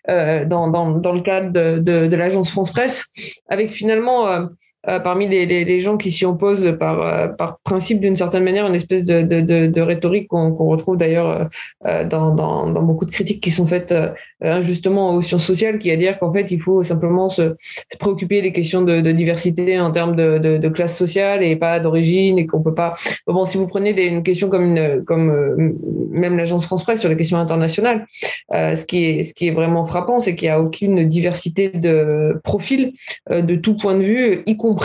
dans, 0.07 0.67
dans, 0.69 0.91
dans 0.91 1.13
le 1.13 1.21
cadre 1.21 1.51
de, 1.51 2.15
l'agence 2.15 2.51
France 2.51 2.71
Presse, 2.71 3.05
avec 3.47 3.71
finalement 3.71 4.47
euh, 4.89 4.99
parmi 4.99 5.27
les, 5.27 5.45
les, 5.45 5.79
gens 5.79 5.97
qui 5.97 6.11
s'y 6.11 6.23
opposent 6.23 6.73
par, 6.79 7.01
euh, 7.01 7.27
par 7.27 7.59
principe 7.59 7.99
d'une 7.99 8.15
certaine 8.15 8.43
manière, 8.43 8.65
une 8.67 8.75
espèce 8.75 9.05
de, 9.05 9.21
de, 9.21 9.67
de, 9.67 9.81
rhétorique 9.81 10.29
qu'on 10.29 10.53
retrouve 10.53 10.95
d'ailleurs 10.95 11.49
euh, 11.85 12.05
dans, 12.05 12.33
dans, 12.33 12.71
dans, 12.71 12.83
beaucoup 12.83 13.03
de 13.03 13.11
critiques 13.11 13.43
qui 13.43 13.49
sont 13.51 13.65
faites 13.65 13.93
injustement 14.41 15.13
aux 15.13 15.19
sciences 15.19 15.43
sociales, 15.43 15.77
qui 15.77 15.89
est 15.89 15.93
à 15.93 15.97
dire 15.97 16.17
qu'en 16.19 16.31
fait 16.31 16.51
il 16.51 16.61
faut 16.61 16.83
simplement 16.83 17.27
se, 17.27 17.55
préoccuper 17.99 18.41
des 18.41 18.53
questions 18.53 18.81
de, 18.81 19.11
diversité 19.11 19.77
en 19.77 19.91
termes 19.91 20.15
de, 20.15 20.67
classe 20.69 20.97
sociale 20.97 21.43
et 21.43 21.55
pas 21.55 21.79
d'origine 21.79 22.37
et 22.37 22.45
qu'on 22.45 22.61
peut 22.61 22.73
pas. 22.73 22.93
Bon, 23.25 23.45
si 23.45 23.57
vous 23.57 23.67
prenez 23.67 23.89
une 24.05 24.23
question 24.23 24.47
comme 24.47 24.75
une, 24.75 25.03
comme 25.05 25.75
même 26.11 26.37
l'agence 26.37 26.65
France 26.65 26.83
Presse 26.83 26.99
sur 26.99 27.09
les 27.09 27.17
questions 27.17 27.37
internationales, 27.37 28.05
ce 28.51 28.85
qui 28.85 29.03
est 29.03 29.23
ce 29.23 29.33
qui 29.33 29.47
est 29.47 29.51
vraiment 29.51 29.85
frappant, 29.85 30.19
c'est 30.19 30.35
qu'il 30.35 30.47
n'y 30.47 30.53
a 30.53 30.61
aucune 30.61 31.05
diversité 31.05 31.69
de 31.69 32.39
profil 32.43 32.93
de 33.29 33.55
tout 33.55 33.75
point 33.75 33.95
de 33.95 34.03
vue, 34.03 34.43
y 34.45 34.55
compris 34.55 34.76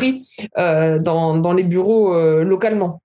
euh, 0.59 0.99
dans, 0.99 1.53
les 1.53 1.62
bureaux 1.62 2.14
euh, 2.14 2.45
localement. 2.45 3.01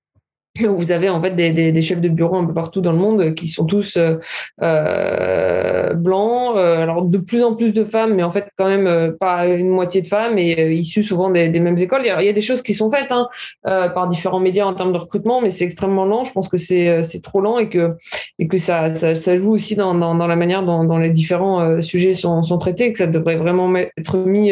Vous 0.59 0.91
avez 0.91 1.07
en 1.07 1.21
fait 1.21 1.35
des, 1.35 1.81
chefs 1.83 2.01
de 2.01 2.09
bureau 2.09 2.37
un 2.37 2.45
peu 2.45 2.53
partout 2.53 2.81
dans 2.81 2.91
le 2.91 2.97
monde 2.97 3.35
qui 3.35 3.47
sont 3.47 3.65
tous 3.65 3.95
euh, 3.95 5.93
blancs. 5.93 6.57
Alors 6.57 7.03
de 7.03 7.19
plus 7.19 7.43
en 7.43 7.53
plus 7.53 7.73
de 7.73 7.83
femmes, 7.83 8.15
mais 8.15 8.23
en 8.23 8.31
fait 8.31 8.49
quand 8.57 8.67
même 8.67 9.15
pas 9.19 9.45
une 9.45 9.69
moitié 9.69 10.01
de 10.01 10.07
femmes 10.07 10.39
et 10.39 10.73
issus 10.73 11.03
souvent 11.03 11.29
des, 11.29 11.47
mêmes 11.59 11.77
écoles. 11.77 12.01
Il 12.05 12.07
y, 12.07 12.29
a, 12.29 12.33
des 12.33 12.41
choses 12.41 12.63
qui 12.63 12.73
sont 12.73 12.89
faites 12.89 13.11
hein, 13.11 13.27
par 13.61 14.07
différents 14.07 14.39
médias 14.39 14.65
en 14.65 14.73
termes 14.73 14.93
de 14.93 14.97
recrutement, 14.97 15.41
mais 15.41 15.51
c'est 15.51 15.65
extrêmement 15.65 16.05
lent. 16.05 16.25
Je 16.25 16.31
pense 16.31 16.47
que 16.47 16.57
c'est 16.57 17.21
trop 17.21 17.39
lent 17.39 17.59
et 17.59 17.69
que 17.69 17.95
et 18.39 18.47
que 18.47 18.57
ça 18.57 18.93
ça, 18.93 19.37
joue 19.37 19.51
aussi 19.51 19.75
dans, 19.75 19.93
dans, 19.93 20.27
la 20.27 20.35
manière 20.35 20.63
dont, 20.63 20.83
dont 20.83 20.97
les 20.97 21.09
différents 21.09 21.81
sujets 21.81 22.13
sont, 22.13 22.43
sont 22.43 22.57
traités 22.57 22.85
et 22.85 22.91
que 22.91 22.97
ça 22.97 23.07
devrait 23.07 23.37
vraiment 23.37 23.73
être 23.75 24.17
mis 24.17 24.51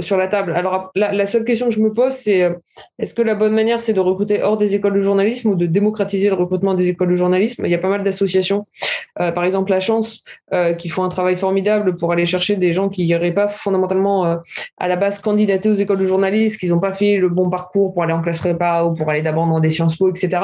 sur 0.00 0.16
la 0.16 0.28
table. 0.28 0.52
Alors 0.54 0.90
la, 0.94 1.26
seule 1.26 1.44
question 1.44 1.68
que 1.68 1.74
je 1.74 1.80
me 1.80 1.92
pose, 1.92 2.12
c'est 2.12 2.50
est-ce 2.98 3.14
que 3.14 3.22
la 3.22 3.34
bonne 3.34 3.54
manière 3.54 3.80
c'est 3.80 3.92
de 3.92 4.00
recruter 4.00 4.42
hors 4.42 4.56
des 4.56 4.74
écoles 4.74 4.94
de 4.94 5.00
journalisme 5.00 5.50
ou 5.50 5.54
de 5.54 5.66
démocratiser 5.66 6.28
le 6.28 6.34
recrutement 6.34 6.74
des 6.74 6.88
écoles 6.88 7.10
de 7.10 7.14
journalisme? 7.14 7.64
Il 7.64 7.70
y 7.70 7.74
a 7.74 7.78
pas 7.78 7.88
mal 7.88 8.02
d'associations, 8.02 8.66
euh, 9.20 9.32
par 9.32 9.44
exemple 9.44 9.70
La 9.70 9.80
Chance, 9.80 10.22
euh, 10.52 10.74
qui 10.74 10.88
font 10.88 11.04
un 11.04 11.08
travail 11.08 11.36
formidable 11.36 11.96
pour 11.96 12.12
aller 12.12 12.26
chercher 12.26 12.56
des 12.56 12.72
gens 12.72 12.88
qui 12.88 13.04
n'iraient 13.04 13.32
pas 13.32 13.48
fondamentalement 13.48 14.26
euh, 14.26 14.36
à 14.78 14.88
la 14.88 14.96
base 14.96 15.18
candidater 15.18 15.68
aux 15.68 15.74
écoles 15.74 15.98
de 15.98 16.06
journalisme, 16.06 16.58
qui 16.58 16.68
n'ont 16.68 16.80
pas 16.80 16.92
fait 16.92 17.16
le 17.16 17.28
bon 17.28 17.48
parcours 17.48 17.94
pour 17.94 18.02
aller 18.02 18.12
en 18.12 18.22
classe 18.22 18.38
prépa 18.38 18.82
ou 18.84 18.94
pour 18.94 19.08
aller 19.08 19.22
d'abord 19.22 19.46
dans 19.46 19.60
des 19.60 19.70
Sciences 19.70 19.96
Po, 19.96 20.10
etc. 20.10 20.42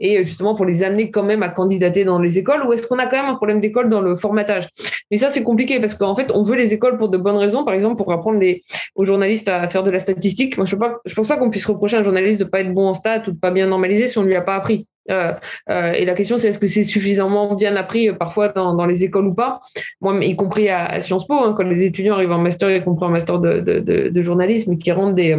Et 0.00 0.24
justement 0.24 0.54
pour 0.54 0.64
les 0.64 0.82
amener 0.82 1.10
quand 1.10 1.22
même 1.22 1.42
à 1.42 1.48
candidater 1.48 1.73
dans 1.78 2.18
les 2.18 2.38
écoles, 2.38 2.62
ou 2.66 2.72
est-ce 2.72 2.86
qu'on 2.86 2.98
a 2.98 3.06
quand 3.06 3.16
même 3.16 3.30
un 3.30 3.34
problème 3.34 3.60
d'école 3.60 3.88
dans 3.88 4.00
le 4.00 4.16
formatage? 4.16 4.68
Mais 5.10 5.18
ça, 5.18 5.28
c'est 5.28 5.42
compliqué 5.42 5.80
parce 5.80 5.94
qu'en 5.94 6.16
fait, 6.16 6.30
on 6.32 6.42
veut 6.42 6.56
les 6.56 6.74
écoles 6.74 6.98
pour 6.98 7.08
de 7.08 7.18
bonnes 7.18 7.36
raisons, 7.36 7.64
par 7.64 7.74
exemple 7.74 7.96
pour 7.96 8.12
apprendre 8.12 8.38
les, 8.38 8.62
aux 8.94 9.04
journalistes 9.04 9.48
à 9.48 9.68
faire 9.68 9.82
de 9.82 9.90
la 9.90 9.98
statistique. 9.98 10.56
Moi, 10.56 10.66
je 10.66 10.76
ne 10.76 11.14
pense 11.14 11.28
pas 11.28 11.36
qu'on 11.36 11.50
puisse 11.50 11.66
reprocher 11.66 11.96
à 11.96 12.00
un 12.00 12.02
journaliste 12.02 12.38
de 12.38 12.44
ne 12.44 12.48
pas 12.48 12.60
être 12.60 12.72
bon 12.72 12.88
en 12.88 12.94
stats 12.94 13.24
ou 13.26 13.32
de 13.32 13.38
pas 13.38 13.50
bien 13.50 13.68
si 14.06 14.18
on 14.18 14.22
ne 14.22 14.26
lui 14.26 14.36
a 14.36 14.42
pas 14.42 14.56
appris. 14.56 14.86
Euh, 15.10 15.32
euh, 15.68 15.92
et 15.92 16.04
la 16.04 16.14
question, 16.14 16.38
c'est 16.38 16.48
est-ce 16.48 16.58
que 16.58 16.66
c'est 16.66 16.82
suffisamment 16.82 17.54
bien 17.54 17.76
appris 17.76 18.08
euh, 18.08 18.14
parfois 18.14 18.48
dans, 18.48 18.86
les 18.86 19.04
écoles 19.04 19.26
ou 19.26 19.34
pas? 19.34 19.60
Moi, 20.00 20.24
y 20.24 20.34
compris 20.36 20.68
à, 20.68 20.98
Sciences 21.00 21.26
Po, 21.26 21.34
hein, 21.34 21.54
quand 21.56 21.64
les 21.64 21.82
étudiants 21.82 22.14
arrivent 22.14 22.32
en 22.32 22.38
master, 22.38 22.74
y 22.74 22.82
compris 22.82 23.06
en 23.06 23.10
master 23.10 23.38
de, 23.38 23.60
de, 23.60 24.08
de 24.08 24.22
journalisme, 24.22 24.78
qui 24.78 24.92
rendent 24.92 25.14
des 25.14 25.36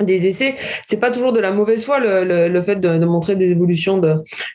des 0.00 0.28
essais, 0.28 0.54
c'est 0.86 0.98
pas 0.98 1.10
toujours 1.10 1.32
de 1.32 1.40
la 1.40 1.50
mauvaise 1.50 1.84
foi 1.84 1.98
le, 1.98 2.48
le, 2.48 2.62
fait 2.62 2.76
de, 2.76 3.04
montrer 3.04 3.34
des 3.34 3.50
évolutions 3.50 3.98
de, 3.98 4.14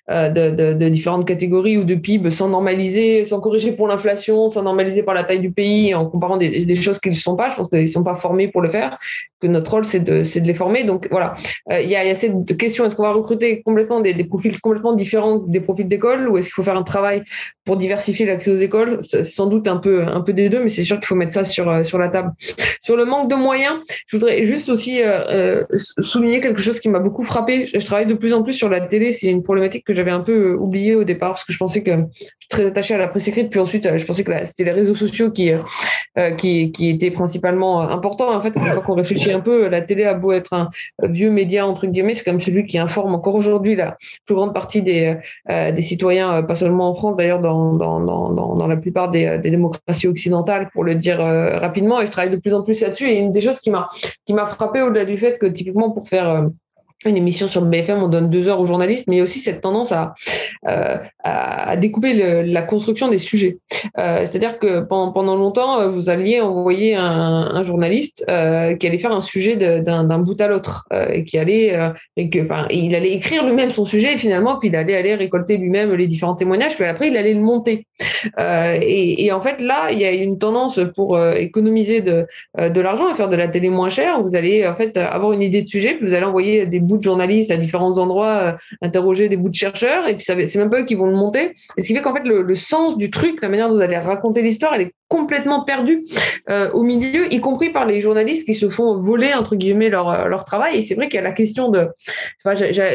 euh, 0.10 0.30
de, 0.30 0.74
de, 0.74 0.90
différentes 0.90 1.26
catégories 1.26 1.78
ou 1.78 1.84
de 1.84 1.96
PIB 1.96 2.32
sans 2.32 2.48
normaliser, 2.48 3.26
sans 3.26 3.42
corriger 3.42 3.74
pour 3.74 3.88
l'inflation, 3.88 4.50
sans 4.50 4.64
normaliser 4.64 5.04
par 5.04 5.16
la 5.16 5.26
taille 5.26 5.42
du 5.42 5.52
pays, 5.52 5.94
en 5.94 6.06
comparant 6.06 6.38
des, 6.38 6.66
des 6.66 6.76
choses 6.76 7.00
qu'ils 7.00 7.12
ne 7.12 7.18
sont 7.18 7.36
pas. 7.36 7.50
Je 7.50 7.56
pense 7.56 7.68
qu'ils 7.68 7.82
ne 7.82 7.88
sont 7.88 8.04
pas 8.04 8.16
formés 8.16 8.48
pour 8.48 8.62
le 8.62 8.70
faire, 8.70 8.98
que 9.42 9.48
notre 9.48 9.72
rôle 9.72 9.86
c'est 9.86 10.00
de, 10.00 10.22
de 10.22 10.48
les 10.48 10.54
former. 10.54 10.84
Donc 10.86 11.08
voilà, 11.12 11.34
euh, 11.72 11.82
il 11.82 11.90
y, 11.90 11.96
a, 11.96 12.06
y, 12.06 12.10
a, 12.10 12.14
cette 12.14 12.58
question 12.58 12.86
est-ce 12.86 12.96
qu'on 12.96 13.04
va 13.04 13.12
recruter 13.12 13.62
complètement 13.64 14.00
des, 14.00 14.14
des, 14.14 14.24
profils 14.24 14.60
complètement 14.62 14.94
différents 14.94 15.38
des 15.38 15.60
profils 15.60 15.88
d'école 15.88 16.30
ou 16.30 16.38
est-ce 16.38 16.48
qu'il 16.48 16.54
faut 16.54 16.64
faire 16.64 16.78
un 16.78 16.84
travail 16.84 17.24
pour 17.66 17.76
diversifier 17.76 18.26
l'accès 18.26 18.52
aux 18.52 18.56
écoles? 18.56 19.02
Sans 19.24 19.48
doute 19.48 19.68
un 19.68 19.78
peu 19.78 20.04
un 20.04 20.22
peu 20.22 20.32
des 20.32 20.48
deux, 20.48 20.64
mais 20.64 20.70
c'est 20.70 20.86
sûr 20.86 20.98
qu'il 20.98 21.08
faut 21.08 21.16
mettre 21.16 21.34
ça 21.34 21.44
sur 21.44 21.70
euh, 21.70 21.84
sur 21.84 21.98
la 21.98 22.08
table. 22.08 22.32
Sur 22.82 22.96
le 22.96 23.06
manque 23.06 23.30
de 23.30 23.36
moyens, 23.36 23.76
je 24.08 24.16
voudrais 24.16 24.46
juste 24.46 24.70
aussi 24.70 25.02
souligner 26.00 26.40
quelque 26.40 26.62
chose 26.62 26.80
qui 26.80 26.90
m'a 26.90 27.00
beaucoup 27.00 27.24
frappé. 27.24 27.66
Je, 27.66 27.86
travaille 27.86 28.06
de 28.06 28.14
plus 28.14 28.34
en 28.34 28.44
plus 28.44 28.54
sur 28.54 28.70
la 28.70 28.82
télé. 28.82 29.12
C'est 29.12 29.28
une 29.28 29.44
problématique 29.44 29.86
que 29.86 29.94
j'avais 29.94 30.12
un 30.12 30.22
peu 30.22 30.52
euh, 30.52 30.56
oubliée 30.56 30.96
au 30.96 31.04
départ 31.04 31.32
parce 31.32 31.44
que 31.44 31.54
je 31.54 31.58
pensais 31.58 31.84
que 31.84 31.92
je 31.92 32.04
suis 32.40 32.50
très 32.50 32.66
attachée 32.66 32.94
à 32.94 32.98
la 32.98 33.08
presse 33.08 33.28
écrite. 33.28 33.50
Puis 33.50 33.60
ensuite, 33.60 33.86
euh, 33.86 33.98
je 33.98 34.06
pensais 34.06 34.24
que 34.24 34.32
c'était 34.46 34.64
les 34.64 34.72
réseaux 34.72 34.96
sociaux 34.96 35.32
qui, 35.32 35.52
qui, 36.38 36.72
qui 36.72 36.90
étaient 36.90 37.12
principalement 37.12 37.82
importants. 37.82 38.34
En 38.34 38.42
fait, 38.42 38.56
une 38.56 38.66
fois 38.66 38.82
qu'on 38.82 38.96
réfléchit 38.96 39.32
un 39.32 39.40
peu, 39.40 39.68
la 39.68 39.82
télé 39.82 40.04
a 40.06 40.14
beau 40.14 40.32
être 40.32 40.54
un 40.54 40.70
vieux 41.02 41.30
média, 41.30 41.66
entre 41.66 41.88
guillemets, 41.88 42.14
c'est 42.14 42.24
comme 42.24 42.40
celui 42.40 42.66
qui 42.66 42.78
informe 42.78 43.16
encore 43.16 43.36
aujourd'hui 43.36 43.76
la 43.76 43.96
plus 44.26 44.36
grande 44.36 44.54
partie 44.54 44.82
des, 44.82 45.16
des 45.50 45.82
citoyens, 45.82 46.44
pas 46.44 46.54
seulement 46.54 46.90
en 46.90 46.96
France, 46.96 47.16
d'ailleurs, 47.18 47.40
dans, 47.40 47.74
dans, 47.74 48.00
dans, 48.00 48.56
dans, 48.56 48.68
la 48.68 48.78
plupart 48.78 49.10
des, 49.10 49.40
des 49.40 49.52
démocraties 49.52 50.08
occidentales, 50.08 50.70
pour 50.74 50.84
le 50.84 50.96
dire 50.96 51.20
rapidement. 51.20 52.02
Et 52.02 52.06
je 52.06 52.12
travaille 52.12 52.32
de 52.32 52.38
plus 52.38 52.54
en 52.54 52.64
plus 52.64 52.82
là-dessus. 52.82 53.08
Et 53.10 53.18
une 53.18 53.32
des 53.32 53.42
choses 53.42 53.60
qui 53.60 53.70
m'a 53.72 54.46
frappé 54.46 54.82
au-delà 54.82 55.06
du 55.06 55.13
fait 55.18 55.38
que 55.38 55.46
typiquement 55.46 55.92
pour 55.92 56.08
faire 56.08 56.30
euh, 56.30 56.50
une 57.10 57.18
émission 57.18 57.48
sur 57.48 57.62
BFM, 57.62 58.04
on 58.04 58.08
donne 58.08 58.30
deux 58.30 58.50
heures 58.50 58.60
aux 58.60 58.66
journalistes, 58.66 59.08
mais 59.08 59.16
il 59.16 59.18
y 59.18 59.22
a 59.22 59.24
aussi 59.24 59.40
cette 59.40 59.62
tendance 59.62 59.92
à, 59.92 60.12
euh, 60.68 60.98
à 61.24 61.76
découper 61.78 62.44
la 62.44 62.62
construction 62.62 63.10
des 63.10 63.18
sujets. 63.18 63.58
Euh, 63.98 64.20
c'est-à-dire 64.20 64.60
que 64.60 64.82
pendant, 64.82 65.12
pendant, 65.12 65.36
longtemps, 65.36 65.90
vous 65.90 66.10
alliez 66.10 66.42
envoyer 66.42 66.96
un, 66.96 67.64
journaliste 67.64 68.26
euh, 68.30 68.76
qui 68.76 68.88
allait 68.88 68.98
faire 68.98 69.12
un 69.12 69.22
sujet 69.22 69.56
d'un 69.56 70.20
bout 70.20 70.40
à 70.42 70.48
l'autre, 70.48 70.88
et 71.12 71.24
qui 71.24 71.38
allait, 71.38 71.78
et 72.18 72.30
que, 72.30 72.40
enfin, 72.40 72.66
il 72.70 72.96
allait 72.96 73.14
écrire 73.14 73.46
lui-même 73.46 73.70
son 73.70 73.86
sujet, 73.86 74.14
et 74.14 74.18
finalement, 74.18 74.58
puis 74.58 74.70
il 74.70 74.76
allait 74.76 74.96
aller 74.96 75.16
récolter 75.16 75.58
lui-même 75.58 75.94
les 75.94 76.08
différents 76.08 76.36
témoignages, 76.36 76.76
puis 76.76 76.86
après, 76.86 77.08
il 77.08 77.18
allait 77.18 77.34
le 77.34 77.42
monter. 77.42 77.88
Et, 78.38 79.26
et, 79.26 79.32
en 79.32 79.42
fait, 79.42 79.62
là, 79.62 79.92
il 79.92 80.00
y 80.00 80.06
a 80.06 80.12
une 80.12 80.38
tendance 80.38 80.80
pour 80.96 81.22
économiser 81.34 82.02
de, 82.02 82.26
de 82.58 82.82
l'argent 82.82 83.12
et 83.12 83.16
faire 83.16 83.30
de 83.30 83.36
la 83.36 83.48
télé 83.48 83.70
moins 83.70 83.90
chère. 83.90 84.22
Vous 84.22 84.36
allez 84.36 84.68
en 84.68 84.76
fait 84.76 84.98
avoir 84.98 85.32
une 85.34 85.42
idée 85.42 85.62
de 85.62 85.68
sujet, 85.68 85.96
puis 85.96 86.08
vous 86.08 86.14
allez 86.14 86.26
envoyer 86.26 86.66
des 86.66 86.80
bouts 86.80 86.93
de 86.98 87.04
journalistes 87.04 87.52
à 87.52 87.58
différents 87.58 87.98
endroits, 87.98 88.38
euh, 88.38 88.54
interroger 88.82 89.30
des 89.30 89.38
bouts 89.38 89.50
de 89.50 89.56
chercheurs, 89.56 90.08
et 90.08 90.16
puis 90.18 90.26
c'est 90.26 90.56
même 90.58 90.70
pas 90.70 90.82
eux 90.82 90.86
qui 90.86 90.96
vont 90.96 91.08
le 91.08 91.16
monter. 91.16 91.54
Et 91.78 91.82
ce 91.82 91.88
qui 91.88 91.96
fait 91.96 92.02
qu'en 92.02 92.14
fait, 92.14 92.24
le, 92.24 92.42
le, 92.42 92.56
sens 92.56 92.98
du 92.98 93.12
truc, 93.12 93.42
la 93.42 93.50
manière 93.50 93.70
dont 93.70 93.76
vous 93.76 93.82
allez 93.82 93.98
raconter 93.98 94.42
l'histoire, 94.42 94.74
elle 94.76 94.82
est 94.82 94.94
complètement 95.14 95.64
perdu 95.64 96.04
euh, 96.50 96.72
au 96.72 96.82
milieu, 96.82 97.32
y 97.32 97.40
compris 97.40 97.70
par 97.70 97.86
les 97.86 98.00
journalistes 98.00 98.48
qui 98.48 98.56
se 98.56 98.68
font 98.68 98.98
voler 98.98 99.32
entre 99.36 99.56
guillemets 99.56 99.90
leur, 99.90 100.10
euh, 100.10 100.28
leur 100.28 100.44
travail. 100.44 100.78
Et 100.78 100.82
c'est 100.82 100.96
vrai 100.96 101.08
qu'il 101.08 101.18
y 101.18 101.20
a 101.20 101.24
la 101.24 101.32
question 101.32 101.70
de, 101.70 101.88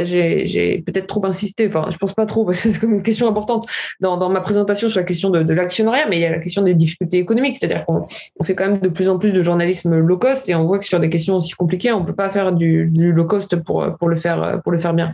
j'ai 0.02 0.82
peut-être 0.84 1.06
trop 1.06 1.24
insisté, 1.24 1.68
enfin, 1.68 1.86
je 1.90 1.96
pense 1.96 2.14
pas 2.14 2.26
trop, 2.26 2.44
parce 2.44 2.60
que 2.60 2.70
c'est 2.70 2.80
comme 2.80 2.92
une 2.92 3.04
question 3.04 3.28
importante 3.28 3.68
dans, 4.00 4.16
dans, 4.16 4.30
ma 4.30 4.40
présentation 4.40 4.88
sur 4.88 4.98
la 4.98 5.06
question 5.06 5.30
de, 5.30 5.52
l'actionnariat, 5.52 6.06
mais 6.08 6.16
il 6.16 6.22
y 6.22 6.26
a 6.26 6.30
la 6.30 6.40
question 6.40 6.62
des 6.62 6.74
difficultés 6.74 7.18
économiques, 7.18 7.56
c'est-à-dire 7.56 7.86
qu'on 7.86 8.04
on 8.40 8.44
fait 8.44 8.56
quand 8.56 8.66
même 8.66 8.80
de 8.80 8.88
plus 8.88 9.08
en 9.08 9.16
plus 9.16 9.30
de 9.30 9.40
journalisme 9.40 9.96
low 9.96 10.18
cost 10.18 10.48
et 10.48 10.56
on 10.56 10.64
voit 10.64 10.80
que 10.80 10.86
sur 10.86 10.98
des 10.98 11.08
questions 11.08 11.36
aussi 11.36 11.52
compliquées, 11.52 11.92
on 11.92 12.04
peut 12.04 12.16
pas 12.16 12.30
faire 12.30 12.50
du, 12.50 12.86
du 12.86 13.12
low 13.12 13.26
cost 13.26 13.54
pour 13.62 13.96
pour 13.96 14.08
le 14.08 14.16
faire 14.16 14.60
pour 14.64 14.72
le 14.72 14.78
faire 14.78 14.92
bien. 14.92 15.10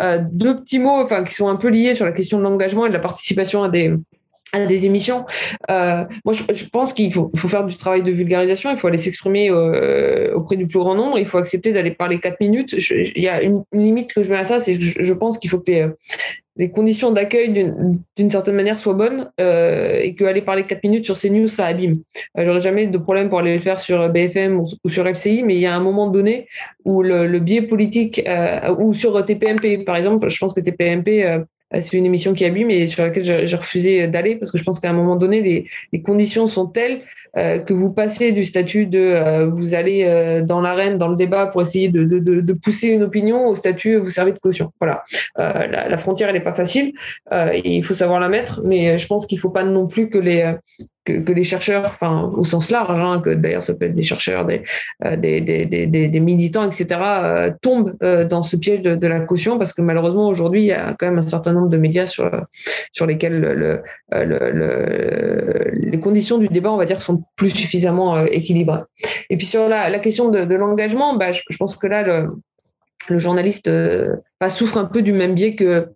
Euh, 0.00 0.18
deux 0.30 0.60
petits 0.60 0.78
mots, 0.78 1.02
enfin, 1.02 1.24
qui 1.24 1.34
sont 1.34 1.48
un 1.48 1.56
peu 1.56 1.68
liés 1.68 1.94
sur 1.94 2.04
la 2.04 2.12
question 2.12 2.38
de 2.38 2.44
l'engagement 2.44 2.86
et 2.86 2.88
de 2.88 2.94
la 2.94 3.00
participation 3.00 3.64
à 3.64 3.68
des 3.68 3.92
à 4.52 4.66
des 4.66 4.86
émissions. 4.86 5.24
Euh, 5.70 6.04
moi, 6.24 6.34
je, 6.34 6.64
pense 6.66 6.92
qu'il 6.92 7.12
faut, 7.12 7.30
faire 7.34 7.64
du 7.64 7.76
travail 7.76 8.02
de 8.02 8.10
vulgarisation, 8.10 8.70
il 8.70 8.76
faut 8.76 8.88
aller 8.88 8.98
s'exprimer 8.98 9.50
euh, 9.50 10.34
auprès 10.34 10.56
du 10.56 10.66
plus 10.66 10.78
grand 10.78 10.94
nombre, 10.94 11.18
il 11.18 11.26
faut 11.26 11.38
accepter 11.38 11.72
d'aller 11.72 11.90
parler 11.90 12.18
quatre 12.18 12.40
minutes. 12.40 12.74
Il 12.90 13.22
y 13.22 13.28
a 13.28 13.42
une, 13.42 13.62
limite 13.72 14.12
que 14.12 14.22
je 14.22 14.30
mets 14.30 14.38
à 14.38 14.44
ça, 14.44 14.60
c'est 14.60 14.76
que 14.76 14.82
je, 14.82 15.12
pense 15.12 15.38
qu'il 15.38 15.50
faut 15.50 15.58
que 15.58 15.70
les, 15.70 15.86
les 16.58 16.70
conditions 16.70 17.12
d'accueil 17.12 17.72
d'une 18.16 18.30
certaine 18.30 18.56
manière 18.56 18.78
soient 18.78 18.94
bonnes 18.94 19.30
euh, 19.40 20.00
et 20.00 20.14
qu'aller 20.16 20.42
parler 20.42 20.64
quatre 20.64 20.82
minutes 20.82 21.04
sur 21.04 21.18
CNews, 21.18 21.46
ça 21.46 21.66
abîme. 21.66 22.00
Euh, 22.36 22.44
J'aurais 22.44 22.60
jamais 22.60 22.88
de 22.88 22.98
problème 22.98 23.28
pour 23.28 23.38
aller 23.38 23.54
le 23.54 23.60
faire 23.60 23.78
sur 23.78 24.08
BFM 24.08 24.60
ou, 24.60 24.90
sur 24.90 25.06
FCI, 25.06 25.44
mais 25.44 25.54
il 25.54 25.60
y 25.60 25.66
a 25.66 25.74
un 25.74 25.80
moment 25.80 26.08
donné 26.08 26.48
où 26.84 27.02
le, 27.02 27.38
biais 27.38 27.62
politique, 27.62 28.20
euh, 28.26 28.74
ou 28.76 28.92
sur 28.92 29.24
TPMP, 29.24 29.84
par 29.84 29.96
exemple, 29.96 30.28
je 30.28 30.38
pense 30.38 30.52
que 30.52 30.60
TPMP 30.60 31.24
euh, 31.24 31.38
euh, 31.38 31.44
c'est 31.72 31.96
une 31.96 32.06
émission 32.06 32.32
qui 32.32 32.44
a 32.44 32.50
bu, 32.50 32.64
mais 32.64 32.86
sur 32.86 33.02
laquelle 33.02 33.46
j'ai 33.46 33.56
refusé 33.56 34.08
d'aller 34.08 34.36
parce 34.36 34.50
que 34.50 34.58
je 34.58 34.64
pense 34.64 34.80
qu'à 34.80 34.90
un 34.90 34.94
moment 34.94 35.16
donné, 35.16 35.68
les 35.92 36.02
conditions 36.02 36.46
sont 36.46 36.66
telles 36.66 37.02
euh, 37.36 37.58
que 37.58 37.74
vous 37.74 37.92
passez 37.92 38.32
du 38.32 38.44
statut 38.44 38.86
de 38.86 38.98
euh, 38.98 39.46
vous 39.46 39.74
allez 39.74 40.04
euh, 40.04 40.42
dans 40.42 40.60
l'arène, 40.60 40.96
dans 40.96 41.08
le 41.08 41.16
débat 41.16 41.46
pour 41.46 41.60
essayer 41.60 41.88
de, 41.88 42.52
pousser 42.52 42.88
une 42.88 43.02
opinion 43.02 43.46
au 43.46 43.54
statut 43.54 43.96
vous 43.96 44.08
servez 44.08 44.32
de 44.32 44.38
caution. 44.38 44.72
Voilà, 44.80 45.02
la, 45.36 45.98
frontière 45.98 46.28
elle 46.28 46.34
n'est 46.34 46.40
pas 46.40 46.54
facile, 46.54 46.92
il 47.32 47.82
faut 47.84 47.94
savoir 47.94 48.20
la 48.20 48.28
mettre, 48.28 48.62
mais 48.64 48.98
je 48.98 49.06
pense 49.06 49.26
qu'il 49.26 49.38
faut 49.38 49.50
pas 49.50 49.64
non 49.64 49.86
plus 49.86 50.08
que 50.08 50.18
les 50.18 50.54
que, 51.04 51.32
les 51.32 51.44
chercheurs, 51.44 51.84
enfin 51.86 52.30
au 52.36 52.44
sens 52.44 52.70
large, 52.70 53.00
hein, 53.00 53.20
que 53.24 53.30
d'ailleurs 53.30 53.62
ça 53.62 53.74
peut 53.74 53.86
être 53.86 53.94
des 53.94 54.02
chercheurs, 54.02 54.44
des, 54.44 56.20
militants, 56.20 56.66
etc., 56.70 57.00
tombent 57.62 57.96
dans 58.00 58.42
ce 58.42 58.56
piège 58.56 58.82
de, 58.82 59.06
la 59.06 59.20
caution 59.20 59.58
parce 59.58 59.72
que 59.72 59.82
malheureusement 59.82 60.28
aujourd'hui 60.28 60.62
il 60.62 60.66
y 60.66 60.72
a 60.72 60.94
quand 60.98 61.06
même 61.06 61.18
un 61.18 61.22
certain 61.22 61.52
nombre 61.52 61.68
de 61.68 61.78
médias 61.78 62.06
sur, 62.06 63.06
lesquels 63.06 63.40
le, 63.40 63.54
le, 63.54 63.82
le, 64.12 65.70
les 65.72 66.00
conditions 66.00 66.38
du 66.38 66.48
débat, 66.48 66.72
on 66.72 66.76
va 66.76 66.84
dire, 66.84 67.00
sont 67.00 67.17
plus 67.36 67.50
suffisamment 67.50 68.24
équilibrées. 68.24 68.82
Et 69.30 69.36
puis 69.36 69.46
sur 69.46 69.68
la, 69.68 69.98
question 69.98 70.28
de, 70.30 70.54
l'engagement, 70.54 71.16
bah, 71.16 71.32
je, 71.32 71.56
pense 71.58 71.76
que 71.76 71.86
là 71.86 72.02
le, 72.02 73.18
journaliste 73.18 73.70
bah, 74.40 74.48
souffre 74.48 74.78
un 74.78 74.84
peu 74.84 75.02
du 75.02 75.12
même 75.12 75.34
biais 75.34 75.54
que 75.54 75.88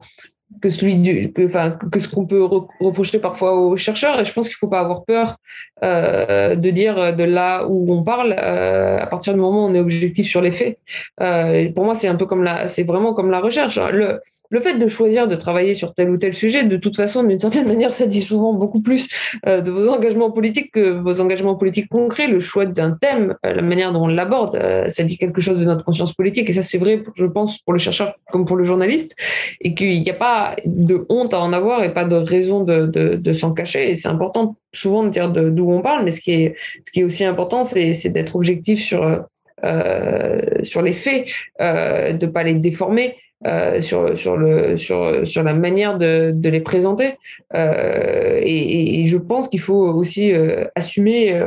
que 0.61 0.69
celui 0.69 0.97
du, 0.97 1.33
enfin, 1.45 1.77
que 1.91 1.99
ce 1.99 2.09
qu'on 2.09 2.27
peut 2.27 2.43
reprocher 2.43 3.19
parfois 3.19 3.55
aux 3.55 3.77
chercheurs. 3.77 4.21
Et 4.21 4.25
je 4.25 4.33
pense 4.33 4.49
qu'il 4.49 4.57
ne 4.57 4.59
faut 4.59 4.69
pas 4.69 4.81
avoir 4.81 5.05
peur 5.05 5.37
euh, 5.83 6.55
de 6.55 6.71
dire 6.71 7.15
de 7.17 7.25
là 7.25 7.67
où 7.69 7.93
on 7.93 8.03
parle 8.03 8.35
euh, 8.39 8.99
à 8.99 9.07
partir 9.07 9.35
du 9.35 9.41
moment 9.41 9.67
où 9.67 9.71
on 9.71 9.75
est 9.75 9.81
objectif 9.81 10.29
sur 10.29 10.41
les 10.41 10.53
faits. 10.53 10.79
Euh, 11.21 11.71
pour 11.73 11.85
moi, 11.85 11.95
c'est 11.95 12.09
un 12.09 12.17
peu 12.17 12.27
comme 12.27 12.43
la, 12.43 12.69
c'est 12.69 12.85
vraiment 12.85 13.15
comme 13.15 13.31
la 13.31 13.41
recherche. 13.41 13.79
Le, 13.79 14.19
le 14.53 14.61
fait 14.61 14.75
de 14.75 14.87
choisir 14.87 15.29
de 15.29 15.35
travailler 15.35 15.73
sur 15.73 15.95
tel 15.95 16.11
ou 16.11 16.19
tel 16.19 16.35
sujet, 16.35 16.65
de 16.65 16.77
toute 16.77 16.95
façon, 16.95 17.23
d'une 17.25 17.41
certaine 17.41 17.67
manière, 17.73 17.91
ça 17.91 18.07
dit 18.07 18.21
souvent 18.21 18.53
beaucoup 18.53 18.83
plus 18.83 19.09
euh, 19.47 19.63
de 19.63 19.71
vos 19.71 19.89
engagements 19.89 20.31
politiques 20.31 20.73
que 20.73 20.91
vos 20.91 21.21
engagements 21.21 21.55
politiques 21.57 21.89
concrets. 21.89 22.29
Le 22.29 22.39
choix 22.39 22.67
d'un 22.67 22.93
thème, 22.93 23.35
euh, 23.47 23.55
la 23.55 23.63
manière 23.63 23.93
dont 23.93 24.05
on 24.05 24.09
l'aborde, 24.09 24.57
euh, 24.57 24.89
ça 24.91 25.05
dit 25.05 25.17
quelque 25.17 25.41
chose 25.41 25.59
de 25.59 25.65
notre 25.65 25.85
conscience 25.85 26.13
politique. 26.13 26.51
Et 26.51 26.53
ça, 26.53 26.63
c'est 26.63 26.79
vrai, 26.79 27.03
je 27.15 27.25
pense, 27.27 27.59
pour 27.59 27.73
le 27.73 27.79
chercheur 27.79 28.15
comme 28.31 28.45
pour 28.45 28.57
le 28.57 28.65
journaliste. 28.65 29.17
Et 29.63 29.75
qu'il 29.75 30.03
n'y 30.03 30.11
a 30.11 30.15
pas 30.15 30.42
de 30.65 31.07
honte 31.09 31.35
à 31.35 31.41
en 31.41 31.53
avoir 31.53 31.83
et 31.85 31.93
pas 31.93 32.05
de 32.05 32.15
raison 32.15 32.65
de, 32.65 32.87
de, 32.87 33.33
s'en 33.33 33.53
cacher. 33.53 33.91
Et 33.91 33.97
c'est 33.97 34.09
important 34.09 34.57
souvent 34.73 35.05
de 35.05 35.11
dire 35.11 35.31
d'où 35.31 35.71
on 35.71 35.83
parle, 35.83 36.05
mais 36.05 36.11
ce 36.11 36.21
qui 36.21 36.33
est, 36.33 36.55
ce 36.85 36.91
qui 36.91 37.01
est 37.01 37.05
aussi 37.05 37.25
important, 37.25 37.65
c'est 37.65 38.09
d'être 38.09 38.37
objectif 38.37 38.83
sur, 38.83 39.25
euh, 39.65 40.41
sur 40.63 40.83
les 40.83 40.93
faits, 40.93 41.31
euh, 41.61 42.13
de 42.13 42.27
ne 42.27 42.31
pas 42.31 42.43
les 42.43 42.55
déformer, 42.55 43.17
euh, 43.45 43.81
sur, 43.81 44.17
sur, 44.17 44.37
le, 44.37 44.77
sur, 44.77 45.27
sur 45.27 45.43
la 45.43 45.53
manière 45.53 45.99
de, 45.99 46.31
de 46.33 46.49
les 46.49 46.61
présenter. 46.61 47.19
Euh, 47.55 48.39
et, 48.41 49.05
je 49.07 49.19
pense 49.19 49.49
qu'il 49.49 49.59
faut 49.59 49.75
aussi 49.75 50.33
euh, 50.33 50.65
assumer 50.77 51.41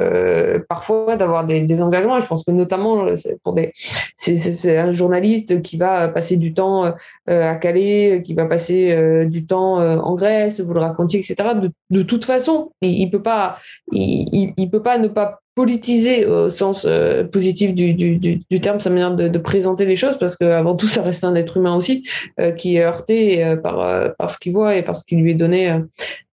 parfois 0.68 1.16
d'avoir 1.16 1.46
des, 1.46 1.62
des, 1.62 1.82
engagements. 1.82 2.20
Je 2.20 2.28
pense 2.28 2.44
que 2.44 2.52
notamment 2.52 3.06
pour 3.44 3.54
des, 3.54 3.72
c'est 4.16 4.78
un 4.78 4.92
journaliste 4.92 5.62
qui 5.62 5.78
va 5.78 6.10
passer 6.10 6.36
du 6.36 6.54
temps 6.54 6.94
à 7.28 7.56
Calais, 7.56 8.22
qui 8.26 8.34
va 8.34 8.46
passer 8.46 9.26
du 9.28 9.46
temps 9.46 9.78
en 9.78 10.16
Grèce, 10.16 10.60
vous 10.60 10.74
le 10.74 10.82
racontiez, 10.82 11.20
etc. 11.20 11.50
De, 11.90 12.04
toute 12.04 12.26
façon, 12.26 12.72
il, 12.82 13.04
il 13.04 13.10
peut 13.10 13.22
pas, 13.22 13.58
il 13.92 14.70
peut 14.70 14.84
pas 14.84 14.98
ne 14.98 15.08
pas 15.08 15.42
politiser 15.56 16.26
au 16.26 16.50
sens 16.50 16.86
euh, 16.86 17.24
positif 17.24 17.74
du, 17.74 17.94
du, 17.94 18.18
du, 18.18 18.62
terme, 18.62 18.82
sa 18.82 18.90
manière 18.90 19.16
de, 19.16 19.30
de, 19.30 19.40
présenter 19.40 19.86
les 19.86 19.96
choses, 19.96 20.20
parce 20.20 20.36
qu'avant 20.36 20.76
tout, 20.76 20.88
ça 20.88 21.02
reste 21.02 21.24
un 21.24 21.34
être 21.34 21.56
humain 21.58 21.76
aussi, 21.76 22.04
euh, 22.40 22.52
qui 22.52 22.76
est 22.76 22.84
heurté 22.84 23.44
euh, 23.44 23.56
par, 23.56 24.14
par 24.18 24.30
ce 24.30 24.38
qu'il 24.38 24.52
voit 24.52 24.76
et 24.76 24.84
par 24.84 24.96
ce 24.98 25.06
qui 25.06 25.16
lui 25.16 25.32
est 25.32 25.36
donné 25.36 25.80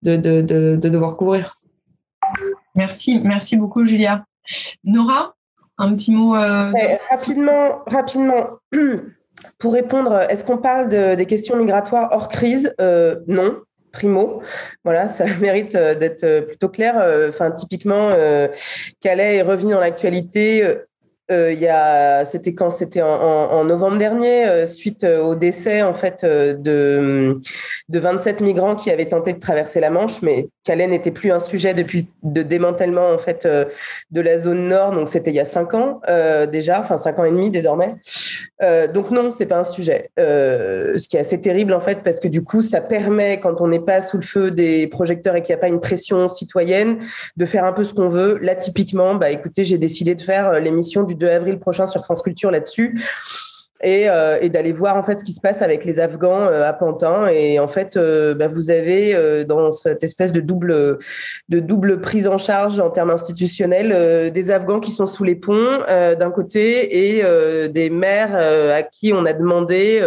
de, 0.04 0.16
de, 0.16 0.42
de, 0.42 0.90
devoir 0.90 1.18
couvrir. 1.18 1.60
Merci, 2.76 3.20
merci 3.20 3.58
beaucoup, 3.58 3.86
Julia. 3.86 4.24
Nora, 4.86 5.36
un 5.78 5.94
petit 5.96 6.12
mot 6.12 6.32
Rapidement, 6.32 7.84
rapidement. 7.86 8.48
Pour 9.58 9.74
répondre, 9.74 10.26
est-ce 10.30 10.44
qu'on 10.44 10.58
parle 10.58 10.90
de, 10.90 11.16
des 11.16 11.26
questions 11.26 11.58
migratoires 11.58 12.10
hors 12.12 12.30
crise? 12.30 12.74
Non, 13.28 13.58
primo. 13.92 14.42
Voilà, 14.84 15.08
ça 15.08 15.26
mérite 15.42 15.76
euh, 15.76 15.96
d'être 15.96 16.24
euh, 16.24 16.42
plutôt 16.42 16.70
clair. 16.70 17.00
Euh, 17.00 17.30
enfin, 17.30 17.52
typiquement, 17.52 18.10
Calais 19.02 19.38
est 19.38 19.42
revenu 19.42 19.74
dans 19.74 19.80
l'actualité 19.80 20.78
euh, 21.32 22.24
c'était 22.26 22.54
quand? 22.54 22.72
C'était 22.72 23.02
en, 23.02 23.64
novembre 23.64 23.98
dernier, 23.98 24.48
euh, 24.48 24.66
suite 24.66 25.04
euh, 25.04 25.22
au 25.22 25.36
décès 25.36 25.82
en 25.82 25.94
fait 25.94 26.26
de, 26.26 27.40
de 27.90 28.00
27 28.00 28.42
migrants 28.42 28.76
qui 28.76 28.90
avaient 28.90 29.06
tenté 29.08 29.34
de 29.34 29.40
traverser 29.40 29.80
la 29.80 29.90
Manche, 29.90 30.22
mais 30.22 30.48
Calais 30.64 30.88
n'était 30.88 31.12
plus 31.12 31.32
un 31.32 31.40
sujet 31.40 31.74
depuis 31.74 32.08
de 32.24 32.42
démantèlement 32.42 33.12
en 33.12 33.18
fait 33.18 33.48
de 33.48 34.22
la 34.22 34.38
zone 34.40 34.70
nord. 34.70 34.92
Donc 34.92 35.10
c'était 35.10 35.32
il 35.32 35.36
y 35.36 35.40
a 35.40 35.46
cinq 35.46 35.74
ans 35.74 36.02
déjà, 36.52 36.80
enfin 36.80 36.98
cinq 36.98 37.20
ans 37.20 37.26
et 37.26 37.32
demi 37.32 37.50
désormais. 37.50 37.96
donc 38.94 39.12
non, 39.12 39.32
c'est 39.32 39.46
pas 39.46 39.58
un 39.58 39.64
sujet. 39.64 40.10
ce 40.18 41.08
qui 41.08 41.18
est 41.18 41.20
assez 41.20 41.42
terrible 41.42 41.74
en 41.74 41.80
fait 41.80 42.04
parce 42.04 42.20
que 42.20 42.28
du 42.28 42.44
coup 42.44 42.62
ça 42.62 42.82
permet 42.82 43.40
quand 43.40 43.62
on 43.62 43.68
n'est 43.68 43.80
pas 43.80 44.02
sous 44.02 44.18
le 44.18 44.24
feu 44.24 44.52
des 44.52 44.88
projecteurs 44.88 45.36
et 45.36 45.42
qu'il 45.42 45.54
n'y 45.54 45.60
a 45.60 45.62
pas 45.62 45.68
une 45.68 45.80
pression 45.80 46.28
citoyenne 46.28 47.00
de 47.38 47.46
faire 47.46 47.66
un 47.66 47.74
peu 47.74 47.84
ce 47.84 47.94
qu'on 47.94 48.10
veut. 48.10 48.38
Là 48.42 48.56
typiquement, 48.56 49.16
bah 49.16 49.32
écoutez, 49.32 49.64
j'ai 49.64 49.78
décidé 49.78 50.16
de 50.16 50.22
faire 50.22 50.60
l'émission 50.60 51.04
du 51.04 51.16
2 51.20 51.28
avril 51.28 51.60
prochain 51.60 51.86
sur 51.86 52.04
France 52.04 52.22
Culture 52.22 52.52
là-dessus. 52.52 53.00
Et, 53.82 54.10
euh, 54.10 54.38
et 54.42 54.50
d'aller 54.50 54.74
voir 54.74 54.98
en 54.98 55.04
fait 55.04 55.22
ce 55.22 55.24
qui 55.24 55.32
se 55.32 55.40
passe 55.40 55.62
avec 55.62 55.86
les 55.86 56.02
Afghans 56.02 56.48
euh, 56.48 56.68
à 56.68 56.74
Pantin. 56.74 57.28
Et 57.28 57.60
en 57.60 57.70
fait, 57.70 57.96
euh, 57.96 58.34
bah, 58.34 58.50
vous 58.50 58.72
avez 58.72 59.16
dans 59.46 59.72
cette 59.72 60.04
espèce 60.04 60.34
de 60.34 60.42
double, 60.42 60.98
de 61.48 61.60
double 61.60 62.02
prise 62.02 62.28
en 62.28 62.38
charge 62.38 62.80
en 62.80 62.90
termes 62.90 63.10
institutionnels 63.10 64.32
des 64.32 64.52
Afghans 64.52 64.80
qui 64.80 64.92
sont 64.92 65.06
sous 65.06 65.24
les 65.24 65.36
ponts 65.36 65.80
d'un 65.88 66.32
côté 66.32 67.18
et 67.18 67.24
des 67.70 67.90
maires 67.90 68.36
à 68.36 68.84
qui 68.84 69.14
on 69.14 69.26
a 69.26 69.34
demandé 69.34 70.02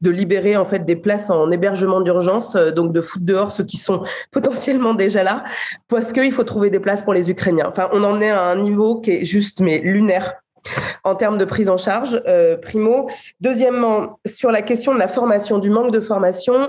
de 0.00 0.10
libérer 0.10 0.56
en 0.56 0.64
fait 0.64 0.84
des 0.84 0.96
places 0.96 1.30
en 1.30 1.50
hébergement 1.50 2.00
d'urgence, 2.00 2.56
donc 2.56 2.92
de 2.92 3.00
foutre 3.00 3.24
dehors 3.24 3.52
ceux 3.52 3.64
qui 3.64 3.76
sont 3.76 4.02
potentiellement 4.30 4.94
déjà 4.94 5.22
là, 5.22 5.44
parce 5.88 6.12
qu'il 6.12 6.32
faut 6.32 6.44
trouver 6.44 6.70
des 6.70 6.80
places 6.80 7.02
pour 7.02 7.14
les 7.14 7.30
Ukrainiens. 7.30 7.66
Enfin, 7.68 7.88
on 7.92 8.04
en 8.04 8.20
est 8.20 8.30
à 8.30 8.42
un 8.42 8.56
niveau 8.56 9.00
qui 9.00 9.12
est 9.12 9.24
juste 9.24 9.60
mais 9.60 9.78
lunaire 9.78 10.34
en 11.04 11.14
termes 11.14 11.38
de 11.38 11.44
prise 11.44 11.68
en 11.68 11.76
charge, 11.76 12.22
primo. 12.62 13.08
Deuxièmement, 13.40 14.18
sur 14.26 14.50
la 14.50 14.62
question 14.62 14.94
de 14.94 14.98
la 14.98 15.08
formation, 15.08 15.58
du 15.58 15.70
manque 15.70 15.92
de 15.92 16.00
formation. 16.00 16.68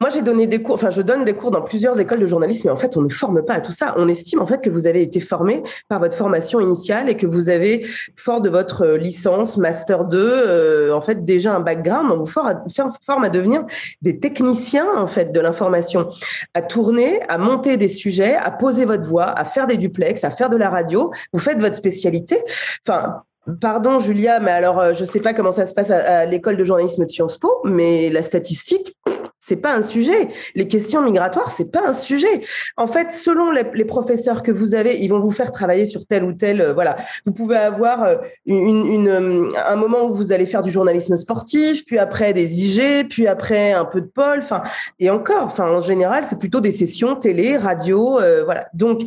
Moi, 0.00 0.10
j'ai 0.10 0.22
donné 0.22 0.46
des 0.46 0.62
cours, 0.62 0.74
enfin, 0.74 0.90
je 0.90 1.02
donne 1.02 1.24
des 1.24 1.34
cours 1.34 1.50
dans 1.50 1.62
plusieurs 1.62 1.98
écoles 2.00 2.20
de 2.20 2.26
journalisme, 2.26 2.62
mais 2.66 2.72
en 2.72 2.76
fait, 2.76 2.96
on 2.96 3.02
ne 3.02 3.08
forme 3.08 3.44
pas 3.44 3.54
à 3.54 3.60
tout 3.60 3.72
ça. 3.72 3.94
On 3.96 4.08
estime 4.08 4.40
en 4.40 4.46
fait 4.46 4.60
que 4.60 4.70
vous 4.70 4.86
avez 4.86 5.02
été 5.02 5.20
formé 5.20 5.62
par 5.88 6.00
votre 6.00 6.16
formation 6.16 6.60
initiale 6.60 7.08
et 7.08 7.16
que 7.16 7.26
vous 7.26 7.48
avez, 7.48 7.86
fort 8.16 8.40
de 8.40 8.50
votre 8.50 8.84
euh, 8.84 8.96
licence, 8.96 9.56
master 9.56 10.04
2, 10.04 10.18
euh, 10.18 10.94
en 10.94 11.00
fait, 11.00 11.24
déjà 11.24 11.54
un 11.54 11.60
background. 11.60 12.10
On 12.12 12.18
vous 12.18 12.26
forme 12.26 13.24
à, 13.24 13.28
devenir 13.28 13.64
des 14.02 14.18
techniciens 14.18 14.86
en 14.96 15.06
fait 15.06 15.32
de 15.32 15.40
l'information, 15.40 16.08
à 16.54 16.62
tourner, 16.62 17.20
à 17.28 17.38
monter 17.38 17.76
des 17.76 17.88
sujets, 17.88 18.34
à 18.34 18.50
poser 18.50 18.84
votre 18.84 19.06
voix, 19.06 19.26
à 19.26 19.44
faire 19.44 19.66
des 19.66 19.76
duplex, 19.76 20.24
à 20.24 20.30
faire 20.30 20.50
de 20.50 20.56
la 20.56 20.70
radio. 20.70 21.10
Vous 21.32 21.38
faites 21.38 21.58
votre 21.58 21.76
spécialité. 21.76 22.42
Enfin, 22.86 23.22
Pardon 23.60 23.98
Julia, 23.98 24.38
mais 24.38 24.52
alors 24.52 24.78
euh, 24.78 24.92
je 24.92 25.00
ne 25.00 25.06
sais 25.06 25.18
pas 25.18 25.34
comment 25.34 25.50
ça 25.50 25.66
se 25.66 25.74
passe 25.74 25.90
à 25.90 26.26
l'école 26.26 26.56
de 26.56 26.62
journalisme 26.62 27.04
de 27.04 27.10
Sciences 27.10 27.38
Po, 27.38 27.50
mais 27.64 28.08
la 28.08 28.22
statistique, 28.22 28.96
c'est 29.44 29.56
pas 29.56 29.74
un 29.74 29.82
sujet. 29.82 30.28
Les 30.54 30.68
questions 30.68 31.02
migratoires, 31.02 31.50
c'est 31.50 31.72
pas 31.72 31.84
un 31.84 31.94
sujet. 31.94 32.42
En 32.76 32.86
fait, 32.86 33.10
selon 33.10 33.50
les, 33.50 33.84
professeurs 33.84 34.44
que 34.44 34.52
vous 34.52 34.76
avez, 34.76 35.00
ils 35.02 35.08
vont 35.08 35.18
vous 35.18 35.32
faire 35.32 35.50
travailler 35.50 35.84
sur 35.84 36.06
tel 36.06 36.22
ou 36.22 36.32
tel. 36.32 36.60
Euh, 36.60 36.72
voilà, 36.72 36.94
vous 37.26 37.32
pouvez 37.32 37.56
avoir 37.56 38.04
euh, 38.04 38.14
une, 38.46 39.08
euh, 39.08 39.48
un 39.66 39.74
moment 39.74 40.04
où 40.04 40.12
vous 40.12 40.30
allez 40.30 40.46
faire 40.46 40.62
du 40.62 40.70
journalisme 40.70 41.16
sportif, 41.16 41.84
puis 41.84 41.98
après 41.98 42.32
des 42.32 42.62
IG, 42.62 43.08
puis 43.08 43.26
après 43.26 43.72
un 43.72 43.84
peu 43.84 44.00
de 44.00 44.06
pôle. 44.06 44.38
Enfin, 44.38 44.62
et 45.00 45.10
encore. 45.10 45.46
Enfin, 45.46 45.68
en 45.68 45.80
général, 45.80 46.22
c'est 46.28 46.38
plutôt 46.38 46.60
des 46.60 46.70
sessions 46.70 47.16
télé, 47.16 47.56
radio. 47.56 48.20
voilà. 48.44 48.68
Donc, 48.74 49.02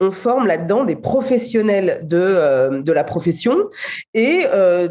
on 0.00 0.10
forme 0.10 0.46
là-dedans 0.46 0.84
des 0.84 0.96
professionnels 0.96 2.00
de 2.02 2.82
de 2.82 2.92
la 2.92 3.04
profession. 3.04 3.56
Et 4.12 4.44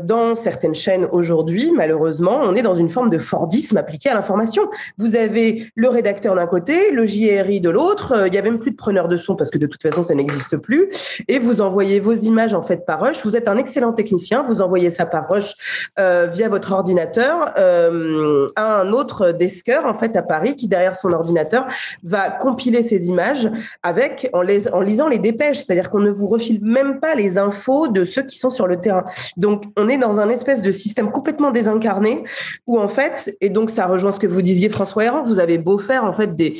dans 0.03 0.35
certaines 0.35 0.75
chaînes 0.75 1.07
aujourd'hui, 1.11 1.71
malheureusement, 1.71 2.39
on 2.41 2.55
est 2.55 2.63
dans 2.63 2.75
une 2.75 2.89
forme 2.89 3.11
de 3.11 3.19
Fordisme 3.19 3.77
appliqué 3.77 4.09
à 4.09 4.15
l'information. 4.15 4.63
Vous 4.97 5.15
avez 5.15 5.71
le 5.75 5.89
rédacteur 5.89 6.35
d'un 6.35 6.47
côté, 6.47 6.91
le 6.91 7.05
JRI 7.05 7.61
de 7.61 7.69
l'autre. 7.69 8.13
Euh, 8.13 8.27
il 8.27 8.33
y 8.33 8.37
a 8.37 8.41
même 8.41 8.59
plus 8.59 8.71
de 8.71 8.75
preneur 8.75 9.07
de 9.07 9.17
son 9.17 9.35
parce 9.35 9.49
que 9.49 9.57
de 9.57 9.67
toute 9.67 9.81
façon, 9.81 10.03
ça 10.03 10.13
n'existe 10.15 10.57
plus. 10.57 10.89
Et 11.27 11.39
vous 11.39 11.61
envoyez 11.61 11.99
vos 11.99 12.13
images 12.13 12.53
en 12.53 12.63
fait 12.63 12.85
par 12.85 13.01
Rush. 13.01 13.23
Vous 13.23 13.35
êtes 13.35 13.47
un 13.47 13.57
excellent 13.57 13.93
technicien. 13.93 14.43
Vous 14.43 14.61
envoyez 14.61 14.89
ça 14.89 15.05
par 15.05 15.27
Rush 15.29 15.53
euh, 15.99 16.27
via 16.31 16.49
votre 16.49 16.71
ordinateur 16.71 17.53
euh, 17.57 18.47
à 18.55 18.81
un 18.81 18.91
autre 18.91 19.31
desker 19.31 19.79
en 19.85 19.93
fait 19.93 20.15
à 20.15 20.21
Paris 20.21 20.55
qui 20.55 20.67
derrière 20.67 20.95
son 20.95 21.11
ordinateur 21.11 21.67
va 22.03 22.29
compiler 22.29 22.83
ces 22.83 23.07
images 23.07 23.49
avec 23.83 24.29
en, 24.33 24.43
en 24.73 24.81
lisant 24.81 25.07
les 25.07 25.19
dépêches. 25.19 25.57
C'est-à-dire 25.57 25.89
qu'on 25.89 25.99
ne 25.99 26.11
vous 26.11 26.27
refile 26.27 26.59
même 26.63 26.99
pas 26.99 27.15
les 27.15 27.37
infos 27.37 27.87
de 27.87 28.05
ceux 28.05 28.23
qui 28.23 28.37
sont 28.37 28.49
sur 28.49 28.67
le 28.67 28.79
terrain. 28.79 29.03
Donc 29.35 29.63
on 29.75 29.89
est 29.89 29.97
dans 29.97 30.19
un 30.19 30.29
espèce 30.29 30.61
de 30.61 30.71
système 30.71 31.11
complètement 31.11 31.51
désincarné 31.51 32.23
où 32.65 32.79
en 32.79 32.87
fait 32.87 33.35
et 33.41 33.49
donc 33.49 33.71
ça 33.71 33.85
rejoint 33.85 34.11
ce 34.11 34.19
que 34.19 34.27
vous 34.27 34.41
disiez 34.41 34.69
François 34.77 35.23
vous 35.25 35.39
avez 35.39 35.57
beau 35.57 35.79
faire 35.79 36.03
en 36.05 36.13
fait 36.13 36.35
des, 36.35 36.55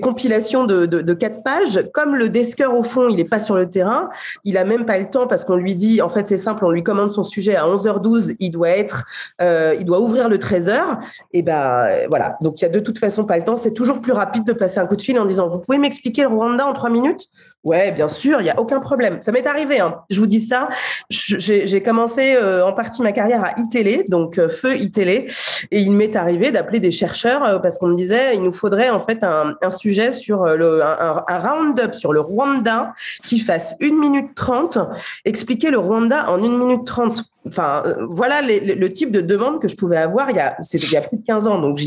compilations 0.00 0.64
de, 0.64 0.84
de, 0.86 1.14
quatre 1.14 1.42
pages, 1.42 1.80
comme 1.94 2.16
le 2.16 2.28
desker 2.28 2.66
au 2.66 2.82
fond, 2.82 3.08
il 3.08 3.16
n'est 3.16 3.24
pas 3.24 3.38
sur 3.38 3.56
le 3.56 3.68
terrain, 3.68 4.10
il 4.44 4.58
a 4.58 4.64
même 4.64 4.84
pas 4.84 4.98
le 4.98 5.08
temps 5.08 5.26
parce 5.26 5.44
qu'on 5.44 5.56
lui 5.56 5.74
dit, 5.74 6.02
en 6.02 6.08
fait 6.08 6.28
c'est 6.28 6.38
simple, 6.38 6.64
on 6.64 6.70
lui 6.70 6.82
commande 6.82 7.12
son 7.12 7.22
sujet 7.22 7.56
à 7.56 7.64
11h12, 7.66 8.36
il 8.40 8.50
doit 8.50 8.70
être, 8.70 9.06
euh, 9.40 9.74
il 9.78 9.86
doit 9.86 10.00
ouvrir 10.00 10.28
le 10.28 10.38
13h, 10.38 10.98
et 11.32 11.42
ben 11.42 11.88
voilà. 12.08 12.36
Donc 12.42 12.60
il 12.60 12.62
y 12.62 12.66
a 12.66 12.70
de 12.70 12.80
toute 12.80 12.98
façon 12.98 13.24
pas 13.24 13.38
le 13.38 13.44
temps. 13.44 13.56
C'est 13.56 13.74
toujours 13.74 14.00
plus 14.00 14.12
rapide 14.12 14.44
de 14.44 14.52
passer 14.52 14.78
un 14.78 14.86
coup 14.86 14.96
de 14.96 15.02
fil 15.02 15.18
en 15.18 15.24
disant, 15.24 15.48
vous 15.48 15.60
pouvez 15.60 15.78
m'expliquer 15.78 16.22
le 16.22 16.28
Rwanda 16.28 16.66
en 16.66 16.72
trois 16.72 16.90
minutes? 16.90 17.28
Ouais, 17.64 17.92
bien 17.92 18.08
sûr, 18.08 18.40
il 18.40 18.46
y 18.46 18.50
a 18.50 18.58
aucun 18.58 18.80
problème. 18.80 19.18
Ça 19.22 19.30
m'est 19.30 19.46
arrivé. 19.46 19.78
Hein. 19.78 20.00
Je 20.10 20.18
vous 20.18 20.26
dis 20.26 20.40
ça. 20.40 20.68
J'ai 21.10 21.80
commencé 21.80 22.34
euh, 22.34 22.66
en 22.66 22.72
partie 22.72 23.02
ma 23.02 23.12
carrière 23.12 23.44
à 23.44 23.60
iTélé, 23.60 24.04
donc 24.08 24.38
euh, 24.38 24.48
feu 24.48 24.76
iTélé, 24.76 25.28
et 25.70 25.80
il 25.80 25.92
m'est 25.92 26.16
arrivé 26.16 26.50
d'appeler 26.50 26.80
des 26.80 26.90
chercheurs 26.90 27.44
euh, 27.44 27.58
parce 27.60 27.78
qu'on 27.78 27.86
me 27.88 27.96
disait 27.96 28.34
il 28.34 28.42
nous 28.42 28.52
faudrait 28.52 28.90
en 28.90 29.00
fait 29.00 29.22
un, 29.22 29.54
un 29.62 29.70
sujet 29.70 30.10
sur 30.10 30.44
le 30.44 30.82
un, 30.82 31.24
un 31.28 31.38
round-up 31.38 31.94
sur 31.94 32.12
le 32.12 32.20
Rwanda 32.20 32.94
qui 33.24 33.38
fasse 33.38 33.74
une 33.78 33.98
minute 33.98 34.34
trente, 34.34 34.78
expliquer 35.24 35.70
le 35.70 35.78
Rwanda 35.78 36.30
en 36.30 36.42
une 36.42 36.58
minute 36.58 36.84
trente. 36.84 37.22
Enfin, 37.46 37.84
voilà 38.08 38.40
les, 38.40 38.74
le 38.74 38.92
type 38.92 39.12
de 39.12 39.20
demande 39.20 39.60
que 39.60 39.68
je 39.68 39.76
pouvais 39.76 39.96
avoir 39.96 40.30
il 40.30 40.36
y 40.36 40.40
a, 40.40 40.56
il 40.72 40.92
y 40.92 40.96
a 40.96 41.02
plus 41.02 41.18
de 41.18 41.24
15 41.24 41.46
ans. 41.46 41.60
Donc 41.60 41.80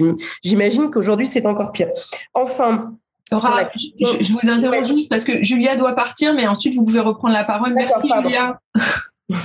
j'imagine 0.44 0.90
qu'aujourd'hui 0.90 1.28
c'est 1.28 1.46
encore 1.46 1.74
pire. 1.74 1.90
Enfin, 2.34 2.94
je, 3.32 4.32
vous 4.32 4.50
interromps 4.50 4.88
juste 4.88 5.10
parce 5.10 5.24
que 5.24 5.44
Julia 5.44 5.76
doit 5.76 5.94
partir, 5.94 6.34
mais 6.34 6.48
ensuite 6.48 6.76
vous 6.76 6.84
pouvez 6.84 7.00
reprendre 7.00 7.34
la 7.34 7.44
parole. 7.44 7.74
Merci 7.74 8.10
Julia. 8.10 8.60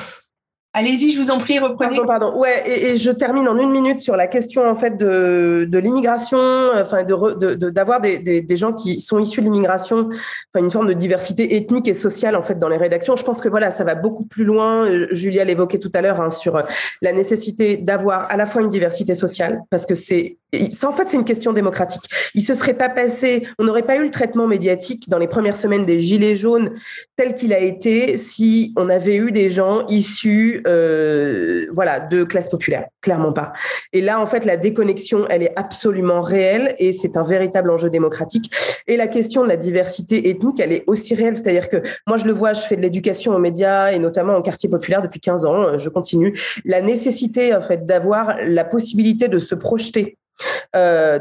Allez-y, 0.72 1.10
je 1.10 1.18
vous 1.18 1.32
en 1.32 1.40
prie, 1.40 1.58
reprenez. 1.58 1.96
Pardon, 1.96 2.06
pardon. 2.06 2.38
Ouais, 2.38 2.62
et, 2.64 2.96
je 2.96 3.10
termine 3.10 3.48
en 3.48 3.58
une 3.58 3.72
minute 3.72 4.00
sur 4.00 4.16
la 4.16 4.28
question 4.28 4.70
en 4.70 4.76
fait 4.76 4.96
de, 4.96 5.66
de 5.68 5.78
l'immigration, 5.78 6.38
enfin 6.80 7.02
de 7.02 7.54
d'avoir 7.70 8.00
des, 8.00 8.20
des, 8.20 8.40
des, 8.40 8.56
gens 8.56 8.72
qui 8.72 9.00
sont 9.00 9.18
issus 9.18 9.40
de 9.40 9.46
l'immigration, 9.46 10.08
enfin 10.10 10.64
une 10.64 10.70
forme 10.70 10.86
de 10.86 10.92
diversité 10.92 11.56
ethnique 11.56 11.88
et 11.88 11.94
sociale 11.94 12.36
en 12.36 12.42
fait 12.44 12.56
dans 12.56 12.68
les 12.68 12.76
rédactions. 12.76 13.16
Je 13.16 13.24
pense 13.24 13.40
que 13.40 13.48
voilà, 13.48 13.72
ça 13.72 13.82
va 13.82 13.96
beaucoup 13.96 14.26
plus 14.26 14.44
loin. 14.44 14.86
Euh, 14.86 15.08
Julia 15.10 15.44
l'évoquait 15.44 15.80
tout 15.80 15.90
à 15.92 16.02
l'heure 16.02 16.20
hein, 16.20 16.30
sur 16.30 16.62
la 17.02 17.12
nécessité 17.12 17.76
d'avoir 17.76 18.30
à 18.30 18.36
la 18.36 18.46
fois 18.46 18.62
une 18.62 18.70
diversité 18.70 19.16
sociale, 19.16 19.62
parce 19.70 19.86
que 19.86 19.96
c'est 19.96 20.38
en 20.52 20.92
fait, 20.92 21.08
c'est 21.08 21.16
une 21.16 21.24
question 21.24 21.52
démocratique. 21.52 22.02
Il 22.34 22.42
se 22.42 22.54
serait 22.54 22.74
pas 22.74 22.88
passé, 22.88 23.46
on 23.58 23.64
n'aurait 23.64 23.82
pas 23.82 23.96
eu 23.96 24.04
le 24.04 24.10
traitement 24.10 24.46
médiatique 24.46 25.08
dans 25.08 25.18
les 25.18 25.28
premières 25.28 25.56
semaines 25.56 25.84
des 25.84 26.00
Gilets 26.00 26.36
jaunes 26.36 26.72
tel 27.16 27.34
qu'il 27.34 27.52
a 27.52 27.58
été 27.58 28.16
si 28.16 28.72
on 28.76 28.88
avait 28.88 29.16
eu 29.16 29.32
des 29.32 29.50
gens 29.50 29.86
issus, 29.86 30.62
euh, 30.66 31.66
voilà, 31.72 32.00
de 32.00 32.24
classe 32.24 32.48
populaire. 32.48 32.86
Clairement 33.00 33.32
pas. 33.32 33.52
Et 33.92 34.00
là, 34.00 34.20
en 34.20 34.26
fait, 34.26 34.44
la 34.44 34.56
déconnexion, 34.56 35.26
elle 35.28 35.42
est 35.42 35.52
absolument 35.56 36.20
réelle 36.20 36.74
et 36.78 36.92
c'est 36.92 37.16
un 37.16 37.22
véritable 37.22 37.70
enjeu 37.70 37.90
démocratique. 37.90 38.52
Et 38.86 38.96
la 38.96 39.06
question 39.06 39.42
de 39.42 39.48
la 39.48 39.56
diversité 39.56 40.30
ethnique, 40.30 40.60
elle 40.60 40.72
est 40.72 40.84
aussi 40.86 41.14
réelle. 41.14 41.36
C'est-à-dire 41.36 41.68
que 41.68 41.78
moi, 42.06 42.16
je 42.16 42.24
le 42.24 42.32
vois, 42.32 42.52
je 42.52 42.62
fais 42.62 42.76
de 42.76 42.82
l'éducation 42.82 43.34
aux 43.34 43.38
médias 43.38 43.92
et 43.92 43.98
notamment 43.98 44.34
en 44.34 44.42
quartier 44.42 44.68
populaire 44.68 45.02
depuis 45.02 45.20
15 45.20 45.44
ans. 45.44 45.78
Je 45.78 45.88
continue. 45.88 46.38
La 46.64 46.80
nécessité, 46.80 47.54
en 47.54 47.60
fait, 47.60 47.86
d'avoir 47.86 48.36
la 48.44 48.64
possibilité 48.64 49.28
de 49.28 49.38
se 49.38 49.54
projeter 49.54 50.18
euh, 50.76 51.18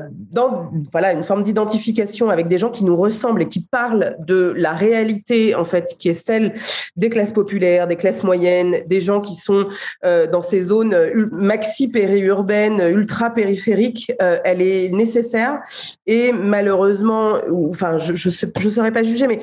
voilà 0.92 1.12
une 1.12 1.24
forme 1.24 1.44
d'identification 1.44 2.30
avec 2.30 2.48
des 2.48 2.58
gens 2.58 2.70
qui 2.70 2.84
nous 2.84 2.96
ressemblent 2.96 3.42
et 3.42 3.48
qui 3.48 3.66
parlent 3.66 4.16
de 4.20 4.54
la 4.56 4.74
réalité 4.74 5.56
en 5.56 5.66
fait 5.66 5.96
qui 5.98 6.10
est 6.10 6.14
celle 6.14 6.54
des 6.96 7.10
classes 7.10 7.32
populaires, 7.32 7.88
des 7.88 7.96
classes 7.96 8.24
moyennes, 8.24 8.84
des 8.88 9.02
gens 9.02 9.22
qui 9.22 9.36
sont 9.36 9.68
euh, 10.06 10.28
dans 10.28 10.42
ces 10.42 10.62
zones 10.62 10.96
maxi 11.32 11.92
périurbaines, 11.92 12.82
ultra 12.92 13.32
périphériques, 13.32 14.12
euh, 14.22 14.38
elle 14.44 14.62
est 14.62 14.90
nécessaire. 14.90 15.62
Et 16.06 16.32
malheureusement, 16.32 17.38
enfin 17.70 17.98
je 17.98 18.14
je, 18.14 18.30
je 18.30 18.70
saurais 18.70 18.92
pas 18.92 19.04
juger, 19.04 19.28
mais 19.28 19.40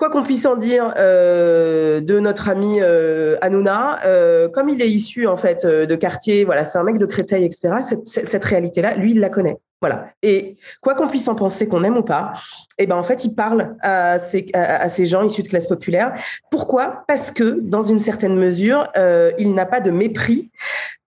quoi 0.00 0.08
qu'on 0.08 0.22
puisse 0.22 0.46
en 0.46 0.56
dire 0.56 0.94
euh, 0.96 2.00
de 2.00 2.18
notre 2.20 2.48
ami 2.48 2.78
euh, 2.80 3.36
Hanouna, 3.42 3.98
euh, 4.06 4.48
comme 4.48 4.70
il 4.70 4.80
est 4.80 4.88
issu 4.88 5.26
en 5.26 5.36
fait 5.36 5.66
euh, 5.66 5.84
de 5.84 5.94
quartier, 5.94 6.44
voilà, 6.44 6.64
c'est 6.64 6.78
un 6.78 6.84
mec 6.84 6.96
de 6.96 7.04
Créteil, 7.04 7.44
etc. 7.44 7.74
Cette, 8.04 8.44
réalité-là, 8.44 8.94
lui, 8.94 9.10
il 9.10 9.20
la 9.20 9.28
connaît. 9.28 9.58
Voilà. 9.82 10.06
Et 10.22 10.56
quoi 10.80 10.94
qu'on 10.94 11.06
puisse 11.06 11.28
en 11.28 11.34
penser, 11.34 11.68
qu'on 11.68 11.84
aime 11.84 11.98
ou 11.98 12.02
pas, 12.02 12.32
eh 12.78 12.86
ben 12.86 12.96
en 12.96 13.02
fait, 13.02 13.26
il 13.26 13.34
parle 13.34 13.76
à 13.82 14.18
ces, 14.18 14.46
à, 14.54 14.88
ces 14.88 15.04
gens 15.04 15.22
issus 15.22 15.42
de 15.42 15.48
classe 15.48 15.66
populaire. 15.66 16.14
Pourquoi? 16.50 17.04
Parce 17.06 17.30
que 17.30 17.60
dans 17.60 17.82
une 17.82 17.98
certaine 17.98 18.36
mesure, 18.36 18.86
il 19.38 19.54
n'a 19.54 19.66
pas 19.66 19.80
de 19.80 19.90
mépris 19.90 20.50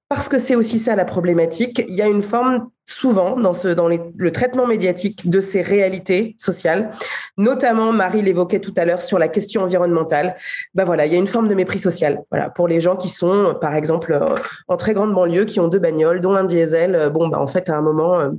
parce 0.09 0.29
que 0.29 0.39
c'est 0.39 0.55
aussi 0.55 0.77
ça 0.77 0.95
la 0.95 1.05
problématique. 1.05 1.83
Il 1.87 1.95
y 1.95 2.01
a 2.01 2.07
une 2.07 2.23
forme 2.23 2.69
souvent 2.85 3.37
dans, 3.37 3.53
le 3.87 4.31
traitement 4.31 4.67
médiatique 4.67 5.29
de 5.29 5.39
ces 5.39 5.61
réalités 5.61 6.35
sociales, 6.37 6.91
notamment 7.37 7.91
Marie 7.93 8.21
l'évoquait 8.21 8.59
tout 8.59 8.73
à 8.77 8.85
l'heure 8.85 9.01
sur 9.01 9.17
la 9.17 9.27
question 9.27 9.61
environnementale. 9.61 10.35
Ben 10.73 10.83
voilà, 10.83 11.05
il 11.05 11.13
y 11.13 11.15
a 11.15 11.19
une 11.19 11.27
forme 11.27 11.47
de 11.47 11.55
mépris 11.55 11.79
social. 11.79 12.21
Pour 12.55 12.67
les 12.67 12.81
gens 12.81 12.95
qui 12.95 13.09
sont, 13.09 13.55
par 13.59 13.73
exemple, 13.73 14.19
en 14.67 14.77
très 14.77 14.93
grande 14.93 15.13
banlieue, 15.13 15.45
qui 15.45 15.59
ont 15.59 15.67
deux 15.67 15.79
bagnoles, 15.79 16.21
dont 16.21 16.35
un 16.35 16.43
diesel. 16.43 17.09
Bon, 17.11 17.27
ben 17.27 17.39
en 17.39 17.47
fait, 17.47 17.69
à 17.69 17.77
un 17.77 17.81
moment, 17.81 18.19
euh, 18.19 18.29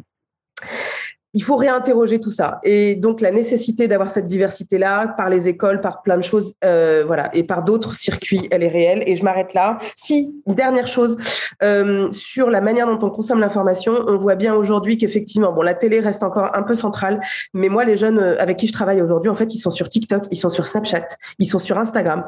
il 1.35 1.43
faut 1.43 1.57
réinterroger 1.57 2.21
tout 2.21 2.31
ça. 2.31 2.61
Et 2.63 2.95
donc 2.95 3.21
la 3.21 3.33
nécessité 3.33 3.89
d'avoir 3.89 4.09
cette 4.09 4.29
diversité-là 4.29 5.09
par 5.17 5.29
les 5.29 5.49
écoles, 5.49 5.81
par 5.81 6.03
plein 6.03 6.17
de 6.17 6.23
choses, 6.23 6.55
euh, 6.65 7.03
voilà, 7.07 7.29
et 7.35 7.43
par 7.43 7.65
d'autres 7.65 7.95
circuits, 7.95 8.49
elle 8.53 8.63
est 8.63 8.69
réelle. 8.69 9.03
Et 9.07 9.17
je 9.17 9.25
m'arrête 9.25 9.53
là. 9.53 9.79
Si 9.97 10.37
dernière 10.47 10.87
chose 10.87 11.19
euh, 11.63 12.11
sur 12.13 12.51
la 12.51 12.61
manière 12.61 12.87
dont 12.87 13.05
on 13.05 13.11
consomme 13.11 13.41
l'information, 13.41 13.95
on 14.07 14.17
voit 14.17 14.37
bien 14.37 14.55
aujourd'hui 14.55 14.97
qu'effectivement, 14.97 15.53
bon, 15.53 15.63
la 15.63 15.75
télé 15.75 15.99
reste 15.99 16.23
encore 16.23 16.57
un 16.57 16.63
peu 16.63 16.77
centrale, 16.77 17.21
mais 17.53 17.69
moi, 17.69 17.85
les 17.85 17.97
jeunes 17.97 18.19
euh, 18.21 18.37
avec 18.39 18.57
qui 18.57 18.69
je 18.69 18.73
travaille 18.73 19.03
aujourd'hui, 19.03 19.31
en 19.31 19.35
fait, 19.35 19.53
ils 19.53 19.59
sont 19.59 19.71
sur 19.71 19.89
TikTok, 19.89 20.25
ils 20.31 20.37
sont 20.37 20.51
sur 20.51 20.67
Snapchat, 20.67 21.07
ils 21.41 21.47
sont 21.47 21.59
sur 21.59 21.79
Instagram, 21.79 22.25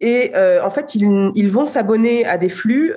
et 0.00 0.32
en 0.62 0.70
fait, 0.70 0.94
ils, 0.94 1.30
ils 1.34 1.50
vont 1.50 1.66
s'abonner 1.66 2.26
à 2.26 2.36
des 2.36 2.48
flux 2.48 2.94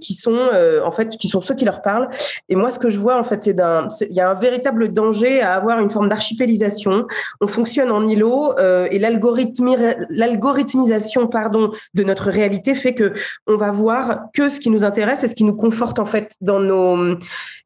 qui 0.00 0.14
sont, 0.14 0.50
en 0.84 0.92
fait, 0.92 1.16
qui 1.16 1.28
sont 1.28 1.40
ceux 1.40 1.54
qui 1.54 1.64
leur 1.64 1.82
parlent. 1.82 2.08
Et 2.48 2.56
moi, 2.56 2.70
ce 2.70 2.78
que 2.78 2.88
je 2.88 2.98
vois, 2.98 3.18
en 3.18 3.24
fait, 3.24 3.42
c'est 3.42 3.54
d'un, 3.54 3.88
il 4.00 4.14
y 4.14 4.20
a 4.20 4.28
un 4.28 4.34
véritable 4.34 4.83
danger 4.88 5.40
à 5.40 5.54
avoir 5.54 5.80
une 5.80 5.90
forme 5.90 6.08
d'archipélisation. 6.08 7.06
On 7.40 7.46
fonctionne 7.46 7.90
en 7.90 8.06
îlot 8.06 8.52
euh, 8.58 8.86
et 8.90 8.98
l'algorithmisation 8.98 11.28
pardon 11.28 11.70
de 11.94 12.02
notre 12.02 12.30
réalité 12.30 12.74
fait 12.74 12.94
que 12.94 13.12
on 13.46 13.56
va 13.56 13.70
voir 13.70 14.22
que 14.32 14.48
ce 14.48 14.60
qui 14.60 14.70
nous 14.70 14.84
intéresse 14.84 15.24
et 15.24 15.28
ce 15.28 15.34
qui 15.34 15.44
nous 15.44 15.56
conforte 15.56 15.98
en 15.98 16.06
fait 16.06 16.34
dans 16.40 16.60
nos 16.60 17.16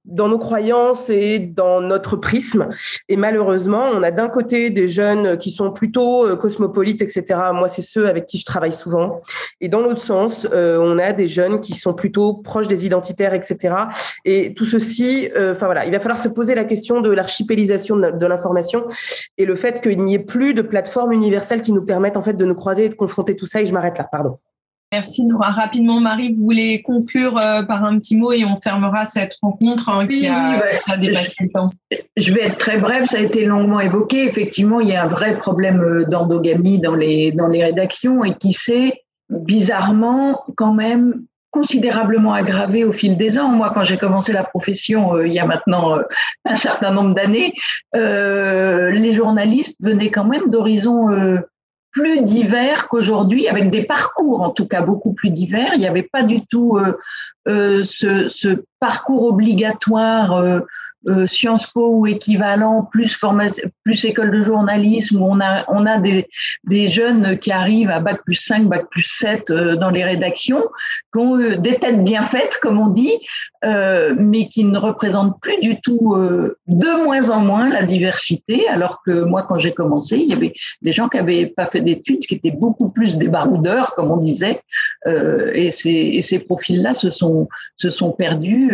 dans 0.05 0.29
nos 0.29 0.39
croyances 0.39 1.11
et 1.11 1.39
dans 1.39 1.81
notre 1.81 2.16
prisme. 2.16 2.69
Et 3.09 3.16
malheureusement, 3.16 3.85
on 3.93 4.03
a 4.03 4.11
d'un 4.11 4.29
côté 4.29 4.70
des 4.70 4.89
jeunes 4.89 5.37
qui 5.39 5.51
sont 5.51 5.70
plutôt 5.70 6.27
euh, 6.27 6.37
cosmopolites, 6.37 7.03
etc. 7.03 7.25
Moi, 7.53 7.69
c'est 7.69 7.83
ceux 7.83 8.09
avec 8.09 8.27
qui 8.27 8.39
je 8.39 8.45
travaille 8.45 8.73
souvent. 8.73 9.20
Et 9.61 9.69
dans 9.69 9.81
l'autre 9.81 10.03
sens, 10.03 10.47
euh, 10.53 10.79
on 10.81 10.99
a 10.99 11.12
des 11.12 11.29
jeunes 11.29 11.61
qui 11.61 11.75
sont 11.75 11.95
plutôt 11.95 12.35
proches 12.35 12.69
des 12.69 12.87
identitaires, 12.87 13.35
etc. 13.35 13.75
Et 14.25 14.55
tout 14.55 14.66
ceci, 14.66 15.31
euh, 15.37 15.53
enfin 15.53 15.66
voilà, 15.66 15.85
il 15.85 15.93
va 15.93 16.01
falloir 16.01 16.20
se 16.20 16.29
poser 16.29 16.55
la 16.55 16.65
question 16.65 17.01
de 17.01 17.11
l'archipélisation 17.11 17.97
de 17.97 18.27
l'information 18.27 18.85
et 19.37 19.45
le 19.45 19.57
fait 19.57 19.81
qu'il 19.83 20.01
n'y 20.03 20.15
ait 20.15 20.19
plus 20.19 20.55
de 20.55 20.62
plateforme 20.62 21.12
universelle 21.12 21.62
qui 21.62 21.73
nous 21.73 21.85
permettent 21.85 22.16
en 22.16 22.23
fait 22.23 22.35
de 22.35 22.45
nous 22.45 22.55
croiser 22.55 22.87
et 22.87 22.89
de 22.89 22.95
confronter 22.95 23.37
tout 23.37 23.47
ça. 23.47 23.61
Et 23.61 23.66
je 23.66 23.73
m'arrête 23.73 23.99
là, 23.99 24.09
pardon. 24.11 24.39
Merci 24.90 25.27
Nora. 25.27 25.51
Rapidement, 25.51 26.01
Marie, 26.01 26.32
vous 26.32 26.43
voulez 26.43 26.81
conclure 26.81 27.36
euh, 27.36 27.62
par 27.62 27.85
un 27.85 27.98
petit 27.98 28.16
mot 28.16 28.32
et 28.32 28.47
on 28.47 28.59
fermera 28.59 29.05
cette 29.05 29.36
rencontre 29.43 29.90
hein, 29.90 30.06
qui, 30.06 30.27
a, 30.27 30.97
dépassé 30.97 31.44
le 31.44 31.51
temps. 31.51 31.66
Je 32.16 32.32
vais 32.32 32.47
être 32.47 32.56
très 32.56 32.78
brève, 32.78 33.05
ça 33.05 33.19
a 33.19 33.20
été 33.20 33.44
longuement 33.44 33.81
évoqué. 33.81 34.24
Effectivement, 34.24 34.81
il 34.81 34.89
y 34.89 34.97
a 34.97 35.05
un 35.05 35.09
vrai 35.09 35.36
problème 35.36 35.81
euh, 35.82 36.05
d'endogamie 36.06 36.81
dans 36.81 36.94
les, 36.94 37.32
dans 37.32 37.48
les 37.48 37.62
rédactions 37.62 38.24
et 38.24 38.35
qui 38.35 38.55
s'est 38.55 39.02
bizarrement 39.28 40.43
quand 40.56 40.73
même 40.73 41.23
considérablement 41.51 42.32
aggravé 42.32 42.85
au 42.85 42.94
fil 42.94 43.19
des 43.19 43.39
ans. 43.39 43.48
Moi, 43.48 43.70
quand 43.74 43.85
j'ai 43.85 43.98
commencé 43.98 44.32
la 44.32 44.44
profession 44.44 45.16
euh, 45.16 45.27
il 45.27 45.35
y 45.35 45.39
a 45.39 45.44
maintenant 45.44 45.98
un 46.47 46.56
certain 46.56 46.93
nombre 46.93 47.15
d'années, 47.15 47.52
les 47.93 49.12
journalistes 49.12 49.77
venaient 49.81 50.10
quand 50.10 50.24
même 50.24 50.48
d'horizons 50.48 51.09
plus 51.99 52.23
divers 52.23 52.89
qu'aujourd'hui, 52.89 53.49
avec 53.49 53.70
des 53.70 53.83
parcours 53.83 54.43
en 54.43 54.51
tout 54.51 54.66
cas 54.66 54.83
beaucoup 54.83 55.12
plus 55.12 55.31
divers. 55.31 55.73
Il 55.75 55.81
n'y 55.81 55.89
avait 55.89 56.03
pas 56.05 56.23
du 56.23 56.47
tout 56.47 56.79
euh, 56.79 56.93
euh, 57.49 57.83
ce, 57.85 58.29
ce, 58.29 58.62
parcours 58.80 59.24
obligatoire 59.24 60.34
euh, 60.34 60.60
euh, 61.09 61.26
Sciences 61.26 61.66
Po 61.66 62.00
ou 62.00 62.06
équivalent, 62.06 62.82
plus 62.82 63.16
plus 63.84 64.05
école 64.05 64.32
de 64.32 64.42
journalisme, 64.42 65.22
où 65.22 65.26
on 65.26 65.40
a, 65.40 65.64
on 65.68 65.86
a 65.86 65.98
des, 65.98 66.26
des 66.64 66.88
jeunes 66.90 67.38
qui 67.38 67.52
arrivent 67.52 67.90
à 67.90 68.00
bac 68.00 68.20
plus 68.24 68.34
5, 68.34 68.64
bac 68.64 68.86
plus 68.90 69.06
7 69.09 69.50
euh, 69.50 69.76
dans 69.76 69.90
les 69.90 70.02
rédactions, 70.02 70.64
qui 71.12 71.18
ont 71.20 71.38
euh, 71.38 71.56
des 71.56 71.76
têtes 71.76 72.02
bien 72.02 72.22
faites, 72.22 72.59
comme 72.60 72.80
on 72.80 72.88
dit, 72.88 73.12
mais 73.62 74.48
qui 74.48 74.62
ne 74.62 74.78
représentent 74.78 75.40
plus 75.40 75.59
du 75.59 75.80
tout 75.80 76.14
de 76.68 77.05
moins 77.05 77.28
en 77.30 77.40
moins 77.40 77.68
la 77.68 77.82
diversité, 77.82 78.68
alors 78.68 79.02
que 79.05 79.24
moi, 79.24 79.42
quand 79.48 79.59
j'ai 79.59 79.72
commencé, 79.72 80.16
il 80.16 80.28
y 80.28 80.32
avait 80.32 80.55
des 80.80 80.92
gens 80.92 81.09
qui 81.09 81.16
n'avaient 81.16 81.46
pas 81.46 81.66
fait 81.66 81.80
d'études, 81.80 82.20
qui 82.20 82.36
étaient 82.36 82.52
beaucoup 82.52 82.88
plus 82.88 83.18
des 83.18 83.26
baroudeurs, 83.26 83.96
comme 83.96 84.12
on 84.12 84.16
disait, 84.16 84.60
et 85.06 85.72
ces, 85.72 85.90
et 85.90 86.22
ces 86.22 86.38
profils-là 86.38 86.94
se 86.94 87.10
sont, 87.10 87.48
se 87.76 87.90
sont 87.90 88.12
perdus. 88.12 88.68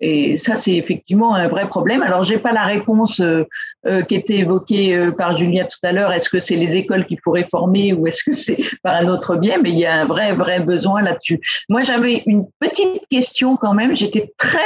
Et 0.00 0.36
ça, 0.38 0.56
c'est 0.56 0.74
effectivement 0.76 1.34
un 1.34 1.48
vrai 1.48 1.68
problème. 1.68 2.02
Alors, 2.02 2.24
j'ai 2.24 2.38
pas 2.38 2.52
la 2.52 2.64
réponse 2.64 3.20
euh, 3.20 3.44
euh, 3.86 4.02
qui 4.02 4.16
était 4.16 4.38
évoquée 4.38 4.94
euh, 4.94 5.12
par 5.12 5.38
Julia 5.38 5.64
tout 5.64 5.78
à 5.82 5.92
l'heure. 5.92 6.12
Est-ce 6.12 6.28
que 6.28 6.40
c'est 6.40 6.56
les 6.56 6.76
écoles 6.76 7.06
qu'il 7.06 7.18
faut 7.22 7.30
réformer 7.30 7.92
ou 7.92 8.06
est-ce 8.06 8.22
que 8.22 8.36
c'est 8.36 8.58
par 8.82 8.96
un 8.96 9.08
autre 9.08 9.36
biais? 9.36 9.56
Mais 9.62 9.70
il 9.70 9.78
y 9.78 9.86
a 9.86 9.94
un 9.94 10.04
vrai, 10.04 10.34
vrai 10.34 10.60
besoin 10.60 11.00
là-dessus. 11.00 11.40
Moi, 11.68 11.84
j'avais 11.84 12.22
une 12.26 12.44
petite 12.60 13.06
question 13.08 13.56
quand 13.56 13.72
même. 13.72 13.96
J'étais 13.96 14.32
très 14.36 14.58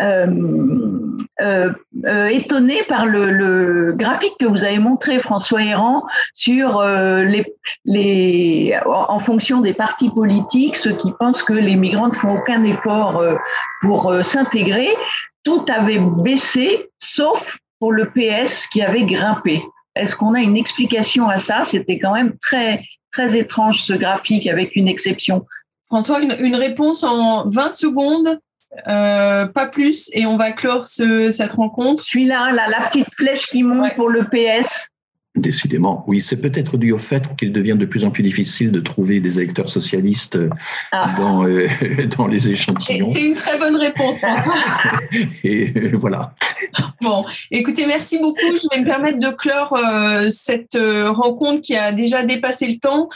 euh, 0.00 1.72
euh, 2.06 2.26
étonné 2.26 2.82
par 2.88 3.06
le, 3.06 3.92
graphique 3.94 4.34
que 4.38 4.46
vous 4.46 4.62
avez 4.64 4.78
montré, 4.78 5.18
François 5.18 5.62
Héran, 5.62 6.04
sur 6.34 6.82
les, 6.82 8.78
en 8.86 9.18
fonction 9.20 9.60
des 9.60 9.74
partis 9.74 10.10
politiques, 10.10 10.76
ceux 10.76 10.96
qui 10.96 11.12
pensent 11.18 11.42
que 11.42 11.52
les 11.52 11.76
migrants 11.76 12.08
ne 12.08 12.14
font 12.14 12.36
aucun 12.36 12.64
effort 12.64 13.22
pour 13.80 14.14
s'intégrer 14.24 14.90
tout 15.44 15.64
avait 15.68 15.98
baissé, 15.98 16.90
sauf 16.98 17.58
pour 17.78 17.92
le 17.92 18.10
PS 18.10 18.66
qui 18.66 18.82
avait 18.82 19.04
grimpé. 19.04 19.62
Est-ce 19.94 20.14
qu'on 20.14 20.34
a 20.34 20.40
une 20.40 20.56
explication 20.56 21.28
à 21.28 21.38
ça? 21.38 21.62
C'était 21.64 21.98
quand 21.98 22.14
même 22.14 22.36
très, 22.38 22.84
très 23.12 23.36
étrange 23.36 23.82
ce 23.82 23.94
graphique 23.94 24.46
avec 24.46 24.76
une 24.76 24.88
exception. 24.88 25.46
François, 25.86 26.20
une, 26.20 26.54
réponse 26.54 27.02
en 27.02 27.48
20 27.48 27.70
secondes, 27.70 28.38
euh, 28.86 29.46
pas 29.46 29.66
plus, 29.66 30.10
et 30.12 30.26
on 30.26 30.36
va 30.36 30.52
clore 30.52 30.86
cette 30.86 31.52
rencontre. 31.52 32.04
Celui-là, 32.04 32.52
la, 32.52 32.68
la 32.68 32.86
petite 32.86 33.12
flèche 33.14 33.46
qui 33.46 33.62
monte 33.62 33.94
pour 33.96 34.08
le 34.08 34.24
PS. 34.24 34.89
Décidément, 35.36 36.04
oui, 36.08 36.20
c'est 36.20 36.36
peut-être 36.36 36.76
dû 36.76 36.90
au 36.90 36.98
fait 36.98 37.22
qu'il 37.38 37.52
devient 37.52 37.76
de 37.78 37.86
plus 37.86 38.04
en 38.04 38.10
plus 38.10 38.24
difficile 38.24 38.72
de 38.72 38.80
trouver 38.80 39.20
des 39.20 39.38
électeurs 39.38 39.68
socialistes 39.68 40.34
euh, 40.34 40.50
ah. 40.90 41.14
dans, 41.16 41.46
euh, 41.46 41.68
dans 42.18 42.26
les 42.26 42.50
échantillons. 42.50 43.08
C'est 43.08 43.22
une 43.22 43.36
très 43.36 43.56
bonne 43.56 43.76
réponse, 43.76 44.18
François. 44.18 44.56
Et 45.44 45.72
euh, 45.76 45.92
voilà. 45.94 46.34
Bon, 47.00 47.24
écoutez, 47.52 47.86
merci 47.86 48.18
beaucoup. 48.18 48.40
Je 48.40 48.74
vais 48.74 48.82
me 48.82 48.86
permettre 48.86 49.20
de 49.20 49.28
clore 49.28 49.78
cette 50.30 50.76
rencontre 50.76 51.60
qui 51.60 51.76
a 51.76 51.92
déjà 51.92 52.24
dépassé 52.24 52.66
le 52.66 52.78
temps. 52.78 53.08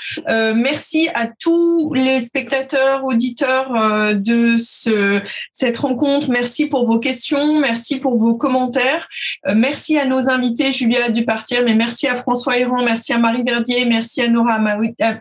merci 0.54 1.08
à 1.14 1.26
tous 1.26 1.92
les 1.94 2.20
spectateurs, 2.20 3.04
auditeurs 3.04 4.14
de 4.14 4.56
ce, 4.56 5.20
cette 5.50 5.76
rencontre. 5.76 6.30
Merci 6.30 6.66
pour 6.66 6.86
vos 6.86 6.98
questions, 6.98 7.60
merci 7.60 7.96
pour 7.98 8.16
vos 8.16 8.34
commentaires. 8.34 9.08
merci 9.54 9.98
à 9.98 10.06
nos 10.06 10.30
invités, 10.30 10.72
Julia 10.72 11.10
Dupartier, 11.10 11.62
mais 11.64 11.74
merci 11.74 12.04
à 12.06 12.13
François 12.16 12.58
Héron, 12.58 12.84
merci 12.84 13.12
à 13.12 13.18
Marie 13.18 13.42
Verdier, 13.42 13.84
merci 13.86 14.22
à 14.22 14.28
Nora 14.28 14.58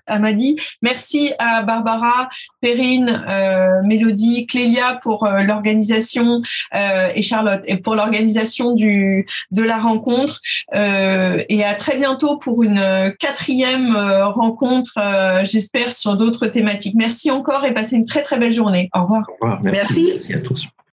Amadi, 0.08 0.56
merci 0.82 1.34
à 1.40 1.62
Barbara, 1.62 2.30
Perrine, 2.62 3.26
euh, 3.30 3.82
Mélodie, 3.84 4.46
Clélia 4.48 5.00
pour 5.02 5.26
euh, 5.26 5.44
l'organisation 5.44 6.42
euh, 6.76 7.10
et 7.14 7.22
Charlotte 7.22 7.62
et 7.68 7.78
pour 7.78 7.96
l'organisation 7.96 8.74
du 8.74 9.26
de 9.52 9.64
la 9.64 9.78
rencontre 9.78 10.42
et 10.74 11.64
à 11.64 11.74
très 11.76 11.98
bientôt 11.98 12.38
pour 12.38 12.64
une 12.64 13.14
quatrième 13.20 13.96
rencontre, 13.96 14.94
j'espère 15.44 15.92
sur 15.92 16.16
d'autres 16.16 16.48
thématiques. 16.48 16.96
Merci 16.98 17.32
encore 17.32 17.66
et 17.66 17.74
passez 17.74 17.96
une 17.96 18.06
très 18.06 18.24
très 18.24 18.38
belle 18.38 18.54
journée. 18.54 18.90
Au 18.94 19.04
revoir. 19.04 19.26
Au 19.30 19.34
revoir. 19.46 19.62
merci. 19.62 20.10
merci 20.14 20.34
à 20.34 20.40
tous. 20.40 20.68